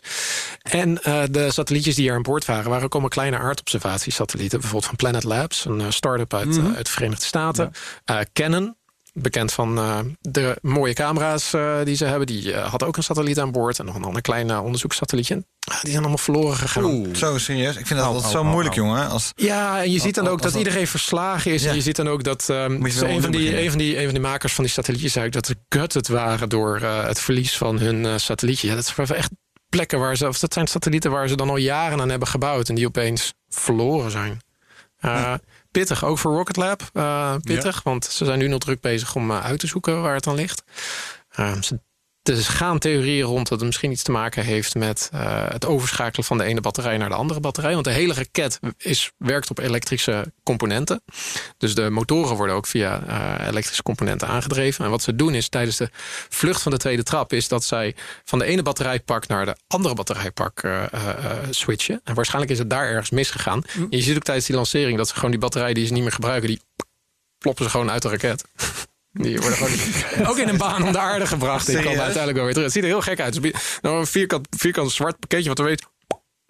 En 0.61 0.99
uh, 1.07 1.23
de 1.29 1.51
satellietjes 1.51 1.95
die 1.95 2.09
er 2.09 2.15
aan 2.15 2.21
boord 2.21 2.45
waren... 2.45 2.69
waren 2.69 2.83
ook 2.83 2.91
allemaal 2.91 3.09
kleine 3.09 3.37
aardobservatiesatellieten. 3.37 4.59
Bijvoorbeeld 4.59 4.89
van 4.89 4.95
Planet 4.95 5.23
Labs, 5.23 5.65
een 5.65 5.79
uh, 5.79 5.89
start-up 5.89 6.33
uit, 6.33 6.45
mm 6.45 6.53
-hmm. 6.53 6.69
uh, 6.69 6.75
uit 6.75 6.85
de 6.85 6.91
Verenigde 6.91 7.25
Staten. 7.25 7.71
Ja. 8.05 8.25
Canon, 8.33 8.75
bekend 9.13 9.53
van 9.53 9.77
uh, 9.77 9.99
de 10.21 10.57
mooie 10.61 10.93
camera's 10.93 11.53
uh, 11.53 11.83
die 11.83 11.95
ze 11.95 12.05
hebben. 12.05 12.27
Die 12.27 12.43
uh, 12.43 12.69
had 12.71 12.83
ook 12.83 12.97
een 12.97 13.03
satelliet 13.03 13.39
aan 13.39 13.51
boord. 13.51 13.79
En 13.79 13.85
nog 13.85 13.95
een 13.95 14.03
ander 14.03 14.21
klein 14.21 14.59
onderzoekssatellietje. 14.59 15.45
Ah, 15.59 15.81
die 15.81 15.89
zijn 15.89 15.99
allemaal 15.99 16.17
verloren 16.17 16.57
gegaan. 16.57 16.83
Oeh, 16.83 17.15
zo 17.15 17.37
serieus. 17.37 17.77
Ik 17.77 17.87
vind 17.87 17.99
dat 17.99 18.07
altijd 18.07 18.31
zo 18.31 18.43
moeilijk, 18.43 18.75
jongen. 18.75 19.09
Als, 19.09 19.31
ja, 19.35 19.83
en 19.83 19.91
je 19.91 19.99
ziet 19.99 20.15
dan 20.15 20.27
ook 20.27 20.41
dat 20.41 20.55
iedereen 20.55 20.87
verslagen 20.87 21.51
is. 21.51 21.63
Ja. 21.63 21.69
En 21.69 21.75
je 21.75 21.81
ziet 21.81 21.95
dan 21.95 22.07
ook 22.07 22.23
dat 22.23 22.47
um, 22.49 22.85
een, 22.85 22.91
van 23.21 23.31
die, 23.31 23.61
een, 23.61 23.69
van 23.69 23.77
die, 23.77 23.97
een 23.97 24.03
van 24.03 24.13
die 24.13 24.23
makers 24.23 24.53
van 24.53 24.63
die 24.63 24.73
satellietjes 24.73 25.13
zei 25.13 25.29
dat 25.29 25.45
ze 25.45 25.55
gutted 25.69 26.07
waren 26.07 26.49
door 26.49 26.79
uh, 26.81 27.05
het 27.05 27.19
verlies 27.19 27.57
van 27.57 27.79
hun 27.79 28.03
uh, 28.03 28.17
satellietje. 28.17 28.67
Ja, 28.67 28.75
dat 28.75 28.95
waren 28.95 29.15
echt 29.15 29.31
plekken 29.69 29.99
waar 29.99 30.15
ze, 30.15 30.27
of 30.27 30.39
dat 30.39 30.53
zijn 30.53 30.67
satellieten 30.67 31.11
waar 31.11 31.27
ze 31.27 31.35
dan 31.35 31.49
al 31.49 31.57
jaren 31.57 32.01
aan 32.01 32.09
hebben 32.09 32.27
gebouwd 32.27 32.69
en 32.69 32.75
die 32.75 32.87
opeens 32.87 33.33
verloren 33.49 34.11
zijn. 34.11 34.31
Uh, 34.31 35.11
ja. 35.11 35.39
Pittig, 35.73 36.05
ook 36.05 36.17
voor 36.17 36.35
Rocket 36.35 36.55
Lab. 36.55 36.89
Uh, 36.93 37.35
pittig, 37.43 37.75
ja. 37.75 37.81
want 37.83 38.05
ze 38.05 38.25
zijn 38.25 38.39
nu 38.39 38.47
nog 38.47 38.59
druk 38.59 38.81
bezig 38.81 39.15
om 39.15 39.31
uh, 39.31 39.45
uit 39.45 39.59
te 39.59 39.67
zoeken 39.67 40.01
waar 40.01 40.13
het 40.13 40.23
dan 40.23 40.35
ligt. 40.35 40.63
Uh, 41.39 41.61
ze, 41.61 41.79
er 42.23 42.37
gaan 42.37 42.79
theorieën 42.79 43.25
rond 43.25 43.47
dat 43.47 43.57
het 43.57 43.67
misschien 43.67 43.91
iets 43.91 44.03
te 44.03 44.11
maken 44.11 44.43
heeft 44.43 44.75
met 44.75 45.09
uh, 45.13 45.49
het 45.49 45.65
overschakelen 45.65 46.25
van 46.25 46.37
de 46.37 46.43
ene 46.43 46.61
batterij 46.61 46.97
naar 46.97 47.09
de 47.09 47.15
andere 47.15 47.39
batterij. 47.39 47.73
Want 47.73 47.85
de 47.85 47.91
hele 47.91 48.13
raket 48.13 48.59
is, 48.77 49.11
werkt 49.17 49.49
op 49.49 49.59
elektrische 49.59 50.33
componenten. 50.43 51.03
Dus 51.57 51.75
de 51.75 51.89
motoren 51.89 52.35
worden 52.35 52.55
ook 52.55 52.67
via 52.67 53.03
uh, 53.07 53.47
elektrische 53.47 53.83
componenten 53.83 54.27
aangedreven. 54.27 54.85
En 54.85 54.91
wat 54.91 55.01
ze 55.01 55.15
doen 55.15 55.33
is 55.33 55.49
tijdens 55.49 55.77
de 55.77 55.89
vlucht 56.29 56.61
van 56.61 56.71
de 56.71 56.77
tweede 56.77 57.03
trap, 57.03 57.33
is 57.33 57.47
dat 57.47 57.63
zij 57.63 57.95
van 58.23 58.39
de 58.39 58.45
ene 58.45 58.61
batterijpak 58.61 59.27
naar 59.27 59.45
de 59.45 59.55
andere 59.67 59.95
batterijpak 59.95 60.63
uh, 60.63 60.83
switchen. 61.49 62.01
En 62.03 62.13
waarschijnlijk 62.13 62.53
is 62.53 62.59
het 62.59 62.69
daar 62.69 62.87
ergens 62.87 63.09
misgegaan. 63.09 63.63
Mm. 63.73 63.87
En 63.89 63.97
je 63.97 64.03
ziet 64.03 64.15
ook 64.15 64.23
tijdens 64.23 64.45
die 64.45 64.55
lancering 64.55 64.97
dat 64.97 65.07
ze 65.07 65.13
gewoon 65.13 65.31
die 65.31 65.39
batterij 65.39 65.73
die 65.73 65.85
ze 65.85 65.93
niet 65.93 66.03
meer 66.03 66.11
gebruiken, 66.11 66.49
die 66.49 66.61
ploppen 67.37 67.63
ze 67.63 67.69
gewoon 67.69 67.91
uit 67.91 68.01
de 68.01 68.09
raket. 68.09 68.45
Die 69.13 69.39
worden 69.39 69.57
gewoon 69.57 70.27
ook 70.29 70.37
in 70.37 70.47
een 70.47 70.57
baan 70.57 70.83
om 70.83 70.91
de 70.91 70.99
aarde 70.99 71.25
gebracht. 71.25 71.65
Die 71.65 71.75
komen 71.75 71.89
uiteindelijk 71.89 72.35
wel 72.35 72.43
weer 72.43 72.53
terug. 72.53 72.73
Het 72.73 72.73
ziet 72.73 72.83
er 72.83 72.89
heel 72.89 73.01
gek 73.01 73.19
uit. 73.19 73.41
Nou, 73.81 73.99
een 73.99 74.07
vierkant, 74.07 74.47
vierkant 74.57 74.91
zwart 74.91 75.19
pakketje 75.19 75.49
wat 75.49 75.59
er 75.59 75.65
weet 75.65 75.85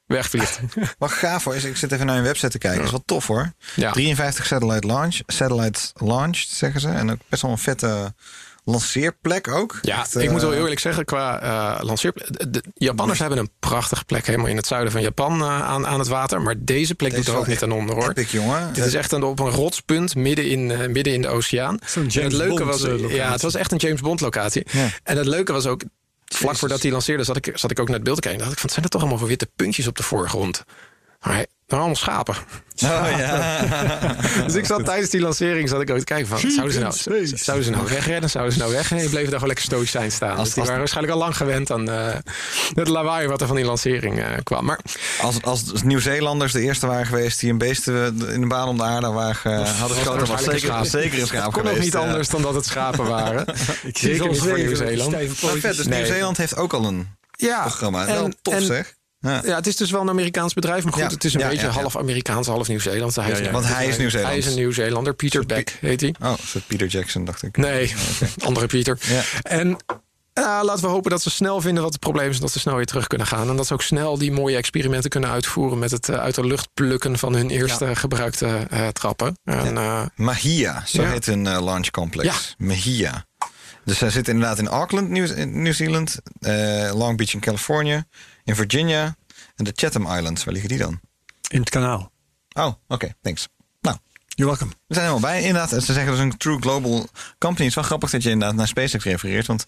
wegvliegt. 0.05 0.59
Wat 0.97 1.11
gaaf 1.11 1.43
hoor. 1.43 1.55
Ik 1.55 1.77
zit 1.77 1.91
even 1.91 2.05
naar 2.05 2.15
je 2.15 2.21
website 2.21 2.49
te 2.49 2.57
kijken. 2.57 2.77
Dat 2.77 2.87
is 2.87 2.91
wel 2.91 3.03
tof 3.05 3.27
hoor. 3.27 3.53
Ja. 3.75 3.91
53 3.91 4.45
satellite 4.45 4.87
launch. 4.87 5.19
Satellite 5.25 5.79
launch 5.93 6.37
zeggen 6.37 6.81
ze. 6.81 6.89
En 6.89 7.11
ook 7.11 7.19
best 7.29 7.41
wel 7.41 7.51
een 7.51 7.57
vette 7.57 8.13
lanceerplek 8.63 9.47
ook. 9.47 9.79
Ja, 9.81 9.99
Echt, 9.99 10.15
ik 10.15 10.31
moet 10.31 10.41
wel 10.41 10.53
eerlijk 10.53 10.79
zeggen, 10.79 11.05
qua 11.05 11.43
uh, 11.43 11.83
lanceerplek... 11.83 12.37
De, 12.37 12.49
de 12.49 12.63
Japanners 12.73 13.19
hebben 13.19 13.37
een 13.37 13.49
prachtige 13.59 14.05
plek 14.05 14.25
helemaal 14.25 14.47
in 14.47 14.55
het 14.55 14.67
zuiden 14.67 14.91
van 14.91 15.01
Japan 15.01 15.39
uh, 15.39 15.61
aan, 15.61 15.87
aan 15.87 15.99
het 15.99 16.07
water. 16.07 16.41
Maar 16.41 16.55
deze 16.57 16.95
plek 16.95 17.11
deze 17.11 17.23
doet 17.23 17.33
er 17.33 17.39
ook 17.39 17.47
niet 17.47 17.63
aan 17.63 17.71
onder 17.71 17.95
hoor. 17.95 18.09
Epic, 18.09 18.31
jongen. 18.31 18.73
Dit 18.73 18.85
is 18.85 18.93
echt 18.93 19.11
een, 19.11 19.23
op 19.23 19.39
een 19.39 19.49
rotspunt 19.49 20.15
midden 20.15 20.49
in, 20.49 20.69
uh, 20.69 20.87
midden 20.87 21.13
in 21.13 21.21
de 21.21 21.27
oceaan. 21.27 21.79
Zo'n 21.85 22.05
James 22.05 22.33
het 22.33 22.41
leuke 22.41 22.63
Bond, 22.63 22.81
was, 22.81 23.11
Ja, 23.11 23.31
het 23.31 23.41
was 23.41 23.55
echt 23.55 23.71
een 23.71 23.77
James 23.77 24.01
Bond 24.01 24.21
locatie. 24.21 24.65
Ja. 24.71 24.89
En 25.03 25.17
het 25.17 25.25
leuke 25.27 25.51
was 25.51 25.65
ook... 25.65 25.81
Vlak 26.25 26.43
Jezus. 26.43 26.59
voordat 26.59 26.81
hij 26.81 26.91
lanceerde 26.91 27.23
zat 27.23 27.35
ik, 27.35 27.51
zat 27.53 27.71
ik 27.71 27.79
ook 27.79 27.85
naar 27.87 27.95
het 27.95 28.03
beeld 28.03 28.15
te 28.15 28.21
kijken. 28.21 28.41
dacht 28.41 28.53
ik 28.53 28.59
van, 28.59 28.69
zijn 28.69 28.83
er 28.83 28.89
toch 28.89 29.01
allemaal 29.01 29.19
voor 29.19 29.27
witte 29.27 29.49
puntjes 29.55 29.87
op 29.87 29.95
de 29.95 30.03
voorgrond? 30.03 30.63
Maar 31.23 31.33
hij, 31.33 31.47
allemaal 31.67 31.95
schapen. 31.95 32.35
Oh, 32.83 33.07
ja. 33.17 33.65
dus 34.45 34.55
ik 34.55 34.65
zat 34.65 34.85
tijdens 34.85 35.09
die 35.09 35.21
lancering 35.21 35.69
zat 35.69 35.81
ik 35.81 35.89
ook 35.89 35.97
te 35.97 36.03
kijken 36.03 36.27
van 36.27 36.39
zouden 36.39 36.73
ze 36.73 36.79
nou, 36.79 36.93
zouden 37.35 37.65
ze 37.65 37.71
nou 37.71 37.87
wegrennen? 37.89 38.29
Zouden 38.29 38.53
ze 38.53 38.59
nou 38.59 38.71
weg? 38.71 38.91
Nee, 38.91 39.09
bleven 39.09 39.23
daar 39.29 39.39
gewoon 39.39 39.47
lekker 39.47 39.65
stoïcijn 39.65 40.11
staan. 40.11 40.35
Als, 40.35 40.37
dus 40.37 40.47
die 40.47 40.57
als, 40.57 40.67
waren 40.67 40.79
waarschijnlijk 40.79 41.13
al 41.15 41.19
lang 41.19 41.37
gewend 41.37 41.71
aan 41.71 41.89
uh, 41.89 42.15
het 42.73 42.87
lawaai 42.87 43.27
wat 43.27 43.41
er 43.41 43.47
van 43.47 43.55
die 43.55 43.65
lancering 43.65 44.19
uh, 44.19 44.25
kwam. 44.43 44.65
Maar 44.65 44.79
als, 45.21 45.41
als 45.41 45.83
Nieuw-Zeelanders 45.83 46.51
de 46.51 46.61
eerste 46.61 46.87
waren 46.87 47.05
geweest 47.05 47.39
die 47.39 47.51
een 47.51 47.57
beesten 47.57 48.29
in 48.29 48.41
de 48.41 48.47
baan 48.47 48.67
om 48.67 48.77
de 48.77 48.83
aarde 48.83 49.07
waren, 49.07 49.59
uh, 49.59 49.79
hadden 49.79 49.97
ze 49.97 50.25
was, 50.25 50.43
zeker, 50.43 50.85
zeker 50.85 51.19
een 51.19 51.27
schaap 51.27 51.53
Het 51.53 51.61
kon 51.61 51.71
ook 51.71 51.79
niet 51.79 51.95
anders 51.95 52.29
dan 52.29 52.41
dat 52.41 52.55
het 52.55 52.65
schapen 52.65 53.05
waren. 53.05 53.45
ik 53.83 53.97
zeker 53.97 54.27
niet 54.27 54.39
voor 54.39 54.57
Nieuw-Zeeland. 54.57 55.11
Maar 55.11 55.27
vet, 55.51 55.77
dus 55.77 55.85
nee. 55.85 55.97
Nieuw-Zeeland 55.97 56.37
heeft 56.37 56.55
ook 56.55 56.73
al 56.73 56.85
een 56.85 57.07
ja, 57.31 57.61
programma. 57.61 58.07
En, 58.07 58.13
Wel 58.13 58.31
tof 58.41 58.53
en, 58.53 58.65
zeg. 58.65 58.95
Ja. 59.23 59.41
Ja, 59.45 59.55
het 59.55 59.67
is 59.67 59.75
dus 59.75 59.91
wel 59.91 60.01
een 60.01 60.09
Amerikaans 60.09 60.53
bedrijf, 60.53 60.83
maar 60.83 60.93
goed, 60.93 61.01
Ja, 61.01 61.07
het 61.07 61.23
is 61.23 61.33
een 61.33 61.39
ja, 61.39 61.47
beetje 61.47 61.67
half 61.67 61.97
Amerikaans, 61.97 62.47
half 62.47 62.67
Nieuw-Zeeland. 62.67 63.15
Hij 63.15 63.31
is 63.31 63.51
Want 63.51 63.67
hij 63.67 63.87
is 63.87 63.97
Nieuw-Zeeland. 63.97 64.31
Hij 64.31 64.41
is 64.41 64.45
een 64.45 64.55
Nieuw-Zeelander, 64.55 65.13
Peter 65.13 65.45
Beck 65.45 65.77
heet 65.81 66.01
hij. 66.01 66.15
Oh, 66.21 66.33
Peter 66.67 66.87
Jackson, 66.87 67.25
dacht 67.25 67.43
ik. 67.43 67.57
Nee, 67.57 67.93
andere 68.45 68.67
Pieter. 68.67 68.97
Ja. 69.01 69.21
En 69.41 69.77
eh, 70.33 70.59
laten 70.63 70.83
we 70.83 70.87
hopen 70.87 71.11
dat 71.11 71.21
ze 71.21 71.29
snel 71.29 71.61
vinden 71.61 71.83
wat 71.83 71.91
het 71.91 72.01
probleem 72.01 72.29
is... 72.29 72.35
en 72.35 72.41
dat 72.41 72.51
ze 72.51 72.59
snel 72.59 72.75
weer 72.75 72.85
terug 72.85 73.07
kunnen 73.07 73.27
gaan. 73.27 73.49
En 73.49 73.55
dat 73.55 73.67
ze 73.67 73.73
ook 73.73 73.81
snel 73.81 74.17
die 74.17 74.31
mooie 74.31 74.57
experimenten 74.57 75.09
kunnen 75.09 75.29
uitvoeren... 75.29 75.79
met 75.79 75.91
het 75.91 76.09
eh, 76.09 76.15
uit 76.15 76.35
de 76.35 76.45
lucht 76.45 76.69
plukken 76.73 77.19
van 77.19 77.35
hun 77.35 77.49
eerste 77.49 77.95
gebruikte 77.95 78.67
eh, 78.69 78.87
trappen. 78.87 79.37
En, 79.43 80.11
Mahia, 80.15 80.83
zo 80.85 81.03
heet 81.03 81.27
een 81.27 81.43
launch 81.43 81.89
complex. 81.89 82.55
Mahia. 82.57 83.25
Dus 83.85 83.99
hij 83.99 84.09
zit 84.09 84.27
inderdaad 84.27 84.59
in 84.59 84.67
Auckland, 84.67 85.09
Nieuw-Zeeland, 85.45 86.17
Long 86.93 87.17
Beach 87.17 87.33
in 87.33 87.39
Californië, 87.39 88.03
in 88.43 88.55
Virginia 88.55 89.15
en 89.55 89.63
de 89.63 89.71
Chatham 89.75 90.11
Islands. 90.15 90.43
Waar 90.43 90.53
liggen 90.53 90.71
die 90.71 90.79
dan? 90.79 90.99
In 91.49 91.59
het 91.59 91.69
kanaal. 91.69 92.11
Oh, 92.53 92.73
oké, 92.87 93.13
thanks. 93.21 93.47
Nou, 93.81 93.97
You're 94.27 94.51
welcome. 94.51 94.71
we 94.87 94.93
zijn 94.93 95.07
helemaal 95.07 95.29
bij. 95.31 95.41
Inderdaad, 95.43 95.69
ze 95.83 95.93
zeggen 95.93 96.11
dus 96.11 96.19
een 96.21 96.37
true 96.37 96.59
global 96.59 97.07
company. 97.37 97.57
Het 97.59 97.67
is 97.69 97.75
wel 97.75 97.83
grappig 97.83 98.09
dat 98.09 98.23
je 98.23 98.29
inderdaad 98.29 98.55
naar 98.57 98.67
SpaceX 98.67 99.03
refereert, 99.03 99.47
want 99.47 99.65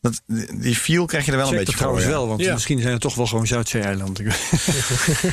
dat, 0.00 0.20
die 0.54 0.76
feel 0.76 1.06
krijg 1.06 1.24
je 1.24 1.30
er 1.30 1.36
wel 1.36 1.46
Check 1.46 1.58
een 1.58 1.64
dat 1.64 1.74
beetje 1.74 1.84
voor. 1.84 1.94
trouwens 1.94 2.04
ja. 2.04 2.10
wel, 2.10 2.28
want 2.28 2.40
Ja. 2.40 2.52
misschien 2.52 2.80
zijn 2.80 2.92
het 2.92 3.00
toch 3.02 3.14
wel 3.14 3.26
gewoon 3.26 3.46
Zuidzee-eilanden. 3.46 4.26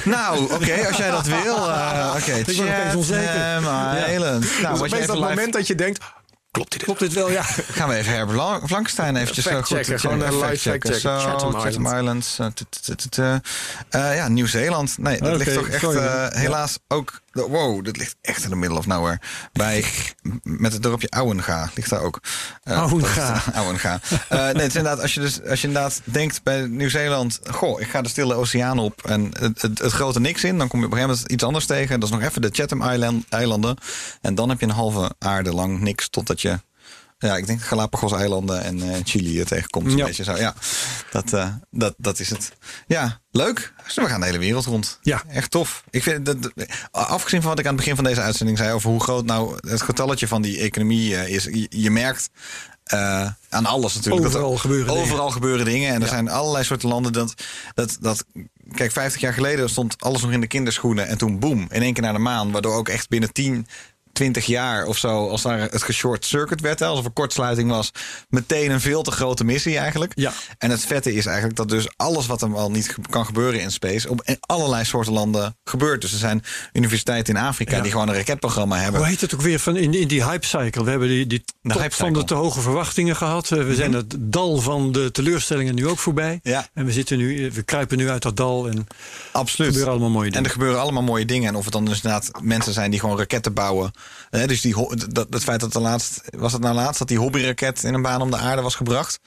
Nou, 0.06 0.44
oké, 0.54 0.88
als 0.88 0.98
jij 0.98 1.10
dat 1.12 1.26
wil. 1.26 1.70
eh, 1.72 2.14
Oké, 2.18 2.34
onzeker. 2.96 3.26
Chatham 3.26 4.14
Island. 4.14 4.44
Nou, 4.62 4.80
dat 4.80 4.90
wat 4.90 5.00
is 5.00 5.08
dat 5.08 5.16
live- 5.18 5.30
moment 5.30 5.54
dat 5.54 5.68
je 5.68 5.76
denkt... 5.76 6.04
Klopt 6.58 6.72
dit? 6.72 6.84
Klopt 6.84 7.00
dit 7.00 7.14
wel? 7.14 7.32
Ja. 7.32 7.42
Gaan 7.78 7.90
we 7.90 7.96
even 7.96 8.14
Herbert 8.14 8.38
Blankenstein 8.68 9.16
eventjes 9.16 9.46
zo 9.46 9.52
goed 9.52 9.68
Fact-checken, 9.68 10.00
gewoon 10.00 10.22
een 10.22 10.34
live 10.34 10.46
fact-checken. 10.46 11.00
Zo, 11.00 11.18
Chatham 11.20 11.54
Chatham 11.54 11.86
Islands. 11.86 12.40
Islands. 12.40 12.40
eh, 13.20 13.36
eh, 13.90 14.10
eh, 14.12 14.16
ja, 14.16 14.28
Nieuw-Zeeland. 14.28 14.98
Nee, 14.98 15.20
dat 15.22 15.38
ligt 15.38 15.54
toch 15.54 15.68
echt 15.68 15.84
eh, 15.84 16.28
helaas 16.30 16.80
ook... 16.88 17.22
Wow, 17.46 17.86
dat 17.86 17.98
ligt 17.98 18.16
echt 18.22 18.44
in 18.44 18.50
the 18.50 18.56
middle 18.56 18.78
of 18.78 18.86
nowhere. 18.86 19.20
Bij, 19.54 19.86
met 20.44 20.74
het 20.74 20.84
dorpje 20.84 21.10
Ouwenga 21.10 21.70
ligt 21.76 21.90
daar 21.90 22.02
ook. 22.02 22.20
Eh, 22.64 22.82
Ouwenga. 22.82 23.42
Ouwenga. 23.54 24.00
Eh, 24.30 24.38
nee, 24.38 24.48
het 24.48 24.62
is 24.62 24.76
inderdaad, 24.76 25.02
als 25.02 25.14
je, 25.14 25.20
dus, 25.20 25.44
als 25.44 25.62
je 25.62 25.68
inderdaad 25.68 26.02
denkt 26.04 26.44
bij 26.44 26.68
Nieuw-Zeeland... 26.68 27.40
Goh, 27.52 27.82
ik 27.82 27.88
ga 27.88 28.02
de 28.02 28.10
stille 28.10 28.34
oceaan 28.34 28.80
op 28.80 29.06
en 29.06 29.32
het, 29.40 29.62
het, 29.62 29.80
het 29.80 29.92
grote 29.92 30.20
niks 30.20 30.44
in. 30.44 30.58
Dan 30.58 30.68
kom 30.68 30.80
je 30.80 30.86
op 30.86 30.92
een 30.92 30.98
gegeven 30.98 31.18
moment 31.18 31.34
iets 31.34 31.44
anders 31.44 31.66
tegen. 31.66 32.00
Dat 32.00 32.10
is 32.10 32.16
nog 32.16 32.24
even 32.24 32.42
de 32.42 32.50
Chatham 32.52 32.82
Island, 32.82 33.26
eilanden. 33.30 33.78
En 34.22 34.36
dan 34.36 34.50
heb 34.50 34.60
je 34.60 34.66
een 34.66 34.72
halve 34.72 35.12
aarde 35.20 35.54
lang 35.54 35.80
niks 35.80 36.10
totdat 36.10 36.42
je... 36.42 36.60
Ja, 37.20 37.36
ik 37.38 37.48
denk 37.48 37.62
Galapagos-eilanden 37.62 38.64
en 38.64 38.82
eh, 38.82 39.00
Chili 39.04 39.40
er 39.40 39.46
tegenkomt. 39.46 39.92
Een 39.92 39.98
Ja. 39.98 40.06
beetje 40.06 40.24
zo. 40.24 40.36
Ja, 40.36 40.54
dat, 41.12 41.34
eh, 41.34 41.50
dat, 41.72 41.94
dat 41.98 42.20
is 42.20 42.30
het. 42.30 42.52
Ja, 42.88 43.22
leuk. 43.32 43.74
Dus 43.86 43.96
we 43.96 44.06
gaan 44.06 44.20
de 44.20 44.26
hele 44.26 44.38
wereld 44.38 44.66
rond. 44.66 45.00
Ja. 45.02 45.24
Echt 45.28 45.52
tof. 45.52 45.84
Ik 45.90 46.04
vind 46.04 46.26
dat, 46.26 46.52
afgezien 46.92 47.42
van 47.42 47.50
wat 47.50 47.60
ik 47.60 47.66
aan 47.66 47.72
het 47.72 47.80
begin 47.80 47.96
van 47.96 48.04
deze 48.04 48.22
uitzending 48.22 48.58
zei 48.58 48.72
over 48.72 48.90
hoe 48.90 49.02
groot 49.02 49.26
nou 49.26 49.58
het 49.70 49.82
getalletje 49.82 50.28
van 50.28 50.42
die 50.42 50.60
economie 50.60 51.16
eh, 51.18 51.36
is. 51.36 51.44
Je, 51.44 51.68
je 51.70 51.92
merkt 51.92 52.30
aan 53.50 53.66
alles 53.66 53.96
natuurlijk. 53.96 54.24
dat 54.24 54.34
er 54.34 54.40
Overal 54.40 54.58
gebeuren 54.58 54.88
dingen. 54.88 55.02
Overal 55.04 55.30
gebeuren 55.30 55.66
dingen. 55.66 55.94
En 55.94 56.02
er 56.02 56.08
zijn 56.08 56.30
allerlei 56.30 56.64
soorten 56.64 56.90
landen 56.90 57.14
dat, 57.14 57.34
dat, 57.74 57.98
dat. 58.02 58.26
Kijk, 58.72 58.92
50 58.92 59.22
jaar 59.22 59.34
geleden 59.34 59.70
stond 59.70 60.02
alles 60.02 60.22
nog 60.22 60.32
in 60.32 60.42
de 60.42 60.48
kinderschoenen. 60.48 61.08
En 61.08 61.18
toen 61.18 61.40
boom, 61.40 61.68
in 61.70 61.82
één 61.82 61.94
keer 61.94 62.04
naar 62.04 62.14
de 62.14 62.20
maan. 62.20 62.52
Waardoor 62.52 62.76
ook 62.76 62.90
echt 62.90 63.10
binnen 63.10 63.34
10, 63.34 63.68
20 64.18 64.46
jaar 64.46 64.86
of 64.86 64.98
zo, 64.98 65.30
als 65.30 65.42
daar 65.42 65.60
het 65.60 65.84
geshort 65.84 66.26
circuit 66.26 66.62
werd, 66.62 66.80
hè, 66.80 66.86
alsof 66.86 67.06
er 67.06 67.12
kortsluiting 67.12 67.70
was, 67.70 67.92
meteen 68.30 68.72
een 68.72 68.82
veel 68.82 69.02
te 69.02 69.12
grote 69.12 69.44
missie 69.44 69.78
eigenlijk. 69.78 70.12
Ja. 70.16 70.34
En 70.58 70.70
het 70.70 70.86
vette 70.86 71.14
is 71.14 71.26
eigenlijk 71.26 71.58
dat 71.58 71.70
dus 71.70 71.88
alles 71.96 72.26
wat 72.26 72.42
er 72.42 72.56
al 72.56 72.72
niet 72.72 72.96
kan 73.10 73.26
gebeuren 73.26 73.62
in 73.62 73.72
space, 73.72 74.10
op 74.10 74.22
in 74.26 74.38
allerlei 74.40 74.84
soorten 74.86 75.14
landen 75.14 75.58
gebeurt. 75.64 76.02
Dus 76.02 76.12
er 76.12 76.18
zijn 76.18 76.44
universiteiten 76.74 77.36
in 77.36 77.42
Afrika 77.42 77.76
Ja. 77.76 77.82
die 77.82 77.92
gewoon 77.92 78.08
een 78.08 78.16
raketprogramma 78.16 78.78
hebben. 78.78 79.00
Hoe 79.02 79.10
heet 79.10 79.22
het 79.22 79.34
ook 79.34 79.42
weer 79.42 79.60
van 79.60 79.76
in, 79.78 79.94
in 79.94 80.08
die 80.08 80.24
hype 80.24 80.46
cycle? 80.46 80.84
We 80.84 80.90
hebben 80.90 81.08
die, 81.08 81.28
die 81.28 81.44
De 81.62 81.70
top 81.74 81.82
hype 81.82 81.96
van 81.96 82.14
de 82.14 82.24
te 82.24 82.34
hoge 82.34 82.62
verwachtingen 82.62 83.16
gehad. 83.16 83.52
Eh, 83.52 83.64
We 83.64 83.76
zijn 83.76 83.94
het 83.94 84.16
dal 84.20 84.58
van 84.58 84.92
de 84.92 85.12
teleurstellingen 85.12 85.76
nu 85.76 85.88
ook 85.88 86.00
voorbij. 86.00 86.40
Ja. 86.44 86.68
En 86.74 86.86
we, 86.86 86.92
zitten 86.92 87.18
nu, 87.18 87.52
we 87.54 87.62
kruipen 87.64 87.98
nu 87.98 88.10
uit 88.10 88.22
dat 88.22 88.38
dal 88.38 88.68
en 88.70 88.78
er 88.78 88.84
Absoluut. 89.32 89.68
gebeuren 89.70 89.92
allemaal 89.92 90.10
mooie 90.10 90.26
En 90.26 90.32
dingen. 90.32 90.46
er 90.48 90.52
gebeuren 90.54 90.80
allemaal 90.82 91.04
mooie 91.04 91.26
dingen. 91.26 91.48
En 91.50 91.56
of 91.56 91.64
het 91.64 91.74
dan 91.74 91.86
dus 91.86 91.96
inderdaad 91.96 92.32
mensen 92.42 92.74
zijn 92.74 92.92
die 92.92 93.00
gewoon 93.00 93.18
raketten 93.18 93.54
bouwen. 93.54 93.92
Dus 94.30 94.62
die, 94.62 94.76
dat, 95.08 95.28
het 95.30 95.44
feit 95.44 95.60
dat 95.60 95.76
er 95.76 95.82
laatst, 95.82 96.22
was 96.30 96.54
het 96.54 96.62
nou 96.62 96.76
laatst 96.76 97.00
dat 97.00 97.08
die 97.08 97.18
hobbyraket 97.18 97.84
in 97.84 97.94
een 97.94 98.02
baan 98.02 98.22
om 98.22 98.32
de 98.32 98.38
aarde 98.38 98.62
was 98.62 98.76
gebracht. 98.76 99.20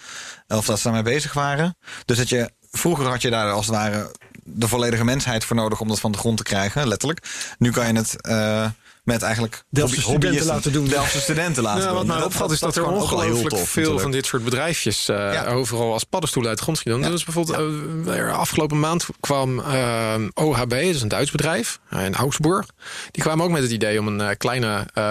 Of 0.49 0.67
dat 0.67 0.77
ze 0.77 0.83
daarmee 0.83 1.03
bezig 1.03 1.33
waren. 1.33 1.77
Dus 2.05 2.17
dat 2.17 2.29
je, 2.29 2.51
vroeger 2.71 3.07
had 3.07 3.23
je 3.23 3.31
daar 3.31 3.51
als 3.51 3.67
het 3.67 3.75
ware 3.75 4.11
de 4.45 4.69
volledige 4.69 5.05
mensheid 5.05 5.45
voor 5.45 5.57
nodig 5.57 5.81
om 5.81 5.89
dat 5.89 6.01
van 6.01 6.13
de 6.13 6.19
grond 6.19 6.37
te 6.37 6.43
krijgen, 6.43 6.89
letterlijk. 6.89 7.55
Nu 7.59 7.71
kan 7.71 7.87
je 7.87 7.93
het 7.93 8.21
eh, 8.21 8.67
met 9.05 9.23
eigenlijk 9.23 9.63
Delftse 9.71 10.01
hobby- 10.01 10.27
studenten 10.27 10.47
laten 10.55 10.73
doen. 10.73 10.85
Delftse 10.99 11.21
studenten 11.21 11.63
laten 11.63 11.81
Ja, 11.83 11.87
doen. 11.89 11.97
wat 11.97 12.07
mij 12.07 12.17
Dat- 12.17 12.25
opvalt 12.27 12.51
is 12.51 12.59
dat, 12.61 12.77
er 12.77 12.83
wel 12.83 12.91
heel 12.93 13.01
ongelooflijk 13.01 13.49
tof 13.55 13.69
veel 13.69 13.99
van 13.99 14.11
dit 14.11 14.27
soort 14.27 14.45
bedrijfjes 14.45 15.09
eh, 15.09 15.17
Ja. 15.17 15.47
overal 15.47 15.93
als 15.93 16.05
paddenstoelen 16.05 16.51
uit 16.51 16.59
de 16.59 16.65
grond 16.65 16.79
schieten. 16.81 17.03
Ja. 17.03 17.11
Dus 17.11 17.25
bijvoorbeeld 17.25 17.59
eh, 18.07 18.15
er 18.17 18.33
afgelopen 18.33 18.81
maand 18.81 19.07
kwam 19.21 19.59
eh, 19.61 20.15
OHB, 20.35 20.71
dat 20.71 20.81
is 20.81 21.03
een 21.03 21.09
Duits 21.09 21.31
bedrijf 21.31 21.79
in 21.91 22.15
Augsburg. 22.15 22.67
Die 23.11 23.23
kwamen 23.23 23.45
ook 23.45 23.51
met 23.51 23.63
het 23.63 23.71
idee 23.71 23.99
om 23.99 24.07
een 24.07 24.21
eh, 24.21 24.29
kleine 24.39 24.87
eh, 24.95 25.03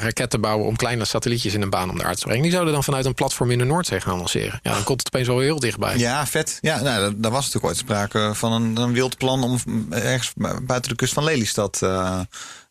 raket 0.00 0.30
te 0.30 0.38
bouwen 0.38 0.66
om 0.66 0.76
kleine 0.76 1.04
satellietjes 1.04 1.54
in 1.54 1.62
een 1.62 1.70
baan 1.70 1.90
om 1.90 1.98
de 1.98 2.04
aarde 2.04 2.16
te 2.18 2.24
brengen. 2.24 2.42
Die 2.42 2.52
zouden 2.52 2.72
dan 2.74 2.84
vanuit 2.84 3.04
een 3.04 3.14
platform 3.14 3.50
in 3.50 3.58
de 3.58 3.64
Noordzee 3.64 4.00
gaan 4.00 4.16
lanceren. 4.16 4.60
Ja, 4.62 4.72
dan 4.72 4.84
komt 4.84 4.98
het 5.02 5.14
opeens 5.14 5.28
wel 5.28 5.38
heel 5.38 5.58
dichtbij. 5.60 5.98
Ja, 5.98 6.26
vet. 6.26 6.58
Ja, 6.60 6.80
nou, 6.80 7.00
daar- 7.00 7.12
daar 7.16 7.30
was 7.30 7.40
natuurlijk 7.44 7.64
ooit 7.64 7.76
sprake 7.76 8.30
van 8.34 8.52
een, 8.52 8.76
een 8.76 8.92
wild 8.92 9.16
plan 9.16 9.42
om 9.44 9.58
ergens 9.90 10.32
buiten 10.62 10.90
de 10.90 10.96
kust 10.96 11.12
van 11.12 11.24
Lelystad. 11.24 11.80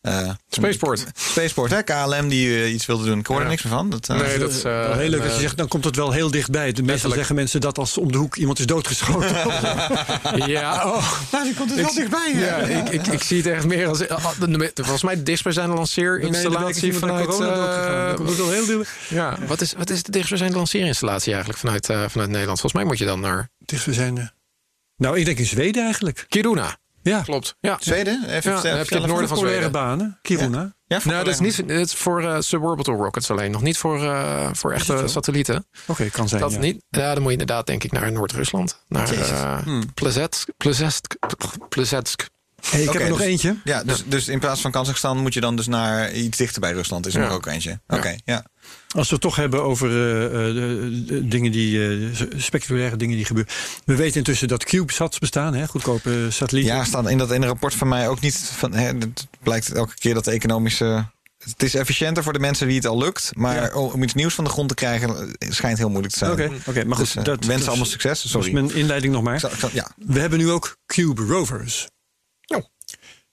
Eh 0.00 0.18
eh, 0.20 0.30
Spaceport. 0.50 1.04
Spaceport, 1.14 1.70
hè? 1.70 1.82
KLM 1.82 2.28
die 2.28 2.48
eh, 2.62 2.72
iets 2.72 2.86
wilde 2.86 3.04
doen. 3.04 3.18
Ik 3.18 3.26
hoor 3.26 3.36
er 3.36 3.42
Ja. 3.42 3.48
niks 3.48 3.62
meer 3.62 3.72
van. 3.72 3.90
Dat, 3.90 4.08
eh, 4.08 4.16
Nee, 4.20 4.38
dat 4.38 4.50
is, 4.50 4.56
eh, 4.56 4.62
Wel 4.86 4.92
heel 4.98 5.08
leuk 5.08 5.22
dat 5.22 5.34
je 5.34 5.40
zegt, 5.40 5.56
dan 5.56 5.68
komt 5.68 5.84
het 5.84 5.96
wel 5.96 6.12
heel 6.12 6.30
dichtbij. 6.30 6.72
De 6.72 6.82
meestal 6.82 7.10
zeggen 7.10 7.34
mensen 7.34 7.60
dat 7.60 7.78
als 7.78 7.98
om 7.98 8.12
de 8.12 8.18
hoek 8.18 8.36
iemand 8.36 8.58
is 8.58 8.66
doodgeschoten. 8.66 9.36
Ja, 10.46 10.84
oh. 10.90 11.12
nou, 11.32 11.44
die 11.44 11.54
komt 11.54 11.68
dus 11.68 11.80
wel 11.80 11.94
dichtbij. 11.94 12.32
hè? 12.34 12.46
Ja, 12.46 12.56
ik, 12.56 12.88
ik, 12.88 13.06
ik 13.06 13.22
zie 13.22 13.36
het 13.36 13.46
echt 13.46 13.66
meer 13.66 13.86
als. 13.88 14.02
Volgens 14.74 15.02
mij 15.02 15.14
het 15.14 15.26
dichtstbijzijnde 15.26 15.74
lanceerinstallatie 15.74 16.92
vanuit. 16.94 17.40
eh, 17.40 18.16
dat 18.16 18.30
is 18.30 18.36
wel 18.36 18.50
heel 18.50 18.66
duur. 18.66 18.88
ja, 19.08 19.36
wat 19.46 19.60
is, 19.60 19.72
wat 19.76 19.90
is 19.90 20.02
de 20.02 20.10
dichtstbijzijnde 20.10 20.56
lanceerinstallatie 20.56 21.30
eigenlijk 21.32 21.60
vanuit, 21.60 21.88
eh, 21.88 22.04
vanuit 22.08 22.30
Nederland? 22.30 22.60
Volgens 22.60 22.72
mij 22.72 22.84
moet 22.84 22.98
je 22.98 23.04
dan 23.04 23.20
naar 23.20 23.48
eh, 23.66 24.24
nou, 24.96 25.18
ik 25.18 25.24
denk 25.24 25.38
in 25.38 25.46
Zweden 25.46 25.84
eigenlijk. 25.84 26.24
Kiruna. 26.28 26.78
Ja. 27.02 27.20
Klopt. 27.22 27.54
Ja. 27.60 27.76
Zweden? 27.80 28.14
Even 28.22 28.34
Ja, 28.34 28.40
vertellen- 28.40 28.62
dan 28.62 28.76
heb 28.78 28.88
je 28.88 28.94
het 28.96 29.06
noorden 29.06 29.28
van 29.28 29.38
Zweden. 29.38 29.72
banen. 29.72 30.18
Kiruna. 30.22 30.76
Ja, 30.86 31.00
voor 31.00 31.12
Nou, 31.12 31.24
dat 31.24 31.34
is 31.34 31.40
niet 31.40 31.56
het 31.56 31.70
is 31.70 31.94
voor 31.94 32.22
eh, 32.22 32.36
suborbital 32.40 32.94
rockets 32.94 33.30
alleen. 33.30 33.50
Nog 33.50 33.62
niet 33.62 33.78
voor, 33.78 34.02
eh, 34.02 34.48
voor 34.52 34.72
echte 34.72 35.02
satellieten. 35.06 35.66
Oké, 35.86 36.10
kan 36.10 36.28
zijn. 36.28 36.40
Dat 36.40 36.52
ja. 36.52 36.58
niet. 36.58 36.82
Ja, 36.88 37.12
dan 37.12 37.22
moet 37.22 37.32
je 37.32 37.38
inderdaad 37.38 37.66
denk 37.66 37.84
ik 37.84 37.92
naar 37.92 38.12
Noord-Rusland. 38.12 38.84
Naar 38.88 39.08
Jezus. 39.10 39.30
eh 39.30 39.58
Hmm. 39.62 39.94
Plesetsk. 39.94 40.48
Plesetsk. 40.56 41.14
Plesetsk. 41.68 42.28
Hey, 42.70 42.82
ik 42.82 42.90
heb 42.92 43.02
er 43.02 43.08
nog 43.08 43.18
dus- 43.18 43.26
eentje. 43.26 43.56
Ja, 43.64 43.84
dus, 43.84 44.04
dus 44.06 44.28
in 44.28 44.38
plaats 44.38 44.60
van 44.60 44.70
Kazachstan 44.70 45.18
moet 45.18 45.34
je 45.34 45.40
dan 45.40 45.56
dus 45.56 45.66
naar 45.66 46.12
iets 46.12 46.36
dichter 46.36 46.60
bij 46.60 46.72
Rusland. 46.72 47.06
Is 47.06 47.14
er 47.14 47.20
Ja. 47.20 47.26
nog 47.26 47.36
ook 47.36 47.46
eentje. 47.46 47.80
Oké, 47.86 48.16
ja. 48.24 48.44
Als 48.88 49.08
we 49.08 49.12
het 49.14 49.22
toch 49.22 49.36
hebben 49.36 49.62
over 49.62 49.88
eh, 49.90 50.24
eh, 50.24 50.54
de, 50.54 51.04
de 51.06 51.28
dingen 51.28 51.52
die, 51.52 51.88
eh, 51.88 52.06
spectaculaire 52.36 52.96
dingen 52.96 53.16
die 53.16 53.24
gebeuren. 53.24 53.52
We 53.84 53.94
weten 53.96 54.16
intussen 54.16 54.48
dat 54.48 54.64
CubeSats 54.64 55.18
bestaan, 55.18 55.54
hè? 55.54 55.66
goedkope 55.66 56.26
satellieten. 56.30 56.74
Ja, 56.74 56.84
staat 56.84 57.08
in 57.10 57.18
dat 57.18 57.30
in 57.32 57.42
een 57.42 57.48
rapport 57.48 57.74
van 57.74 57.88
mij 57.88 58.08
ook 58.08 58.20
niet. 58.20 58.36
Van, 58.36 58.72
hè, 58.72 58.86
het 58.86 59.26
blijkt 59.42 59.72
elke 59.72 59.94
keer 59.94 60.14
dat 60.14 60.24
de 60.24 60.30
economische. 60.30 61.06
Het 61.38 61.62
is 61.62 61.74
efficiënter 61.74 62.22
voor 62.22 62.32
de 62.32 62.38
mensen 62.38 62.66
wie 62.66 62.76
het 62.76 62.86
al 62.86 62.98
lukt. 62.98 63.30
Maar 63.36 63.54
Ja. 63.54 63.74
om 63.74 64.02
iets 64.02 64.14
nieuws 64.14 64.34
van 64.34 64.44
de 64.44 64.50
grond 64.50 64.68
te 64.68 64.74
krijgen, 64.74 65.36
schijnt 65.38 65.78
heel 65.78 65.88
moeilijk 65.88 66.12
te 66.12 66.18
zijn. 66.18 66.32
Oké, 66.32 66.50
oké, 66.66 66.84
maar 66.84 66.96
goed. 66.96 67.14
Dus, 67.14 67.24
dat, 67.24 67.44
wensen 67.44 67.58
dat 67.58 67.68
allemaal 67.68 67.86
succes. 67.86 68.22
Dat 68.22 68.30
Sorry. 68.30 68.46
is 68.46 68.52
mijn 68.52 68.74
inleiding 68.74 69.12
nog 69.12 69.22
Ik 69.22 69.28
maar. 69.28 69.40
zal- 69.40 69.50
ik 69.50 69.58
zal- 69.58 69.70
ja. 69.72 69.90
We 69.96 70.20
hebben 70.20 70.38
nu 70.38 70.50
ook 70.50 70.76
Cube 70.86 71.22
Rovers. 71.24 71.88
Oh. 72.46 72.64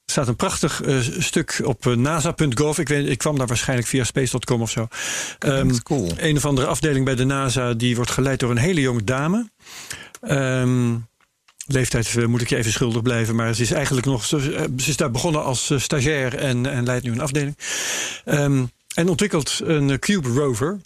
Er 0.06 0.12
staat 0.12 0.28
een 0.28 0.36
prachtig 0.36 0.82
eh, 0.82 0.98
stuk 1.00 1.62
op 1.64 1.88
eh, 1.88 1.94
nasa.gov. 1.94 2.78
Ik, 2.78 2.88
weet, 2.88 3.10
ik 3.10 3.18
kwam 3.18 3.38
daar 3.38 3.48
waarschijnlijk 3.48 3.88
via 3.88 4.04
space.com 4.04 4.62
of 4.62 4.70
zo. 4.70 4.88
Ehm, 5.40 5.78
cool. 5.84 6.12
Een 6.18 6.38
of 6.38 6.46
andere 6.46 6.68
afdeling 6.68 7.06
bij 7.06 7.16
de 7.16 7.24
NASA 7.24 7.74
die 7.74 7.96
wordt 7.96 8.12
geleid 8.12 8.40
door 8.40 8.52
een 8.52 8.58
hele 8.58 8.82
jonge 8.82 9.04
dame. 9.04 9.50
Ehm, 10.22 10.96
leeftijd 11.66 12.16
eh, 12.18 12.26
moet 12.26 12.42
ik 12.42 12.50
je 12.50 12.56
even 12.56 12.72
schuldig 12.72 13.02
blijven, 13.02 13.36
maar 13.36 13.54
ze 13.54 13.62
is 13.62 13.72
eigenlijk 13.72 14.06
nog. 14.06 14.26
Ze, 14.26 14.40
ze 14.78 14.90
is 14.90 14.98
daar 14.98 15.12
begonnen 15.12 15.44
als 15.44 15.72
stagiair 15.76 16.36
en, 16.36 16.66
en 16.66 16.84
leidt 16.84 17.04
nu 17.04 17.12
een 17.12 17.22
afdeling. 17.22 17.58
Ehm, 18.26 18.66
en 18.96 19.10
ontwikkelt 19.10 19.62
een 19.64 20.00
Cube 20.00 20.30
Rover. 20.30 20.80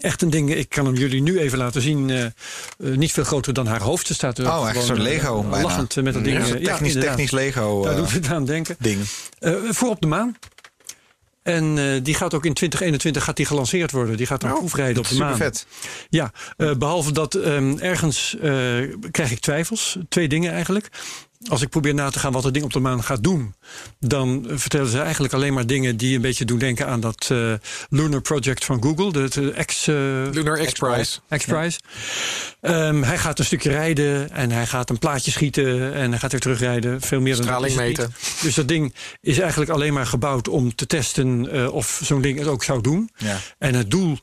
Echt 0.00 0.22
een 0.22 0.30
ding, 0.30 0.54
ik 0.54 0.68
kan 0.68 0.84
hem 0.86 0.94
jullie 0.94 1.22
nu 1.22 1.38
even 1.38 1.58
laten 1.58 1.82
zien. 1.82 2.10
eh, 2.10 2.24
eh, 2.24 2.30
niet 2.78 3.12
veel 3.12 3.24
groter 3.24 3.52
dan 3.54 3.66
haar 3.66 3.80
hoofd. 3.82 4.06
Ze 4.06 4.14
staat 4.14 4.38
er 4.38 4.46
Oh, 4.52 4.68
echt 4.68 4.84
zo'n 4.84 4.96
eh, 4.96 5.02
Lego 5.02 5.42
bijna. 5.42 5.62
Lachend 5.62 5.96
eh, 5.96 6.04
met 6.04 6.14
dat 6.14 6.24
ding. 6.24 6.36
Ja, 6.36 6.42
eh, 6.42 6.48
zo'n 6.48 6.60
technisch, 6.62 6.92
technisch 6.92 7.30
Lego 7.30 7.82
Daar 7.82 7.92
eh, 7.92 7.98
doet 7.98 8.12
het 8.12 8.28
aan 8.28 8.44
denken. 8.44 8.76
ding. 8.78 9.00
Eh, 9.38 9.54
voor 9.70 9.88
op 9.88 10.00
de 10.00 10.06
maan. 10.06 10.36
En 11.42 11.78
eh, 11.78 12.00
die 12.02 12.14
gaat 12.14 12.34
ook 12.34 12.44
in 12.44 12.52
2021 12.54 13.24
gaat 13.24 13.36
die 13.36 13.46
gelanceerd 13.46 13.90
worden. 13.90 14.16
Die 14.16 14.26
gaat 14.26 14.40
dan 14.40 14.50
Oh, 14.52 14.58
proefrijden 14.58 14.98
op 15.02 15.08
de 15.08 15.16
maan. 15.16 15.36
vet. 15.36 15.66
Ja, 16.08 16.32
eh, 16.56 16.72
behalve 16.74 17.12
dat 17.12 17.34
ehm, 17.34 17.78
ergens 17.78 18.36
eh, 18.42 18.42
krijg 19.10 19.30
ik 19.30 19.38
twijfels. 19.40 19.98
Twee 20.08 20.28
dingen 20.28 20.52
eigenlijk. 20.52 20.88
Als 21.48 21.62
ik 21.62 21.68
probeer 21.68 21.94
na 21.94 22.10
te 22.10 22.18
gaan 22.18 22.32
wat 22.32 22.44
het 22.44 22.52
ding 22.54 22.64
op 22.64 22.72
de 22.72 22.80
maan 22.80 23.02
gaat 23.02 23.22
doen, 23.22 23.54
dan 23.98 24.44
vertellen 24.48 24.88
ze 24.88 25.00
eigenlijk 25.00 25.34
alleen 25.34 25.54
maar 25.54 25.66
dingen 25.66 25.96
die 25.96 26.14
een 26.16 26.20
beetje 26.20 26.44
doen 26.44 26.58
denken 26.58 26.86
aan 26.86 27.00
dat 27.00 27.28
eh, 27.32 27.52
Lunar 27.88 28.20
Project 28.20 28.64
van 28.64 28.82
Google, 28.82 29.12
de, 29.12 29.28
de 29.28 29.64
X, 29.64 29.86
eh, 29.86 29.94
Lunar 30.32 30.64
X-Prize. 30.64 31.20
X-Prize. 31.28 31.78
Ehm, 32.60 33.02
hij 33.02 33.18
gaat 33.18 33.38
een 33.38 33.44
stukje 33.44 33.70
rijden 33.70 34.30
en 34.30 34.50
hij 34.50 34.66
gaat 34.66 34.90
een 34.90 34.98
plaatje 34.98 35.30
schieten 35.30 35.94
en 35.94 36.10
hij 36.10 36.18
gaat 36.18 36.30
weer 36.30 36.40
terugrijden. 36.40 37.00
Veel 37.00 37.20
meer 37.20 37.34
Straling 37.34 37.76
meten. 37.76 38.14
Dus 38.42 38.54
dat 38.54 38.68
ding 38.68 38.94
is 39.20 39.38
eigenlijk 39.38 39.70
alleen 39.70 39.92
maar 39.92 40.06
gebouwd 40.06 40.48
om 40.48 40.74
te 40.74 40.86
testen 40.86 41.50
eh, 41.52 41.74
of 41.74 42.00
zo'n 42.04 42.20
ding 42.20 42.38
het 42.38 42.48
ook 42.48 42.64
zou 42.64 42.80
doen. 42.80 43.10
Ja. 43.16 43.38
En 43.58 43.74
het 43.74 43.90
doel 43.90 44.18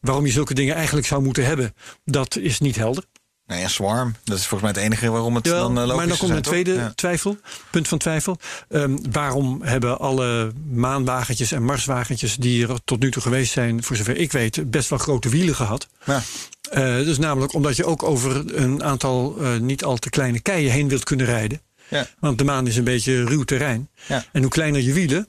waarom 0.00 0.26
je 0.26 0.32
zulke 0.32 0.54
dingen 0.54 0.74
eigenlijk 0.74 1.06
zou 1.06 1.22
moeten 1.22 1.44
hebben, 1.44 1.74
dat 2.04 2.36
is 2.36 2.60
niet 2.60 2.76
helder. 2.76 3.04
Nee, 3.46 3.62
en 3.62 3.70
Swarm. 3.70 4.14
Dat 4.24 4.38
is 4.38 4.46
volgens 4.46 4.72
mij 4.72 4.82
het 4.82 4.92
enige 4.92 5.10
waarom 5.10 5.34
het 5.34 5.46
Jawel, 5.46 5.62
dan 5.62 5.70
uh, 5.72 5.76
logisch 5.78 5.96
maar 5.96 6.06
dan 6.06 6.16
komt 6.16 6.30
een 6.30 6.42
tweede 6.42 6.72
Ja. 6.72 6.92
twijfel, 6.94 7.36
punt 7.70 7.88
van 7.88 7.98
twijfel. 7.98 8.38
Ehm, 8.68 8.96
waarom 9.10 9.62
hebben 9.62 9.98
alle 9.98 10.52
maanwagentjes 10.70 11.52
en 11.52 11.62
marswagentjes 11.62 12.36
die 12.36 12.66
er 12.68 12.84
tot 12.84 13.00
nu 13.00 13.10
toe 13.10 13.22
geweest 13.22 13.52
zijn, 13.52 13.82
voor 13.82 13.96
zover 13.96 14.16
ik 14.16 14.32
weet, 14.32 14.70
best 14.70 14.88
wel 14.90 14.98
grote 14.98 15.28
wielen 15.28 15.54
gehad? 15.54 15.88
Ja. 16.04 16.22
Eh, 16.70 16.82
dus 16.82 17.18
namelijk 17.18 17.52
omdat 17.52 17.76
je 17.76 17.84
ook 17.84 18.02
over 18.02 18.56
een 18.56 18.82
aantal 18.84 19.36
eh, 19.40 19.56
niet 19.56 19.84
al 19.84 19.96
te 19.96 20.10
kleine 20.10 20.40
keien 20.40 20.70
heen 20.70 20.88
wilt 20.88 21.04
kunnen 21.04 21.26
rijden. 21.26 21.60
Ja. 21.88 22.06
Want 22.18 22.38
de 22.38 22.44
maan 22.44 22.66
is 22.66 22.76
een 22.76 22.84
beetje 22.84 23.24
ruw 23.24 23.42
terrein. 23.42 23.90
Ja. 24.08 24.24
En 24.32 24.42
hoe 24.42 24.50
kleiner 24.50 24.80
je 24.80 24.92
wielen, 24.92 25.28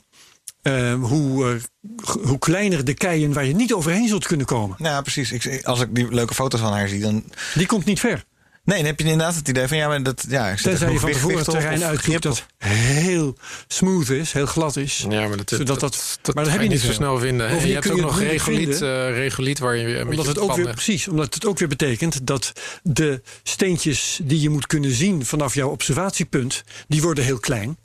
eh, 0.67 0.93
hoe, 0.93 1.49
eh, 1.53 2.15
hoe 2.27 2.39
kleiner 2.39 2.85
de 2.85 2.93
keien 2.93 3.33
waar 3.33 3.45
je 3.45 3.55
niet 3.55 3.73
overheen 3.73 4.07
zult 4.07 4.25
kunnen 4.27 4.45
komen. 4.45 4.75
Ja, 4.79 5.01
precies. 5.01 5.31
Ik, 5.31 5.63
als 5.65 5.81
ik 5.81 5.95
die 5.95 6.13
leuke 6.13 6.33
foto's 6.33 6.59
van 6.59 6.71
haar 6.73 6.87
zie, 6.87 6.99
dan... 6.99 7.23
Die 7.53 7.65
komt 7.67 7.85
niet 7.85 7.99
ver. 7.99 8.23
Nee, 8.63 8.77
dan 8.77 8.85
heb 8.85 8.99
je 8.99 9.03
inderdaad 9.05 9.35
het 9.35 9.47
idee 9.47 9.67
van... 9.67 9.77
Ja, 9.77 9.87
maar 9.87 10.03
dat, 10.03 10.25
ja, 10.29 10.47
ik 10.47 10.57
Tenzij 10.57 10.91
je 10.91 10.99
van 10.99 11.11
tevoren 11.11 11.37
het 11.37 11.49
terrein 11.49 11.83
uitzoekt 11.83 12.21
dat 12.23 12.45
heel 12.57 13.35
smooth 13.67 14.09
is, 14.09 14.31
heel 14.31 14.45
glad 14.45 14.75
is. 14.75 15.05
Ja, 15.09 15.27
maar 15.27 15.37
dat, 15.37 15.49
Zodat 15.49 15.67
dat, 15.67 15.79
dat- 15.79 16.19
dat, 16.21 16.35
maar 16.35 16.43
dat 16.43 16.53
heb 16.53 16.61
je 16.61 16.67
niet 16.67 16.79
zo 16.81 16.91
snel 16.91 17.17
vinden. 17.19 17.67
Je 17.67 17.73
hebt 17.73 17.89
ook 17.89 17.95
je 17.95 18.01
nog 18.01 18.19
regoliet, 18.19 18.69
vinden. 18.77 19.07
eh, 19.07 19.13
regoliet 19.17 19.59
waar 19.59 19.75
je 19.77 19.87
met 19.95 20.07
Omdat 20.07 20.25
het 20.25 20.39
ook 20.39 20.55
weer, 20.55 20.73
precies, 20.73 21.07
omdat 21.07 21.33
het 21.33 21.45
ook 21.45 21.59
weer 21.59 21.67
betekent 21.67 22.27
dat 22.27 22.51
de 22.83 23.21
steentjes 23.43 24.19
die 24.23 24.41
je 24.41 24.49
moet 24.49 24.67
kunnen 24.67 24.91
zien 24.91 25.25
vanaf 25.25 25.53
jouw 25.53 25.69
observatiepunt, 25.69 26.63
die 26.87 27.01
worden 27.01 27.23
heel 27.23 27.39
klein. 27.39 27.77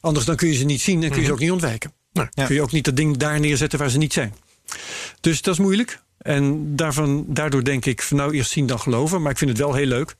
Anders 0.00 0.26
dan 0.26 0.36
kun 0.36 0.48
je 0.48 0.54
ze 0.54 0.64
niet 0.64 0.80
zien 0.80 1.02
en 1.02 1.10
kun 1.10 1.20
je 1.20 1.26
ze 1.26 1.32
ook 1.32 1.38
niet 1.38 1.50
ontwijken. 1.50 1.92
Ja. 2.30 2.44
Kun 2.46 2.54
je 2.54 2.62
ook 2.62 2.72
niet 2.72 2.84
dat 2.84 2.96
ding 2.96 3.16
daar 3.16 3.40
neerzetten 3.40 3.78
waar 3.78 3.90
ze 3.90 3.98
niet 3.98 4.12
zijn. 4.12 4.34
Dus 5.20 5.42
dat 5.42 5.54
is 5.54 5.60
moeilijk. 5.60 6.02
En 6.18 6.76
daarvan, 6.76 7.24
daardoor 7.28 7.64
denk 7.64 7.86
ik 7.86 8.02
van 8.02 8.16
nou 8.16 8.34
eerst 8.34 8.50
zien 8.50 8.66
dan 8.66 8.80
geloven. 8.80 9.22
Maar 9.22 9.30
ik 9.30 9.38
vind 9.38 9.50
het 9.50 9.58
wel 9.58 9.74
heel 9.74 9.86
leuk. 9.86 10.14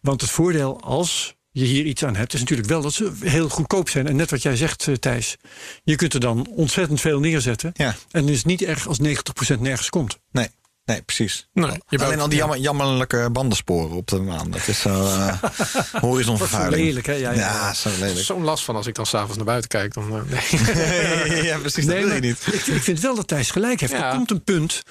Want 0.00 0.20
het 0.20 0.30
voordeel 0.30 0.80
als 0.80 1.36
je 1.50 1.64
hier 1.64 1.84
iets 1.84 2.04
aan 2.04 2.16
hebt, 2.16 2.34
is 2.34 2.40
natuurlijk 2.40 2.68
wel 2.68 2.82
dat 2.82 2.92
ze 2.92 3.12
heel 3.20 3.48
goedkoop 3.48 3.88
zijn. 3.88 4.06
En 4.06 4.16
net 4.16 4.30
wat 4.30 4.42
jij 4.42 4.56
zegt, 4.56 4.88
eh, 4.88 4.94
Thijs. 4.94 5.36
Je 5.84 5.96
kunt 5.96 6.14
er 6.14 6.20
dan 6.20 6.46
ontzettend 6.46 7.00
veel 7.00 7.20
neerzetten. 7.20 7.70
Ja. 7.74 7.96
En 8.10 8.20
het 8.20 8.34
is 8.34 8.44
niet 8.44 8.62
erg 8.62 8.88
als 8.88 8.98
90% 8.98 9.60
nergens 9.60 9.90
komt. 9.90 10.18
Nee, 10.30 10.48
nee, 10.84 11.02
precies. 11.02 11.48
Nee, 11.52 11.78
Alleen 11.88 12.20
al 12.20 12.28
die 12.28 12.38
jammer, 12.38 12.58
jammerlijke 12.58 13.28
bandensporen 13.32 13.96
op 13.96 14.08
de 14.08 14.20
maan. 14.20 14.50
Dat 14.50 14.68
is 14.68 14.80
zo 14.80 15.04
uh, 15.04 15.42
horizonvervuiling. 15.92 16.80
Zo 16.80 16.86
lelijk, 16.86 17.06
hè? 17.06 17.12
Ja, 17.12 17.30
ja. 17.30 17.38
Ja, 17.38 17.74
zo 17.74 17.90
lelijk. 17.98 18.18
zo'n 18.18 18.44
last 18.44 18.64
van 18.64 18.76
als 18.76 18.86
ik 18.86 18.94
dan 18.94 19.06
s'avonds 19.06 19.36
naar 19.36 19.44
buiten 19.44 19.68
kijk. 19.68 19.94
Dan, 19.94 20.26
eh, 20.28 20.74
nee. 20.74 21.44
ja, 21.50 21.58
precies. 21.58 21.84
Nee, 21.84 22.00
dat 22.00 22.04
wil 22.04 22.14
je 22.14 22.20
niet. 22.20 22.46
Ik, 22.46 22.66
ik 22.66 22.82
vind 22.82 23.00
wel 23.00 23.14
dat 23.14 23.28
Thijs 23.28 23.50
gelijk 23.50 23.80
heeft. 23.80 23.92
Er 23.92 24.10
komt 24.10 24.30
een 24.30 24.44
punt 24.44 24.82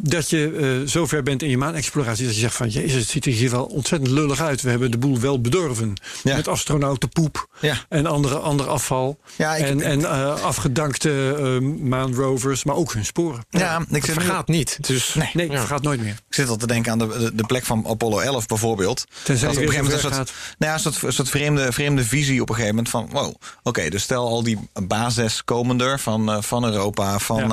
dat 0.00 0.30
je 0.30 0.52
eh 0.82 0.88
zover 0.90 1.22
bent 1.22 1.42
in 1.42 1.48
je 1.50 1.58
maanexploratie... 1.58 2.24
dat 2.26 2.34
je 2.34 2.40
zegt 2.40 2.54
van, 2.56 2.68
jezus, 2.68 3.00
het 3.00 3.08
ziet 3.08 3.26
er 3.26 3.32
hier 3.32 3.50
wel 3.50 3.64
ontzettend 3.64 4.10
lullig 4.10 4.40
uit. 4.40 4.62
We 4.62 4.70
hebben 4.70 4.90
de 4.90 4.98
boel 4.98 5.20
wel 5.20 5.40
bedorven. 5.40 5.94
Ja. 6.22 6.36
Met 6.36 6.48
astronautenpoep 6.48 7.46
Ja. 7.60 7.76
en 7.88 8.06
andere, 8.06 8.38
ander 8.38 8.68
afval. 8.68 9.18
Ja, 9.36 9.54
ik- 9.56 9.66
en 9.66 9.80
en 9.80 10.04
eh, 10.04 10.42
afgedankte 10.42 11.34
eh, 11.38 11.68
maanrovers, 11.88 12.64
maar 12.64 12.74
ook 12.76 12.92
hun 12.92 13.04
sporen. 13.04 13.44
Ja, 13.50 13.78
ik 13.78 13.86
Het 13.88 14.06
nu, 14.06 14.12
vergaat 14.12 14.48
niet. 14.48 14.78
Dus, 14.86 15.14
Nee. 15.32 15.50
Het 15.52 15.60
gaat 15.60 15.82
nooit 15.82 16.00
meer. 16.00 16.12
ik 16.28 16.34
zit 16.34 16.48
al 16.48 16.56
te 16.56 16.66
denken 16.66 16.92
aan 16.92 16.98
de, 16.98 17.06
de, 17.18 17.34
de 17.34 17.46
plek 17.46 17.64
van 17.64 17.86
Apollo 17.86 18.18
11 18.18 18.46
bijvoorbeeld. 18.46 19.04
Tenzij 19.22 19.46
Dat 19.48 19.56
je 19.56 19.62
op 19.62 19.66
een 19.68 19.72
gegeven 19.74 19.84
moment 20.00 20.04
een 20.04 20.14
soort, 20.26 20.32
nou 20.58 20.72
ja, 20.72 20.78
soort, 20.78 21.14
soort 21.14 21.28
vreemde, 21.28 21.72
vreemde 21.72 22.04
visie 22.04 22.40
op 22.42 22.48
een 22.48 22.54
gegeven 22.54 22.74
moment 22.76 22.92
van... 22.92 23.08
wow, 23.12 23.34
oké, 23.62 23.88
dus 23.90 24.02
stel 24.02 24.26
al 24.28 24.42
die 24.42 24.58
bases 24.82 25.44
komen 25.44 25.80
er 25.80 25.98
van, 26.00 26.42
van 26.42 26.64
Europa, 26.64 27.18
van, 27.18 27.48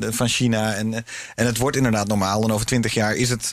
de- 0.00 0.12
van 0.12 0.28
China... 0.28 0.72
En, 0.74 0.94
en 1.34 1.46
het 1.46 1.58
wordt 1.58 1.76
inderdaad 1.84 2.08
normaal 2.08 2.42
en 2.42 2.52
over 2.52 2.66
twintig 2.66 2.94
jaar 2.94 3.14
is 3.14 3.28
het 3.28 3.52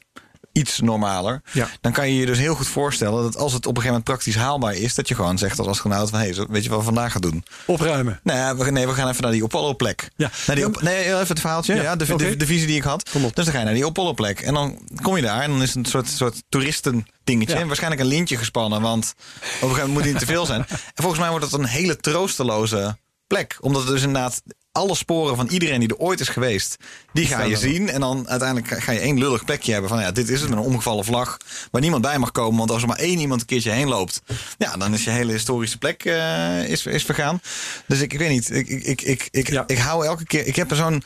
iets 0.52 0.80
normaler. 0.80 1.42
Ja. 1.52 1.68
Dan 1.82 1.92
kan 1.92 2.10
je 2.10 2.20
je 2.20 2.26
dus 2.26 2.38
heel 2.38 2.56
goed 2.56 2.68
voorstellen 2.68 3.24
dat 3.24 3.38
als 3.38 3.54
het 3.54 3.66
op 3.66 3.76
een 3.76 3.82
gegeven 3.82 3.88
moment 3.88 4.04
praktisch 4.04 4.36
haalbaar 4.36 4.76
is... 4.76 4.96
dat 4.96 5.08
je 5.08 5.16
gewoon 5.16 5.38
zegt 5.38 5.60
als 5.60 5.68
astronaut 5.68 6.10
van... 6.10 6.20
hé, 6.20 6.30
hey, 6.30 6.46
weet 6.50 6.64
je 6.64 6.70
wat 6.70 6.80
we 6.80 6.86
vandaag 6.86 7.12
gaan 7.12 7.22
doen? 7.22 7.44
Opruimen. 7.66 8.20
Nee, 8.24 8.38
Nou 8.38 8.58
we, 8.58 8.72
nee, 8.72 8.88
we 8.88 8.94
gaan 8.94 9.10
even 9.10 9.22
naar 9.24 9.32
die 9.32 9.44
Apollo-plek. 9.44 10.10
Ja. 10.16 10.32
Naar 10.48 10.56
die 10.56 10.66
op, 10.66 10.82
nee, 10.82 11.06
even 11.06 11.28
het 11.28 11.40
verhaaltje. 11.40 11.76
Ja, 11.76 11.82
Ja, 11.82 11.96
de, 11.96 12.16
de, 12.16 12.36
de 12.36 12.46
visie 12.46 12.68
die 12.68 12.76
ik 12.76 12.84
had. 12.84 13.10
Dus 13.12 13.46
dan 13.46 13.54
ga 13.54 13.60
je 13.60 13.66
naar 13.66 13.74
die 13.74 13.86
Apollo-plek. 13.86 14.40
En 14.40 14.54
dan 14.54 14.88
kom 15.02 15.16
je 15.16 15.22
daar 15.22 15.42
en 15.42 15.50
dan 15.50 15.62
is 15.62 15.68
het 15.68 15.78
een 15.78 15.86
soort, 15.86 16.08
soort 16.08 16.44
toeristendingetje. 16.50 17.56
Ja. 17.56 17.62
En 17.62 17.68
waarschijnlijk 17.68 18.02
een 18.02 18.08
lintje 18.08 18.38
gespannen, 18.38 18.82
want 18.82 19.14
op 19.16 19.42
een 19.42 19.44
gegeven 19.44 19.76
moment 19.76 19.94
moet 19.94 20.04
die 20.04 20.12
niet 20.12 20.22
te 20.22 20.28
veel 20.28 20.46
zijn. 20.46 20.66
En 20.70 21.06
volgens 21.06 21.22
mij 21.22 21.30
wordt 21.30 21.46
het 21.46 21.54
een 21.54 21.66
hele 21.66 21.98
troosteloze 21.98 22.98
plek. 23.28 23.58
Omdat 23.60 23.82
het 23.82 23.92
dus 23.92 24.02
inderdaad 24.02 24.42
alle 24.80 24.96
sporen 24.96 25.36
van 25.36 25.48
iedereen 25.48 25.80
die 25.80 25.90
er 25.90 25.98
ooit 25.98 26.20
is 26.20 26.28
geweest, 26.30 26.78
die 27.14 27.26
ga 27.26 27.42
je 27.42 27.58
zien. 27.58 27.90
En 27.90 28.00
dan 28.00 28.30
uiteindelijk 28.30 28.84
ga 28.84 28.92
je 28.92 29.00
één 29.00 29.20
lullig 29.20 29.46
plekje 29.46 29.72
hebben 29.72 29.90
van 29.90 30.00
ja, 30.02 30.12
dit 30.12 30.30
is 30.30 30.42
het 30.42 30.50
met 30.50 30.60
een 30.60 30.66
omgevallen 30.66 31.06
vlag. 31.06 31.38
Waar 31.72 31.82
niemand 31.82 32.02
bij 32.02 32.18
mag 32.18 32.32
komen. 32.32 32.58
Want 32.58 32.72
als 32.72 32.82
er 32.82 32.88
maar 32.88 32.98
één 32.98 33.20
iemand 33.20 33.42
een 33.42 33.48
keertje 33.48 33.72
heen 33.72 33.88
loopt, 33.88 34.22
ja, 34.58 34.78
dan 34.78 34.94
is 34.94 35.04
je 35.04 35.10
hele 35.10 35.32
historische 35.32 35.78
plek 35.78 36.06
eh, 36.06 36.70
is, 36.70 36.86
is 36.86 37.04
vergaan. 37.06 37.42
Dus 37.88 38.00
ik, 38.02 38.14
ik 38.14 38.20
weet 38.20 38.30
niet. 38.30 38.52
Ik, 38.52 38.68
ik, 38.68 38.84
ik, 38.84 39.02
ik, 39.02 39.28
ik, 39.32 39.50
Ja. 39.50 39.64
ik 39.68 39.78
hou 39.78 40.06
elke 40.06 40.26
keer. 40.26 40.48
Ik 40.48 40.56
heb 40.56 40.72
er 40.72 40.78
zo'n. 40.78 41.04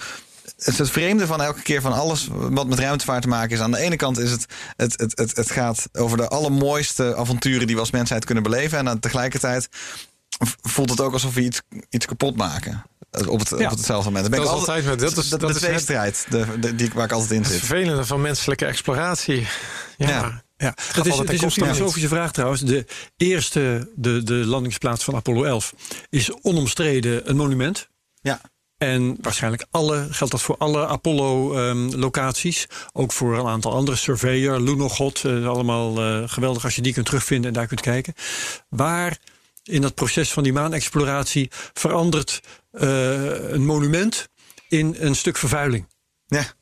Het 0.57 0.89
vreemde 0.89 1.26
van 1.28 1.41
elke 1.41 1.61
keer 1.61 1.82
van 1.82 1.93
alles 1.93 2.28
wat 2.32 2.67
met 2.67 2.80
ruimtevaart 2.80 3.21
te 3.21 3.28
maken 3.28 3.55
is. 3.55 3.59
Aan 3.61 3.71
de 3.71 3.78
ene 3.80 3.95
kant 3.95 4.17
is 4.19 4.32
het, 4.32 4.45
het, 4.76 4.99
het, 4.99 5.17
het, 5.17 5.36
het 5.36 5.51
gaat 5.51 5.86
over 5.93 6.17
de 6.17 6.28
allermooiste 6.28 7.15
avonturen 7.15 7.65
die 7.67 7.76
we 7.76 7.82
als 7.82 7.91
mensheid 7.91 8.26
kunnen 8.26 8.43
beleven. 8.43 8.78
En 8.78 8.86
dan 8.86 8.99
tegelijkertijd 8.99 9.69
voelt 10.61 10.89
het 10.89 11.01
ook 11.01 11.13
alsof 11.13 11.34
we 11.34 11.41
iets, 11.41 11.61
iets 11.89 12.05
kapot 12.05 12.36
maken. 12.36 12.84
Op, 13.27 13.39
het, 13.39 13.49
Ja. 13.49 13.65
op 13.65 13.69
hetzelfde 13.77 14.09
moment. 14.11 14.29
Ben 14.29 14.39
Dat 14.39 14.49
ik 14.49 14.53
is 14.55 14.59
altijd 14.59 14.86
met- 14.86 14.99
dat 14.99 15.17
is- 15.17 15.29
de, 15.29 15.38
dat 15.38 15.49
de 15.49 15.55
is 15.55 15.61
tweestrijd 15.61 16.25
de, 16.29 16.59
de, 16.59 16.75
die, 16.75 16.89
waar 16.93 17.05
ik 17.05 17.11
altijd 17.11 17.31
in 17.31 17.38
Het 17.41 17.47
zit. 17.51 17.57
vervelende 17.59 18.05
van 18.05 18.21
menselijke 18.21 18.65
exploratie. 18.65 19.47
Ja. 19.97 20.07
Ja. 20.09 20.41
Ja, 20.57 20.73
dat 20.93 21.05
is, 21.05 21.11
altijd 21.11 21.27
het 21.31 21.38
is 21.38 21.41
een 21.43 21.51
filosofische 21.51 22.07
vraag 22.07 22.31
trouwens. 22.31 22.61
De 22.61 22.86
eerste, 23.17 23.89
de, 23.95 24.23
de 24.23 24.34
landingsplaats 24.34 25.03
van 25.03 25.15
Apollo 25.15 25.43
11, 25.43 25.73
is 26.09 26.31
onomstreden 26.41 27.29
een 27.29 27.36
monument. 27.36 27.88
Ja. 28.21 28.41
En 28.77 29.17
waarschijnlijk 29.21 29.65
alle, 29.71 30.07
geldt 30.09 30.31
dat 30.31 30.41
voor 30.41 30.55
alle 30.57 30.88
Apollo-locaties. 30.88 32.67
ook 32.93 33.11
voor 33.11 33.38
een 33.39 33.47
aantal 33.47 33.73
andere. 33.73 33.97
Surveyor, 33.97 34.59
Lunokhod. 34.59 35.23
eh, 35.25 35.47
allemaal 35.47 36.01
eh, 36.01 36.23
geweldig 36.29 36.63
als 36.63 36.75
je 36.75 36.81
die 36.81 36.93
kunt 36.93 37.05
terugvinden 37.05 37.47
en 37.47 37.53
daar 37.53 37.67
kunt 37.67 37.81
kijken. 37.81 38.13
Waar 38.69 39.17
in 39.64 39.82
dat 39.82 39.95
proces 39.95 40.32
van 40.32 40.43
die 40.43 40.53
maanexploratie 40.53 41.51
verandert 41.74 42.41
eh, 42.72 43.51
een 43.51 43.66
monument 43.66 44.30
in 44.68 44.95
een 44.99 45.16
stuk 45.16 45.38
vervuiling. 45.38 45.88
Ja. 46.26 46.53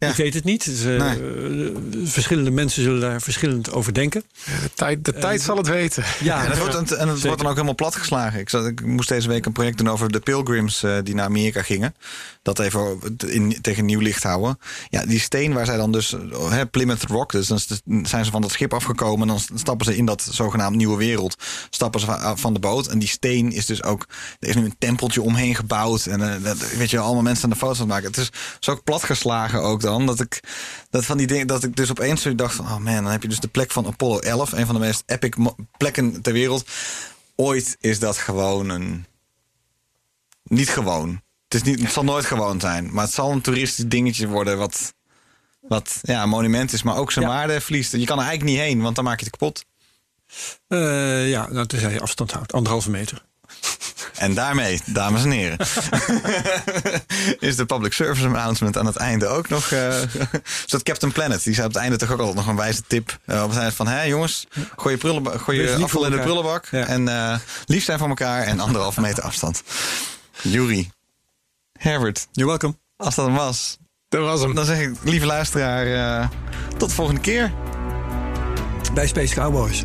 Ja. 0.00 0.08
Ik 0.08 0.14
weet 0.14 0.34
het 0.34 0.44
niet. 0.44 0.66
Eh, 0.66 1.12
eh, 1.12 1.76
verschillende 2.04 2.50
mensen 2.50 2.82
zullen 2.82 3.00
daar 3.00 3.20
verschillend 3.20 3.72
over 3.72 3.94
denken. 3.94 4.24
De 4.44 4.70
tijd, 4.74 5.04
de 5.04 5.12
tijd 5.12 5.40
zal 5.40 5.56
het 5.56 5.66
weten. 5.66 6.04
Ja, 6.20 6.44
En 6.44 6.50
het, 6.50 6.58
wordt, 6.58 6.92
en 6.92 7.08
het 7.08 7.22
wordt 7.22 7.38
dan 7.38 7.46
ook 7.46 7.54
helemaal 7.54 7.74
platgeslagen. 7.74 8.40
Ik, 8.40 8.48
zat, 8.48 8.66
ik 8.66 8.84
moest 8.84 9.08
deze 9.08 9.28
week 9.28 9.46
een 9.46 9.52
project 9.52 9.78
doen 9.78 9.88
over 9.88 10.12
de 10.12 10.20
pilgrims 10.20 10.82
eh, 10.82 10.96
die 11.02 11.14
naar 11.14 11.24
Amerika 11.24 11.62
gingen. 11.62 11.94
Dat 12.54 12.66
even 12.66 13.16
in, 13.26 13.60
tegen 13.60 13.84
nieuw 13.84 14.00
licht 14.00 14.22
houden. 14.22 14.58
Ja, 14.88 15.04
die 15.04 15.20
steen 15.20 15.52
waar 15.52 15.66
zij 15.66 15.76
dan 15.76 15.92
dus, 15.92 16.16
hè, 16.48 16.66
Plymouth 16.66 17.02
Rock, 17.02 17.32
dus 17.32 17.46
dan 17.46 17.58
zijn 18.06 18.24
ze 18.24 18.30
van 18.30 18.42
dat 18.42 18.50
schip 18.50 18.74
afgekomen. 18.74 19.20
En 19.20 19.34
dan 19.34 19.58
stappen 19.58 19.86
ze 19.86 19.96
in 19.96 20.04
dat 20.04 20.28
zogenaamd 20.30 20.76
nieuwe 20.76 20.96
wereld. 20.96 21.42
Stappen 21.70 22.00
ze 22.00 22.32
van, 22.34 22.52
de 22.52 22.58
boot. 22.58 22.86
En 22.86 22.98
die 22.98 23.08
steen 23.08 23.52
is 23.52 23.66
dus 23.66 23.82
ook, 23.82 24.06
er 24.38 24.48
is 24.48 24.54
nu 24.54 24.64
een 24.64 24.78
tempeltje 24.78 25.22
omheen 25.22 25.54
gebouwd. 25.54 26.06
En 26.06 26.44
eh, 26.44 26.52
weet 26.52 26.90
je, 26.90 26.98
allemaal 26.98 27.22
mensen 27.22 27.44
aan 27.44 27.50
de 27.50 27.56
foto's 27.56 27.86
maken. 27.86 28.06
Het 28.06 28.16
is 28.16 28.30
zo 28.60 28.80
platgeslagen 28.84 29.62
ook 29.62 29.80
dan. 29.80 30.06
Dat 30.06 30.20
ik, 30.20 30.40
dat 30.90 31.04
van 31.04 31.16
die 31.16 31.26
dingen, 31.26 31.46
dat 31.46 31.64
ik 31.64 31.76
dus 31.76 31.90
opeens 31.90 32.22
zo 32.22 32.34
dacht 32.34 32.54
van, 32.54 32.64
oh 32.64 32.76
man, 32.76 33.02
dan 33.02 33.12
heb 33.12 33.22
je 33.22 33.28
dus 33.28 33.40
de 33.40 33.48
plek 33.48 33.70
van 33.70 33.86
Apollo 33.86 34.18
11. 34.18 34.52
Een 34.52 34.66
van 34.66 34.74
de 34.74 34.80
meest 34.80 35.02
epic 35.06 35.36
plekken 35.76 36.22
ter 36.22 36.32
wereld. 36.32 36.68
Ooit 37.36 37.76
is 37.80 37.98
dat 37.98 38.16
gewoon 38.16 38.68
een, 38.68 39.06
niet 40.42 40.68
gewoon. 40.68 41.20
Het, 41.50 41.54
is 41.54 41.62
niet, 41.70 41.80
het 41.80 41.92
zal 41.92 42.04
nooit 42.04 42.24
gewoon 42.24 42.60
zijn. 42.60 42.92
Maar 42.92 43.04
het 43.04 43.12
zal 43.14 43.30
een 43.30 43.40
toeristisch 43.40 43.84
dingetje 43.88 44.28
worden 44.28 44.58
wat, 44.58 44.94
wat 45.60 45.98
ja, 46.02 46.22
een 46.22 46.28
monument 46.28 46.72
is. 46.72 46.82
Maar 46.82 46.96
ook 46.96 47.12
zijn 47.12 47.24
Ja. 47.24 47.30
waarde 47.30 47.60
verliest. 47.60 47.92
Je 47.92 48.04
kan 48.04 48.18
er 48.18 48.24
eigenlijk 48.24 48.56
niet 48.56 48.66
heen, 48.66 48.82
want 48.82 48.94
dan 48.96 49.04
maak 49.04 49.18
je 49.20 49.24
het 49.26 49.36
kapot. 49.36 49.64
Eh, 50.68 51.28
ja, 51.30 51.48
nou, 51.50 51.66
tenzij 51.66 51.92
je 51.92 52.00
afstand 52.00 52.32
houdt. 52.32 52.52
Anderhalve 52.52 52.90
meter. 52.90 53.22
En 54.16 54.34
daarmee, 54.34 54.80
dames 54.86 55.24
en 55.24 55.30
heren, 55.30 55.58
is 57.48 57.56
de 57.56 57.64
public 57.66 57.92
service 57.92 58.26
announcement 58.26 58.76
aan 58.78 58.86
het 58.86 58.96
einde 58.96 59.26
ook 59.26 59.48
nog. 59.48 59.70
eh 59.72 59.94
zoals 60.66 60.82
Captain 60.84 61.12
Planet, 61.12 61.42
die 61.44 61.54
zei 61.54 61.66
op 61.66 61.72
het 61.72 61.82
einde 61.82 61.96
toch 61.96 62.10
ook 62.10 62.18
altijd 62.18 62.36
nog 62.36 62.46
een 62.46 62.56
wijze 62.56 62.82
tip. 62.86 63.18
op 63.26 63.48
het 63.48 63.56
einde 63.58 63.72
van, 63.72 63.86
hé 63.88 64.02
jongens, 64.02 64.46
gooi 64.76 64.94
je, 64.94 65.00
prullenba- 65.00 65.38
gooi 65.38 65.60
je 65.62 65.76
afval 65.82 66.04
in 66.04 66.10
de 66.10 66.18
prullenbak. 66.20 66.66
Ja. 66.70 66.86
En 66.86 67.08
eh, 67.08 67.38
lief 67.66 67.84
zijn 67.84 67.98
voor 67.98 68.08
elkaar 68.08 68.42
en 68.42 68.60
anderhalve 68.60 69.00
meter 69.00 69.22
afstand. 69.22 69.62
Jury, 70.42 70.90
Herbert, 71.82 72.28
You're 72.32 72.48
welcome. 72.50 72.74
als 72.96 73.14
dat 73.14 73.26
hem 73.26 73.34
was, 73.34 73.78
Dat 74.08 74.20
was 74.20 74.40
hem. 74.40 74.54
dan 74.54 74.64
zeg 74.64 74.80
ik, 74.80 74.94
lieve 75.02 75.26
luisteraar, 75.26 75.86
eh, 76.22 76.28
tot 76.76 76.88
de 76.88 76.94
volgende 76.94 77.20
keer. 77.20 77.52
Bij 78.94 79.06
Space 79.06 79.34
Cowboys. 79.34 79.84